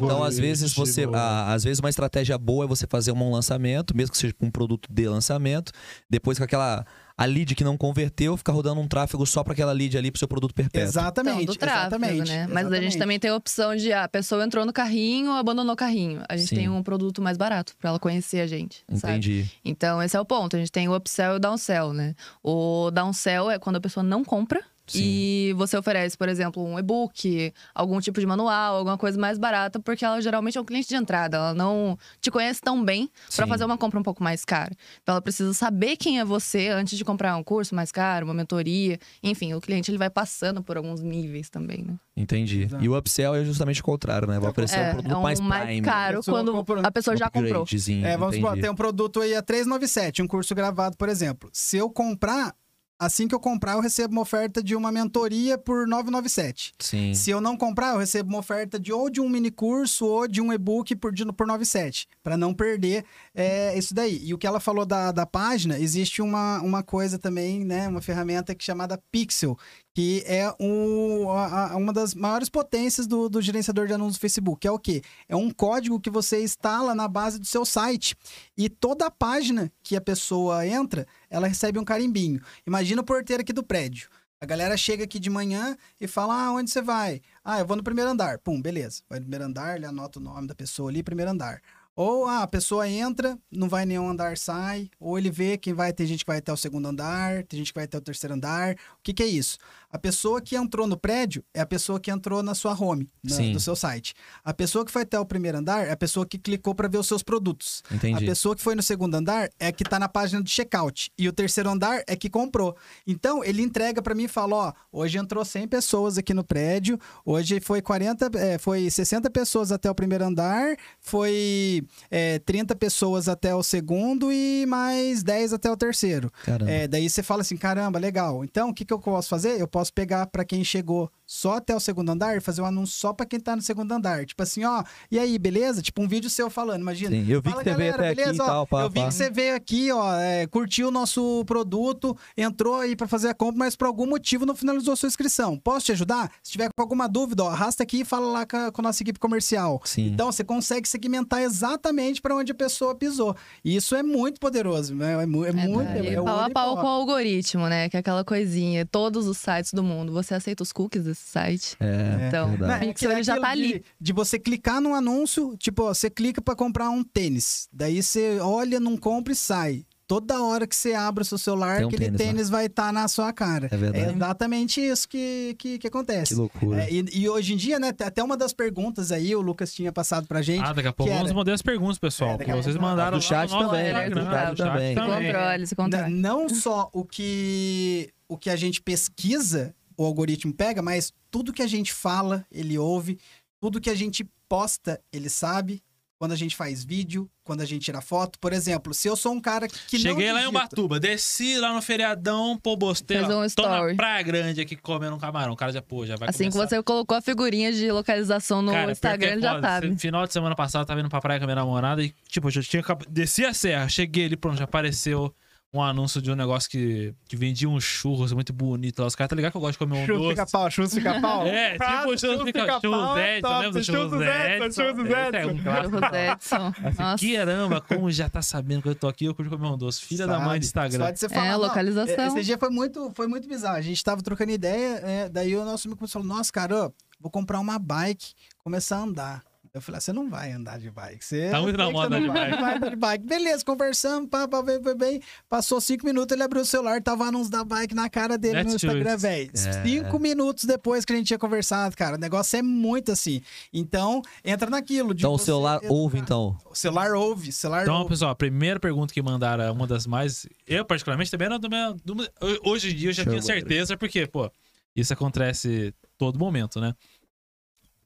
Então, 0.05 0.23
às 0.23 0.37
vezes, 0.37 0.73
você. 0.73 1.05
a- 1.19 1.53
às 1.53 1.63
vezes, 1.63 1.79
uma 1.79 1.89
estratégia 1.89 2.37
boa 2.37 2.65
é 2.65 2.67
você 2.67 2.85
fazer 2.85 3.11
um 3.11 3.31
lançamento, 3.31 3.97
mesmo 3.97 4.11
que 4.11 4.17
seja 4.19 4.33
com 4.33 4.45
um 4.45 4.51
produto 4.51 4.87
de 4.91 5.07
lançamento. 5.07 5.71
Depois 6.09 6.37
com 6.37 6.43
aquela. 6.43 6.85
A 7.21 7.25
lead 7.25 7.53
que 7.53 7.65
não 7.65 7.75
converteu, 7.75 8.37
fica 8.37 8.49
rodando 8.49 8.79
um 8.79 8.87
tráfego 8.87 9.25
só 9.25 9.43
para 9.43 9.51
aquela 9.51 9.73
lead 9.73 9.97
ali 9.97 10.09
pro 10.09 10.17
seu 10.17 10.27
produto 10.27 10.53
perpétuo. 10.53 10.87
Exatamente, 10.87 11.43
Então, 11.43 11.53
do 11.53 11.59
tráfego, 11.59 11.95
exatamente. 12.05 12.31
né? 12.31 12.47
Mas 12.47 12.57
a 12.57 12.61
gente 12.61 12.63
exatamente. 12.65 12.97
também 12.97 13.19
tem 13.19 13.29
a 13.29 13.35
opção 13.35 13.75
de 13.75 13.91
ah, 13.91 14.05
a 14.05 14.07
pessoa 14.07 14.41
entrou 14.45 14.65
no 14.65 14.71
carrinho, 14.71 15.31
abandonou 15.33 15.73
o 15.73 15.75
carrinho. 15.75 16.21
A 16.29 16.37
gente 16.37 16.47
Sim. 16.49 16.55
tem 16.55 16.69
um 16.69 16.81
produto 16.81 17.21
mais 17.21 17.35
barato 17.35 17.75
pra 17.77 17.89
ela 17.89 17.99
conhecer 17.99 18.39
a 18.39 18.47
gente. 18.47 18.85
sabe? 18.93 19.13
Entendi. 19.17 19.51
Então, 19.65 20.01
esse 20.01 20.15
é 20.15 20.19
o 20.21 20.23
ponto. 20.23 20.55
A 20.55 20.59
gente 20.59 20.71
tem 20.71 20.87
o 20.87 20.95
upsell 20.95 21.33
e 21.33 21.35
o 21.35 21.39
downsell, 21.39 21.91
né? 21.93 22.15
O 22.41 22.89
downsell 22.89 23.51
é 23.51 23.59
quando 23.59 23.75
a 23.75 23.81
pessoa 23.81 24.01
não 24.03 24.23
compra, 24.23 24.63
Sim. 24.91 24.99
E 25.03 25.53
você 25.55 25.77
oferece, 25.77 26.17
por 26.17 26.27
exemplo, 26.29 26.63
um 26.63 26.77
e-book, 26.79 27.53
algum 27.73 27.99
tipo 27.99 28.19
de 28.19 28.25
manual, 28.25 28.75
alguma 28.77 28.97
coisa 28.97 29.19
mais 29.19 29.37
barata, 29.37 29.79
porque 29.79 30.03
ela 30.03 30.21
geralmente 30.21 30.57
é 30.57 30.61
um 30.61 30.65
cliente 30.65 30.87
de 30.87 30.95
entrada. 30.95 31.37
Ela 31.37 31.53
não 31.53 31.97
te 32.21 32.29
conhece 32.31 32.61
tão 32.61 32.83
bem 32.83 33.09
para 33.35 33.47
fazer 33.47 33.65
uma 33.65 33.77
compra 33.77 33.99
um 33.99 34.03
pouco 34.03 34.23
mais 34.23 34.43
cara. 34.45 34.75
Então 35.01 35.13
ela 35.13 35.21
precisa 35.21 35.53
saber 35.53 35.95
quem 35.97 36.19
é 36.19 36.25
você 36.25 36.69
antes 36.69 36.97
de 36.97 37.05
comprar 37.05 37.35
um 37.35 37.43
curso 37.43 37.73
mais 37.75 37.91
caro, 37.91 38.25
uma 38.25 38.33
mentoria. 38.33 38.99
Enfim, 39.23 39.53
o 39.53 39.61
cliente 39.61 39.91
ele 39.91 39.97
vai 39.97 40.09
passando 40.09 40.61
por 40.63 40.77
alguns 40.77 41.01
níveis 41.01 41.49
também, 41.49 41.83
né? 41.83 41.95
Entendi. 42.15 42.63
Exato. 42.63 42.83
E 42.83 42.89
o 42.89 42.97
upsell 42.97 43.33
é 43.35 43.45
justamente 43.45 43.79
o 43.81 43.83
contrário, 43.83 44.27
né? 44.27 44.39
Vai 44.39 44.49
oferecer 44.51 44.77
é, 44.77 44.89
um 44.89 44.91
produto 44.93 45.11
é 45.13 45.17
um 45.17 45.21
mais 45.21 45.39
mais 45.39 45.65
prime. 45.65 45.81
caro 45.81 46.17
A 46.17 46.19
pessoa 46.19 46.37
quando 46.37 46.51
comprou- 46.51 46.85
a 46.85 46.91
pessoa 46.91 47.15
já 47.15 47.29
comprou. 47.29 47.65
É, 48.03 48.17
vamos 48.17 48.35
supor, 48.35 48.57
tem 48.59 48.69
um 48.69 48.75
produto 48.75 49.21
aí 49.21 49.33
a 49.35 49.41
397, 49.41 50.21
um 50.21 50.27
curso 50.27 50.53
gravado, 50.53 50.97
por 50.97 51.07
exemplo. 51.07 51.49
Se 51.53 51.77
eu 51.77 51.89
comprar, 51.89 52.53
assim 52.99 53.27
que 53.27 53.33
eu 53.33 53.39
comprar, 53.39 53.73
eu 53.73 53.79
recebo 53.79 54.11
uma 54.13 54.21
oferta 54.21 54.61
de 54.61 54.75
uma 54.75 54.91
mentoria 54.91 55.57
por 55.57 55.87
997. 55.87 56.73
Sim. 56.79 57.13
Se 57.13 57.29
eu 57.31 57.39
não 57.39 57.55
comprar, 57.55 57.93
eu 57.93 57.97
recebo 57.97 58.29
uma 58.29 58.39
oferta 58.39 58.79
de 58.79 58.91
ou 58.91 59.09
de 59.09 59.21
um 59.21 59.29
mini 59.29 59.49
curso 59.49 60.05
ou 60.05 60.27
de 60.27 60.41
um 60.41 60.51
e-book 60.51 60.95
por, 60.97 61.13
de- 61.13 61.25
por 61.31 61.47
97, 61.47 62.07
para 62.21 62.35
não 62.35 62.53
perder 62.53 63.05
é, 63.33 63.77
isso 63.77 63.93
daí. 63.93 64.19
E 64.23 64.33
o 64.33 64.37
que 64.37 64.45
ela 64.45 64.59
falou 64.59 64.85
da, 64.85 65.11
da 65.11 65.25
página, 65.25 65.79
existe 65.79 66.21
uma, 66.21 66.59
uma 66.61 66.83
coisa 66.83 67.17
também, 67.17 67.63
né, 67.63 67.87
uma 67.87 68.01
ferramenta 68.01 68.53
que 68.53 68.63
é 68.63 68.65
chamada 68.65 69.01
Pixel, 69.11 69.57
que 69.93 70.23
é 70.25 70.53
um, 70.59 71.29
a- 71.31 71.75
uma 71.75 71.91
das 71.91 72.13
maiores 72.13 72.47
potências 72.49 73.05
do, 73.07 73.27
do 73.27 73.41
gerenciador 73.41 73.87
de 73.87 73.93
anúncios 73.93 74.17
do 74.17 74.21
Facebook. 74.21 74.65
É 74.67 74.71
o 74.71 74.79
quê? 74.79 75.01
É 75.27 75.35
um 75.35 75.49
código 75.51 75.99
que 75.99 76.09
você 76.09 76.41
instala 76.43 76.95
na 76.95 77.07
base 77.07 77.39
do 77.39 77.45
seu 77.45 77.65
site. 77.65 78.15
E 78.57 78.69
toda 78.69 79.07
a 79.07 79.11
página 79.11 79.71
que 79.83 79.95
a 79.95 80.01
pessoa 80.01 80.65
entra, 80.65 81.05
ela 81.29 81.47
recebe 81.47 81.79
um 81.79 81.83
carimbinho. 81.83 82.41
Imagina 82.65 83.01
o 83.01 83.05
porteiro 83.05 83.41
aqui 83.41 83.51
do 83.51 83.63
prédio. 83.63 84.09
A 84.41 84.45
galera 84.45 84.77
chega 84.77 85.03
aqui 85.03 85.19
de 85.19 85.29
manhã 85.29 85.75
e 85.99 86.07
fala: 86.07 86.33
Ah, 86.45 86.51
onde 86.53 86.71
você 86.71 86.81
vai? 86.81 87.21
Ah, 87.43 87.59
eu 87.59 87.65
vou 87.65 87.75
no 87.75 87.83
primeiro 87.83 88.09
andar. 88.09 88.39
Pum, 88.39 88.61
beleza. 88.61 89.01
Vai 89.09 89.19
no 89.19 89.25
primeiro 89.25 89.43
andar, 89.43 89.75
ele 89.75 89.85
anota 89.85 90.17
o 90.17 90.21
nome 90.21 90.47
da 90.47 90.55
pessoa 90.55 90.89
ali, 90.89 91.03
primeiro 91.03 91.31
andar. 91.31 91.61
Ou 92.01 92.25
ah, 92.25 92.43
a 92.43 92.47
pessoa 92.47 92.87
entra, 92.87 93.37
não 93.51 93.67
vai 93.67 93.85
nenhum 93.85 94.07
andar, 94.07 94.37
sai. 94.37 94.89
Ou 95.01 95.17
ele 95.17 95.29
vê 95.29 95.57
quem 95.57 95.73
vai, 95.73 95.91
tem 95.91 96.07
gente 96.07 96.23
que 96.23 96.31
vai 96.31 96.37
até 96.37 96.49
o 96.49 96.55
segundo 96.55 96.87
andar, 96.87 97.43
tem 97.43 97.57
gente 97.57 97.73
que 97.73 97.77
vai 97.77 97.83
até 97.83 97.97
o 97.97 98.01
terceiro 98.01 98.35
andar. 98.35 98.75
O 98.75 99.03
que, 99.03 99.13
que 99.13 99.21
é 99.21 99.25
isso? 99.25 99.57
A 99.91 99.97
pessoa 99.97 100.39
que 100.39 100.55
entrou 100.55 100.85
no 100.85 100.95
prédio 100.97 101.43
é 101.53 101.61
a 101.61 101.65
pessoa 101.65 101.99
que 101.99 102.11
entrou 102.11 102.43
na 102.43 102.53
sua 102.53 102.73
home, 102.79 103.07
na- 103.23 103.37
do 103.53 103.59
seu 103.59 103.75
site. 103.75 104.13
A 104.43 104.53
pessoa 104.53 104.85
que 104.85 104.91
foi 104.91 105.01
até 105.01 105.19
o 105.19 105.25
primeiro 105.25 105.57
andar 105.57 105.87
é 105.87 105.91
a 105.91 105.97
pessoa 105.97 106.25
que 106.25 106.37
clicou 106.37 106.75
para 106.75 106.87
ver 106.87 106.97
os 106.99 107.07
seus 107.07 107.23
produtos. 107.23 107.81
A 107.89 107.95
Entendi. 107.95 108.25
pessoa 108.25 108.55
que 108.55 108.61
foi 108.61 108.75
no 108.75 108.83
segundo 108.83 109.15
andar 109.15 109.49
é 109.59 109.71
que 109.71 109.83
tá 109.83 109.97
na 109.97 110.07
página 110.07 110.43
de 110.43 110.49
checkout. 110.51 111.11
E 111.17 111.27
o 111.27 111.33
terceiro 111.33 111.69
andar 111.69 112.03
é 112.07 112.15
que 112.15 112.29
comprou. 112.29 112.75
Então, 113.07 113.43
ele 113.43 113.63
entrega 113.63 114.01
para 114.01 114.13
mim 114.13 114.25
e 114.25 114.27
fala: 114.27 114.55
ó, 114.55 114.73
hoje 114.91 115.17
entrou 115.17 115.43
100 115.43 115.67
pessoas 115.67 116.17
aqui 116.19 116.33
no 116.35 116.43
prédio, 116.43 116.99
hoje 117.25 117.59
foi 117.59 117.81
40, 117.81 118.29
é, 118.37 118.57
foi 118.59 118.89
60 118.91 119.29
pessoas 119.31 119.71
até 119.71 119.89
o 119.89 119.95
primeiro 119.95 120.23
andar, 120.23 120.75
foi 120.99 121.83
é, 122.11 122.37
30 122.39 122.75
pessoas 122.75 123.27
até 123.27 123.55
o 123.55 123.63
segundo 123.63 124.31
e 124.31 124.65
mais 124.67 125.23
10 125.23 125.53
até 125.53 125.71
o 125.71 125.75
terceiro. 125.77 126.31
É, 126.69 126.87
daí 126.87 127.09
você 127.09 127.23
fala 127.23 127.41
assim: 127.41 127.57
caramba, 127.57 127.97
legal. 127.97 128.43
Então, 128.43 128.69
o 128.69 128.73
que, 128.73 128.85
que 128.85 128.93
eu 128.93 128.99
posso 128.99 129.27
fazer? 129.29 129.59
Eu 129.59 129.67
posso 129.67 129.78
pegar 129.89 130.27
para 130.27 130.43
quem 130.43 130.63
chegou 130.63 131.09
só 131.25 131.57
até 131.57 131.75
o 131.75 131.79
segundo 131.79 132.09
andar 132.11 132.35
e 132.35 132.39
fazer 132.41 132.61
um 132.61 132.65
anúncio 132.65 132.95
só 132.97 133.13
para 133.13 133.25
quem 133.25 133.39
tá 133.39 133.55
no 133.55 133.61
segundo 133.61 133.91
andar. 133.91 134.25
Tipo 134.25 134.41
assim, 134.43 134.65
ó, 134.65 134.83
e 135.11 135.19
aí, 135.19 135.37
beleza? 135.37 135.81
Tipo 135.81 136.01
um 136.01 136.07
vídeo 136.07 136.27
seu 136.29 136.49
falando, 136.49 136.81
imagina. 136.81 137.11
Sim, 137.11 137.25
eu 137.29 137.39
vi 137.41 137.51
Fala, 137.51 137.63
que 137.63 137.69
você 137.69 137.75
veio 137.77 137.91
galera, 137.91 138.11
até 138.11 138.11
aqui 138.11 138.21
e 138.21 138.23
beleza? 138.25 138.43
Ó, 138.43 138.45
tal, 138.47 138.67
pá, 138.67 138.81
Eu 138.81 138.89
vi 138.89 138.99
pá. 138.99 139.07
que 139.07 139.13
você 139.13 139.29
veio 139.29 139.55
aqui, 139.55 139.91
ó, 139.91 140.15
é, 140.15 140.47
curtiu 140.47 140.87
o 140.87 140.91
nosso 140.91 141.45
produto, 141.45 142.17
entrou 142.35 142.77
aí 142.77 142.95
pra 142.95 143.07
fazer 143.07 143.29
a 143.29 143.33
compra, 143.35 143.59
mas 143.59 143.75
por 143.75 143.85
algum 143.85 144.07
motivo 144.07 144.45
não 144.45 144.55
finalizou 144.55 144.93
a 144.93 144.97
sua 144.97 145.07
inscrição. 145.07 145.55
Posso 145.57 145.85
te 145.85 145.91
ajudar? 145.91 146.31
Se 146.41 146.51
tiver 146.51 146.69
com 146.75 146.81
alguma 146.81 147.07
dúvida, 147.07 147.43
ó, 147.43 147.49
arrasta 147.49 147.83
aqui 147.83 148.01
e 148.01 148.05
fala 148.05 148.25
lá 148.31 148.45
com 148.45 148.57
a, 148.57 148.71
com 148.71 148.81
a 148.81 148.83
nossa 148.85 149.03
equipe 149.03 149.19
comercial. 149.19 149.79
Sim. 149.85 150.07
Então, 150.07 150.31
você 150.31 150.43
consegue 150.43 150.87
segmentar 150.89 151.41
exatamente 151.41 152.21
para 152.21 152.35
onde 152.35 152.51
a 152.51 152.55
pessoa 152.55 152.95
pisou. 152.95 153.35
E 153.63 153.75
isso 153.75 153.95
é 153.95 154.01
muito 154.01 154.39
poderoso, 154.39 154.95
né? 154.95 155.21
É, 155.21 155.25
mu- 155.27 155.45
é 155.45 155.51
muito... 155.51 155.89
Ali, 155.91 156.09
é 156.15 156.19
o 156.19 156.25
pau 156.25 156.39
a 156.39 156.49
pau 156.49 156.75
com 156.77 156.83
o 156.87 156.89
algoritmo, 156.89 157.67
né? 157.67 157.87
Que 157.87 157.97
é 157.97 157.99
aquela 157.99 158.23
coisinha. 158.25 158.83
Todos 158.85 159.27
os 159.27 159.37
sites 159.37 159.68
do 159.75 159.83
mundo. 159.83 160.11
Você 160.13 160.33
aceita 160.33 160.63
os 160.63 160.71
cookies 160.71 161.03
desse 161.03 161.21
site? 161.29 161.75
É, 161.79 162.27
Então. 162.27 162.55
Não, 162.57 162.71
é 162.71 162.79
Pixel, 162.79 163.11
ele 163.11 163.23
já 163.23 163.39
tá 163.39 163.55
de- 163.55 163.61
ali. 163.61 163.83
De 163.99 164.13
você 164.13 164.37
clicar 164.39 164.81
num 164.81 164.93
anúncio, 164.95 165.55
tipo, 165.57 165.83
ó, 165.83 165.93
você 165.93 166.09
clica 166.09 166.41
pra 166.41 166.55
comprar 166.55 166.89
um 166.89 167.03
tênis. 167.03 167.67
Daí 167.71 168.01
você 168.01 168.39
olha, 168.41 168.79
não 168.79 168.97
compra 168.97 169.33
e 169.33 169.35
sai. 169.35 169.85
Toda 170.07 170.41
hora 170.41 170.65
que 170.65 170.75
você 170.75 170.95
abre 170.95 171.21
o 171.21 171.25
seu 171.25 171.37
celular, 171.37 171.83
um 171.83 171.87
aquele 171.87 172.05
tênis 172.05 172.17
tênis, 172.17 172.49
lá. 172.49 172.57
vai 172.57 172.65
estar 172.65 172.91
na 172.91 173.07
sua 173.07 173.31
cara. 173.31 173.67
É 173.71 173.77
verdade. 173.77 174.15
exatamente 174.15 174.81
isso 174.81 175.07
que, 175.07 175.55
que, 175.59 175.77
que 175.77 175.87
acontece. 175.87 176.33
Que 176.33 176.39
loucura. 176.39 176.81
É, 176.83 176.91
e, 176.91 177.05
e 177.13 177.29
hoje 177.29 177.53
em 177.53 177.55
dia, 177.55 177.77
né, 177.79 177.89
até 177.89 178.23
uma 178.23 178.35
das 178.35 178.51
perguntas 178.51 179.11
aí, 179.11 179.35
o 179.35 179.41
Lucas 179.41 179.71
tinha 179.71 179.91
passado 179.93 180.25
pra 180.25 180.41
gente. 180.41 180.63
Ah, 180.65 180.73
daqui 180.73 180.87
a 180.87 180.93
pouco 180.93 181.11
vamos 181.11 181.27
responder 181.27 181.51
as 181.51 181.61
perguntas, 181.61 181.99
pessoal. 181.99 182.37
É, 182.39 182.43
que 182.43 182.51
vocês 182.51 182.75
pouco- 182.75 182.81
mandaram 182.81 183.19
Do 183.19 183.23
lá 183.23 183.29
chat 183.29 183.49
também, 183.51 183.85
Instagram, 183.87 184.09
do 184.09 184.31
chat 184.31 184.49
do 184.49 184.57
chat 184.57 184.67
também. 184.71 184.95
Se 184.95 184.99
controle, 184.99 185.67
se 185.67 185.75
controle. 185.75 186.13
Não 186.15 186.49
só 186.49 186.89
o 186.91 187.05
que, 187.05 188.09
o 188.29 188.37
que 188.37 188.49
a 188.49 188.55
gente 188.55 188.81
pesquisa, 188.81 189.75
o 189.97 190.05
algoritmo 190.05 190.53
pega, 190.53 190.81
mas 190.81 191.11
tudo 191.29 191.51
que 191.51 191.61
a 191.61 191.67
gente 191.67 191.91
fala, 191.91 192.45
ele 192.51 192.77
ouve, 192.77 193.19
tudo 193.59 193.81
que 193.81 193.89
a 193.89 193.95
gente 193.95 194.23
posta, 194.47 195.01
ele 195.11 195.27
sabe. 195.29 195.81
Quando 196.17 196.33
a 196.33 196.35
gente 196.35 196.53
faz 196.53 196.83
vídeo, 196.83 197.29
quando 197.45 197.61
a 197.61 197.65
gente 197.65 197.83
tira 197.85 198.01
foto. 198.01 198.37
Por 198.39 198.51
exemplo, 198.51 198.93
se 198.93 199.07
eu 199.07 199.15
sou 199.15 199.31
um 199.31 199.39
cara 199.39 199.69
que 199.69 199.97
não 199.99 200.01
Cheguei 200.01 200.33
lá 200.33 200.43
em 200.43 200.47
Ubatuba, 200.47 200.99
desci 200.99 201.57
lá 201.57 201.73
no 201.73 201.81
feriadão, 201.81 202.57
pô, 202.61 202.75
bostei 202.75 203.19
Fez 203.19 203.29
lá. 203.29 203.37
um 203.37 203.47
Tô 203.47 203.61
na 203.61 203.75
story. 203.77 203.95
praia 203.95 204.21
grande 204.21 204.59
aqui 204.59 204.75
comendo 204.75 205.15
um 205.15 205.17
camarão. 205.17 205.53
O 205.53 205.55
cara 205.55 205.71
já, 205.71 205.81
pô, 205.81 206.05
já 206.05 206.17
vai 206.17 206.27
Assim 206.27 206.47
que 206.47 206.51
começar. 206.51 206.75
você 206.75 206.83
colocou 206.83 207.15
a 207.15 207.21
figurinha 207.21 207.71
de 207.71 207.89
localização 207.89 208.61
no 208.61 208.73
Cara, 208.73 208.91
Instagram, 208.91 209.17
pior 209.17 209.31
ele 209.31 209.39
que 209.39 209.47
é 209.47 209.49
já 209.49 209.55
foda. 209.55 209.67
sabe. 209.69 209.97
Final 209.97 210.27
de 210.27 210.33
semana 210.33 210.55
passado, 210.57 210.81
eu 210.81 210.85
tava 210.87 210.99
indo 210.99 211.07
pra 211.09 211.21
praia 211.21 211.39
com 211.39 211.45
a 211.45 211.47
minha 211.47 211.55
namorada 211.55 212.03
e, 212.03 212.13
tipo, 212.27 212.47
eu 212.47 212.51
já 212.51 212.61
tinha... 212.63 212.83
Desci 213.09 213.45
a 213.45 213.53
serra, 213.53 213.87
cheguei 213.87 214.25
ali, 214.25 214.35
pronto, 214.35 214.57
já 214.57 214.65
apareceu 214.65 215.33
um 215.71 215.81
anúncio 215.83 216.19
de 216.19 216.31
um 216.31 216.35
negócio 216.35 216.67
que, 216.67 217.13
que 217.27 217.35
vendia 217.35 217.69
uns 217.69 217.83
churros 217.83 218.33
muito 218.33 218.51
bonito 218.51 218.99
lá. 219.01 219.07
Os 219.07 219.15
caras, 219.15 219.29
tá 219.29 219.35
ligado 219.35 219.51
que 219.51 219.57
eu 219.57 219.61
gosto 219.61 219.73
de 219.73 219.77
comer 219.77 219.99
um 220.01 220.05
Churros 220.07 220.21
doce. 220.23 220.29
fica 220.31 220.45
pau, 220.47 220.71
churros 220.71 220.93
fica 220.95 221.21
pau. 221.21 221.45
É, 221.47 221.71
tipo 221.73 221.83
Ah, 221.83 222.07
o 222.07 222.17
churros 222.17 222.43
fica 222.43 222.65
churros 222.65 222.81
pau 223.05 223.17
é 223.17 223.37
Edson, 223.37 223.59
lembra 223.59 223.71
do 223.79 223.83
churros 223.83 224.09
churros 224.11 224.21
Edson, 224.25 224.65
Edson? 224.65 224.81
churros 224.83 225.05
Esse 225.05 225.13
É 225.13 225.27
Edson. 225.27 225.51
um. 225.51 225.83
Churros 225.83 226.01
Edson. 226.13 226.73
Nossa. 227.03 227.25
Caramba, 227.37 227.81
como 227.81 228.11
já 228.11 228.27
tá 228.29 228.41
sabendo 228.41 228.81
que 228.81 228.89
eu 228.89 228.95
tô 228.95 229.07
aqui, 229.07 229.25
eu 229.25 229.35
curto 229.35 229.49
comer 229.51 229.67
um 229.67 229.77
doce. 229.77 230.01
Filha 230.01 230.25
da 230.25 230.39
mãe 230.39 230.59
do 230.59 230.65
Sabe? 230.65 230.87
Instagram. 230.87 231.05
Só 231.05 231.11
de 231.11 231.19
você 231.19 231.29
falar, 231.29 231.45
É, 231.45 231.51
não, 231.51 231.59
localização. 231.59 232.27
Esse 232.27 232.41
dia 232.43 232.57
foi 232.57 232.69
muito, 232.71 233.11
foi 233.13 233.27
muito 233.27 233.47
bizarro. 233.47 233.75
A 233.77 233.81
gente 233.81 234.03
tava 234.03 234.23
trocando 234.23 234.51
ideia, 234.51 235.01
é, 235.03 235.29
daí 235.29 235.55
o 235.55 235.63
nosso 235.63 235.87
amigo 235.87 235.99
começou 235.99 236.19
a 236.19 236.23
falar, 236.23 236.35
nossa, 236.35 236.51
cara, 236.51 236.85
ó, 236.85 236.91
vou 237.19 237.29
comprar 237.29 237.59
uma 237.59 237.77
bike, 237.77 238.33
começar 238.63 238.97
a 238.97 239.01
andar. 239.01 239.48
Eu 239.73 239.81
falei, 239.81 239.97
ah, 239.97 240.01
você 240.01 240.11
não 240.13 240.29
vai 240.29 240.51
andar 240.51 240.79
de 240.79 240.89
bike. 240.89 241.23
Você 241.23 241.49
Tá 241.49 241.61
muito 241.61 241.77
na 241.77 241.91
moda 241.91 242.15
você 242.17 242.21
de 242.21 242.27
vai, 242.27 242.49
bike. 242.49 242.61
vai 242.61 242.75
andar 242.77 242.89
de 242.89 242.95
bike. 242.95 243.25
Beleza, 243.25 243.63
conversamos, 243.63 244.29
pá, 244.29 244.47
pá, 244.47 244.61
bem, 244.63 244.81
bem, 244.81 244.97
bem. 244.97 245.21
Passou 245.47 245.79
cinco 245.79 246.05
minutos, 246.05 246.33
ele 246.33 246.41
abriu 246.43 246.61
o 246.61 246.65
celular, 246.65 247.01
tava 247.03 247.25
anúncio 247.25 247.51
da 247.51 247.63
bike 247.63 247.93
na 247.93 248.09
cara 248.09 248.37
dele 248.37 248.63
no 248.63 248.71
Netshoes. 248.71 248.83
Instagram, 248.83 249.17
velho. 249.17 249.51
É. 249.53 249.83
Cinco 249.83 250.17
minutos 250.19 250.65
depois 250.65 251.05
que 251.05 251.13
a 251.13 251.15
gente 251.15 251.27
tinha 251.27 251.39
conversado, 251.39 251.95
cara. 251.95 252.15
O 252.15 252.19
negócio 252.19 252.57
é 252.57 252.61
muito 252.61 253.11
assim. 253.11 253.41
Então, 253.71 254.21
entra 254.43 254.69
naquilo. 254.69 255.13
de 255.13 255.21
Então 255.21 255.33
o 255.33 255.37
celular 255.37 255.77
educar. 255.77 255.93
ouve, 255.93 256.17
então. 256.19 256.57
O 256.69 256.75
celular 256.75 257.13
ouve, 257.13 257.49
o 257.49 257.53
celular 257.53 257.83
Então, 257.83 257.95
ouve. 257.97 258.09
pessoal, 258.09 258.31
a 258.31 258.35
primeira 258.35 258.79
pergunta 258.79 259.13
que 259.13 259.21
mandaram 259.21 259.63
é 259.63 259.71
uma 259.71 259.85
das 259.85 260.07
mais. 260.07 260.47
Eu, 260.65 260.83
particularmente, 260.83 261.29
também 261.29 261.45
era 261.45 261.59
do 261.59 261.69
meu. 261.69 261.93
do 262.03 262.15
Hoje 262.63 262.91
em 262.91 262.95
dia 262.95 263.09
eu 263.09 263.13
já 263.13 263.23
Show, 263.23 263.31
tenho 263.33 263.43
certeza, 263.43 263.95
porque, 263.95 264.25
pô, 264.25 264.51
isso 264.95 265.13
acontece 265.13 265.93
todo 266.17 266.37
momento, 266.39 266.81
né? 266.81 266.93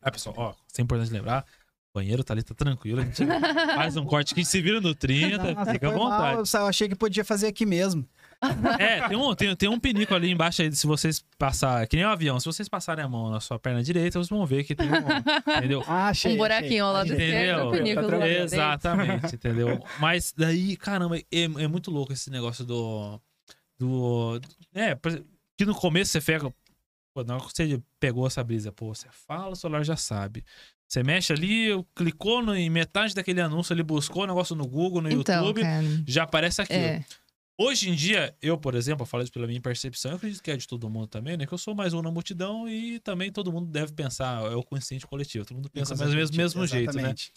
Ah, 0.03 0.11
pessoal, 0.11 0.35
ó, 0.37 0.49
isso 0.51 0.79
é 0.79 0.81
importante 0.81 1.11
lembrar. 1.11 1.45
O 1.93 1.99
banheiro 1.99 2.23
tá 2.23 2.33
ali, 2.33 2.41
tá 2.43 2.55
tranquilo. 2.55 3.01
A 3.01 3.05
gente 3.05 3.23
faz 3.75 3.95
um 3.95 4.05
corte 4.05 4.33
que 4.33 4.43
se 4.43 4.59
vira 4.61 4.81
no 4.81 4.95
30, 4.95 5.53
Nossa, 5.53 5.71
fica 5.71 5.87
à 5.87 5.91
foi 5.91 5.99
mal, 5.99 6.35
vontade. 6.37 6.63
eu 6.63 6.67
achei 6.67 6.89
que 6.89 6.95
podia 6.95 7.23
fazer 7.23 7.47
aqui 7.47 7.65
mesmo. 7.65 8.07
É, 8.77 9.07
tem 9.07 9.15
um, 9.15 9.33
tem, 9.33 9.55
tem 9.55 9.69
um 9.69 9.79
pinico 9.79 10.13
ali 10.13 10.29
embaixo 10.29 10.61
aí, 10.61 10.75
se 10.75 10.85
vocês 10.85 11.23
passarem, 11.37 11.87
que 11.87 11.95
nem 11.95 12.05
um 12.05 12.09
avião, 12.09 12.37
se 12.41 12.45
vocês 12.45 12.67
passarem 12.67 13.05
a 13.05 13.07
mão 13.07 13.29
na 13.31 13.39
sua 13.39 13.57
perna 13.57 13.81
direita, 13.81 14.19
vocês 14.19 14.27
vão 14.27 14.45
ver 14.45 14.65
que 14.65 14.75
tem 14.75 14.87
um, 14.89 15.55
entendeu? 15.57 15.81
Ah, 15.87 16.09
achei. 16.09 16.33
Um 16.33 16.37
buraquinho 16.37 16.85
achei. 16.87 17.11
esquerdo, 17.13 17.23
Entendeu? 17.23 17.67
o 17.67 17.71
pinico 17.71 18.01
do 18.01 18.09
direito. 18.09 18.41
Exatamente, 18.53 19.35
entendeu? 19.35 19.81
Mas 19.99 20.33
daí, 20.35 20.75
caramba, 20.75 21.17
é, 21.17 21.23
é 21.31 21.67
muito 21.67 21.89
louco 21.89 22.11
esse 22.11 22.29
negócio 22.29 22.65
do. 22.65 23.17
do 23.79 24.41
é, 24.73 24.97
que 25.55 25.65
no 25.65 25.75
começo 25.75 26.11
você 26.11 26.19
pega. 26.19 26.53
Pô, 27.13 27.23
na 27.23 27.35
hora 27.35 27.43
que 27.43 27.51
você 27.55 27.81
pegou 27.99 28.25
essa 28.25 28.43
brisa, 28.43 28.71
pô, 28.71 28.93
você 28.93 29.07
fala, 29.11 29.51
o 29.51 29.55
celular 29.55 29.83
já 29.83 29.95
sabe. 29.95 30.43
Você 30.87 31.03
mexe 31.03 31.31
ali, 31.31 31.69
clicou 31.95 32.41
no, 32.43 32.55
em 32.55 32.69
metade 32.69 33.13
daquele 33.13 33.41
anúncio, 33.41 33.73
ele 33.73 33.83
buscou 33.83 34.23
o 34.23 34.27
negócio 34.27 34.55
no 34.55 34.67
Google, 34.67 35.01
no 35.01 35.11
Então, 35.11 35.41
YouTube, 35.41 35.61
cara. 35.61 35.85
já 36.07 36.23
aparece 36.23 36.61
aquilo. 36.61 36.79
É. 36.79 37.05
Hoje 37.55 37.89
em 37.89 37.93
dia, 37.93 38.35
eu, 38.41 38.57
por 38.57 38.73
exemplo, 38.73 39.03
eu 39.03 39.05
falo 39.05 39.21
isso 39.23 39.31
pela 39.31 39.45
minha 39.45 39.61
percepção, 39.61 40.11
eu 40.11 40.17
acredito 40.17 40.41
que 40.41 40.49
é 40.49 40.57
de 40.57 40.67
todo 40.67 40.89
mundo 40.89 41.05
também, 41.07 41.37
né? 41.37 41.45
Que 41.45 41.53
eu 41.53 41.57
sou 41.57 41.75
mais 41.75 41.93
um 41.93 42.01
na 42.01 42.09
multidão 42.09 42.67
e 42.67 42.99
também 42.99 43.31
todo 43.31 43.51
mundo 43.51 43.67
deve 43.69 43.93
pensar, 43.93 44.43
é 44.51 44.55
o 44.55 44.63
consciente 44.63 45.05
coletivo, 45.05 45.45
todo 45.45 45.57
mundo 45.57 45.69
pensa 45.69 45.95
mais 45.95 46.09
ou 46.09 46.15
menos 46.15 46.31
do 46.31 46.37
mesmo 46.37 46.65
jeito, 46.65 46.87
né? 46.93 47.01
Exatamente. 47.01 47.31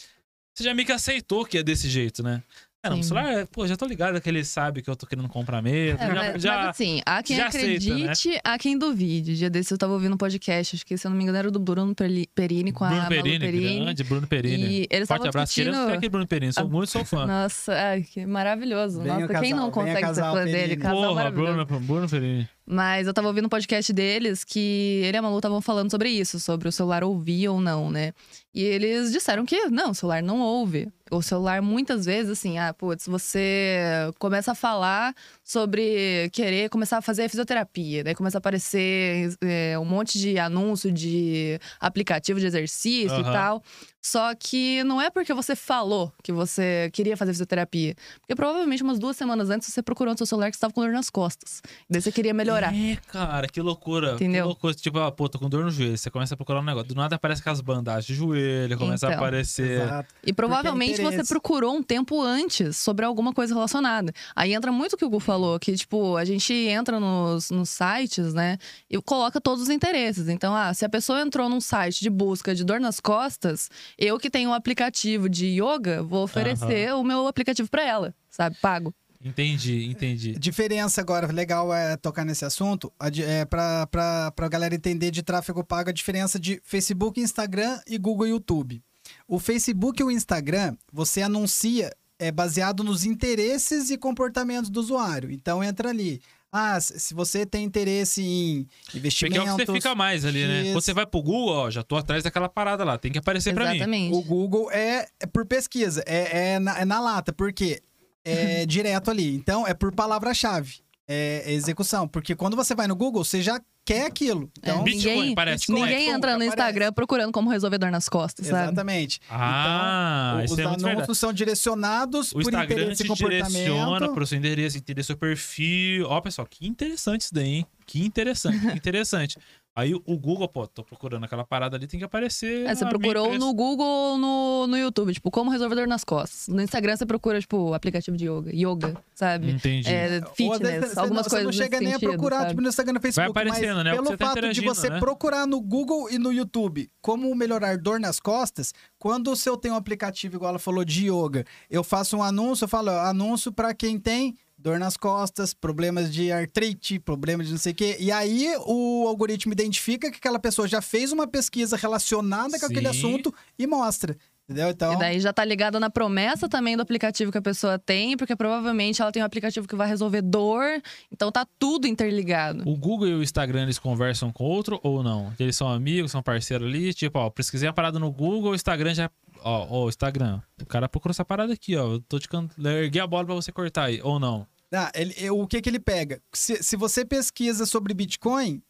Você 0.55 0.63
já 0.63 0.73
meio 0.73 0.87
que 0.87 0.91
aceitou 0.91 1.45
que 1.45 1.59
é 1.59 1.63
desse 1.63 1.87
jeito, 1.87 2.23
né? 2.23 2.41
É, 2.87 2.89
não, 2.89 2.99
o 2.99 3.03
Sim. 3.03 3.09
celular, 3.09 3.47
pô, 3.47 3.67
já 3.67 3.77
tô 3.77 3.85
ligado 3.85 4.19
que 4.19 4.27
ele 4.29 4.43
sabe 4.43 4.81
que 4.81 4.89
eu 4.89 4.95
tô 4.95 5.05
querendo 5.05 5.27
comprar 5.29 5.61
mesmo. 5.61 5.99
É, 6.01 6.07
já, 6.07 6.13
mas, 6.15 6.41
já- 6.43 6.55
mas 6.57 6.67
assim, 6.69 7.01
há 7.05 7.21
quem 7.23 7.37
já 7.37 7.47
aceita, 7.47 7.67
né? 7.67 7.75
acredite, 8.03 8.39
há 8.43 8.57
quem 8.57 8.77
duvide. 8.77 9.35
Dia 9.37 9.49
desse 9.49 9.73
eu 9.73 9.77
tava 9.77 9.93
ouvindo 9.93 10.13
um 10.13 10.17
podcast, 10.17 10.75
acho 10.75 10.85
que 10.85 10.97
se 10.97 11.05
eu 11.05 11.09
não 11.11 11.17
me 11.17 11.23
engano 11.23 11.37
era 11.37 11.51
do 11.51 11.59
Bruno 11.59 11.93
Peri- 11.93 12.27
Perini 12.33 12.71
com 12.71 12.85
Bruno 12.85 12.99
a 13.01 13.03
Malu 13.03 13.15
Perini, 13.15 13.39
Perini. 13.45 13.79
grande 13.81 14.03
Bruno 14.03 14.27
Perini. 14.27 14.63
E 14.81 14.87
eles 14.89 15.07
Forte 15.07 15.27
abraço, 15.27 15.53
discutindo... 15.53 15.73
querendo 15.75 15.97
aqui, 15.97 16.09
Bruno 16.09 16.27
Perini. 16.27 16.53
Sou 16.53 16.69
muito, 16.69 16.89
sou 16.89 17.05
fã. 17.05 17.25
Nossa, 17.25 17.73
ai, 17.73 18.03
que 18.03 18.25
maravilhoso. 18.25 19.01
Nossa, 19.03 19.27
quem 19.27 19.51
casal, 19.51 19.57
não 19.57 19.71
consegue 19.71 20.07
ser 20.13 20.21
fã 20.21 20.43
dele? 20.45 20.51
Perini. 20.57 20.77
Casal 20.77 20.97
Porra, 20.97 21.13
maravilhoso. 21.15 21.65
Bruno, 21.65 21.79
Bruno 21.85 22.09
Perini. 22.09 22.49
Mas 22.69 23.07
eu 23.07 23.13
tava 23.13 23.29
ouvindo 23.29 23.45
um 23.45 23.49
podcast 23.49 23.93
deles 23.93 24.43
que 24.43 25.01
ele 25.05 25.15
e 25.15 25.19
a 25.19 25.21
Malu 25.21 25.37
estavam 25.37 25.61
falando 25.61 25.89
sobre 25.89 26.09
isso, 26.09 26.37
sobre 26.37 26.67
o 26.67 26.71
celular 26.71 27.01
ouvir 27.01 27.47
ou 27.47 27.61
não, 27.61 27.89
né? 27.89 28.11
E 28.53 28.61
eles 28.61 29.09
disseram 29.09 29.45
que 29.45 29.69
não, 29.69 29.91
o 29.91 29.95
celular 29.95 30.21
não 30.21 30.41
ouve. 30.41 30.91
O 31.09 31.21
celular, 31.21 31.61
muitas 31.61 32.05
vezes, 32.05 32.31
assim, 32.31 32.57
ah, 32.57 32.73
putz, 32.73 33.07
você 33.07 34.11
começa 34.19 34.51
a 34.51 34.55
falar 34.55 35.15
sobre 35.47 36.29
querer 36.33 36.69
começar 36.69 36.97
a 36.97 37.01
fazer 37.01 37.29
fisioterapia. 37.29 38.03
Daí 38.03 38.13
começa 38.13 38.37
a 38.37 38.39
aparecer 38.39 39.33
é, 39.41 39.79
um 39.79 39.85
monte 39.85 40.19
de 40.19 40.37
anúncio 40.37 40.91
de 40.91 41.57
aplicativo 41.79 42.37
de 42.37 42.45
exercício 42.47 43.11
Aham. 43.17 43.21
e 43.21 43.33
tal. 43.33 43.63
Só 44.01 44.33
que 44.35 44.83
não 44.85 45.01
é 45.01 45.09
porque 45.09 45.33
você 45.33 45.53
falou 45.53 46.13
que 46.23 46.31
você 46.31 46.89
queria 46.93 47.17
fazer 47.17 47.31
fisioterapia. 47.33 47.93
Porque 48.21 48.35
provavelmente 48.35 48.81
umas 48.81 48.99
duas 48.99 49.17
semanas 49.17 49.49
antes 49.49 49.67
você 49.73 49.81
procurou 49.81 50.13
no 50.13 50.17
seu 50.17 50.25
celular 50.25 50.49
que 50.49 50.55
você 50.55 50.59
estava 50.59 50.73
com 50.73 50.81
dor 50.81 50.91
nas 50.93 51.09
costas. 51.09 51.61
Daí 51.89 52.01
você 52.01 52.09
queria 52.11 52.33
melhorar. 52.33 52.73
É, 52.73 52.97
cara, 53.07 53.47
que 53.47 53.61
loucura. 53.61 54.13
Entendeu? 54.13 54.43
Que 54.43 54.47
loucura. 54.47 54.73
Tipo, 54.73 54.99
ah, 54.99 55.11
pô, 55.11 55.27
tô 55.27 55.37
com 55.39 55.49
dor 55.49 55.63
no 55.65 55.71
joelho. 55.71 55.97
Você 55.97 56.09
começa 56.09 56.35
a 56.35 56.37
procurar 56.37 56.59
um 56.61 56.63
negócio. 56.63 56.87
Do 56.87 56.95
nada 56.95 57.15
aparece 57.15 57.41
aquelas 57.41 57.59
bandagens 57.59 58.05
de 58.05 58.13
joelho, 58.15 58.77
começa 58.77 59.07
a 59.07 59.09
Então. 59.11 59.19
aparecer. 59.21 59.81
Exato. 59.81 60.15
E 60.25 60.31
provavelmente 60.31 60.97
você 61.01 61.07
interesse. 61.07 61.29
procurou 61.29 61.75
um 61.75 61.83
tempo 61.83 62.21
antes 62.21 62.77
sobre 62.77 63.03
alguma 63.05 63.33
coisa 63.33 63.53
relacionada. 63.53 64.13
Aí 64.35 64.53
entra 64.53 64.71
muito 64.71 64.93
o 64.93 64.97
que 64.97 65.03
o 65.03 65.09
Gu 65.09 65.19
falou, 65.19 65.36
que, 65.59 65.75
tipo, 65.75 66.15
a 66.15 66.25
gente 66.25 66.53
entra 66.53 66.99
nos, 66.99 67.49
nos 67.49 67.69
sites, 67.69 68.33
né? 68.33 68.57
E 68.89 69.01
coloca 69.01 69.39
todos 69.39 69.63
os 69.63 69.69
interesses. 69.69 70.27
Então, 70.27 70.55
ah, 70.55 70.73
se 70.73 70.85
a 70.85 70.89
pessoa 70.89 71.21
entrou 71.21 71.49
num 71.49 71.61
site 71.61 72.01
de 72.01 72.09
busca 72.09 72.53
de 72.53 72.63
dor 72.63 72.79
nas 72.79 72.99
costas, 72.99 73.69
eu 73.97 74.19
que 74.19 74.29
tenho 74.29 74.49
um 74.49 74.53
aplicativo 74.53 75.29
de 75.29 75.61
yoga, 75.61 76.03
vou 76.03 76.23
oferecer 76.23 76.93
o 76.93 77.03
meu 77.03 77.27
aplicativo 77.27 77.69
pra 77.69 77.83
ela, 77.83 78.15
sabe? 78.29 78.57
Pago. 78.61 78.93
Entendi, 79.23 79.85
entendi. 79.85 80.33
Diferença 80.33 81.01
agora, 81.01 81.31
legal 81.31 81.73
é 81.73 81.97
tocar 81.97 82.23
nesse 82.23 82.45
assunto, 82.45 82.91
a 82.99 83.07
é 83.07 83.45
pra, 83.45 83.87
pra, 83.87 84.31
pra 84.31 84.47
galera 84.47 84.75
entender 84.75 85.11
de 85.11 85.23
tráfego 85.23 85.63
pago 85.63 85.89
a 85.89 85.93
diferença 85.93 86.39
de 86.39 86.61
Facebook, 86.63 87.19
Instagram 87.19 87.79
e 87.87 87.97
Google 87.97 88.27
e 88.27 88.29
YouTube. 88.29 88.81
O 89.27 89.39
Facebook 89.39 90.01
e 90.01 90.05
o 90.05 90.11
Instagram, 90.11 90.75
você 90.91 91.21
anuncia 91.21 91.91
é 92.19 92.31
baseado 92.31 92.83
nos 92.83 93.05
interesses 93.05 93.89
e 93.89 93.97
comportamentos 93.97 94.69
do 94.69 94.79
usuário. 94.79 95.31
Então 95.31 95.63
entra 95.63 95.89
ali. 95.89 96.21
Ah, 96.51 96.79
se 96.79 97.13
você 97.13 97.45
tem 97.45 97.65
interesse 97.65 98.21
em 98.23 98.67
Porque 98.85 98.97
investimentos. 98.99 99.47
é 99.47 99.53
o 99.53 99.57
que 99.57 99.65
você 99.65 99.73
fica 99.73 99.93
mais 99.93 100.23
ali, 100.23 100.47
né? 100.47 100.61
Isso. 100.61 100.71
Quando 100.71 100.81
você 100.83 100.93
vai 100.93 101.05
pro 101.05 101.21
Google, 101.21 101.55
ó, 101.55 101.69
já 101.69 101.83
tô 101.83 101.97
atrás 101.97 102.23
daquela 102.23 102.47
parada 102.47 102.83
lá. 102.83 102.97
Tem 102.97 103.11
que 103.11 103.19
aparecer 103.19 103.53
pra 103.53 103.69
mim. 103.69 103.75
Exatamente. 103.75 104.15
O 104.15 104.21
Google 104.21 104.71
é, 104.71 105.07
é 105.19 105.25
por 105.25 105.45
pesquisa, 105.45 106.03
é, 106.07 106.53
é, 106.53 106.59
na, 106.59 106.79
é 106.79 106.85
na 106.85 106.99
lata, 107.01 107.33
porque 107.33 107.81
é 108.23 108.65
direto 108.65 109.11
ali. 109.11 109.35
Então, 109.35 109.67
é 109.67 109.73
por 109.73 109.93
palavra-chave. 109.93 110.75
É 111.07 111.51
execução. 111.53 112.07
Porque 112.07 112.35
quando 112.35 112.55
você 112.55 112.75
vai 112.75 112.85
no 112.87 112.95
Google, 112.95 113.23
você 113.23 113.41
já 113.41 113.61
quer 113.85 114.05
aquilo. 114.07 114.51
Então, 114.57 114.81
É, 114.81 114.83
Bitcoin, 114.83 115.15
ninguém, 115.15 115.35
parece. 115.35 115.71
ninguém 115.71 116.09
entra 116.09 116.31
no 116.31 116.35
aparece. 116.37 116.47
Instagram 116.49 116.91
procurando 116.91 117.31
como 117.31 117.49
resolver 117.49 117.77
dor 117.77 117.89
nas 117.91 118.09
costas, 118.09 118.45
sabe? 118.47 118.63
exatamente. 118.63 119.21
Ah, 119.29 120.31
então, 120.33 120.43
isso 120.45 120.53
os 120.55 120.59
é 120.59 120.63
verdade. 120.67 120.89
anúncios 120.97 121.17
são 121.17 121.31
direcionados 121.31 122.31
O 122.31 122.33
por 122.33 122.41
Instagram 122.41 122.75
interesse 122.81 123.03
te 123.03 123.05
e 123.05 123.07
comportamento. 123.07 123.47
direciona 123.53 124.13
pro 124.13 124.27
seu 124.27 124.37
endereço, 124.37 124.77
entender 124.77 125.03
seu 125.03 125.15
perfil. 125.15 126.05
Ó, 126.09 126.19
pessoal, 126.19 126.45
que 126.49 126.67
interessante 126.67 127.21
isso 127.21 127.33
daí, 127.33 127.47
hein? 127.47 127.65
Que 127.85 128.05
interessante, 128.05 128.59
que 128.59 128.73
interessante. 128.77 129.37
Aí 129.77 129.93
o 129.93 130.17
Google, 130.17 130.47
pô, 130.47 130.65
tô 130.65 130.83
procurando 130.83 131.23
aquela 131.23 131.45
parada 131.45 131.77
ali, 131.77 131.85
tem 131.85 131.99
que 131.99 132.03
aparecer. 132.03 132.65
É, 132.65 132.73
você 132.73 132.83
a 132.83 132.89
procurou 132.89 133.37
no 133.37 133.53
Google 133.53 133.85
ou 133.85 134.17
no, 134.17 134.65
no 134.65 134.75
YouTube, 134.75 135.13
tipo, 135.13 135.29
como 135.29 135.51
resolver 135.51 135.75
dor 135.75 135.87
nas 135.87 136.03
costas. 136.03 136.47
No 136.47 136.59
Instagram 136.63 136.95
você 136.95 137.05
procura, 137.05 137.39
tipo, 137.39 137.75
aplicativo 137.75 138.17
de 138.17 138.25
yoga, 138.25 138.49
yoga, 138.51 138.97
sabe? 139.13 139.51
Entendi. 139.51 139.87
É, 139.87 140.19
fitness, 140.33 140.93
você 140.93 140.99
algumas 140.99 141.27
não, 141.27 141.29
coisas 141.29 141.29
Você 141.29 141.43
não 141.43 141.51
chega 141.51 141.77
nesse 141.77 141.83
nem 141.83 141.93
a 141.93 141.99
sentido, 141.99 142.09
procurar, 142.09 142.37
sabe? 142.37 142.49
tipo, 142.49 142.61
no 142.63 142.69
Instagram, 142.69 142.93
no 142.93 143.01
Facebook. 143.01 143.29
aparecendo, 143.29 143.75
mas 143.75 143.83
né? 143.83 143.91
Porque 143.91 144.03
Pelo 144.03 144.07
você 144.07 144.17
tá 144.17 144.25
fato 144.25 144.33
de 144.33 144.39
interagindo, 144.39 144.73
você 144.73 144.89
né? 144.89 144.99
procurar 144.99 145.45
no 145.45 145.61
Google 145.61 146.09
e 146.09 146.17
no 146.17 146.33
YouTube 146.33 146.89
como 146.99 147.35
melhorar 147.35 147.77
dor 147.77 147.99
nas 147.99 148.19
costas, 148.19 148.73
quando 148.97 149.35
se 149.35 149.47
eu 149.47 149.55
tenho 149.55 149.75
um 149.75 149.77
aplicativo, 149.77 150.37
igual 150.37 150.49
ela 150.49 150.59
falou, 150.59 150.83
de 150.83 151.07
yoga, 151.11 151.45
eu 151.69 151.83
faço 151.83 152.17
um 152.17 152.23
anúncio, 152.23 152.65
eu 152.65 152.67
falo, 152.67 152.89
ó, 152.89 153.01
anúncio 153.01 153.51
para 153.51 153.75
quem 153.75 153.99
tem 153.99 154.35
dor 154.57 154.79
nas 154.79 154.97
costas, 154.97 155.53
problemas 155.53 156.11
de 156.11 156.31
artrite, 156.31 156.99
problemas 156.99 157.47
de 157.47 157.53
não 157.53 157.59
sei 157.59 157.73
o 157.73 157.75
quê. 157.75 157.97
E 157.99 158.11
aí 158.11 158.53
o 158.65 159.07
algoritmo 159.07 159.53
identifica 159.53 160.09
que 160.09 160.17
aquela 160.17 160.39
pessoa 160.39 160.67
já 160.67 160.81
fez 160.81 161.11
uma 161.11 161.27
pesquisa 161.27 161.77
relacionada 161.77 162.59
com 162.59 162.65
aquele 162.65 162.91
Sim. 162.91 162.97
assunto 162.97 163.33
e 163.57 163.67
mostra. 163.67 164.17
Entendeu? 164.49 164.69
Então. 164.69 164.93
E 164.93 164.97
daí 164.97 165.19
já 165.19 165.33
tá 165.33 165.43
ligado 165.43 165.77
na 165.77 165.89
promessa 165.89 166.47
também 166.47 166.77
do 166.77 166.81
aplicativo 166.81 167.33
que 167.33 167.37
a 167.37 167.41
pessoa 167.41 167.77
tem, 167.77 168.15
porque 168.15 168.33
provavelmente 168.33 169.01
ela 169.01 169.11
tem 169.11 169.21
um 169.21 169.25
aplicativo 169.25 169.67
que 169.67 169.75
vai 169.75 169.89
resolver 169.89 170.21
dor, 170.21 170.63
então 171.11 171.29
tá 171.29 171.45
tudo 171.59 171.85
interligado. 171.85 172.63
O 172.65 172.77
Google 172.77 173.09
e 173.09 173.13
o 173.13 173.21
Instagram, 173.21 173.63
eles 173.63 173.77
conversam 173.77 174.31
com 174.31 174.45
o 174.45 174.47
outro 174.47 174.79
ou 174.81 175.03
não? 175.03 175.33
Eles 175.37 175.57
são 175.57 175.67
amigos, 175.67 176.11
são 176.11 176.23
parceiros 176.23 176.65
ali? 176.65 176.93
Tipo, 176.93 177.19
ó, 177.19 177.29
pesquisei 177.29 177.67
a 177.67 177.73
parada 177.73 177.99
no 177.99 178.09
Google, 178.09 178.51
o 178.51 178.55
Instagram 178.55 178.93
já... 178.93 179.11
Ó, 179.43 179.67
ó, 179.69 179.85
o 179.85 179.89
Instagram, 179.89 180.41
o 180.61 180.65
cara 180.65 180.87
procurou 180.87 181.11
essa 181.11 181.25
parada 181.25 181.51
aqui, 181.51 181.75
ó. 181.75 181.93
Eu 181.93 181.99
tô 181.99 182.17
te 182.17 182.29
can... 182.29 182.47
erguei 182.57 183.01
a 183.01 183.07
bola 183.07 183.25
pra 183.25 183.35
você 183.35 183.51
cortar 183.51 183.83
aí, 183.83 183.99
ou 184.01 184.17
não? 184.17 184.47
Ah, 184.73 184.91
ele- 184.95 185.29
o 185.29 185.45
que 185.45 185.61
que 185.61 185.69
ele 185.69 185.79
pega? 185.79 186.21
Se, 186.33 186.63
se 186.63 186.77
você 186.77 187.03
pesquisa 187.03 187.65
sobre 187.65 187.93
Bitcoin, 187.93 188.61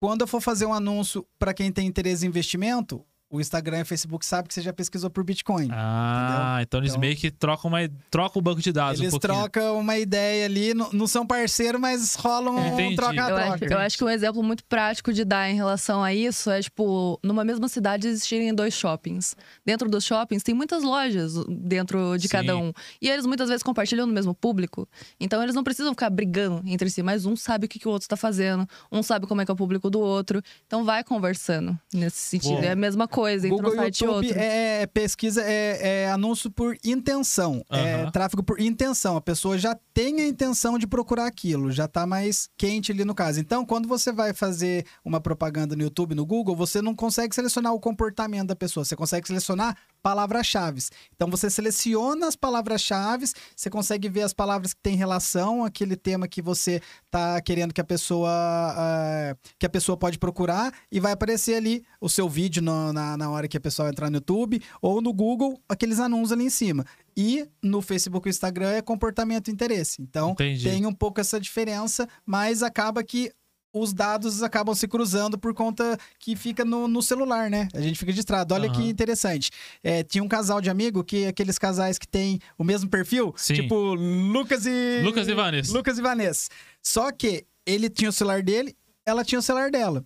quando 0.00 0.22
eu 0.22 0.26
for 0.26 0.40
fazer 0.40 0.64
um 0.64 0.72
anúncio 0.72 1.26
para 1.38 1.52
quem 1.52 1.70
tem 1.70 1.86
interesse 1.86 2.24
em 2.24 2.28
investimento, 2.28 3.04
o 3.30 3.40
Instagram 3.40 3.78
e 3.78 3.82
o 3.82 3.86
Facebook 3.86 4.26
sabem 4.26 4.48
que 4.48 4.54
você 4.54 4.60
já 4.60 4.72
pesquisou 4.72 5.08
por 5.08 5.22
Bitcoin. 5.22 5.68
Ah, 5.70 6.58
então 6.62 6.80
eles 6.80 6.90
Então- 6.90 7.00
meio 7.00 7.16
que 7.16 7.30
trocam, 7.30 7.68
uma... 7.70 7.78
trocam 8.10 8.40
o 8.40 8.42
banco 8.42 8.60
de 8.60 8.72
dados 8.72 9.00
Eles 9.00 9.14
um 9.14 9.18
trocam 9.20 9.78
uma 9.78 9.96
ideia 9.96 10.46
ali, 10.46 10.74
não, 10.74 10.90
não 10.92 11.06
são 11.06 11.24
parceiros, 11.24 11.80
mas 11.80 12.16
rolam 12.16 12.56
um 12.56 12.66
Entendi. 12.74 12.96
Eu 13.00 13.06
acho, 13.06 13.14
troca-troca. 13.16 13.72
eu 13.74 13.78
acho 13.78 13.96
que 13.96 14.02
um 14.04 14.08
exemplo 14.10 14.42
muito 14.42 14.64
prático 14.64 15.12
de 15.12 15.24
dar 15.24 15.48
em 15.48 15.54
relação 15.54 16.02
a 16.02 16.12
isso 16.12 16.50
é, 16.50 16.60
tipo, 16.60 17.20
numa 17.22 17.44
mesma 17.44 17.68
cidade 17.68 18.08
existirem 18.08 18.52
dois 18.52 18.74
shoppings. 18.74 19.36
Dentro 19.64 19.88
dos 19.88 20.04
shoppings 20.04 20.42
tem 20.42 20.54
muitas 20.54 20.82
lojas 20.82 21.34
dentro 21.48 22.16
de 22.18 22.22
Sim. 22.26 22.32
cada 22.32 22.56
um. 22.56 22.72
E 23.00 23.08
eles 23.08 23.24
muitas 23.26 23.48
vezes 23.48 23.62
compartilham 23.62 24.08
no 24.08 24.12
mesmo 24.12 24.34
público. 24.34 24.88
Então 25.20 25.40
eles 25.40 25.54
não 25.54 25.62
precisam 25.62 25.92
ficar 25.92 26.10
brigando 26.10 26.62
entre 26.66 26.90
si, 26.90 27.00
mas 27.00 27.24
um 27.26 27.36
sabe 27.36 27.66
o 27.66 27.68
que, 27.68 27.78
que 27.78 27.86
o 27.86 27.92
outro 27.92 28.06
está 28.06 28.16
fazendo, 28.16 28.68
um 28.90 29.04
sabe 29.04 29.28
como 29.28 29.40
é 29.40 29.44
que 29.44 29.52
é 29.52 29.54
o 29.54 29.56
público 29.56 29.88
do 29.88 30.00
outro. 30.00 30.42
Então 30.66 30.84
vai 30.84 31.04
conversando 31.04 31.78
nesse 31.94 32.16
sentido. 32.18 32.56
Pô. 32.56 32.64
É 32.64 32.72
a 32.72 32.76
mesma 32.76 33.06
coisa 33.06 33.19
entre 33.28 33.50
Google 33.50 33.72
um 33.72 33.74
e 33.74 33.76
site 33.76 34.04
YouTube 34.04 34.26
outro. 34.26 34.40
é, 34.40 34.82
é 34.82 34.86
pesquisa, 34.86 35.42
é, 35.42 36.02
é 36.02 36.10
anúncio 36.10 36.50
por 36.50 36.76
intenção. 36.84 37.64
É 37.70 38.10
tráfego 38.10 38.42
por 38.42 38.60
intenção. 38.60 39.16
A 39.16 39.20
pessoa 39.20 39.56
já 39.58 39.76
tem 39.94 40.20
a 40.20 40.26
intenção 40.26 40.78
de 40.78 40.86
procurar 40.86 41.26
aquilo, 41.26 41.70
já 41.70 41.86
tá 41.86 42.06
mais 42.06 42.48
quente 42.56 42.92
ali 42.92 43.04
no 43.04 43.14
caso. 43.14 43.40
Então, 43.40 43.64
quando 43.64 43.88
você 43.88 44.12
vai 44.12 44.32
fazer 44.32 44.84
uma 45.04 45.20
propaganda 45.20 45.76
no 45.76 45.82
YouTube, 45.82 46.14
no 46.14 46.26
Google, 46.26 46.56
você 46.56 46.80
não 46.80 46.94
consegue 46.94 47.34
selecionar 47.34 47.72
o 47.72 47.80
comportamento 47.80 48.48
da 48.48 48.56
pessoa, 48.56 48.84
você 48.84 48.96
consegue 48.96 49.26
selecionar 49.26 49.76
palavras-chave. 50.02 50.80
Então, 51.14 51.28
você 51.30 51.48
seleciona 51.50 52.26
as 52.26 52.36
palavras-chave, 52.36 53.26
você 53.56 53.68
consegue 53.70 54.08
ver 54.08 54.22
as 54.22 54.32
palavras 54.32 54.72
que 54.74 54.80
têm 54.80 54.96
relação 54.96 55.64
àquele 55.64 55.96
tema 55.96 56.26
que 56.28 56.40
você 56.42 56.80
tá 57.10 57.40
querendo 57.40 57.72
que 57.74 57.80
a 57.80 57.84
pessoa 57.84 58.30
ah, 58.30 59.36
que 59.58 59.66
a 59.66 59.70
pessoa 59.70 59.96
pode 59.96 60.18
procurar 60.18 60.72
e 60.90 61.00
vai 61.00 61.12
aparecer 61.12 61.54
ali 61.56 61.84
o 62.00 62.08
seu 62.08 62.28
vídeo 62.28 62.62
no- 62.62 62.92
na, 62.92 63.16
na 63.16 63.30
hora 63.30 63.48
que 63.48 63.56
a 63.56 63.60
pessoa 63.60 63.88
entrar 63.88 64.10
no 64.10 64.16
YouTube 64.16 64.60
ou 64.80 65.00
no 65.00 65.12
Google, 65.12 65.60
aqueles 65.68 65.98
anúncios 65.98 66.32
ali 66.32 66.44
em 66.44 66.50
cima. 66.50 66.84
E 67.16 67.46
no 67.62 67.82
Facebook 67.82 68.28
e 68.28 68.30
Instagram 68.30 68.70
é 68.70 68.80
comportamento 68.82 69.48
e 69.48 69.52
interesse. 69.52 70.00
Então, 70.00 70.30
Entendi. 70.30 70.68
tem 70.68 70.86
um 70.86 70.92
pouco 70.94 71.20
essa 71.20 71.40
diferença, 71.40 72.08
mas 72.24 72.62
acaba 72.62 73.02
que 73.02 73.30
os 73.72 73.92
dados 73.92 74.42
acabam 74.42 74.74
se 74.74 74.88
cruzando 74.88 75.38
por 75.38 75.54
conta 75.54 75.96
que 76.18 76.34
fica 76.34 76.64
no, 76.64 76.88
no 76.88 77.00
celular, 77.02 77.48
né? 77.48 77.68
A 77.72 77.80
gente 77.80 77.98
fica 77.98 78.12
distraído. 78.12 78.54
Olha 78.54 78.68
que 78.70 78.80
Aham. 78.80 78.88
interessante. 78.88 79.50
É, 79.82 80.02
tinha 80.02 80.22
um 80.24 80.28
casal 80.28 80.60
de 80.60 80.68
amigo 80.70 81.04
que 81.04 81.26
aqueles 81.26 81.58
casais 81.58 81.98
que 81.98 82.08
tem 82.08 82.40
o 82.58 82.64
mesmo 82.64 82.88
perfil, 82.90 83.32
Sim. 83.36 83.54
tipo 83.54 83.94
Lucas 83.94 84.66
e 84.66 85.02
Lucas 85.04 85.28
e 85.28 85.34
Vanessa. 85.34 85.72
Lucas 85.72 85.98
e 85.98 86.02
Vanessa. 86.02 86.48
Só 86.82 87.12
que 87.12 87.44
ele 87.64 87.88
tinha 87.88 88.10
o 88.10 88.12
celular 88.12 88.42
dele, 88.42 88.76
ela 89.06 89.24
tinha 89.24 89.38
o 89.38 89.42
celular 89.42 89.70
dela. 89.70 90.04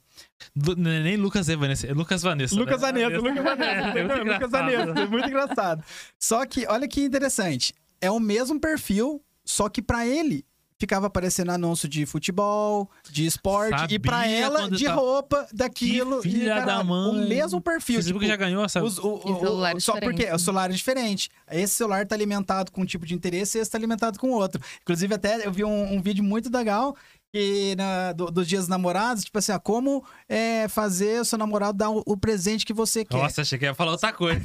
É 0.57 0.75
Nem 0.75 1.17
Lucas 1.17 1.49
e 1.49 1.57
Vanessa, 1.57 1.87
é 1.87 1.93
Lucas 1.95 2.23
Vanessa. 2.23 2.55
Lucas 2.55 2.81
né? 2.83 2.87
Vanessa, 2.93 3.17
Lucas 3.21 3.45
Vanessa, 3.45 3.89
É, 3.99 4.03
muito 4.05 4.19
Lucas 4.19 4.25
engraçado. 4.25 4.51
Vanessa, 4.51 5.01
é 5.01 5.07
muito 5.07 5.29
engraçado. 5.29 5.85
Só 6.19 6.47
que 6.47 6.67
olha 6.67 6.87
que 6.87 7.03
interessante, 7.03 7.75
é 8.01 8.11
o 8.11 8.21
mesmo 8.21 8.61
perfil, 8.61 9.23
só 9.45 9.69
que 9.69 9.81
pra 9.83 10.07
ele 10.07 10.45
ficava 10.85 11.07
aparecendo 11.07 11.51
anúncio 11.51 11.89
de 11.89 12.05
futebol, 12.05 12.89
de 13.11 13.24
esporte, 13.26 13.95
e 13.95 13.99
pra 13.99 14.18
Sabia 14.20 14.37
ela, 14.39 14.70
de 14.70 14.85
tá- 14.85 14.95
roupa, 14.95 15.47
daquilo. 15.53 16.20
Que 16.20 16.28
e, 16.28 16.32
filha 16.32 16.55
cara, 16.57 16.66
da 16.66 16.85
mãe. 16.85 17.24
O 17.24 17.28
mesmo 17.28 17.61
perfil. 17.61 17.97
Facebook 17.97 18.24
tipo, 18.24 18.30
já 18.30 18.37
ganhou 18.37 18.62
essa. 18.64 18.82
os- 18.82 18.99
o- 18.99 19.20
E 19.24 19.30
o- 19.32 19.41
celular 19.41 19.74
o- 19.74 19.80
só 19.80 19.95
diferente, 19.95 20.11
porque 20.16 20.26
né? 20.28 20.35
o 20.35 20.39
celular 20.39 20.70
é 20.70 20.72
diferente. 20.74 21.30
Esse 21.51 21.74
celular 21.74 22.07
tá 22.07 22.14
alimentado 22.14 22.70
com 22.70 22.82
um 22.82 22.85
tipo 22.85 23.07
de 23.07 23.14
interesse 23.14 23.57
e 23.57 23.61
esse 23.61 23.70
tá 23.70 23.78
alimentado 23.78 24.18
com 24.18 24.30
outro. 24.30 24.61
Inclusive, 24.82 25.14
até 25.14 25.47
eu 25.47 25.53
vi 25.53 25.64
um, 25.64 25.95
um 25.95 26.03
vídeo 26.03 26.22
muito 26.22 26.51
legal 26.55 26.95
que 27.35 27.74
na- 27.76 28.12
do- 28.12 28.30
dos 28.30 28.47
dias 28.47 28.62
dos 28.62 28.68
namorados, 28.68 29.24
tipo 29.24 29.37
assim, 29.41 29.51
ó, 29.51 29.59
como 29.59 30.05
é, 30.28 30.68
fazer 30.68 31.20
o 31.20 31.24
seu 31.24 31.37
namorado 31.37 31.76
dar 31.76 31.91
o, 31.91 32.01
o 32.07 32.16
presente 32.16 32.64
que 32.64 32.72
você 32.72 33.05
quer. 33.05 33.16
Nossa, 33.16 33.43
achei 33.43 33.59
que 33.59 33.64
ia 33.64 33.74
falar 33.74 33.91
outra 33.91 34.12
coisa. 34.12 34.41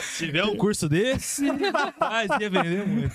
Se 0.00 0.26
tiver 0.26 0.44
um 0.44 0.56
curso 0.56 0.88
desse, 0.88 1.46
rapaz, 1.70 2.28
ia 2.40 2.48
vender 2.50 2.86
muito. 2.86 3.14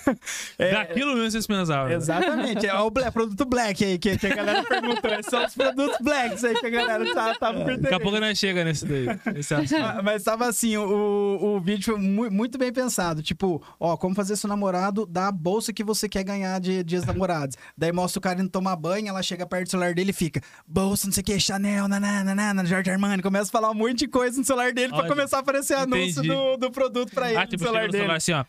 Daquilo 0.58 1.14
mesmo 1.14 1.30
vocês 1.32 1.46
pensavam. 1.46 1.90
Exatamente, 1.92 2.66
é 2.66 2.74
o 2.74 2.90
bla- 2.90 3.10
produto 3.10 3.44
black 3.44 3.84
aí 3.84 3.98
que, 3.98 4.16
que 4.16 4.26
a 4.26 4.34
galera 4.34 4.62
perguntou. 4.62 5.10
né? 5.10 5.22
São 5.22 5.44
os 5.44 5.54
produtos 5.54 5.96
blacks 6.00 6.44
aí 6.44 6.54
que 6.54 6.66
a 6.66 6.70
galera 6.70 7.12
tá, 7.14 7.34
tava 7.34 7.64
com 7.64 7.76
Daqui 7.80 7.94
a 7.94 8.00
pouco 8.00 8.20
nós 8.20 8.38
chega 8.38 8.64
nesse 8.64 8.86
daí. 8.86 9.06
Mas- 9.50 10.04
Mas 10.04 10.22
tava 10.22 10.46
assim, 10.46 10.76
o, 10.76 11.56
o 11.56 11.60
vídeo 11.60 11.84
foi 11.94 11.98
mu- 12.00 12.30
muito 12.30 12.56
bem 12.58 12.72
pensado. 12.72 13.22
Tipo, 13.22 13.60
ó, 13.80 13.96
como 13.96 14.14
fazer 14.14 14.36
seu 14.36 14.48
namorado 14.48 15.04
dar 15.06 15.28
a 15.28 15.32
bolsa 15.32 15.72
que 15.72 15.82
você 15.82 16.08
quer 16.08 16.22
ganhar 16.22 16.43
de 16.60 16.82
dias 16.84 17.04
namorados. 17.04 17.56
Daí 17.76 17.92
mostra 17.92 18.18
o 18.18 18.22
cara 18.22 18.40
indo 18.40 18.48
tomar 18.50 18.76
banho, 18.76 19.08
ela 19.08 19.22
chega 19.22 19.46
perto 19.46 19.64
do 19.66 19.70
celular 19.70 19.94
dele 19.94 20.10
e 20.10 20.12
fica, 20.14 20.40
bolsa, 20.66 21.06
não 21.06 21.12
sei 21.12 21.22
o 21.22 21.24
que, 21.24 21.38
Chanel, 21.40 21.88
nanana, 21.88 22.64
Jorge 22.64 22.90
Armani. 22.90 23.22
Começa 23.22 23.48
a 23.50 23.52
falar 23.52 23.70
um 23.70 23.74
monte 23.74 24.00
de 24.00 24.08
coisa 24.08 24.38
no 24.38 24.44
celular 24.44 24.72
dele 24.72 24.88
pra 24.88 24.98
Olha, 25.00 25.08
começar 25.08 25.38
a 25.38 25.40
aparecer 25.40 25.74
anúncio 25.74 26.22
do, 26.22 26.56
do 26.56 26.70
produto 26.70 27.12
pra 27.14 27.28
ele 27.28 27.36
Ah, 27.38 27.42
no 27.42 27.46
tipo, 27.48 27.64
chega 27.64 27.70
celular 27.70 27.86
no 27.86 27.92
dele. 27.92 28.02
celular 28.02 28.16
assim, 28.16 28.32
ó. 28.32 28.44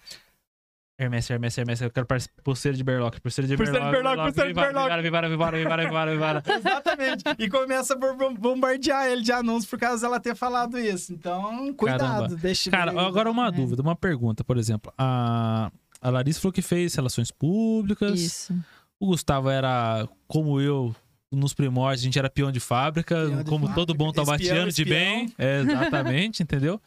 Hermes, 0.97 1.29
Hermes, 1.29 1.57
Hermes, 1.57 1.81
eu 1.81 1.91
quero 1.91 2.07
pulseira 2.41 2.77
de 2.77 2.81
berlock, 2.81 3.19
pulseira 3.19 3.45
de 3.49 3.57
Pulseira 3.57 3.81
de 3.83 3.91
berlock. 3.91 4.15
berlock, 4.15 4.31
pulseira 4.31 4.47
de 4.47 4.53
berlock. 4.53 5.01
Vivara, 5.01 5.01
vivara, 5.29 5.57
vivara, 5.57 5.83
vivara, 5.83 6.11
vivara. 6.11 6.43
Exatamente. 6.57 7.23
E 7.37 7.49
começa 7.49 7.93
a 7.95 7.97
bom- 7.97 8.33
bombardear 8.33 9.07
ele 9.07 9.21
de 9.21 9.33
anúncios 9.33 9.65
por 9.69 9.77
causa 9.77 10.03
dela 10.07 10.21
ter 10.21 10.33
falado 10.37 10.79
isso. 10.79 11.11
Então, 11.11 11.73
cuidado. 11.73 11.99
Caramba. 11.99 12.35
Deixa 12.37 12.71
Cara, 12.71 12.91
agora 12.91 13.29
uma 13.29 13.49
é. 13.49 13.51
dúvida, 13.51 13.81
uma 13.81 13.93
pergunta, 13.93 14.41
por 14.45 14.55
exemplo. 14.57 14.89
A, 14.97 15.69
a 16.07 16.09
Larissa 16.11 16.39
falou 16.39 16.53
que 16.53 16.61
fez 16.61 16.93
relações 16.95 17.31
públicas. 17.31 18.19
Isso. 18.19 18.53
O 18.99 19.07
Gustavo 19.07 19.49
era, 19.49 20.07
como 20.27 20.59
eu, 20.61 20.95
nos 21.31 21.53
primórdios, 21.53 22.01
a 22.01 22.05
gente 22.05 22.19
era 22.19 22.29
peão 22.29 22.51
de 22.51 22.59
fábrica, 22.59 23.15
Peão 23.15 23.43
de 23.43 23.49
como 23.49 23.65
todo 23.73 23.89
fábrica. 23.89 23.97
bom 23.97 24.11
tabatiano 24.11 24.71
de 24.71 24.85
bem. 24.85 25.33
É, 25.37 25.61
exatamente, 25.61 26.41
entendeu? 26.43 26.81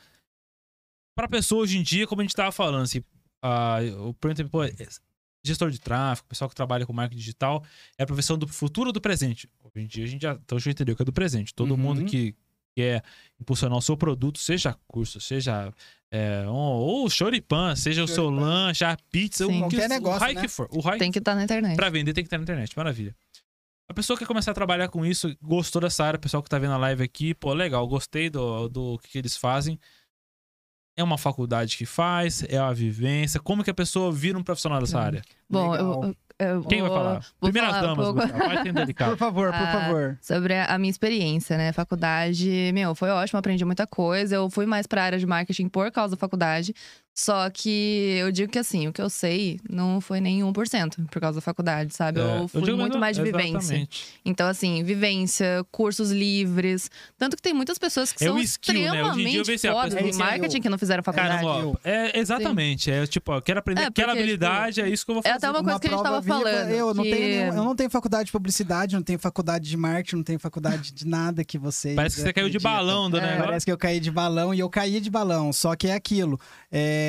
Pra 1.16 1.28
pessoa 1.28 1.62
hoje 1.62 1.78
em 1.78 1.82
dia, 1.82 2.06
como 2.06 2.20
a 2.20 2.24
gente 2.24 2.34
tava 2.34 2.52
falando, 2.52 2.82
assim, 2.84 3.02
a, 3.42 3.78
o 4.06 4.14
por 4.14 4.30
exemplo, 4.30 4.50
pô, 4.52 4.64
é, 4.64 4.72
gestor 5.44 5.70
de 5.70 5.80
tráfego, 5.80 6.28
pessoal 6.28 6.48
que 6.48 6.54
trabalha 6.54 6.86
com 6.86 6.92
marketing 6.92 7.18
digital, 7.18 7.64
é 7.98 8.04
a 8.04 8.06
profissão 8.06 8.38
do 8.38 8.46
futuro 8.46 8.88
ou 8.88 8.92
do 8.92 9.00
presente. 9.00 9.48
Hoje 9.64 9.84
em 9.84 9.86
dia 9.88 10.04
a 10.04 10.08
gente 10.08 10.22
já, 10.22 10.32
então, 10.34 10.58
já 10.58 10.70
entendeu 10.70 10.94
que 10.94 11.02
é 11.02 11.04
do 11.04 11.12
presente. 11.12 11.52
Todo 11.54 11.72
Uhum. 11.72 11.76
mundo 11.76 12.04
que 12.04 12.34
quer 12.78 13.02
impulsionar 13.40 13.76
o 13.76 13.82
seu 13.82 13.96
produto, 13.96 14.38
seja 14.38 14.76
curso, 14.86 15.20
seja 15.20 15.72
é, 16.12 16.44
um, 16.46 16.52
ou 16.52 17.06
o 17.06 17.10
choripan, 17.10 17.74
seja 17.74 18.04
o 18.04 18.06
seu 18.08 18.26
Choripan. 18.26 18.40
lanche, 18.40 18.84
a 18.84 18.96
pizza, 19.10 19.44
Sim. 19.44 19.64
o, 19.64 19.68
que, 19.68 19.76
Qualquer 19.76 19.86
o 19.86 19.88
negócio, 19.88 20.20
raio 20.20 20.34
né? 20.36 20.40
que 20.40 20.48
for. 20.48 20.68
O 20.70 20.80
raio 20.80 20.98
Tem 20.98 21.10
que 21.10 21.18
estar 21.18 21.34
na 21.34 21.42
internet. 21.42 21.74
Pra 21.74 21.90
vender 21.90 22.12
tem 22.12 22.22
que 22.22 22.28
estar 22.28 22.38
na 22.38 22.44
internet, 22.44 22.76
maravilha. 22.76 23.16
A 23.90 23.94
pessoa 23.94 24.16
que 24.16 24.24
quer 24.24 24.28
começar 24.28 24.52
a 24.52 24.54
trabalhar 24.54 24.88
com 24.88 25.04
isso, 25.04 25.34
gostou 25.42 25.82
dessa 25.82 26.04
área, 26.04 26.18
o 26.18 26.20
pessoal 26.20 26.42
que 26.42 26.48
tá 26.48 26.58
vendo 26.58 26.74
a 26.74 26.76
live 26.76 27.02
aqui, 27.02 27.34
pô, 27.34 27.52
legal, 27.52 27.86
gostei 27.88 28.30
do, 28.30 28.68
do 28.68 28.98
que 28.98 29.18
eles 29.18 29.36
fazem. 29.36 29.78
É 30.96 31.02
uma 31.02 31.18
faculdade 31.18 31.76
que 31.76 31.86
faz, 31.86 32.44
é 32.48 32.60
uma 32.60 32.74
vivência. 32.74 33.40
Como 33.40 33.64
que 33.64 33.70
a 33.70 33.74
pessoa 33.74 34.12
vira 34.12 34.38
um 34.38 34.42
profissional 34.42 34.80
dessa 34.80 35.00
área? 35.00 35.22
Bom, 35.48 35.70
Legal. 35.70 36.04
eu, 36.04 36.16
eu 36.38 36.62
Quem 36.64 36.80
vai 36.80 36.88
vou- 36.90 36.98
falar? 36.98 37.20
vou 37.40 37.50
Primeiras 37.52 37.70
falar 37.70 37.92
um 37.92 37.96
damas, 37.96 38.04
pouco. 38.06 38.20
Gustavo. 38.20 38.74
Vai 38.74 38.94
Por 39.10 39.16
favor, 39.16 39.52
por 39.52 39.60
Ah, 39.62 39.72
favor. 39.72 40.18
Sobre 40.20 40.54
a 40.54 40.66
a 40.66 40.78
minha 40.78 40.90
experiência, 40.90 41.56
né? 41.56 41.72
Faculdade, 41.72 42.70
meu, 42.72 42.94
foi 42.94 43.10
ótimo, 43.10 43.38
aprendi 43.38 43.64
muita 43.64 43.86
coisa. 43.86 44.36
Eu 44.36 44.48
fui 44.50 44.66
mais 44.66 44.86
pra 44.86 45.02
área 45.02 45.18
de 45.18 45.26
marketing 45.26 45.68
por 45.68 45.90
causa 45.90 46.14
da 46.14 46.16
faculdade. 46.18 46.74
Só 47.20 47.50
que 47.50 48.14
eu 48.20 48.30
digo 48.30 48.52
que 48.52 48.60
assim, 48.60 48.86
o 48.86 48.92
que 48.92 49.02
eu 49.02 49.10
sei 49.10 49.58
não 49.68 50.00
foi 50.00 50.20
nem 50.20 50.40
1% 50.44 51.08
por 51.10 51.20
causa 51.20 51.38
da 51.38 51.40
faculdade, 51.40 51.92
sabe? 51.92 52.20
É, 52.20 52.38
eu 52.42 52.46
fui 52.46 52.62
digo 52.62 52.76
muito 52.76 52.96
mais 52.96 53.16
de 53.16 53.24
vivência. 53.24 53.56
Exatamente. 53.58 54.04
Então, 54.24 54.46
assim, 54.46 54.84
vivência, 54.84 55.66
cursos 55.72 56.12
livres. 56.12 56.88
Tanto 57.18 57.34
que 57.34 57.42
tem 57.42 57.52
muitas 57.52 57.76
pessoas 57.76 58.12
que 58.12 58.22
É 58.22 58.28
são 58.28 58.36
o 58.36 58.40
skill, 58.40 58.92
né? 58.92 59.02
Hoje 59.02 59.22
em 59.22 59.26
dia 59.30 59.38
eu 59.40 59.42
extremamente 59.42 59.46
vejo 59.46 59.54
assim, 59.56 59.66
a 59.66 59.72
fodas 59.72 59.94
pessoa- 59.94 60.10
em 60.12 60.16
marketing 60.16 60.60
que 60.60 60.68
não 60.68 60.78
fizeram 60.78 61.02
faculdade. 61.02 61.44
Caramba, 61.44 61.66
ó, 61.70 61.74
é, 61.82 62.16
exatamente. 62.20 62.88
É 62.88 63.04
tipo, 63.04 63.32
eu 63.32 63.42
quero 63.42 63.58
aprender 63.58 63.80
É, 63.82 63.86
aquela 63.86 64.08
porque, 64.12 64.22
habilidade, 64.22 64.80
é 64.80 64.88
isso 64.88 65.04
que 65.04 65.10
eu 65.10 65.14
vou 65.16 65.22
é 65.24 65.28
fazer. 65.32 65.38
até 65.44 65.50
uma 65.50 65.64
coisa 65.64 65.80
que 65.80 65.86
a 65.88 65.90
gente 65.90 66.02
tava 66.04 66.20
viva, 66.20 66.34
falando, 66.38 66.70
Eu 66.70 66.94
não, 66.94 67.02
que- 67.02 67.10
tenho 67.10 67.28
nenhum- 67.28 67.56
eu 67.56 67.64
não 67.64 67.74
tenho 67.74 67.90
faculdade 67.90 68.26
de 68.26 68.32
publicidade, 68.32 68.94
não 68.94 69.02
tenho 69.02 69.18
faculdade 69.18 69.68
de 69.68 69.76
marketing, 69.76 70.16
não 70.18 70.22
tenho 70.22 70.38
faculdade 70.38 70.92
de 70.92 71.04
nada 71.04 71.44
que 71.44 71.58
vocês. 71.58 71.96
Parece 71.96 72.14
que 72.14 72.22
você 72.22 72.32
caiu 72.32 72.48
de 72.48 72.60
balão 72.60 73.10
do 73.10 73.16
É. 73.18 73.22
negócio. 73.22 73.44
Parece 73.44 73.66
que 73.66 73.72
eu 73.72 73.76
caí 73.78 73.98
de 73.98 74.10
balão 74.12 74.54
e 74.54 74.60
eu 74.60 74.70
caí 74.70 75.00
de 75.00 75.10
balão. 75.10 75.52
Só 75.52 75.74
que 75.74 75.88
é 75.88 75.94
aquilo. 75.94 76.38
É, 76.70 77.07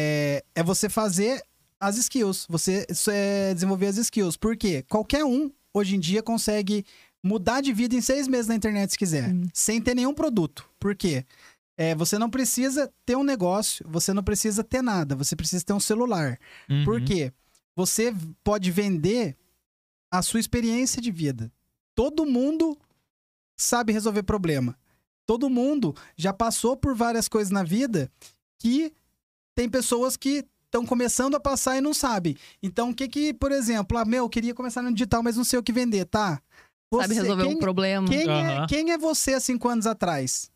é 0.56 0.64
você 0.64 0.90
fazer 0.90 1.44
as 1.80 1.98
skills. 1.98 2.46
Você 2.50 2.86
é, 3.10 3.54
desenvolver 3.54 3.88
as 3.88 3.98
skills. 3.98 4.38
Por 4.38 4.58
quê? 4.58 4.84
Qualquer 4.90 5.24
um, 5.24 5.52
hoje 5.74 5.96
em 5.96 6.00
dia, 6.00 6.22
consegue 6.22 6.86
mudar 7.24 7.62
de 7.62 7.74
vida 7.74 7.96
em 7.96 8.02
seis 8.02 8.28
meses 8.28 8.48
na 8.48 8.56
internet, 8.56 8.92
se 8.92 8.98
quiser. 8.98 9.30
Hum. 9.30 9.48
Sem 9.54 9.82
ter 9.82 9.96
nenhum 9.96 10.14
produto. 10.14 10.70
Por 10.80 10.96
quê? 10.96 11.26
É, 11.78 11.96
você 11.96 12.18
não 12.18 12.30
precisa 12.30 12.92
ter 13.06 13.16
um 13.16 13.24
negócio, 13.24 13.86
você 13.88 14.14
não 14.14 14.24
precisa 14.24 14.64
ter 14.64 14.82
nada, 14.82 15.16
você 15.16 15.36
precisa 15.36 15.64
ter 15.64 15.74
um 15.74 15.80
celular. 15.80 16.38
Uhum. 16.70 16.84
Por 16.84 17.02
quê? 17.02 17.32
Você 17.76 18.14
pode 18.44 18.70
vender 18.70 19.38
a 20.12 20.22
sua 20.22 20.42
experiência 20.42 21.02
de 21.02 21.10
vida. 21.10 21.50
Todo 21.96 22.26
mundo 22.26 22.78
sabe 23.58 23.94
resolver 23.94 24.24
problema. 24.24 24.78
Todo 25.26 25.50
mundo 25.50 25.96
já 26.18 26.34
passou 26.34 26.76
por 26.76 26.96
várias 26.96 27.30
coisas 27.30 27.52
na 27.52 27.64
vida 27.64 28.12
que 28.58 28.92
tem 29.60 29.68
pessoas 29.68 30.16
que 30.16 30.46
estão 30.68 30.86
começando 30.86 31.36
a 31.36 31.40
passar 31.40 31.78
e 31.78 31.82
não 31.82 31.94
sabem. 31.94 32.38
Então, 32.64 32.92
o 32.92 32.96
que 32.96 33.10
que, 33.10 33.34
por 33.34 33.52
exemplo, 33.52 33.98
ah, 33.98 34.06
meu, 34.06 34.24
eu 34.24 34.30
queria 34.30 34.54
começar 34.54 34.82
no 34.82 34.94
digital, 34.94 35.22
mas 35.22 35.36
não 35.36 35.44
sei 35.44 35.60
o 35.60 35.64
que 35.64 35.74
vender, 35.74 36.06
tá? 36.06 36.42
Sabe 36.94 37.14
Você- 37.14 37.22
resolver 37.22 37.44
quem, 37.44 37.56
um 37.56 37.60
problema. 37.60 38.08
quem, 38.08 38.22
é, 38.22 38.32
Aham. 38.56 38.68
quem 38.68 38.92
é 38.92 38.98
você 38.98 39.34
há 39.34 39.40
cinco 39.42 39.68
anos 39.68 39.86
atrás? 39.86 40.50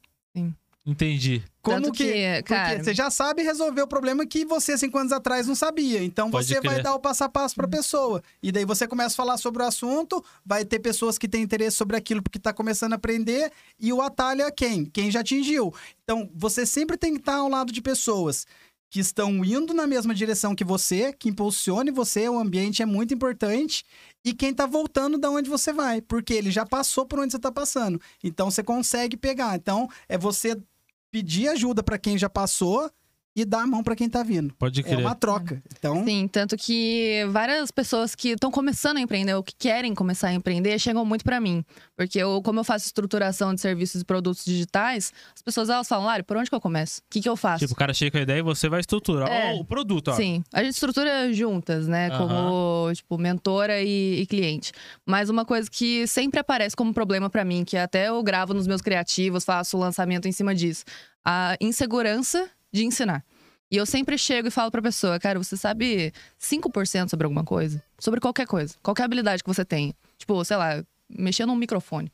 Entendi. 0.86 1.42
Como 1.62 1.78
Tanto 1.82 1.92
que, 1.94 2.06
que, 2.06 2.12
porque 2.40 2.44
cara- 2.44 2.84
você 2.84 2.94
já 2.94 3.10
sabe 3.10 3.42
resolver 3.42 3.82
o 3.82 3.88
problema 3.88 4.26
que 4.26 4.44
você 4.46 4.78
cinco 4.78 4.98
anos 4.98 5.12
atrás 5.14 5.48
não 5.48 5.56
sabia. 5.56 6.04
Então 6.04 6.30
Pode 6.30 6.46
você 6.48 6.56
vai 6.62 6.74
crer. 6.76 6.84
dar 6.84 6.94
o 6.94 7.00
passo 7.00 7.24
a 7.24 7.30
passo 7.30 7.56
pra 7.56 7.68
pessoa. 7.68 8.22
E 8.42 8.52
daí 8.52 8.66
você 8.66 8.86
começa 8.88 9.16
a 9.16 9.18
falar 9.18 9.38
sobre 9.38 9.64
o 9.64 9.66
assunto, 9.66 10.24
vai 10.46 10.66
ter 10.66 10.80
pessoas 10.80 11.18
que 11.18 11.28
têm 11.28 11.42
interesse 11.42 11.76
sobre 11.78 11.96
aquilo 11.98 12.22
porque 12.22 12.38
tá 12.40 12.52
começando 12.54 12.92
a 12.94 12.96
aprender, 12.98 13.50
e 13.80 13.94
o 13.94 14.02
atalho 14.02 14.42
é 14.42 14.52
quem? 14.52 14.84
Quem 14.86 15.10
já 15.12 15.22
atingiu. 15.22 15.74
Então 16.04 16.30
você 16.36 16.66
sempre 16.66 16.98
tem 16.98 17.14
que 17.14 17.20
estar 17.20 17.36
ao 17.36 17.48
lado 17.50 17.72
de 17.72 17.82
pessoas 17.82 18.46
que 18.94 19.00
estão 19.00 19.44
indo 19.44 19.74
na 19.74 19.88
mesma 19.88 20.14
direção 20.14 20.54
que 20.54 20.64
você, 20.64 21.12
que 21.12 21.28
impulsione 21.28 21.90
você, 21.90 22.30
o 22.30 22.38
ambiente 22.38 22.84
é 22.84 22.86
muito 22.86 23.12
importante, 23.12 23.84
e 24.24 24.36
quem 24.36 24.54
tá 24.54 24.68
voltando 24.68 25.18
da 25.18 25.32
onde 25.32 25.50
você 25.50 25.74
vai, 25.74 26.00
porque 26.00 26.32
ele 26.32 26.52
já 26.52 26.64
passou 26.64 27.04
por 27.04 27.18
onde 27.18 27.32
você 27.32 27.40
tá 27.40 27.52
passando. 27.52 28.00
Então 28.24 28.52
você 28.52 28.62
consegue 28.62 29.18
pegar. 29.18 29.56
Então 29.56 29.90
é 30.08 30.16
você 30.16 30.62
pedir 31.10 31.48
ajuda 31.48 31.82
pra 31.82 31.98
quem 31.98 32.20
já 32.20 32.30
passou 32.30 32.88
e 33.36 33.44
dar 33.46 33.62
a 33.64 33.68
mão 33.68 33.84
pra 33.84 33.96
quem 33.96 34.08
tá 34.08 34.22
vindo. 34.22 34.54
Pode 34.60 34.80
É 34.82 34.84
crer. 34.84 35.00
uma 35.00 35.16
troca. 35.16 35.62
Então, 35.76 36.06
Sim, 36.06 36.28
tanto 36.28 36.56
que 36.56 37.26
várias 37.32 37.72
pessoas 37.72 38.14
que 38.14 38.30
estão 38.30 38.52
começando 38.52 38.98
a 38.98 39.02
empreender 39.02 39.34
ou 39.34 39.42
que 39.44 39.56
querem 39.58 39.96
começar 39.96 40.28
a 40.28 40.34
empreender 40.34 40.78
chegam 40.78 41.04
muito 41.04 41.24
pra 41.24 41.40
mim. 41.42 41.66
Porque 41.98 42.20
eu, 42.20 42.42
como 42.44 42.60
eu 42.60 42.64
faço 42.64 42.86
estruturação 42.86 43.54
de 43.56 43.60
serviços 43.62 44.02
e 44.02 44.06
produtos 44.06 44.46
digitais, 44.46 45.12
as 45.36 45.42
pessoas 45.42 45.70
elas 45.70 45.88
falam, 45.88 46.06
Lari, 46.06 46.22
por 46.24 46.38
onde 46.38 46.48
que 46.50 46.56
eu 46.56 46.62
começo? 46.62 47.00
O 47.00 47.04
que, 47.10 47.22
que 47.22 47.30
eu 47.30 47.36
faço? 47.36 47.60
Tipo, 47.60 47.74
o 47.74 47.78
cara 47.78 47.94
chega 47.94 48.12
com 48.12 48.18
a 48.18 48.22
ideia 48.22 48.40
e 48.40 48.44
você 48.44 48.70
vai 48.70 48.80
estruturar 48.82 49.28
É. 49.32 49.54
o 49.54 49.66
produto, 49.66 50.10
ó. 50.10 50.14
Sim, 50.16 50.44
a 50.54 50.64
gente 50.64 50.74
estrutura 50.74 51.34
juntas, 51.34 51.88
né? 51.88 52.12
Como, 52.18 52.92
tipo, 52.94 53.18
mentora 53.18 53.82
e, 53.82 54.22
e 54.22 54.26
cliente. 54.28 54.72
Mas 55.06 55.30
uma 55.30 55.44
coisa 55.44 55.70
que 55.72 56.06
sempre 56.06 56.40
aparece 56.40 56.76
como 56.76 56.94
problema 56.94 57.30
pra 57.32 57.44
mim, 57.44 57.64
que 57.66 57.78
até 57.78 58.10
eu 58.10 58.22
gravo 58.22 58.54
nos 58.54 58.68
meus 58.68 58.82
criativos, 58.82 59.44
faço 59.44 59.76
lançamento 59.78 60.28
em 60.28 60.32
cima 60.32 60.54
disso. 60.54 60.84
A 61.26 61.56
insegurança 61.62 62.50
de 62.74 62.84
ensinar. 62.86 63.24
E 63.72 63.78
eu 63.78 63.86
sempre 63.86 64.18
chego 64.18 64.50
e 64.50 64.52
falo 64.52 64.70
pra 64.70 64.82
pessoa, 64.82 65.20
cara, 65.20 65.40
você 65.40 65.58
sabe 65.58 66.14
5% 66.40 67.10
sobre 67.10 67.26
alguma 67.26 67.44
coisa? 67.44 67.82
Sobre 68.00 68.20
qualquer 68.20 68.46
coisa. 68.46 68.76
Qualquer 68.84 69.04
habilidade 69.04 69.44
que 69.44 69.50
você 69.50 69.64
tenha. 69.66 69.94
Tipo, 70.18 70.44
sei 70.44 70.58
lá, 70.58 70.84
mexer 71.10 71.46
num 71.46 71.56
microfone. 71.56 72.12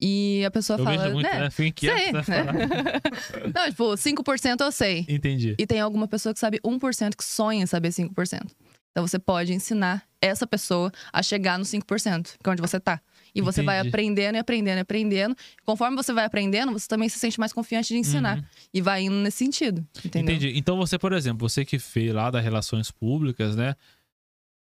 E 0.00 0.44
a 0.44 0.50
pessoa 0.50 0.78
Eu 0.78 0.84
fala, 0.84 0.98
vejo 0.98 1.14
muito, 1.14 1.28
né? 1.28 1.40
né? 1.40 1.50
Fico 1.50 1.68
inquieto. 1.68 1.98
sei, 1.98 2.12
né? 2.12 2.22
Falar. 2.22 2.52
Não, 3.54 3.70
tipo, 3.70 3.84
5% 3.94 4.60
eu 4.60 4.70
sei. 4.70 5.04
Entendi. 5.08 5.54
E 5.58 5.66
tem 5.66 5.80
alguma 5.80 6.06
pessoa 6.06 6.32
que 6.32 6.38
sabe 6.38 6.60
1% 6.60 7.16
que 7.16 7.24
sonha 7.24 7.62
em 7.62 7.66
saber 7.66 7.88
5%. 7.88 8.46
Então 8.90 9.06
você 9.06 9.18
pode 9.18 9.52
ensinar 9.52 10.04
essa 10.20 10.46
pessoa 10.46 10.92
a 11.12 11.22
chegar 11.22 11.58
no 11.58 11.64
5%, 11.64 12.36
que 12.42 12.48
é 12.48 12.52
onde 12.52 12.60
você 12.60 12.78
tá. 12.78 13.00
E 13.34 13.40
você 13.40 13.62
vai 13.62 13.76
Entendi. 13.78 13.88
aprendendo 13.88 14.34
e 14.36 14.38
aprendendo 14.38 14.78
e 14.78 14.80
aprendendo. 14.80 15.36
Conforme 15.64 15.96
você 15.96 16.12
vai 16.12 16.24
aprendendo, 16.24 16.72
você 16.72 16.86
também 16.88 17.08
se 17.08 17.18
sente 17.18 17.38
mais 17.38 17.52
confiante 17.52 17.88
de 17.88 17.98
ensinar. 17.98 18.38
Uhum. 18.38 18.44
E 18.74 18.80
vai 18.80 19.02
indo 19.02 19.16
nesse 19.16 19.38
sentido. 19.38 19.86
Entendeu? 20.04 20.34
Entendi. 20.34 20.58
Então 20.58 20.76
você, 20.76 20.98
por 20.98 21.12
exemplo, 21.12 21.48
você 21.48 21.64
que 21.64 21.78
fez 21.78 22.12
lá 22.12 22.30
das 22.30 22.42
relações 22.42 22.90
públicas, 22.90 23.54
né? 23.56 23.74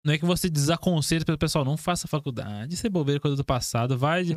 Não 0.04 0.14
é 0.14 0.18
que 0.18 0.24
você 0.24 0.48
desaconselha 0.48 1.24
pro 1.26 1.36
pessoal, 1.36 1.62
não 1.64 1.76
faça 1.76 2.08
faculdade, 2.08 2.72
isso 2.74 2.86
é 2.86 2.90
bobeira 2.90 3.20
coisa 3.20 3.36
do 3.36 3.44
passado, 3.44 3.98
vai. 3.98 4.24
de- 4.24 4.36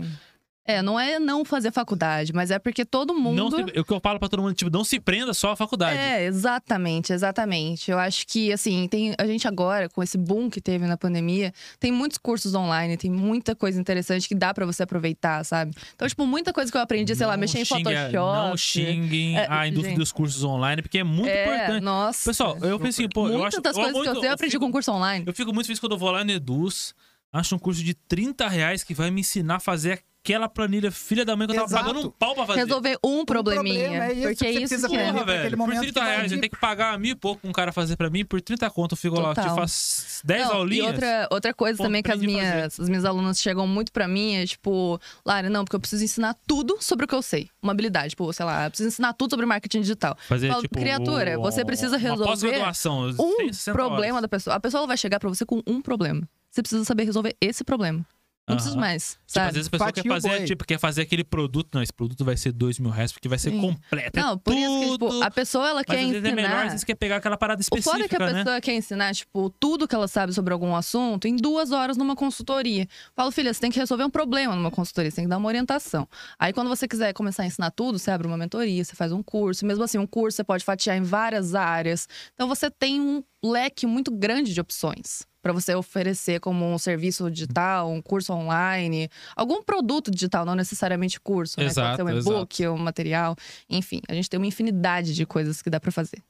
É, 0.66 0.82
não 0.82 0.98
é 0.98 1.20
não 1.20 1.44
fazer 1.44 1.72
faculdade, 1.74 2.32
mas 2.32 2.50
é 2.50 2.58
porque 2.58 2.86
todo 2.86 3.14
mundo. 3.14 3.36
Não 3.36 3.52
se- 3.52 3.80
o 3.80 3.84
que 3.84 3.92
eu 3.94 4.00
falo 4.00 4.18
pra 4.18 4.30
todo 4.30 4.42
mundo, 4.42 4.54
tipo, 4.54 4.72
não 4.72 4.86
se 4.86 4.98
prenda 4.98 5.34
só 5.34 5.52
à 5.52 5.56
faculdade. 5.58 5.98
É, 6.00 6.24
exatamente, 6.26 7.12
exatamente. 7.12 7.92
Eu 7.92 8.00
acho 8.00 8.26
que, 8.26 8.50
assim, 8.54 8.88
tem 8.88 9.14
a 9.18 9.26
gente 9.26 9.46
agora, 9.46 9.90
com 9.90 10.02
esse 10.02 10.18
boom 10.18 10.50
que 10.50 10.62
teve 10.62 10.86
na 10.88 10.96
pandemia, 10.96 11.54
tem 11.82 11.92
muitos 11.92 12.18
cursos 12.18 12.56
online, 12.56 12.96
tem 12.96 13.12
muita 13.12 13.54
coisa 13.56 13.78
interessante 13.80 14.26
que 14.26 14.34
dá 14.36 14.54
pra 14.54 14.66
você 14.66 14.84
aproveitar, 14.84 15.44
sabe? 15.44 15.74
Então, 15.96 16.08
tipo, 16.08 16.26
muita 16.26 16.54
coisa 16.54 16.72
que 16.72 16.78
eu 16.78 16.82
aprendi, 16.82 17.14
sei 17.14 17.26
lá, 17.26 17.34
Não 17.34 17.42
mexer 17.42 17.60
em 17.60 17.66
Photoshop. 17.66 18.14
Não 18.14 18.56
xinguem 18.56 19.38
É, 19.38 19.48
a 19.50 19.68
indústria 19.68 19.90
gente. 19.90 20.00
dos 20.00 20.14
cursos 20.14 20.44
online, 20.46 20.82
porque 20.82 21.00
é 21.00 21.04
muito 21.04 21.28
é, 21.28 21.44
importante. 21.44 21.84
Nossa. 21.84 22.30
Pessoal, 22.30 22.58
eu 22.62 22.80
pensei, 22.80 23.10
pô, 23.10 23.28
eu 23.28 23.40
Muitas 23.40 23.48
acho 23.56 23.62
das 23.62 23.76
eu 23.76 23.84
coisas 23.84 24.02
que 24.02 24.08
eu 24.08 24.12
muito- 24.14 24.22
sei, 24.22 24.30
eu 24.30 24.34
aprendi 24.34 24.52
fico- 24.54 24.66
com 24.66 24.72
curso 24.72 24.92
online. 24.94 25.26
Eu 25.28 25.34
fico 25.34 25.54
muito 25.54 25.66
feliz 25.68 25.80
quando 25.82 25.92
eu 25.92 25.98
vou 25.98 26.10
lá 26.10 26.24
no 26.24 26.32
Eduz, 26.32 26.96
acho 27.34 27.54
um 27.54 27.60
curso 27.60 27.84
de 27.84 27.94
30 27.94 28.48
reais 28.48 28.82
que 28.82 28.94
vai 28.94 29.12
me 29.12 29.20
ensinar 29.20 29.56
a 29.56 29.60
fazer 29.60 30.02
aquela 30.24 30.48
planilha 30.48 30.90
filha 30.90 31.26
da 31.26 31.36
mãe 31.36 31.46
que 31.46 31.52
eu 31.52 31.56
tava 31.58 31.68
Exato. 31.68 31.84
pagando 31.86 32.08
um 32.08 32.10
pau 32.12 32.34
pra 32.34 32.46
fazer. 32.46 32.60
Resolver 32.62 32.98
um 33.04 33.26
probleminha. 33.26 33.90
problema, 33.90 34.06
é 34.06 34.14
isso 34.14 34.22
porque 34.22 34.36
que 34.36 34.46
é 34.46 34.52
isso 34.64 34.88
que 34.88 34.96
é. 34.96 35.12
Porra, 35.12 35.26
velho, 35.26 35.50
por 35.50 35.58
momento 35.58 35.80
30 35.82 35.94
que 35.94 36.00
vai 36.00 36.16
reais, 36.16 36.32
eu 36.32 36.40
tenho 36.40 36.52
que 36.52 36.60
pagar 36.60 36.98
mil 36.98 37.12
e 37.12 37.16
pouco 37.16 37.46
um 37.46 37.52
cara 37.52 37.74
fazer 37.74 37.98
pra 37.98 38.10
mim, 38.10 38.24
por 38.24 38.40
30 38.42 38.70
conto 38.70 38.94
eu 38.94 38.98
fico 38.98 39.20
lá, 39.20 39.36
Total. 39.36 39.50
te 39.54 39.60
faço 39.60 40.26
10 40.26 40.48
Não, 40.48 40.56
aulinhas. 40.56 40.86
E 40.86 40.92
outra, 40.92 41.28
outra 41.30 41.54
coisa 41.54 41.84
também 41.84 42.02
que 42.02 42.10
as 42.12 42.20
minhas, 42.20 42.80
as 42.80 42.88
minhas 42.88 43.04
alunas 43.04 43.38
chegam 43.42 43.68
muito 43.68 43.92
pra 43.92 44.08
mim 44.08 44.36
é 44.36 44.46
tipo, 44.46 44.98
Lara, 45.26 45.50
não, 45.50 45.66
porque 45.66 45.76
eu 45.76 45.80
preciso 45.82 46.04
ensinar 46.06 46.36
tudo 46.48 46.78
sobre 46.80 47.04
o 47.04 47.08
que 47.08 47.16
eu 47.16 47.22
sei. 47.22 47.50
Uma 47.62 47.74
habilidade, 47.74 48.12
tipo, 48.12 48.32
sei 48.32 48.46
lá, 48.46 48.66
eu 48.66 48.70
preciso 48.70 48.88
ensinar 48.88 49.12
tudo 49.14 49.32
sobre 49.32 49.46
marketing 49.46 49.82
digital. 49.82 50.18
fazer, 50.28 50.48
Falo, 50.48 50.62
tipo, 50.62 50.80
criatura, 50.80 51.38
você 51.38 51.66
precisa 51.66 51.98
resolver 51.98 52.24
pós-graduação, 52.26 53.10
Um 53.20 53.36
160 53.38 53.74
problema 53.74 54.14
horas. 54.18 54.22
da 54.22 54.28
pessoa. 54.30 54.56
A 54.56 54.60
pessoa 54.60 54.88
vai 54.88 54.96
chegar 54.96 55.20
pra 55.20 55.28
você 55.28 55.46
com 55.46 55.62
um 55.68 55.82
problema. 55.82 56.22
Você 56.50 56.62
precisa 56.62 56.86
saber 56.86 57.04
resolver 57.04 57.36
esse 57.42 57.64
problema. 57.66 58.06
Não 58.46 58.58
precisa 58.58 58.76
Aham. 58.76 58.82
mais, 58.82 59.12
Tipo, 59.12 59.22
sabe? 59.28 59.48
às 59.48 59.54
vezes 59.54 59.68
a 59.68 59.72
pessoa 59.72 59.92
quer 59.94 60.02
o 60.02 60.08
fazer, 60.10 60.28
boi. 60.30 60.44
tipo, 60.46 60.66
quer 60.66 60.78
fazer 60.78 61.02
aquele 61.04 61.24
produto. 61.24 61.70
Não, 61.74 61.82
esse 61.82 61.94
produto 61.94 62.26
vai 62.26 62.36
ser 62.36 62.52
dois 62.52 62.78
mil 62.78 62.92
reais, 62.92 63.14
porque 63.14 63.30
vai 63.30 63.40
ser 63.40 63.52
Sim. 63.52 63.62
completo. 63.62 64.20
é 64.20 64.22
Não, 64.22 64.38
por 64.38 64.54
isso 64.54 64.80
que, 64.80 64.92
tipo, 64.92 65.08
tudo. 65.10 65.24
a 65.24 65.32
pessoa 65.32 65.66
ela 65.70 65.76
Mas 65.76 65.86
quer 65.98 66.04
às 66.04 66.12
vezes 66.12 66.30
é 66.30 66.36
melhor, 66.36 66.50
às 66.50 66.56
ensinar. 66.58 66.70
vezes 66.72 66.84
quer 66.84 66.96
pegar 66.96 67.16
aquela 67.18 67.38
parada 67.38 67.62
O 67.62 67.64
foda 67.64 67.80
é 67.80 67.82
que 67.82 67.90
a 67.90 68.04
específica, 68.04 68.26
né? 68.34 68.44
pessoa 68.44 68.60
quer 68.62 68.74
ensinar, 68.74 69.14
tipo, 69.16 69.50
tudo 69.62 69.88
que 69.88 69.96
ela 69.96 70.10
sabe 70.10 70.34
sobre 70.34 70.52
algum 70.54 70.76
assunto 70.76 71.26
em 71.26 71.38
duas 71.38 71.72
horas 71.72 71.96
numa 71.96 72.18
consultoria. 72.18 72.86
Falo, 73.16 73.32
filha, 73.32 73.54
você 73.54 73.62
tem 73.62 73.72
que 73.72 73.80
resolver 73.80 74.04
um 74.04 74.10
problema 74.10 74.54
numa 74.58 74.72
consultoria, 74.72 75.10
você 75.10 75.16
tem 75.16 75.24
que 75.26 75.30
dar 75.30 75.38
uma 75.38 75.48
orientação. 75.48 76.06
Aí, 76.38 76.52
quando 76.52 76.68
você 76.68 76.86
quiser 76.86 77.14
começar 77.14 77.44
a 77.44 77.46
ensinar 77.46 77.72
tudo, 77.72 77.98
você 77.98 78.12
abre 78.12 78.28
uma 78.28 78.38
mentoria, 78.38 78.84
você 78.84 78.94
faz 78.94 79.14
um 79.14 79.24
curso. 79.24 79.66
Mesmo 79.66 79.86
assim, 79.86 79.98
um 79.98 80.06
curso 80.08 80.36
você 80.36 80.44
pode 80.44 80.66
fatiar 80.66 80.98
em 80.98 81.02
várias 81.02 81.56
áreas. 81.56 82.10
Então, 82.34 82.50
você 82.50 82.70
tem 82.70 83.00
um 83.00 83.24
leque 83.42 83.86
muito 83.88 84.12
grande 84.12 84.54
de 84.54 84.60
opções 84.60 85.26
para 85.44 85.52
você 85.52 85.76
oferecer 85.76 86.40
como 86.40 86.66
um 86.66 86.78
serviço 86.78 87.30
digital, 87.30 87.92
um 87.92 88.02
curso 88.02 88.32
online, 88.32 89.10
algum 89.36 89.62
produto 89.62 90.10
digital, 90.10 90.46
não 90.46 90.56
necessariamente 90.56 91.20
curso, 91.20 91.60
né? 91.60 91.66
Exato, 91.66 91.98
pode 92.02 92.10
ser 92.10 92.16
um 92.16 92.20
e-book, 92.20 92.68
um 92.70 92.78
material, 92.78 93.36
enfim, 93.70 94.02
a 94.08 94.14
gente 94.14 94.30
tem 94.30 94.40
uma 94.40 94.48
infinidade 94.48 95.14
de 95.14 95.26
coisas 95.26 95.62
que 95.62 95.70
dá 95.70 95.82
para 95.82 95.92
fazer. 95.92 96.24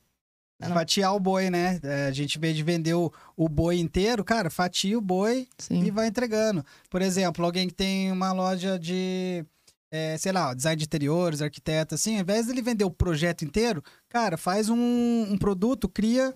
Não. 0.59 0.73
Fatiar 0.73 1.15
o 1.15 1.19
boi, 1.19 1.49
né? 1.49 1.79
É, 1.83 2.07
a 2.07 2.11
gente, 2.11 2.37
em 2.37 2.41
vez 2.41 2.55
de 2.55 2.63
vender 2.63 2.95
o, 2.95 3.11
o 3.37 3.47
boi 3.47 3.77
inteiro, 3.79 4.23
cara, 4.23 4.49
fatia 4.49 4.97
o 4.97 5.01
boi 5.01 5.47
Sim. 5.59 5.83
e 5.83 5.91
vai 5.91 6.07
entregando. 6.07 6.65
Por 6.89 7.01
exemplo, 7.01 7.45
alguém 7.45 7.67
que 7.67 7.73
tem 7.73 8.11
uma 8.11 8.31
loja 8.31 8.79
de, 8.79 9.45
é, 9.91 10.17
sei 10.17 10.31
lá, 10.31 10.53
design 10.55 10.77
de 10.77 10.85
interiores, 10.85 11.41
arquiteto, 11.41 11.93
assim, 11.93 12.15
ao 12.15 12.21
invés 12.21 12.47
dele 12.47 12.61
vender 12.61 12.85
o 12.85 12.91
projeto 12.91 13.45
inteiro, 13.45 13.83
cara, 14.09 14.37
faz 14.37 14.69
um, 14.69 15.27
um 15.29 15.37
produto, 15.37 15.87
cria 15.87 16.33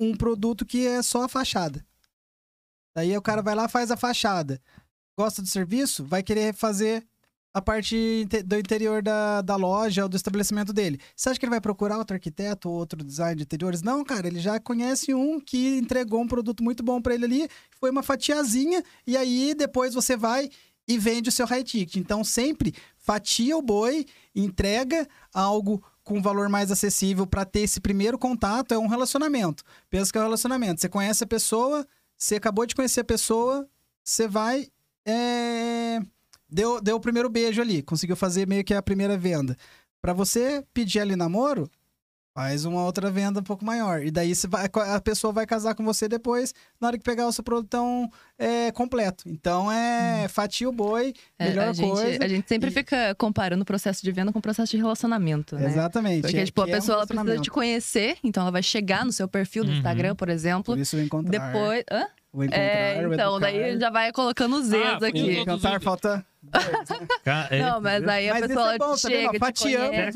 um 0.00 0.16
produto 0.16 0.64
que 0.64 0.86
é 0.86 1.02
só 1.02 1.24
a 1.24 1.28
fachada. 1.28 1.84
Daí 2.96 3.14
o 3.14 3.20
cara 3.20 3.42
vai 3.42 3.54
lá 3.54 3.68
faz 3.68 3.90
a 3.90 3.96
fachada. 3.96 4.58
Gosta 5.18 5.42
do 5.42 5.48
serviço? 5.48 6.02
Vai 6.02 6.22
querer 6.22 6.54
fazer 6.54 7.06
a 7.52 7.60
parte 7.60 8.26
do 8.44 8.58
interior 8.58 9.02
da, 9.02 9.42
da 9.42 9.54
loja 9.54 10.02
ou 10.02 10.08
do 10.08 10.16
estabelecimento 10.16 10.72
dele. 10.72 10.98
Você 11.14 11.28
acha 11.28 11.38
que 11.38 11.44
ele 11.44 11.50
vai 11.50 11.60
procurar 11.60 11.98
outro 11.98 12.14
arquiteto 12.14 12.70
ou 12.70 12.76
outro 12.76 13.04
design 13.04 13.36
de 13.36 13.42
interiores? 13.42 13.82
Não, 13.82 14.02
cara, 14.02 14.26
ele 14.26 14.40
já 14.40 14.58
conhece 14.58 15.12
um 15.12 15.38
que 15.38 15.76
entregou 15.76 16.22
um 16.22 16.26
produto 16.26 16.64
muito 16.64 16.82
bom 16.82 17.00
para 17.00 17.14
ele 17.14 17.26
ali, 17.26 17.48
foi 17.78 17.90
uma 17.90 18.02
fatiazinha, 18.02 18.82
e 19.06 19.14
aí 19.14 19.54
depois 19.54 19.92
você 19.92 20.16
vai 20.16 20.48
e 20.88 20.96
vende 20.96 21.28
o 21.28 21.32
seu 21.32 21.46
high 21.46 21.64
ticket. 21.64 21.96
Então, 21.96 22.24
sempre 22.24 22.74
fatia 22.96 23.56
o 23.56 23.62
boi, 23.62 24.06
entrega 24.34 25.06
algo 25.34 25.82
com 26.02 26.22
valor 26.22 26.48
mais 26.48 26.70
acessível 26.70 27.26
para 27.26 27.44
ter 27.44 27.60
esse 27.60 27.80
primeiro 27.80 28.18
contato. 28.18 28.72
É 28.72 28.78
um 28.78 28.86
relacionamento. 28.86 29.64
Pensa 29.90 30.12
que 30.12 30.16
é 30.16 30.20
um 30.20 30.24
relacionamento. 30.24 30.80
Você 30.80 30.88
conhece 30.88 31.24
a 31.24 31.26
pessoa, 31.26 31.86
você 32.16 32.36
acabou 32.36 32.66
de 32.66 32.74
conhecer 32.74 33.00
a 33.00 33.04
pessoa, 33.04 33.68
você 34.02 34.26
vai. 34.26 34.68
é, 35.06 36.00
Deu, 36.48 36.80
deu 36.80 36.96
o 36.96 37.00
primeiro 37.00 37.28
beijo 37.28 37.60
ali, 37.60 37.82
conseguiu 37.82 38.14
fazer 38.14 38.46
meio 38.46 38.62
que 38.64 38.72
a 38.72 38.80
primeira 38.82 39.18
venda. 39.18 39.56
Para 40.00 40.12
você 40.12 40.64
pedir 40.72 41.00
ali 41.00 41.16
namoro, 41.16 41.68
faz 42.36 42.66
uma 42.66 42.84
outra 42.84 43.10
venda 43.10 43.40
um 43.40 43.42
pouco 43.42 43.64
maior. 43.64 44.04
E 44.04 44.10
daí 44.10 44.34
você 44.34 44.46
vai, 44.46 44.68
a 44.94 45.00
pessoa 45.00 45.32
vai 45.32 45.46
casar 45.46 45.74
com 45.74 45.82
você 45.82 46.06
depois, 46.06 46.52
na 46.78 46.88
hora 46.88 46.98
que 46.98 47.02
pegar 47.02 47.26
o 47.26 47.32
seu 47.32 47.42
produtão 47.42 48.10
é, 48.38 48.70
completo. 48.72 49.24
Então 49.26 49.72
é 49.72 50.28
fatia 50.28 50.68
o 50.68 50.72
boi, 50.72 51.14
É, 51.38 51.48
melhor 51.48 51.68
a, 51.68 51.72
gente, 51.72 51.90
coisa. 51.90 52.22
a 52.24 52.28
gente 52.28 52.46
sempre 52.46 52.68
E- 52.68 52.72
fica 52.74 53.14
comparando 53.14 53.62
o 53.62 53.64
processo 53.64 54.02
de 54.02 54.12
venda 54.12 54.30
com 54.32 54.38
o 54.38 54.42
processo 54.42 54.70
de 54.70 54.76
relacionamento, 54.76 55.56
né? 55.56 55.64
Exatamente. 55.66 56.20
Porque, 56.22 56.36
é- 56.36 56.44
tipo, 56.44 56.60
a 56.60 56.64
é 56.64 56.68
um 56.68 56.72
pessoa 56.72 56.96
ela 56.98 57.06
precisa 57.06 57.38
te 57.40 57.50
conhecer, 57.50 58.18
então 58.22 58.42
ela 58.42 58.50
vai 58.52 58.62
chegar 58.62 59.02
no 59.06 59.12
seu 59.12 59.26
perfil 59.26 59.64
do 59.64 59.70
Uhum. 59.70 59.76
Instagram, 59.78 60.14
por 60.14 60.28
exemplo. 60.28 60.74
Por 60.74 60.78
isso 60.78 60.94
o 60.94 61.00
encontrar. 61.00 61.30
Depois. 61.52 61.84
Hã? 61.90 62.06
o 62.34 62.44
encontrar, 62.44 62.60
É, 62.62 63.02
então, 63.14 63.40
daí 63.40 63.80
já 63.80 63.88
vai 63.88 64.12
colocando 64.12 64.56
os 64.56 64.68
dedos 64.68 65.02
Ah, 65.02 65.06
aqui. 65.08 65.38
Encantar 65.40 65.80
falta. 65.80 66.22
É- 67.50 67.58
Não, 67.60 67.80
mas 67.80 68.06
aí 68.06 68.28
a 68.30 68.34
Mas 68.34 68.46
pessoa 68.46 68.74
é 68.74 68.78
bom, 68.78 68.90
tá 68.90 68.96
chega, 68.96 69.30
te 69.32 69.38
Fatiamos 69.38 69.88
os 69.88 70.14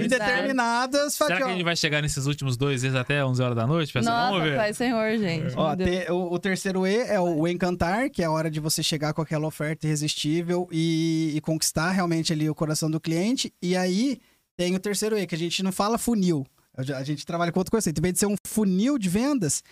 em 0.00 0.08
determinadas 0.08 1.14
Será 1.14 1.36
que 1.36 1.42
a 1.42 1.48
gente 1.52 1.64
vai 1.64 1.76
chegar 1.76 2.02
nesses 2.02 2.26
últimos 2.26 2.56
dois 2.56 2.82
vezes 2.82 2.96
até 2.96 3.24
11 3.24 3.42
horas 3.42 3.56
da 3.56 3.66
noite? 3.66 3.92
Pessoal? 3.92 4.14
Nossa, 4.16 4.30
Vamos 4.32 4.48
ver. 4.50 4.56
Pai 4.56 4.72
Senhor, 4.74 5.18
gente. 5.18 5.54
Ó, 5.56 5.76
te- 5.76 6.10
o, 6.10 6.32
o 6.34 6.38
terceiro 6.38 6.86
E 6.86 6.96
é 6.96 7.20
o, 7.20 7.40
o 7.40 7.48
encantar, 7.48 8.08
que 8.10 8.22
é 8.22 8.26
a 8.26 8.30
hora 8.30 8.50
de 8.50 8.60
você 8.60 8.82
chegar 8.82 9.12
com 9.12 9.22
aquela 9.22 9.46
oferta 9.46 9.86
irresistível 9.86 10.68
e, 10.70 11.32
e 11.36 11.40
conquistar 11.40 11.90
realmente 11.90 12.32
ali 12.32 12.48
o 12.48 12.54
coração 12.54 12.90
do 12.90 13.00
cliente. 13.00 13.52
E 13.60 13.76
aí 13.76 14.18
tem 14.56 14.74
o 14.74 14.78
terceiro 14.80 15.18
E, 15.18 15.26
que 15.26 15.34
a 15.34 15.38
gente 15.38 15.62
não 15.62 15.72
fala 15.72 15.98
funil. 15.98 16.46
A 16.76 16.82
gente- 16.82 16.96
A 16.96 17.04
gente 17.04 17.26
trabalha 17.26 17.52
com 17.52 17.60
outro 17.60 17.70
conceito. 17.72 17.98
Em 17.98 18.02
vez 18.02 18.14
de 18.14 18.20
ser 18.20 18.26
um 18.26 18.36
funil 18.46 18.98
de 18.98 19.08
vendas, 19.08 19.62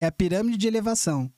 é 0.00 0.06
a 0.06 0.12
pirâmide 0.12 0.58
de 0.58 0.66
elevação. 0.66 1.30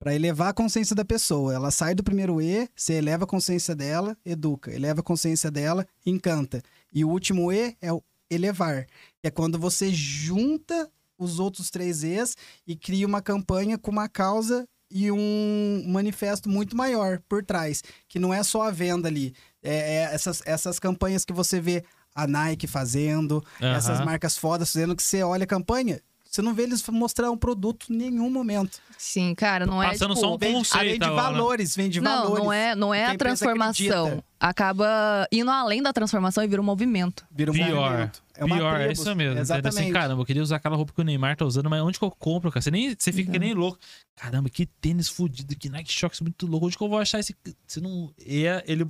Para 0.00 0.14
elevar 0.14 0.48
a 0.48 0.54
consciência 0.54 0.96
da 0.96 1.04
pessoa. 1.04 1.52
Ela 1.54 1.70
sai 1.70 1.94
do 1.94 2.02
primeiro 2.02 2.40
E, 2.40 2.66
você 2.74 2.94
eleva 2.94 3.24
a 3.24 3.26
consciência 3.26 3.76
dela, 3.76 4.16
educa. 4.24 4.72
Eleva 4.72 5.00
a 5.00 5.04
consciência 5.04 5.50
dela, 5.50 5.86
encanta. 6.06 6.62
E 6.90 7.04
o 7.04 7.08
último 7.10 7.52
E 7.52 7.76
é 7.82 7.92
o 7.92 8.02
elevar. 8.30 8.86
Que 9.20 9.28
é 9.28 9.30
quando 9.30 9.58
você 9.58 9.92
junta 9.92 10.90
os 11.18 11.38
outros 11.38 11.70
três 11.70 12.02
E's 12.02 12.34
e 12.66 12.74
cria 12.74 13.06
uma 13.06 13.20
campanha 13.20 13.76
com 13.76 13.90
uma 13.90 14.08
causa 14.08 14.66
e 14.90 15.12
um 15.12 15.84
manifesto 15.86 16.48
muito 16.48 16.74
maior 16.74 17.20
por 17.28 17.44
trás. 17.44 17.82
Que 18.08 18.18
não 18.18 18.32
é 18.32 18.42
só 18.42 18.62
a 18.62 18.70
venda 18.70 19.06
ali. 19.06 19.34
É, 19.62 19.96
é 19.96 20.14
essas, 20.14 20.42
essas 20.46 20.78
campanhas 20.78 21.26
que 21.26 21.32
você 21.34 21.60
vê 21.60 21.84
a 22.14 22.26
Nike 22.26 22.66
fazendo, 22.66 23.44
Aham. 23.60 23.76
essas 23.76 24.02
marcas 24.02 24.38
fodas 24.38 24.72
fazendo, 24.72 24.96
que 24.96 25.02
você 25.02 25.22
olha 25.22 25.44
a 25.44 25.46
campanha, 25.46 26.00
você 26.30 26.40
não 26.42 26.54
vê 26.54 26.62
eles 26.62 26.86
mostrar 26.88 27.28
um 27.30 27.36
produto 27.36 27.92
em 27.92 27.96
nenhum 27.96 28.30
momento. 28.30 28.78
Sim, 28.96 29.34
cara, 29.34 29.66
não 29.66 29.82
é. 29.82 29.88
Passando 29.88 30.10
tipo, 30.14 30.20
só 30.20 30.34
um 30.34 30.38
Vende, 30.38 30.54
conceito 30.54 30.78
além 30.80 30.98
de 30.98 31.04
agora, 31.04 31.22
né? 31.22 31.32
valores, 31.32 31.74
vende 31.76 32.00
Não, 32.00 32.22
valores. 32.22 32.44
não 32.44 32.52
é, 32.52 32.74
não 32.76 32.94
é 32.94 33.06
a 33.06 33.16
transformação. 33.18 34.04
acredita. 34.06 34.24
Acaba 34.38 35.26
indo 35.32 35.50
além 35.50 35.82
da 35.82 35.92
transformação 35.92 36.44
e 36.44 36.46
vira 36.46 36.62
um 36.62 36.64
movimento. 36.64 37.26
Vira 37.32 37.50
um 37.50 37.54
Pior. 37.54 37.90
movimento. 37.90 38.22
É 38.36 38.44
uma 38.44 38.56
Pior, 38.56 38.80
é 38.80 38.92
isso 38.92 39.02
mesmo. 39.06 39.22
Entendeu? 39.22 39.42
Exatamente. 39.42 39.80
Assim, 39.82 39.92
caramba, 39.92 40.22
eu 40.22 40.26
queria 40.26 40.42
usar 40.42 40.56
aquela 40.56 40.76
roupa 40.76 40.92
que 40.94 41.00
o 41.00 41.04
Neymar 41.04 41.36
tá 41.36 41.44
usando, 41.44 41.68
mas 41.68 41.82
onde 41.82 41.98
que 41.98 42.04
eu 42.04 42.10
compro, 42.12 42.50
cara? 42.52 42.62
Você, 42.62 42.70
nem, 42.70 42.94
você 42.96 43.12
fica 43.12 43.32
que 43.32 43.38
nem 43.38 43.52
louco. 43.52 43.78
Caramba, 44.14 44.48
que 44.48 44.66
tênis 44.66 45.08
fudido, 45.08 45.56
que 45.56 45.68
Nike 45.68 45.90
Shox 45.92 46.20
muito 46.20 46.46
louco. 46.46 46.66
Onde 46.66 46.78
que 46.78 46.82
eu 46.84 46.88
vou 46.88 46.98
achar 46.98 47.18
esse. 47.18 47.34
Você 47.66 47.80
não. 47.80 48.12
E 48.24 48.46
é- 48.46 48.62
ele 48.66 48.86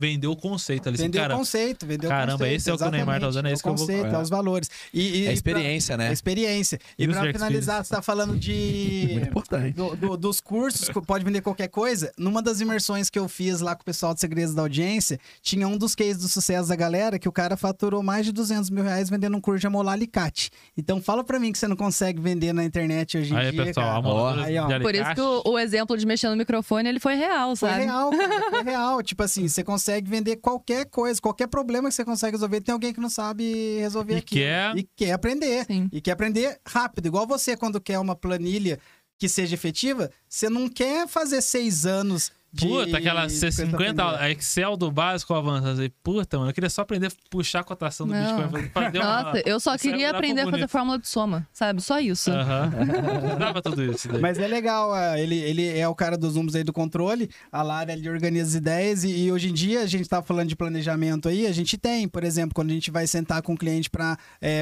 vendeu 0.00 0.32
o 0.32 0.36
conceito 0.36 0.88
ali. 0.88 0.94
Assim, 0.94 1.04
Vendeu 1.04 1.20
cara, 1.22 1.34
o 1.34 1.38
conceito, 1.38 1.84
vendeu 1.86 2.08
o 2.08 2.12
caramba, 2.12 2.32
conceito. 2.38 2.56
esse 2.56 2.70
é 2.70 2.72
o 2.74 2.78
que 2.78 2.84
o 2.84 2.90
Neymar 2.90 3.20
tá 3.20 3.28
usando, 3.28 3.46
é 3.46 3.52
exatamente. 3.52 3.54
esse 3.54 3.62
que 3.62 3.68
eu 3.68 3.72
o 3.72 3.76
vou- 3.76 3.86
conceito, 3.86 4.14
é. 4.14 4.18
é 4.18 4.22
os 4.22 4.28
valores. 4.30 4.70
E, 4.94 5.00
e, 5.00 5.26
É 5.26 5.30
e 5.30 5.34
experiência, 5.34 5.94
pra- 5.96 6.04
né? 6.04 6.10
É 6.10 6.12
experiência. 6.14 6.80
E 6.98 7.04
User 7.04 7.14
pra 7.20 7.30
experience. 7.30 7.38
finalizar, 7.38 7.84
você 7.84 7.94
tá 7.94 8.00
falando 8.02 8.36
de... 8.38 9.08
Muito 9.12 9.28
importante. 9.28 9.74
do- 9.76 9.94
do- 9.96 10.16
dos 10.16 10.40
cursos, 10.40 10.88
pode 11.06 11.24
vender 11.24 11.42
qualquer 11.42 11.68
coisa. 11.68 12.10
Numa 12.16 12.40
das 12.40 12.60
imersões 12.60 13.10
que 13.10 13.18
eu 13.18 13.28
fiz 13.28 13.60
lá 13.60 13.74
com 13.74 13.82
o 13.82 13.84
pessoal 13.84 14.14
de 14.14 14.20
Segredos 14.20 14.54
da 14.54 14.62
Audiência, 14.62 15.20
tinha 15.42 15.68
um 15.68 15.76
dos 15.76 15.94
cases 15.94 16.18
do 16.22 16.28
sucesso 16.28 16.68
da 16.68 16.76
galera 16.76 17.18
que 17.18 17.28
o 17.28 17.32
cara 17.32 17.56
faturou 17.56 18.02
mais 18.02 18.24
de 18.24 18.32
200 18.32 18.70
mil 18.70 18.84
reais 18.84 19.10
vendendo 19.10 19.36
um 19.36 19.40
curso 19.40 19.60
de 19.60 19.66
amolar 19.66 19.94
alicate. 19.94 20.50
Então 20.78 21.00
fala 21.02 21.22
pra 21.22 21.38
mim 21.38 21.52
que 21.52 21.58
você 21.58 21.68
não 21.68 21.76
consegue 21.76 22.20
vender 22.20 22.52
na 22.54 22.64
internet 22.64 23.18
hoje 23.18 23.34
em 23.34 23.36
Aí, 23.36 23.50
dia, 23.50 23.64
pessoal, 23.66 23.96
amoladora 23.98 24.46
Aí, 24.46 24.56
ó. 24.58 24.80
Por 24.80 24.94
isso 24.94 25.14
que 25.14 25.20
o, 25.20 25.42
o 25.44 25.58
exemplo 25.58 25.96
de 25.96 26.06
mexer 26.06 26.28
no 26.30 26.36
microfone, 26.36 26.88
ele 26.88 27.00
foi 27.00 27.16
real, 27.16 27.54
Foi 27.56 27.68
sabe? 27.68 27.84
real, 27.84 28.10
cara, 28.10 28.50
foi 28.50 28.62
real. 28.62 29.02
Tipo 29.02 29.22
assim, 29.24 29.46
você 29.48 29.62
consegue 29.64 29.89
vender 30.02 30.36
qualquer 30.36 30.84
coisa, 30.86 31.20
qualquer 31.20 31.46
problema 31.48 31.88
que 31.88 31.94
você 31.94 32.04
consegue 32.04 32.32
resolver, 32.36 32.60
tem 32.60 32.72
alguém 32.72 32.92
que 32.92 33.00
não 33.00 33.08
sabe 33.10 33.78
resolver 33.80 34.14
E 34.14 34.18
aquilo. 34.18 34.40
quer- 34.42 34.76
E 34.76 34.88
quer 34.96 35.12
aprender. 35.12 35.64
Sim. 35.66 35.88
E 35.92 36.00
quer 36.00 36.12
aprender 36.12 36.58
rápido. 36.66 37.06
Igual 37.06 37.26
você, 37.26 37.56
quando 37.56 37.80
quer 37.80 37.98
uma 37.98 38.14
planilha 38.14 38.78
que 39.18 39.28
seja 39.28 39.54
efetiva, 39.54 40.10
você 40.28 40.48
não 40.48 40.68
quer 40.68 41.06
fazer 41.08 41.40
seis 41.42 41.84
anos 41.86 42.30
de. 42.52 42.66
Puta, 42.66 42.98
aquela 42.98 43.26
de 43.26 43.32
C50, 43.32 43.76
coisa 43.76 44.18
a 44.18 44.30
Excel 44.30 44.76
do 44.76 44.90
básico 44.90 45.34
avançado. 45.34 45.90
Puta, 46.02 46.38
mano, 46.38 46.50
eu 46.50 46.54
queria 46.54 46.70
só 46.70 46.82
aprender 46.82 47.06
a 47.06 47.10
puxar 47.30 47.60
a 47.60 47.64
cotação 47.64 48.06
do 48.06 48.12
Não. 48.12 48.48
Bitcoin. 48.48 48.68
Fazer 48.70 48.98
uma... 49.02 49.22
Nossa, 49.22 49.42
eu 49.46 49.60
só 49.60 49.74
é 49.74 49.78
queria 49.78 50.10
aprender 50.10 50.42
a 50.42 50.50
fazer 50.50 50.68
fórmula 50.68 50.98
de 50.98 51.08
soma, 51.08 51.46
sabe? 51.52 51.80
Só 51.80 52.00
isso. 52.00 52.30
Aham. 52.30 52.70
Dava 53.38 53.62
tudo 53.62 53.84
isso. 53.84 54.08
daí. 54.08 54.20
Mas 54.20 54.38
é 54.38 54.48
legal, 54.48 54.92
ah, 54.92 55.18
ele, 55.18 55.36
ele 55.36 55.66
é 55.78 55.86
o 55.86 55.94
cara 55.94 56.16
dos 56.16 56.34
números 56.34 56.56
aí 56.56 56.64
do 56.64 56.72
controle, 56.72 57.30
a 57.52 57.62
Lara 57.62 57.92
ele 57.92 58.08
organiza 58.08 58.50
as 58.50 58.54
ideias 58.54 59.04
e, 59.04 59.24
e 59.24 59.32
hoje 59.32 59.50
em 59.50 59.52
dia 59.52 59.82
a 59.82 59.86
gente 59.86 60.08
tá 60.08 60.22
falando 60.22 60.48
de 60.48 60.56
planejamento 60.56 61.28
aí, 61.28 61.46
a 61.46 61.52
gente 61.52 61.78
tem, 61.78 62.08
por 62.08 62.24
exemplo, 62.24 62.54
quando 62.54 62.70
a 62.70 62.74
gente 62.74 62.90
vai 62.90 63.06
sentar 63.06 63.42
com 63.42 63.54
o 63.54 63.56
cliente 63.56 63.88
para 63.88 64.16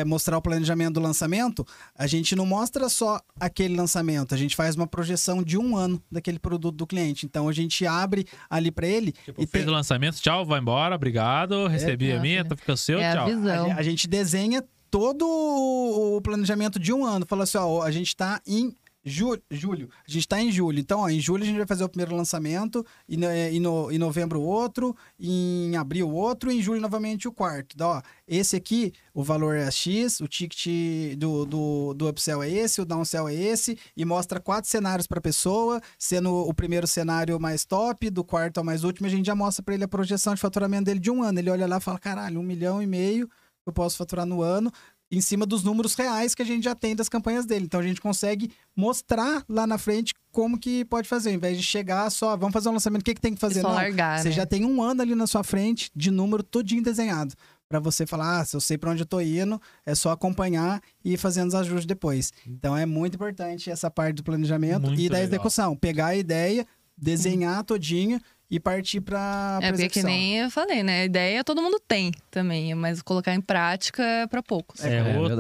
mostrar 0.06 0.36
o 0.36 0.42
planejamento 0.42 0.94
do 0.94 1.00
lançamento, 1.00 1.66
a 1.94 2.06
gente 2.06 2.36
não 2.36 2.44
mostra 2.44 2.88
só 2.88 3.20
aquele 3.40 3.76
lançamento, 3.76 4.34
a 4.34 4.38
gente 4.38 4.54
faz 4.54 4.76
uma 4.76 4.86
projeção 4.86 5.42
de 5.42 5.56
um 5.56 5.76
ano 5.76 6.02
daquele 6.10 6.38
produto 6.38 6.76
do 6.76 6.86
cliente. 6.86 7.26
Então 7.26 7.48
a 7.48 7.52
gente 7.52 7.77
abre 7.86 8.26
ali 8.48 8.70
para 8.70 8.86
ele 8.86 9.12
Tipo, 9.12 9.42
e 9.42 9.46
fez 9.46 9.64
tem- 9.64 9.72
o 9.72 9.76
lançamento, 9.76 10.20
tchau, 10.20 10.44
vai 10.44 10.60
embora, 10.60 10.94
obrigado, 10.94 11.66
recebi 11.66 12.12
a 12.12 12.16
É, 12.16 12.20
minha, 12.20 12.40
é. 12.40 12.44
tá 12.44 12.56
ficando 12.56 12.76
seu, 12.76 12.98
é 12.98 13.10
a 13.10 13.14
tchau. 13.14 13.24
a, 13.24 13.28
visão. 13.28 13.64
gen- 13.66 13.72
a 13.72 13.82
gente 13.82 14.08
desenha 14.08 14.64
todo 14.90 15.24
o 15.26 16.16
o 16.16 16.20
planejamento 16.20 16.78
de 16.80 16.92
um 16.92 17.04
ano. 17.04 17.24
Fala 17.28 17.44
assim, 17.44 17.58
ó, 17.58 17.82
a 17.82 17.90
gente 17.90 18.16
tá 18.16 18.40
em 18.46 18.74
ju- 19.04 19.40
julho. 19.50 19.88
A 20.06 20.10
gente 20.10 20.28
tá 20.28 20.40
em 20.40 20.50
julho. 20.50 20.78
Então, 20.78 21.00
ó, 21.00 21.08
em 21.08 21.20
julho 21.20 21.42
a 21.42 21.46
gente 21.46 21.56
vai 21.56 21.66
fazer 21.66 21.84
o 21.84 21.88
primeiro 21.88 22.14
lançamento, 22.14 22.84
e 23.08 23.16
no, 23.16 23.26
e 23.32 23.58
no- 23.60 23.90
em 23.90 23.98
novembro 23.98 24.40
outro, 24.40 24.94
em 25.18 25.76
abril 25.76 26.10
outro, 26.10 26.50
e 26.50 26.58
em 26.58 26.62
julho 26.62 26.80
novamente 26.80 27.26
o 27.28 27.32
quarto. 27.32 27.74
Então, 27.74 27.88
ó, 27.88 28.02
esse 28.26 28.56
aqui, 28.56 28.92
o 29.14 29.22
valor 29.22 29.56
é 29.56 29.70
X, 29.70 30.20
o 30.20 30.28
ticket 30.28 31.16
do, 31.16 31.44
do, 31.46 31.94
do 31.94 32.08
upsell 32.08 32.42
é 32.42 32.50
esse, 32.50 32.80
o 32.80 32.84
downsell 32.84 33.28
é 33.28 33.34
esse, 33.34 33.78
e 33.96 34.04
mostra 34.04 34.40
quatro 34.40 34.70
cenários 34.70 35.06
para 35.06 35.20
pessoa, 35.20 35.80
sendo 35.98 36.32
o 36.34 36.52
primeiro 36.54 36.86
cenário 36.86 37.38
mais 37.40 37.64
top, 37.64 38.10
do 38.10 38.24
quarto 38.24 38.58
ao 38.58 38.64
mais 38.64 38.84
último, 38.84 39.06
a 39.06 39.10
gente 39.10 39.26
já 39.26 39.34
mostra 39.34 39.62
para 39.62 39.74
ele 39.74 39.84
a 39.84 39.88
projeção 39.88 40.34
de 40.34 40.40
faturamento 40.40 40.84
dele 40.84 41.00
de 41.00 41.10
um 41.10 41.22
ano. 41.22 41.38
Ele 41.38 41.50
olha 41.50 41.66
lá 41.66 41.78
e 41.78 41.80
fala, 41.80 41.98
caralho, 41.98 42.40
um 42.40 42.42
milhão 42.42 42.82
e 42.82 42.86
meio 42.86 43.28
eu 43.66 43.72
posso 43.72 43.98
faturar 43.98 44.24
no 44.24 44.40
ano, 44.40 44.72
em 45.10 45.20
cima 45.20 45.46
dos 45.46 45.62
números 45.62 45.94
reais 45.94 46.34
que 46.34 46.42
a 46.42 46.44
gente 46.44 46.64
já 46.64 46.74
tem 46.74 46.94
das 46.94 47.08
campanhas 47.08 47.46
dele. 47.46 47.64
Então 47.64 47.80
a 47.80 47.82
gente 47.82 48.00
consegue 48.00 48.50
mostrar 48.76 49.44
lá 49.48 49.66
na 49.66 49.78
frente 49.78 50.12
como 50.30 50.58
que 50.58 50.84
pode 50.84 51.08
fazer, 51.08 51.30
ao 51.30 51.34
invés 51.34 51.56
de 51.56 51.62
chegar 51.62 52.10
só, 52.10 52.36
vamos 52.36 52.52
fazer 52.52 52.68
um 52.68 52.72
lançamento, 52.72 53.02
o 53.02 53.04
que, 53.04 53.14
que 53.14 53.20
tem 53.20 53.34
que 53.34 53.40
fazer? 53.40 53.62
Só 53.62 53.68
Não, 53.68 53.74
largar, 53.74 54.20
você 54.20 54.28
né? 54.28 54.34
já 54.34 54.46
tem 54.46 54.64
um 54.64 54.82
ano 54.82 55.02
ali 55.02 55.14
na 55.14 55.26
sua 55.26 55.42
frente 55.42 55.90
de 55.96 56.10
número 56.10 56.42
todinho 56.42 56.82
desenhado. 56.82 57.34
Pra 57.68 57.80
você 57.80 58.06
falar, 58.06 58.40
ah, 58.40 58.44
se 58.46 58.56
eu 58.56 58.60
sei 58.62 58.78
pra 58.78 58.90
onde 58.90 59.02
eu 59.02 59.06
tô 59.06 59.20
indo, 59.20 59.60
é 59.84 59.94
só 59.94 60.10
acompanhar 60.10 60.80
e 61.04 61.12
ir 61.14 61.16
fazendo 61.18 61.48
os 61.48 61.54
ajustes 61.54 61.84
depois. 61.84 62.32
Então 62.46 62.74
é 62.74 62.86
muito 62.86 63.16
importante 63.16 63.70
essa 63.70 63.90
parte 63.90 64.16
do 64.16 64.24
planejamento 64.24 64.86
Muito 64.86 64.98
e 65.00 65.08
da 65.08 65.18
legal. 65.18 65.28
execução. 65.28 65.76
Pegar 65.76 66.06
a 66.06 66.16
ideia, 66.16 66.66
desenhar 66.96 67.62
todinho 67.64 68.20
e 68.50 68.58
partir 68.58 69.02
pra, 69.02 69.56
pra 69.58 69.66
É, 69.68 69.70
porque 69.72 69.88
que 69.90 70.02
nem 70.02 70.38
eu 70.38 70.50
falei, 70.50 70.82
né? 70.82 71.02
A 71.02 71.04
ideia 71.04 71.44
todo 71.44 71.60
mundo 71.60 71.78
tem 71.86 72.10
também, 72.30 72.74
mas 72.74 73.02
colocar 73.02 73.34
em 73.34 73.40
prática 73.42 74.02
é 74.02 74.26
pra 74.26 74.42
poucos. 74.42 74.82
É, 74.82 74.96
É 75.14 75.18
outro. 75.18 75.36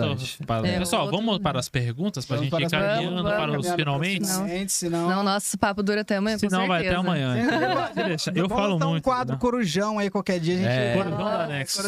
para- 0.46 0.68
É 0.68 0.78
Pessoal, 0.78 1.06
outro- 1.06 1.16
vamos 1.16 1.38
para 1.38 1.58
as 1.58 1.70
perguntas 1.70 2.26
pra 2.26 2.36
Vamos 2.36 2.50
gente 2.50 2.62
ir 2.64 2.68
para 2.68 2.94
caminhando 2.96 3.22
para 3.24 3.58
os 3.58 3.70
finalmente? 3.70 4.20
Não. 4.20 4.28
Finalmente, 4.28 4.72
senão... 4.72 5.08
Senão 5.08 5.22
nosso 5.22 5.56
papo 5.56 5.82
dura 5.82 6.02
até 6.02 6.16
amanhã, 6.16 6.36
com 6.36 6.40
Senão 6.50 6.66
vai 6.66 6.86
até 6.86 6.94
amanhã. 6.96 7.34
Deixa, 7.96 8.30
Eu 8.34 8.46
Vamos 8.46 8.62
falo 8.62 8.78
dar 8.78 8.86
um 8.86 8.90
muito. 8.90 9.04
quadro 9.04 9.34
né? 9.34 9.40
corujão 9.40 9.98
aí 9.98 10.10
qualquer 10.10 10.38
dia. 10.38 10.54
A 10.54 10.58
gente... 10.58 10.68
É, 10.68 10.94
Corujão 10.96 11.18
da 11.18 11.38
da- 11.38 11.46
Next. 11.46 11.82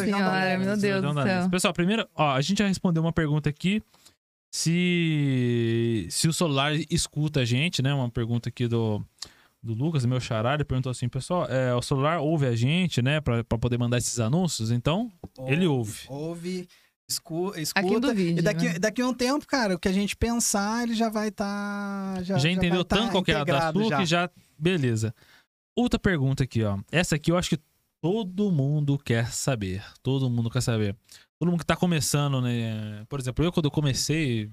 meu 0.65 0.77
Deus 0.77 1.01
do 1.03 1.13
céu. 1.23 1.49
Pessoal, 1.51 1.73
primeiro, 1.73 2.07
ó, 2.15 2.31
a 2.35 2.41
gente 2.41 2.57
já 2.59 2.67
respondeu 2.67 3.03
uma 3.03 3.13
pergunta 3.13 3.47
aqui. 3.47 3.81
Se, 4.53 6.07
se 6.09 6.27
o 6.27 6.33
celular 6.33 6.73
escuta 6.89 7.41
a 7.41 7.45
gente, 7.45 7.81
né? 7.81 7.93
Uma 7.93 8.09
pergunta 8.09 8.49
aqui 8.49 8.67
do, 8.67 9.01
do 9.63 9.73
Lucas, 9.73 10.05
meu 10.05 10.19
xará, 10.19 10.55
ele 10.55 10.65
perguntou 10.65 10.89
assim, 10.89 11.07
pessoal, 11.07 11.45
é, 11.45 11.73
o 11.75 11.81
celular 11.81 12.19
ouve 12.19 12.47
a 12.47 12.55
gente, 12.55 13.01
né? 13.01 13.21
Pra, 13.21 13.43
pra 13.43 13.57
poder 13.57 13.77
mandar 13.77 13.97
esses 13.99 14.19
anúncios? 14.19 14.71
Então, 14.71 15.11
ele 15.45 15.67
ouve. 15.67 16.05
Ouve, 16.09 16.67
escu- 17.07 17.53
escuta. 17.55 17.85
Aqui 17.85 17.99
do 17.99 18.13
vídeo, 18.13 18.39
e 18.39 18.41
daqui, 18.41 18.65
né? 18.65 18.79
daqui 18.79 19.01
a 19.01 19.07
um 19.07 19.13
tempo, 19.13 19.45
cara, 19.45 19.75
o 19.75 19.79
que 19.79 19.87
a 19.87 19.91
gente 19.93 20.15
pensar, 20.15 20.83
ele 20.83 20.95
já 20.95 21.09
vai 21.09 21.27
estar. 21.27 22.23
já, 22.23 22.39
Já, 22.39 22.49
entendeu 22.49 22.77
vai 22.79 22.85
tá 22.85 22.95
tanto 22.97 23.11
qual 23.11 23.23
que 23.23 23.31
é 23.31 23.35
a 23.35 23.37
da 23.37 23.43
integrado 23.43 23.83
sua 23.83 23.97
que 23.97 24.05
já... 24.05 24.29
Beleza. 24.57 25.13
Outra 25.75 25.99
pergunta 25.99 26.43
aqui, 26.43 26.63
ó. 26.63 26.79
Essa 26.91 27.15
aqui 27.15 27.31
eu 27.31 27.37
acho 27.37 27.49
que 27.49 27.59
todo 28.01 28.51
mundo 28.51 28.97
quer 28.97 29.31
saber. 29.31 29.83
Todo 30.01 30.27
mundo 30.29 30.49
quer 30.49 30.61
saber. 30.61 30.95
Todo 31.39 31.49
mundo 31.51 31.59
que 31.59 31.65
tá 31.65 31.75
começando, 31.75 32.41
né? 32.41 33.05
Por 33.07 33.19
exemplo, 33.19 33.45
eu 33.45 33.51
quando 33.51 33.65
eu 33.65 33.71
comecei... 33.71 34.51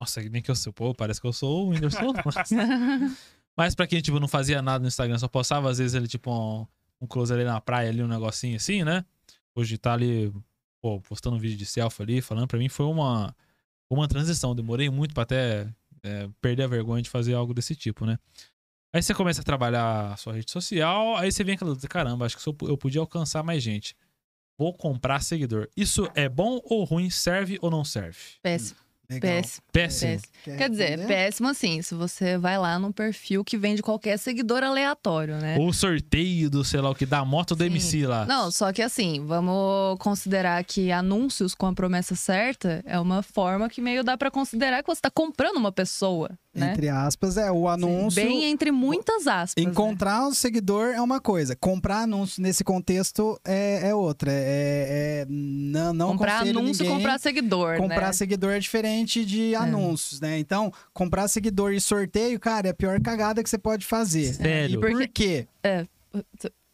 Nossa, 0.00 0.20
nem 0.22 0.40
que 0.40 0.50
eu 0.50 0.56
sou... 0.56 0.72
Pô, 0.72 0.94
parece 0.94 1.20
que 1.20 1.26
eu 1.26 1.32
sou 1.32 1.66
o 1.66 1.70
Whindersson. 1.70 2.12
Mas 3.56 3.74
pra 3.74 3.86
quem, 3.86 4.00
tipo, 4.00 4.18
não 4.18 4.28
fazia 4.28 4.62
nada 4.62 4.82
no 4.82 4.88
Instagram, 4.88 5.18
só 5.18 5.28
postava 5.28 5.70
às 5.70 5.78
vezes 5.78 5.94
ele, 5.94 6.08
tipo, 6.08 6.30
um, 6.30 6.66
um 7.00 7.06
close 7.06 7.32
ali 7.32 7.44
na 7.44 7.60
praia, 7.60 7.90
ali, 7.90 8.02
um 8.02 8.08
negocinho 8.08 8.56
assim, 8.56 8.82
né? 8.82 9.04
Hoje 9.54 9.76
tá 9.76 9.92
ali, 9.92 10.32
pô, 10.80 11.00
postando 11.00 11.36
um 11.36 11.38
vídeo 11.38 11.56
de 11.56 11.66
selfie 11.66 12.02
ali, 12.02 12.22
falando, 12.22 12.48
pra 12.48 12.58
mim 12.58 12.68
foi 12.68 12.86
uma, 12.86 13.34
uma 13.90 14.08
transição. 14.08 14.54
Demorei 14.54 14.88
muito 14.88 15.12
pra 15.12 15.24
até 15.24 15.68
é, 16.02 16.28
perder 16.40 16.64
a 16.64 16.66
vergonha 16.66 17.02
de 17.02 17.10
fazer 17.10 17.34
algo 17.34 17.52
desse 17.52 17.76
tipo, 17.76 18.06
né? 18.06 18.18
Aí 18.94 19.02
você 19.02 19.14
começa 19.14 19.40
a 19.40 19.44
trabalhar 19.44 20.12
a 20.12 20.16
sua 20.16 20.34
rede 20.34 20.50
social, 20.50 21.16
aí 21.16 21.32
você 21.32 21.42
vem 21.42 21.54
aquela 21.54 21.70
dúvida, 21.70 21.88
caramba, 21.88 22.26
acho 22.26 22.36
que 22.36 22.46
eu, 22.46 22.56
eu 22.68 22.76
podia 22.76 23.00
alcançar 23.00 23.42
mais 23.42 23.62
gente. 23.62 23.96
Vou 24.58 24.74
comprar 24.74 25.22
seguidor. 25.22 25.68
Isso 25.76 26.08
é 26.14 26.28
bom 26.28 26.60
ou 26.64 26.84
ruim? 26.84 27.08
Serve 27.08 27.58
ou 27.62 27.70
não 27.70 27.84
serve? 27.84 28.18
Péssimo. 28.42 28.78
Péssimo. 29.20 29.64
Péssimo. 29.72 30.20
péssimo. 30.44 30.58
Quer 30.58 30.70
dizer, 30.70 31.06
péssimo 31.06 31.48
assim, 31.48 31.82
se 31.82 31.94
você 31.94 32.36
vai 32.38 32.58
lá 32.58 32.78
num 32.78 32.92
perfil 32.92 33.44
que 33.44 33.56
vende 33.56 33.82
qualquer 33.82 34.18
seguidor 34.18 34.62
aleatório, 34.62 35.36
né? 35.36 35.56
Ou 35.58 35.72
sorteio 35.72 36.50
do, 36.50 36.64
sei 36.64 36.80
lá 36.80 36.90
o 36.90 36.94
que, 36.94 37.06
da 37.06 37.24
moto 37.24 37.54
do 37.54 37.64
Sim. 37.64 37.70
MC 37.70 38.06
lá. 38.06 38.26
Não, 38.26 38.50
só 38.50 38.72
que 38.72 38.82
assim, 38.82 39.24
vamos 39.24 39.98
considerar 39.98 40.62
que 40.64 40.90
anúncios 40.92 41.54
com 41.54 41.66
a 41.66 41.72
promessa 41.72 42.14
certa 42.14 42.82
é 42.86 42.98
uma 42.98 43.22
forma 43.22 43.68
que 43.68 43.80
meio 43.80 44.04
dá 44.04 44.16
pra 44.16 44.30
considerar 44.30 44.82
que 44.82 44.88
você 44.88 45.00
tá 45.00 45.10
comprando 45.10 45.56
uma 45.56 45.72
pessoa, 45.72 46.30
né? 46.54 46.72
Entre 46.72 46.88
aspas, 46.88 47.36
é 47.36 47.50
o 47.50 47.68
anúncio. 47.68 48.22
Bem 48.22 48.44
entre 48.44 48.70
muitas 48.70 49.26
aspas. 49.26 49.62
né? 49.64 49.70
Encontrar 49.70 50.26
o 50.28 50.34
seguidor 50.34 50.92
é 50.94 51.00
uma 51.00 51.20
coisa. 51.20 51.56
Comprar 51.56 52.02
anúncio 52.02 52.42
nesse 52.42 52.62
contexto 52.62 53.40
é, 53.44 53.88
é 53.88 53.94
outra. 53.94 54.30
É, 54.32 55.22
é- 55.22 55.26
não, 55.28 55.92
não 55.92 56.08
comprar 56.08 56.42
anúncio, 56.42 56.84
ninguém 56.84 56.96
comprar 56.96 57.18
seguidor, 57.18 57.76
Comprar 57.78 58.06
né? 58.08 58.12
seguidor 58.12 58.52
é 58.52 58.58
diferente 58.58 59.24
de 59.24 59.54
anúncios, 59.54 60.20
né? 60.20 60.38
Então, 60.38 60.72
comprar 60.92 61.26
seguidor 61.28 61.72
e 61.72 61.80
sorteio, 61.80 62.38
cara, 62.38 62.68
é 62.68 62.70
a 62.70 62.74
pior 62.74 63.00
cagada 63.00 63.42
que 63.42 63.48
você 63.48 63.58
pode 63.58 63.86
fazer. 63.86 64.34
Sério. 64.34 64.76
E 64.76 64.80
Porque- 64.80 65.46
por 65.62 65.88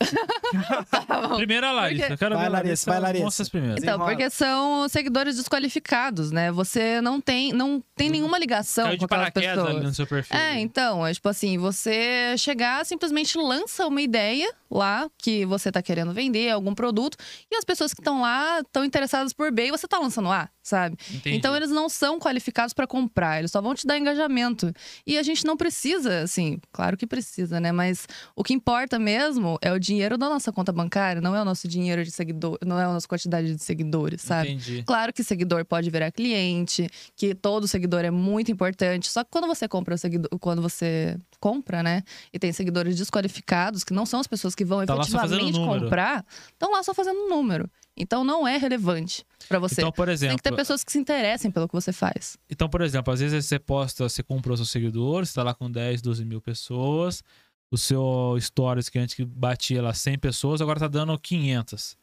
quê? 0.00 1.36
Primeira 1.36 1.72
Larissa. 1.72 2.00
Porque- 2.02 2.12
Eu 2.14 2.18
quero 2.18 2.34
Vai, 2.36 2.44
ver 2.44 2.50
Larissa, 2.50 2.90
vai, 2.90 3.00
Larissa. 3.00 3.44
Primeiras. 3.50 3.82
Então, 3.82 3.98
porque 3.98 4.30
são 4.30 4.88
seguidores 4.88 5.36
desqualificados, 5.36 6.30
né? 6.30 6.50
Você 6.52 7.00
não 7.00 7.20
tem, 7.20 7.52
não 7.52 7.82
tem 7.96 8.08
nenhuma 8.10 8.38
ligação 8.38 8.84
Caiu 8.86 8.98
com 8.98 9.04
aquelas 9.04 9.30
paraquedas 9.30 9.58
ali 9.58 9.66
pessoas. 9.66 9.84
no 9.84 9.94
seu 9.94 10.06
perfil. 10.06 10.36
É, 10.36 10.60
então, 10.60 11.06
é 11.06 11.12
tipo 11.12 11.28
assim, 11.28 11.58
você 11.58 12.36
chegar, 12.38 12.84
simplesmente 12.86 13.36
lança 13.38 13.86
uma 13.86 14.00
ideia 14.00 14.48
lá 14.70 15.08
que 15.18 15.44
você 15.46 15.72
tá 15.72 15.82
querendo 15.82 16.12
vender, 16.12 16.50
algum 16.50 16.74
produto, 16.74 17.16
e 17.50 17.56
as 17.56 17.64
pessoas 17.64 17.92
que 17.92 18.00
estão 18.00 18.20
lá 18.20 18.60
estão 18.60 18.84
interessadas 18.84 19.32
por 19.32 19.50
B 19.50 19.66
e 19.66 19.70
você 19.70 19.88
tá 19.88 19.98
lançando 19.98 20.30
A, 20.30 20.48
sabe? 20.62 20.96
Entendi. 21.10 21.36
Então 21.36 21.56
eles 21.56 21.70
não 21.70 21.88
são 21.88 22.18
qualificados 22.18 22.72
para 22.74 22.86
comprar, 22.86 23.38
eles 23.38 23.50
só 23.50 23.60
vão 23.60 23.74
te 23.74 23.86
dar 23.86 23.98
engajamento. 23.98 24.72
E 25.06 25.18
a 25.18 25.22
gente 25.22 25.44
não 25.44 25.56
precisa, 25.56 26.22
assim, 26.22 26.60
claro 26.72 26.96
que 26.96 27.06
precisa, 27.06 27.60
né? 27.60 27.72
Mas 27.72 28.06
o 28.36 28.44
que 28.44 28.52
importa 28.52 28.98
mesmo 28.98 29.58
é 29.62 29.72
o 29.72 29.78
dinheiro 29.78 30.18
da 30.18 30.28
nossa 30.28 30.52
conta 30.52 30.72
bancária, 30.72 31.20
não 31.20 31.34
é 31.34 31.40
o 31.40 31.44
nosso 31.44 31.66
dinheiro 31.66 32.04
de 32.04 32.10
seguidor, 32.10 32.58
não 32.64 32.78
é 32.78 32.84
a 32.84 32.92
nossa 32.92 33.08
quantidade 33.08 33.54
de 33.54 33.62
seguidores, 33.62 34.22
sabe? 34.22 34.52
Entendi. 34.52 34.82
Claro 34.84 35.12
que 35.12 35.22
seguidor 35.22 35.64
pode 35.64 35.90
virar 35.90 36.10
cliente, 36.10 36.88
que 37.16 37.34
todo 37.34 37.66
seguidor 37.68 38.04
é 38.04 38.10
muito 38.10 38.50
importante. 38.50 39.10
Só 39.10 39.24
que 39.24 39.30
quando 39.30 39.46
você 39.46 39.66
compra 39.68 39.94
o 39.94 39.98
seguidor, 39.98 40.30
quando 40.38 40.60
você 40.60 41.16
compra, 41.40 41.82
né, 41.82 42.02
e 42.32 42.38
tem 42.38 42.52
seguidores 42.52 42.96
desqualificados, 42.96 43.84
que 43.84 43.92
não 43.92 44.04
são 44.04 44.20
as 44.20 44.26
pessoas 44.26 44.54
que 44.54 44.64
vão 44.64 44.84
Tá 44.84 44.96
efetivamente 44.96 45.58
comprar, 45.58 46.24
estão 46.52 46.72
lá 46.72 46.82
só 46.82 46.92
fazendo 46.94 47.28
número. 47.28 47.70
Então 47.96 48.22
não 48.22 48.46
é 48.46 48.56
relevante 48.56 49.24
pra 49.48 49.58
você. 49.58 49.80
Então, 49.80 49.90
por 49.90 50.06
tem 50.06 50.14
exemplo, 50.14 50.36
que 50.36 50.42
ter 50.42 50.54
pessoas 50.54 50.84
que 50.84 50.92
se 50.92 50.98
interessem 50.98 51.50
pelo 51.50 51.66
que 51.66 51.74
você 51.74 51.92
faz. 51.92 52.38
então, 52.48 52.68
por 52.68 52.80
exemplo, 52.80 53.12
às 53.12 53.20
vezes 53.20 53.44
você 53.44 53.58
posta, 53.58 54.08
você 54.08 54.22
comprou 54.22 54.56
seus 54.56 54.70
seguidores, 54.70 55.30
você 55.30 55.34
tá 55.34 55.42
lá 55.42 55.52
com 55.52 55.70
10, 55.70 56.00
12 56.00 56.24
mil 56.24 56.40
pessoas, 56.40 57.22
o 57.70 57.76
seu 57.76 58.36
stories 58.40 58.88
que 58.88 58.98
antes 58.98 59.14
que 59.14 59.24
batia 59.24 59.82
lá 59.82 59.92
100 59.92 60.18
pessoas, 60.18 60.60
agora 60.60 60.78
tá 60.78 60.88
dando 60.88 61.18
500. 61.18 61.96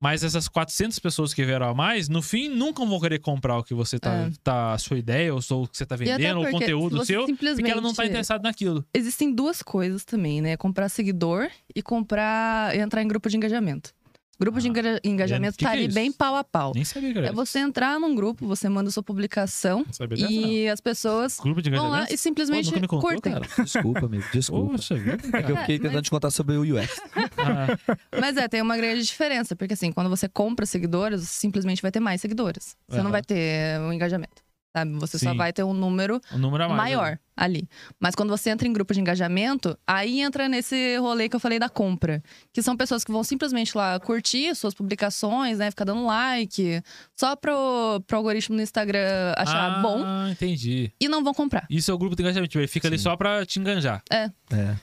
Mas 0.00 0.24
essas 0.24 0.48
400 0.48 0.98
pessoas 0.98 1.34
que 1.34 1.44
vieram 1.44 1.68
a 1.68 1.74
mais, 1.74 2.08
no 2.08 2.22
fim, 2.22 2.48
nunca 2.48 2.84
vão 2.84 2.98
querer 2.98 3.18
comprar 3.18 3.58
o 3.58 3.62
que 3.62 3.74
você 3.74 3.98
tá, 3.98 4.14
É. 4.14 4.30
tá 4.42 4.72
a 4.72 4.78
sua 4.78 4.98
ideia, 4.98 5.34
ou 5.34 5.40
o 5.40 5.68
que 5.68 5.76
você 5.76 5.84
tá 5.84 5.94
vendendo, 5.94 6.40
ou 6.40 6.46
o 6.46 6.50
conteúdo 6.50 7.04
seu, 7.04 7.26
simplesmente... 7.26 7.60
porque 7.60 7.70
ela 7.70 7.82
não 7.82 7.92
tá 7.92 8.06
interessada 8.06 8.42
naquilo. 8.42 8.84
Existem 8.94 9.30
duas 9.32 9.62
coisas 9.62 10.02
também, 10.04 10.40
né? 10.40 10.56
Comprar 10.56 10.88
seguidor 10.88 11.48
e 11.74 11.82
comprar... 11.82 12.74
e 12.74 12.80
entrar 12.80 13.02
em 13.02 13.08
grupo 13.08 13.28
de 13.28 13.36
engajamento. 13.36 13.92
Grupo 14.40 14.58
de 14.58 14.68
Ah, 14.68 14.70
enga- 14.70 15.00
engajamento 15.04 15.56
tá 15.56 15.58
que 15.58 15.66
é 15.66 15.68
ali 15.68 15.86
isso? 15.86 15.94
bem 15.94 16.10
pau 16.10 16.34
a 16.34 16.42
pau. 16.42 16.72
Nem 16.74 16.84
sabia 16.84 17.12
que 17.12 17.18
era 17.18 17.26
É 17.26 17.30
isso. 17.30 17.36
você 17.36 17.58
entrar 17.58 18.00
num 18.00 18.14
grupo, 18.14 18.46
você 18.46 18.68
manda 18.68 18.90
sua 18.90 19.02
publicação 19.02 19.84
Não 20.00 20.16
e 20.30 20.66
as 20.68 20.80
pessoas 20.80 21.36
não. 21.38 21.44
Grupo 21.44 21.60
de 21.60 21.68
vão 21.70 21.88
lá 21.90 22.06
e 22.10 22.16
simplesmente 22.16 22.72
Pô, 22.72 22.80
me 22.80 22.88
contou, 22.88 23.10
curtem. 23.10 23.32
cara. 23.34 23.46
Desculpa, 23.62 24.06
amigo, 24.06 24.24
desculpa. 24.32 24.70
Poxa 24.72 24.94
É 24.94 25.42
que 25.42 25.52
eu 25.52 25.56
fiquei 25.58 25.78
Mas- 25.78 25.82
tentando 25.88 26.02
te 26.02 26.10
contar 26.10 26.30
sobre 26.30 26.56
o 26.56 26.62
UX. 26.62 27.00
Ah, 27.36 27.98
Mas 28.18 28.36
é, 28.36 28.48
tem 28.48 28.62
uma 28.62 28.76
grande 28.76 29.02
diferença, 29.04 29.54
porque 29.54 29.74
assim, 29.74 29.92
quando 29.92 30.08
você 30.08 30.28
compra 30.28 30.64
seguidores, 30.64 31.20
você 31.20 31.26
simplesmente 31.40 31.82
vai 31.82 31.90
ter 31.90 32.00
mais 32.00 32.20
seguidores. 32.20 32.76
Você 32.88 32.96
Aham. 32.96 33.04
não 33.04 33.10
vai 33.10 33.22
ter 33.22 33.78
um 33.80 33.92
engajamento. 33.92 34.42
Sabe? 34.76 34.92
Você 35.00 35.18
só 35.18 35.32
Sim. 35.32 35.36
vai 35.36 35.52
ter 35.52 35.64
um 35.64 35.74
número 35.74 36.20
o 36.32 36.38
número 36.38 36.64
mais. 36.68 36.76
maior 36.76 37.10
né? 37.12 37.18
ali. 37.36 37.68
Mas 37.98 38.14
quando 38.14 38.30
você 38.30 38.50
entra 38.50 38.68
em 38.68 38.72
grupo 38.72 38.94
de 38.94 39.00
engajamento, 39.00 39.76
aí 39.84 40.20
entra 40.20 40.48
nesse 40.48 40.96
rolê 40.98 41.28
que 41.28 41.34
eu 41.34 41.40
falei 41.40 41.58
da 41.58 41.68
compra. 41.68 42.22
Que 42.52 42.62
são 42.62 42.76
pessoas 42.76 43.02
que 43.02 43.10
vão 43.10 43.24
simplesmente 43.24 43.76
lá 43.76 43.98
curtir 43.98 44.54
suas 44.54 44.72
publicações, 44.72 45.58
né? 45.58 45.70
Ficar 45.70 45.84
dando 45.84 46.06
like, 46.06 46.80
só 47.18 47.34
pro, 47.34 48.00
pro 48.06 48.18
algoritmo 48.18 48.54
no 48.54 48.62
Instagram 48.62 49.34
achar 49.36 49.78
ah, 49.78 49.82
bom 49.82 50.28
entendi. 50.28 50.92
e 51.00 51.08
não 51.08 51.24
vão 51.24 51.34
comprar. 51.34 51.66
Isso 51.68 51.90
é 51.90 51.94
o 51.94 51.98
grupo 51.98 52.14
de 52.14 52.22
engajamento. 52.22 52.56
Ele 52.56 52.68
fica 52.68 52.86
ali 52.86 52.96
Sim. 52.98 53.04
só 53.04 53.16
pra 53.16 53.44
te 53.44 53.58
enganjar. 53.58 54.02
É. 54.08 54.30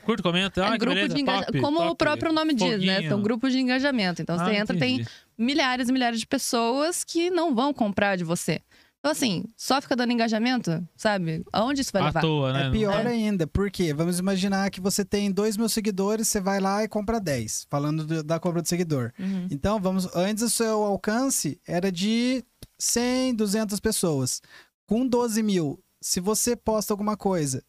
Curta, 0.04 0.22
comenta. 0.22 0.60
É 0.60 0.64
Ah, 0.66 0.72
que 0.72 0.78
grupo 0.78 0.94
beleza, 0.96 1.14
de 1.14 1.20
engaja- 1.22 1.46
top, 1.46 1.60
Como 1.62 1.78
top. 1.78 1.90
o 1.92 1.96
próprio 1.96 2.32
nome 2.32 2.52
diz, 2.52 2.78
né? 2.84 2.94
Foguinho. 2.96 3.08
São 3.10 3.22
grupos 3.22 3.52
de 3.52 3.58
engajamento. 3.60 4.20
Então 4.20 4.36
você 4.36 4.50
Ah, 4.50 4.54
entra, 4.54 4.76
tem 4.76 4.96
entendi. 4.96 5.10
milhares 5.38 5.88
e 5.88 5.92
milhares 5.92 6.20
de 6.20 6.26
pessoas 6.26 7.04
que 7.04 7.30
não 7.30 7.54
vão 7.54 7.72
comprar 7.72 8.16
de 8.16 8.24
você. 8.24 8.60
Então, 9.08 9.16
assim, 9.16 9.44
só 9.56 9.80
fica 9.80 9.96
dando 9.96 10.12
engajamento, 10.12 10.86
sabe? 10.96 11.42
Aonde 11.52 11.80
isso 11.80 11.90
vai 11.92 12.02
À 12.02 12.04
levar? 12.06 12.20
toa, 12.20 12.52
né? 12.52 12.66
É 12.66 12.70
pior 12.70 13.06
É. 13.06 13.08
ainda, 13.08 13.46
porque 13.46 13.94
vamos 13.94 14.18
imaginar 14.18 14.70
que 14.70 14.80
você 14.82 15.02
tem 15.04 15.30
2 15.32 15.56
mil 15.56 15.68
seguidores, 15.68 16.28
você 16.28 16.40
vai 16.40 16.60
lá 16.60 16.84
e 16.84 16.88
compra 16.88 17.18
10, 17.18 17.66
falando 17.70 18.04
do- 18.04 18.22
da 18.22 18.38
compra 18.38 18.60
do 18.60 18.68
seguidor. 18.68 19.12
Uhum. 19.18 19.48
Então, 19.50 19.80
vamos, 19.80 20.06
antes 20.14 20.42
o 20.44 20.50
seu 20.50 20.84
alcance 20.84 21.58
era 21.66 21.90
de 21.90 22.44
100, 22.78 23.34
200 23.34 23.80
pessoas. 23.80 24.42
Com 24.86 25.06
12 25.06 25.42
mil, 25.42 25.82
se 26.02 26.20
você 26.20 26.54
posta 26.54 26.92
alguma 26.92 27.16
coisa 27.16 27.62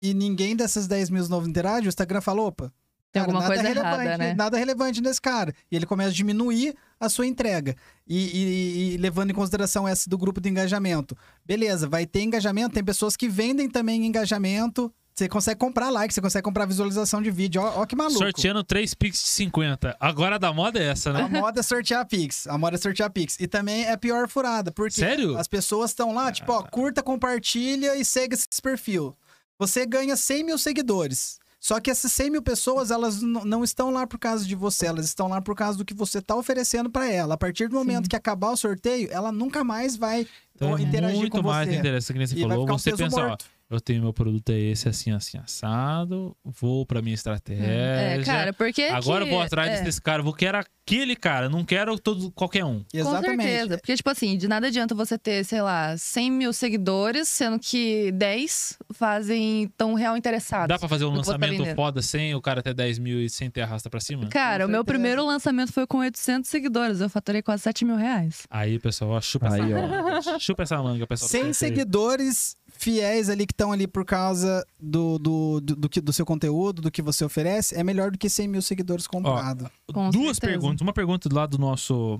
e 0.00 0.14
ninguém 0.14 0.54
dessas 0.54 0.86
10 0.86 1.10
mil 1.10 1.26
novo 1.28 1.48
interage, 1.48 1.86
o 1.86 1.90
Instagram 1.90 2.20
fala, 2.20 2.42
opa, 2.42 2.72
Tem 3.10 3.22
cara, 3.22 3.32
alguma 3.32 3.40
nada 3.40 3.54
coisa 3.54 3.68
relevante, 3.68 4.04
errada, 4.06 4.18
né? 4.18 4.34
Nada 4.34 4.56
relevante 4.58 5.00
nesse 5.00 5.20
cara. 5.20 5.54
E 5.70 5.76
ele 5.76 5.86
começa 5.86 6.10
a 6.10 6.12
diminuir 6.12 6.74
a 7.00 7.08
sua 7.08 7.26
entrega. 7.26 7.74
E, 8.06 8.16
e- 8.18 8.94
e 8.94 8.96
levando 8.98 9.30
em 9.30 9.34
consideração 9.34 9.86
essa 9.88 10.08
do 10.10 10.18
grupo 10.18 10.40
de 10.40 10.48
engajamento. 10.48 11.16
Beleza, 11.44 11.88
vai 11.88 12.04
ter 12.06 12.22
engajamento, 12.22 12.74
tem 12.74 12.84
pessoas 12.84 13.16
que 13.16 13.28
vendem 13.28 13.68
também 13.68 14.04
engajamento. 14.04 14.92
Você 15.14 15.28
consegue 15.28 15.58
comprar 15.58 15.90
like, 15.90 16.14
você 16.14 16.20
consegue 16.20 16.44
comprar 16.44 16.64
visualização 16.64 17.20
de 17.20 17.28
vídeo. 17.28 17.60
Ó, 17.60 17.80
ó 17.80 17.86
que 17.86 17.96
maluco. 17.96 18.18
Sorteando 18.18 18.62
3 18.62 18.94
Pix 18.94 19.20
de 19.20 19.28
50. 19.30 19.96
Agora 19.98 20.36
a 20.36 20.38
da 20.38 20.52
moda 20.52 20.78
é 20.78 20.84
essa, 20.84 21.10
A 21.10 21.28
né? 21.28 21.40
moda 21.40 21.58
é 21.58 21.62
sortear 21.64 22.06
Pix. 22.06 22.46
A 22.46 22.56
moda 22.56 22.76
é 22.76 22.78
sortear 22.78 23.10
Pix. 23.10 23.36
E 23.40 23.48
também 23.48 23.84
é 23.84 23.96
pior 23.96 24.28
furada, 24.28 24.70
porque 24.70 24.94
Sério? 25.00 25.36
as 25.36 25.48
pessoas 25.48 25.90
estão 25.90 26.14
lá, 26.14 26.30
tipo, 26.30 26.52
ó, 26.52 26.62
curta, 26.62 27.02
compartilha 27.02 27.96
e 27.96 28.04
segue 28.04 28.34
esse 28.36 28.46
perfil. 28.62 29.12
Você 29.58 29.84
ganha 29.84 30.14
100 30.14 30.44
mil 30.44 30.56
seguidores. 30.58 31.40
Só 31.60 31.80
que 31.80 31.90
essas 31.90 32.12
100 32.12 32.30
mil 32.30 32.42
pessoas, 32.42 32.90
elas 32.90 33.20
não 33.20 33.64
estão 33.64 33.90
lá 33.90 34.06
por 34.06 34.18
causa 34.18 34.44
de 34.46 34.54
você, 34.54 34.86
elas 34.86 35.04
estão 35.06 35.26
lá 35.28 35.40
por 35.42 35.56
causa 35.56 35.76
do 35.76 35.84
que 35.84 35.92
você 35.92 36.18
está 36.18 36.36
oferecendo 36.36 36.88
para 36.88 37.10
ela. 37.10 37.34
A 37.34 37.38
partir 37.38 37.68
do 37.68 37.74
momento 37.74 38.08
que 38.08 38.14
acabar 38.14 38.50
o 38.50 38.56
sorteio, 38.56 39.08
ela 39.10 39.32
nunca 39.32 39.64
mais 39.64 39.96
vai 39.96 40.26
Então, 40.54 40.78
é 40.78 40.82
interagir 40.82 41.18
muito 41.18 41.32
com 41.32 41.42
mais 41.42 41.68
você. 41.68 41.76
interessante 41.76 42.12
que 42.12 42.18
nem 42.18 42.26
você 42.28 42.36
E 42.36 42.40
falou. 42.42 42.64
um 42.64 42.66
Você 42.78 42.90
peso 42.90 43.02
pensa, 43.04 43.26
ó. 43.26 43.36
Eu 43.70 43.80
tenho 43.80 44.02
meu 44.02 44.12
produto 44.12 44.48
é 44.50 44.58
esse, 44.58 44.88
assim, 44.88 45.10
assim, 45.10 45.36
assado. 45.38 46.34
Vou 46.44 46.86
pra 46.86 47.02
minha 47.02 47.14
estratégia. 47.14 47.64
É, 47.64 48.22
cara, 48.24 48.52
porque. 48.52 48.82
Agora 48.84 49.24
que- 49.24 49.30
eu 49.30 49.34
vou 49.34 49.42
atrás 49.42 49.80
é. 49.80 49.82
desse 49.82 50.00
cara. 50.00 50.22
Vou 50.22 50.32
quero 50.32 50.56
aquele 50.58 51.14
cara. 51.14 51.48
Não 51.50 51.64
quero 51.64 51.98
todo, 51.98 52.30
qualquer 52.32 52.64
um. 52.64 52.82
Exatamente. 52.94 53.36
Com 53.36 53.42
certeza. 53.42 53.78
Porque, 53.78 53.96
tipo 53.96 54.08
assim, 54.10 54.38
de 54.38 54.48
nada 54.48 54.68
adianta 54.68 54.94
você 54.94 55.18
ter, 55.18 55.44
sei 55.44 55.60
lá, 55.60 55.96
100 55.98 56.30
mil 56.30 56.52
seguidores, 56.52 57.28
sendo 57.28 57.58
que 57.58 58.10
10 58.12 58.78
fazem 58.94 59.70
tão 59.76 59.92
real 59.94 60.16
interessados. 60.16 60.68
Dá 60.68 60.78
pra 60.78 60.88
fazer 60.88 61.04
um 61.04 61.10
tá 61.10 61.16
lançamento 61.18 61.58
vendendo. 61.58 61.74
foda 61.76 62.00
sem 62.00 62.34
o 62.34 62.40
cara 62.40 62.62
ter 62.62 62.72
10 62.72 62.98
mil 62.98 63.20
e 63.20 63.28
sem 63.28 63.50
ter 63.50 63.60
arrasta 63.60 63.90
pra 63.90 64.00
cima? 64.00 64.28
Cara, 64.28 64.64
Com 64.64 64.68
o 64.68 64.72
meu 64.72 64.78
certeza. 64.80 64.94
primeiro 64.94 65.26
lançamento 65.26 65.72
foi 65.72 65.86
com 65.86 65.98
800 65.98 66.48
seguidores. 66.48 67.00
Eu 67.00 67.10
faturei 67.10 67.42
quase 67.42 67.64
7 67.64 67.84
mil 67.84 67.96
reais. 67.96 68.46
Aí, 68.48 68.78
pessoal, 68.78 69.10
ó, 69.10 69.20
chupa 69.20 69.52
Aí, 69.52 69.60
essa 69.72 69.78
ó. 69.78 69.86
manga. 69.88 70.38
Chupa 70.40 70.62
essa 70.62 70.82
manga, 70.82 71.06
pessoal. 71.06 71.28
100 71.28 71.52
seguidores 71.52 72.56
fiéis 72.78 73.28
ali 73.28 73.46
que 73.46 73.52
estão 73.52 73.72
ali 73.72 73.86
por 73.86 74.04
causa 74.04 74.64
do, 74.80 75.18
do, 75.18 75.60
do, 75.60 75.76
do, 75.76 75.88
que- 75.88 76.00
do 76.00 76.12
seu 76.12 76.24
conteúdo, 76.24 76.80
do 76.80 76.90
que 76.90 77.02
você 77.02 77.24
oferece, 77.24 77.74
é 77.74 77.82
melhor 77.84 78.10
do 78.10 78.16
que 78.18 78.28
100 78.30 78.48
mil 78.48 78.62
seguidores 78.62 79.06
comprados. 79.06 79.68
Com 79.92 80.10
Duas 80.10 80.36
certeza. 80.36 80.40
perguntas. 80.40 80.80
Uma 80.80 80.92
pergunta 80.92 81.28
lá 81.32 81.44
do 81.46 81.58
nosso, 81.58 82.18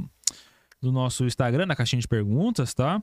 do 0.83 0.91
nosso 0.93 1.25
Instagram, 1.25 1.67
na 1.67 1.77
caixinha 1.77 2.01
de 2.01 2.09
perguntas, 2.09 2.75
tá? 2.75 3.03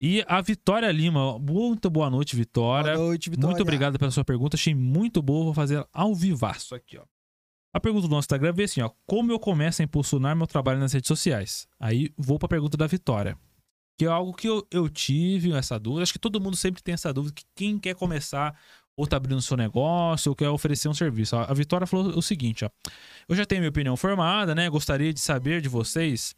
E 0.00 0.24
a 0.28 0.40
Vitória 0.40 0.90
Lima. 0.92 1.38
Muito 1.38 1.88
boa 1.90 2.10
noite, 2.10 2.36
Vitória. 2.36 2.94
Boa 2.94 3.06
noite, 3.08 3.30
Vitória. 3.30 3.48
Muito 3.48 3.62
obrigado 3.62 3.98
pela 3.98 4.10
sua 4.10 4.24
pergunta. 4.24 4.56
Achei 4.56 4.74
muito 4.74 5.22
boa. 5.22 5.44
Vou 5.46 5.54
fazer 5.54 5.86
ao 5.92 6.14
vivaço 6.14 6.74
aqui, 6.74 6.98
ó. 6.98 7.02
A 7.72 7.80
pergunta 7.80 8.06
do 8.06 8.10
nosso 8.10 8.26
Instagram 8.26 8.52
veio 8.52 8.66
assim, 8.66 8.80
ó. 8.82 8.90
Como 9.06 9.32
eu 9.32 9.38
começo 9.38 9.82
a 9.82 9.84
impulsionar 9.84 10.36
meu 10.36 10.46
trabalho 10.46 10.78
nas 10.78 10.92
redes 10.92 11.08
sociais? 11.08 11.66
Aí 11.80 12.10
vou 12.16 12.38
pra 12.38 12.48
pergunta 12.48 12.76
da 12.76 12.86
Vitória. 12.86 13.36
Que 13.96 14.04
é 14.06 14.08
algo 14.08 14.32
que 14.32 14.48
eu, 14.48 14.66
eu 14.70 14.88
tive 14.88 15.52
essa 15.52 15.78
dúvida. 15.78 16.02
Acho 16.02 16.12
que 16.12 16.18
todo 16.18 16.40
mundo 16.40 16.56
sempre 16.56 16.82
tem 16.82 16.94
essa 16.94 17.12
dúvida. 17.12 17.34
Que 17.34 17.44
quem 17.54 17.78
quer 17.78 17.94
começar 17.94 18.58
ou 18.96 19.06
tá 19.06 19.16
abrindo 19.16 19.42
seu 19.42 19.56
negócio 19.56 20.30
ou 20.30 20.36
quer 20.36 20.48
oferecer 20.48 20.88
um 20.88 20.94
serviço. 20.94 21.36
A 21.36 21.52
Vitória 21.52 21.86
falou 21.86 22.16
o 22.16 22.22
seguinte, 22.22 22.64
ó. 22.64 22.70
Eu 23.28 23.34
já 23.34 23.44
tenho 23.44 23.60
minha 23.60 23.70
opinião 23.70 23.96
formada, 23.96 24.54
né? 24.54 24.68
Gostaria 24.68 25.12
de 25.12 25.20
saber 25.20 25.60
de 25.60 25.68
vocês. 25.68 26.34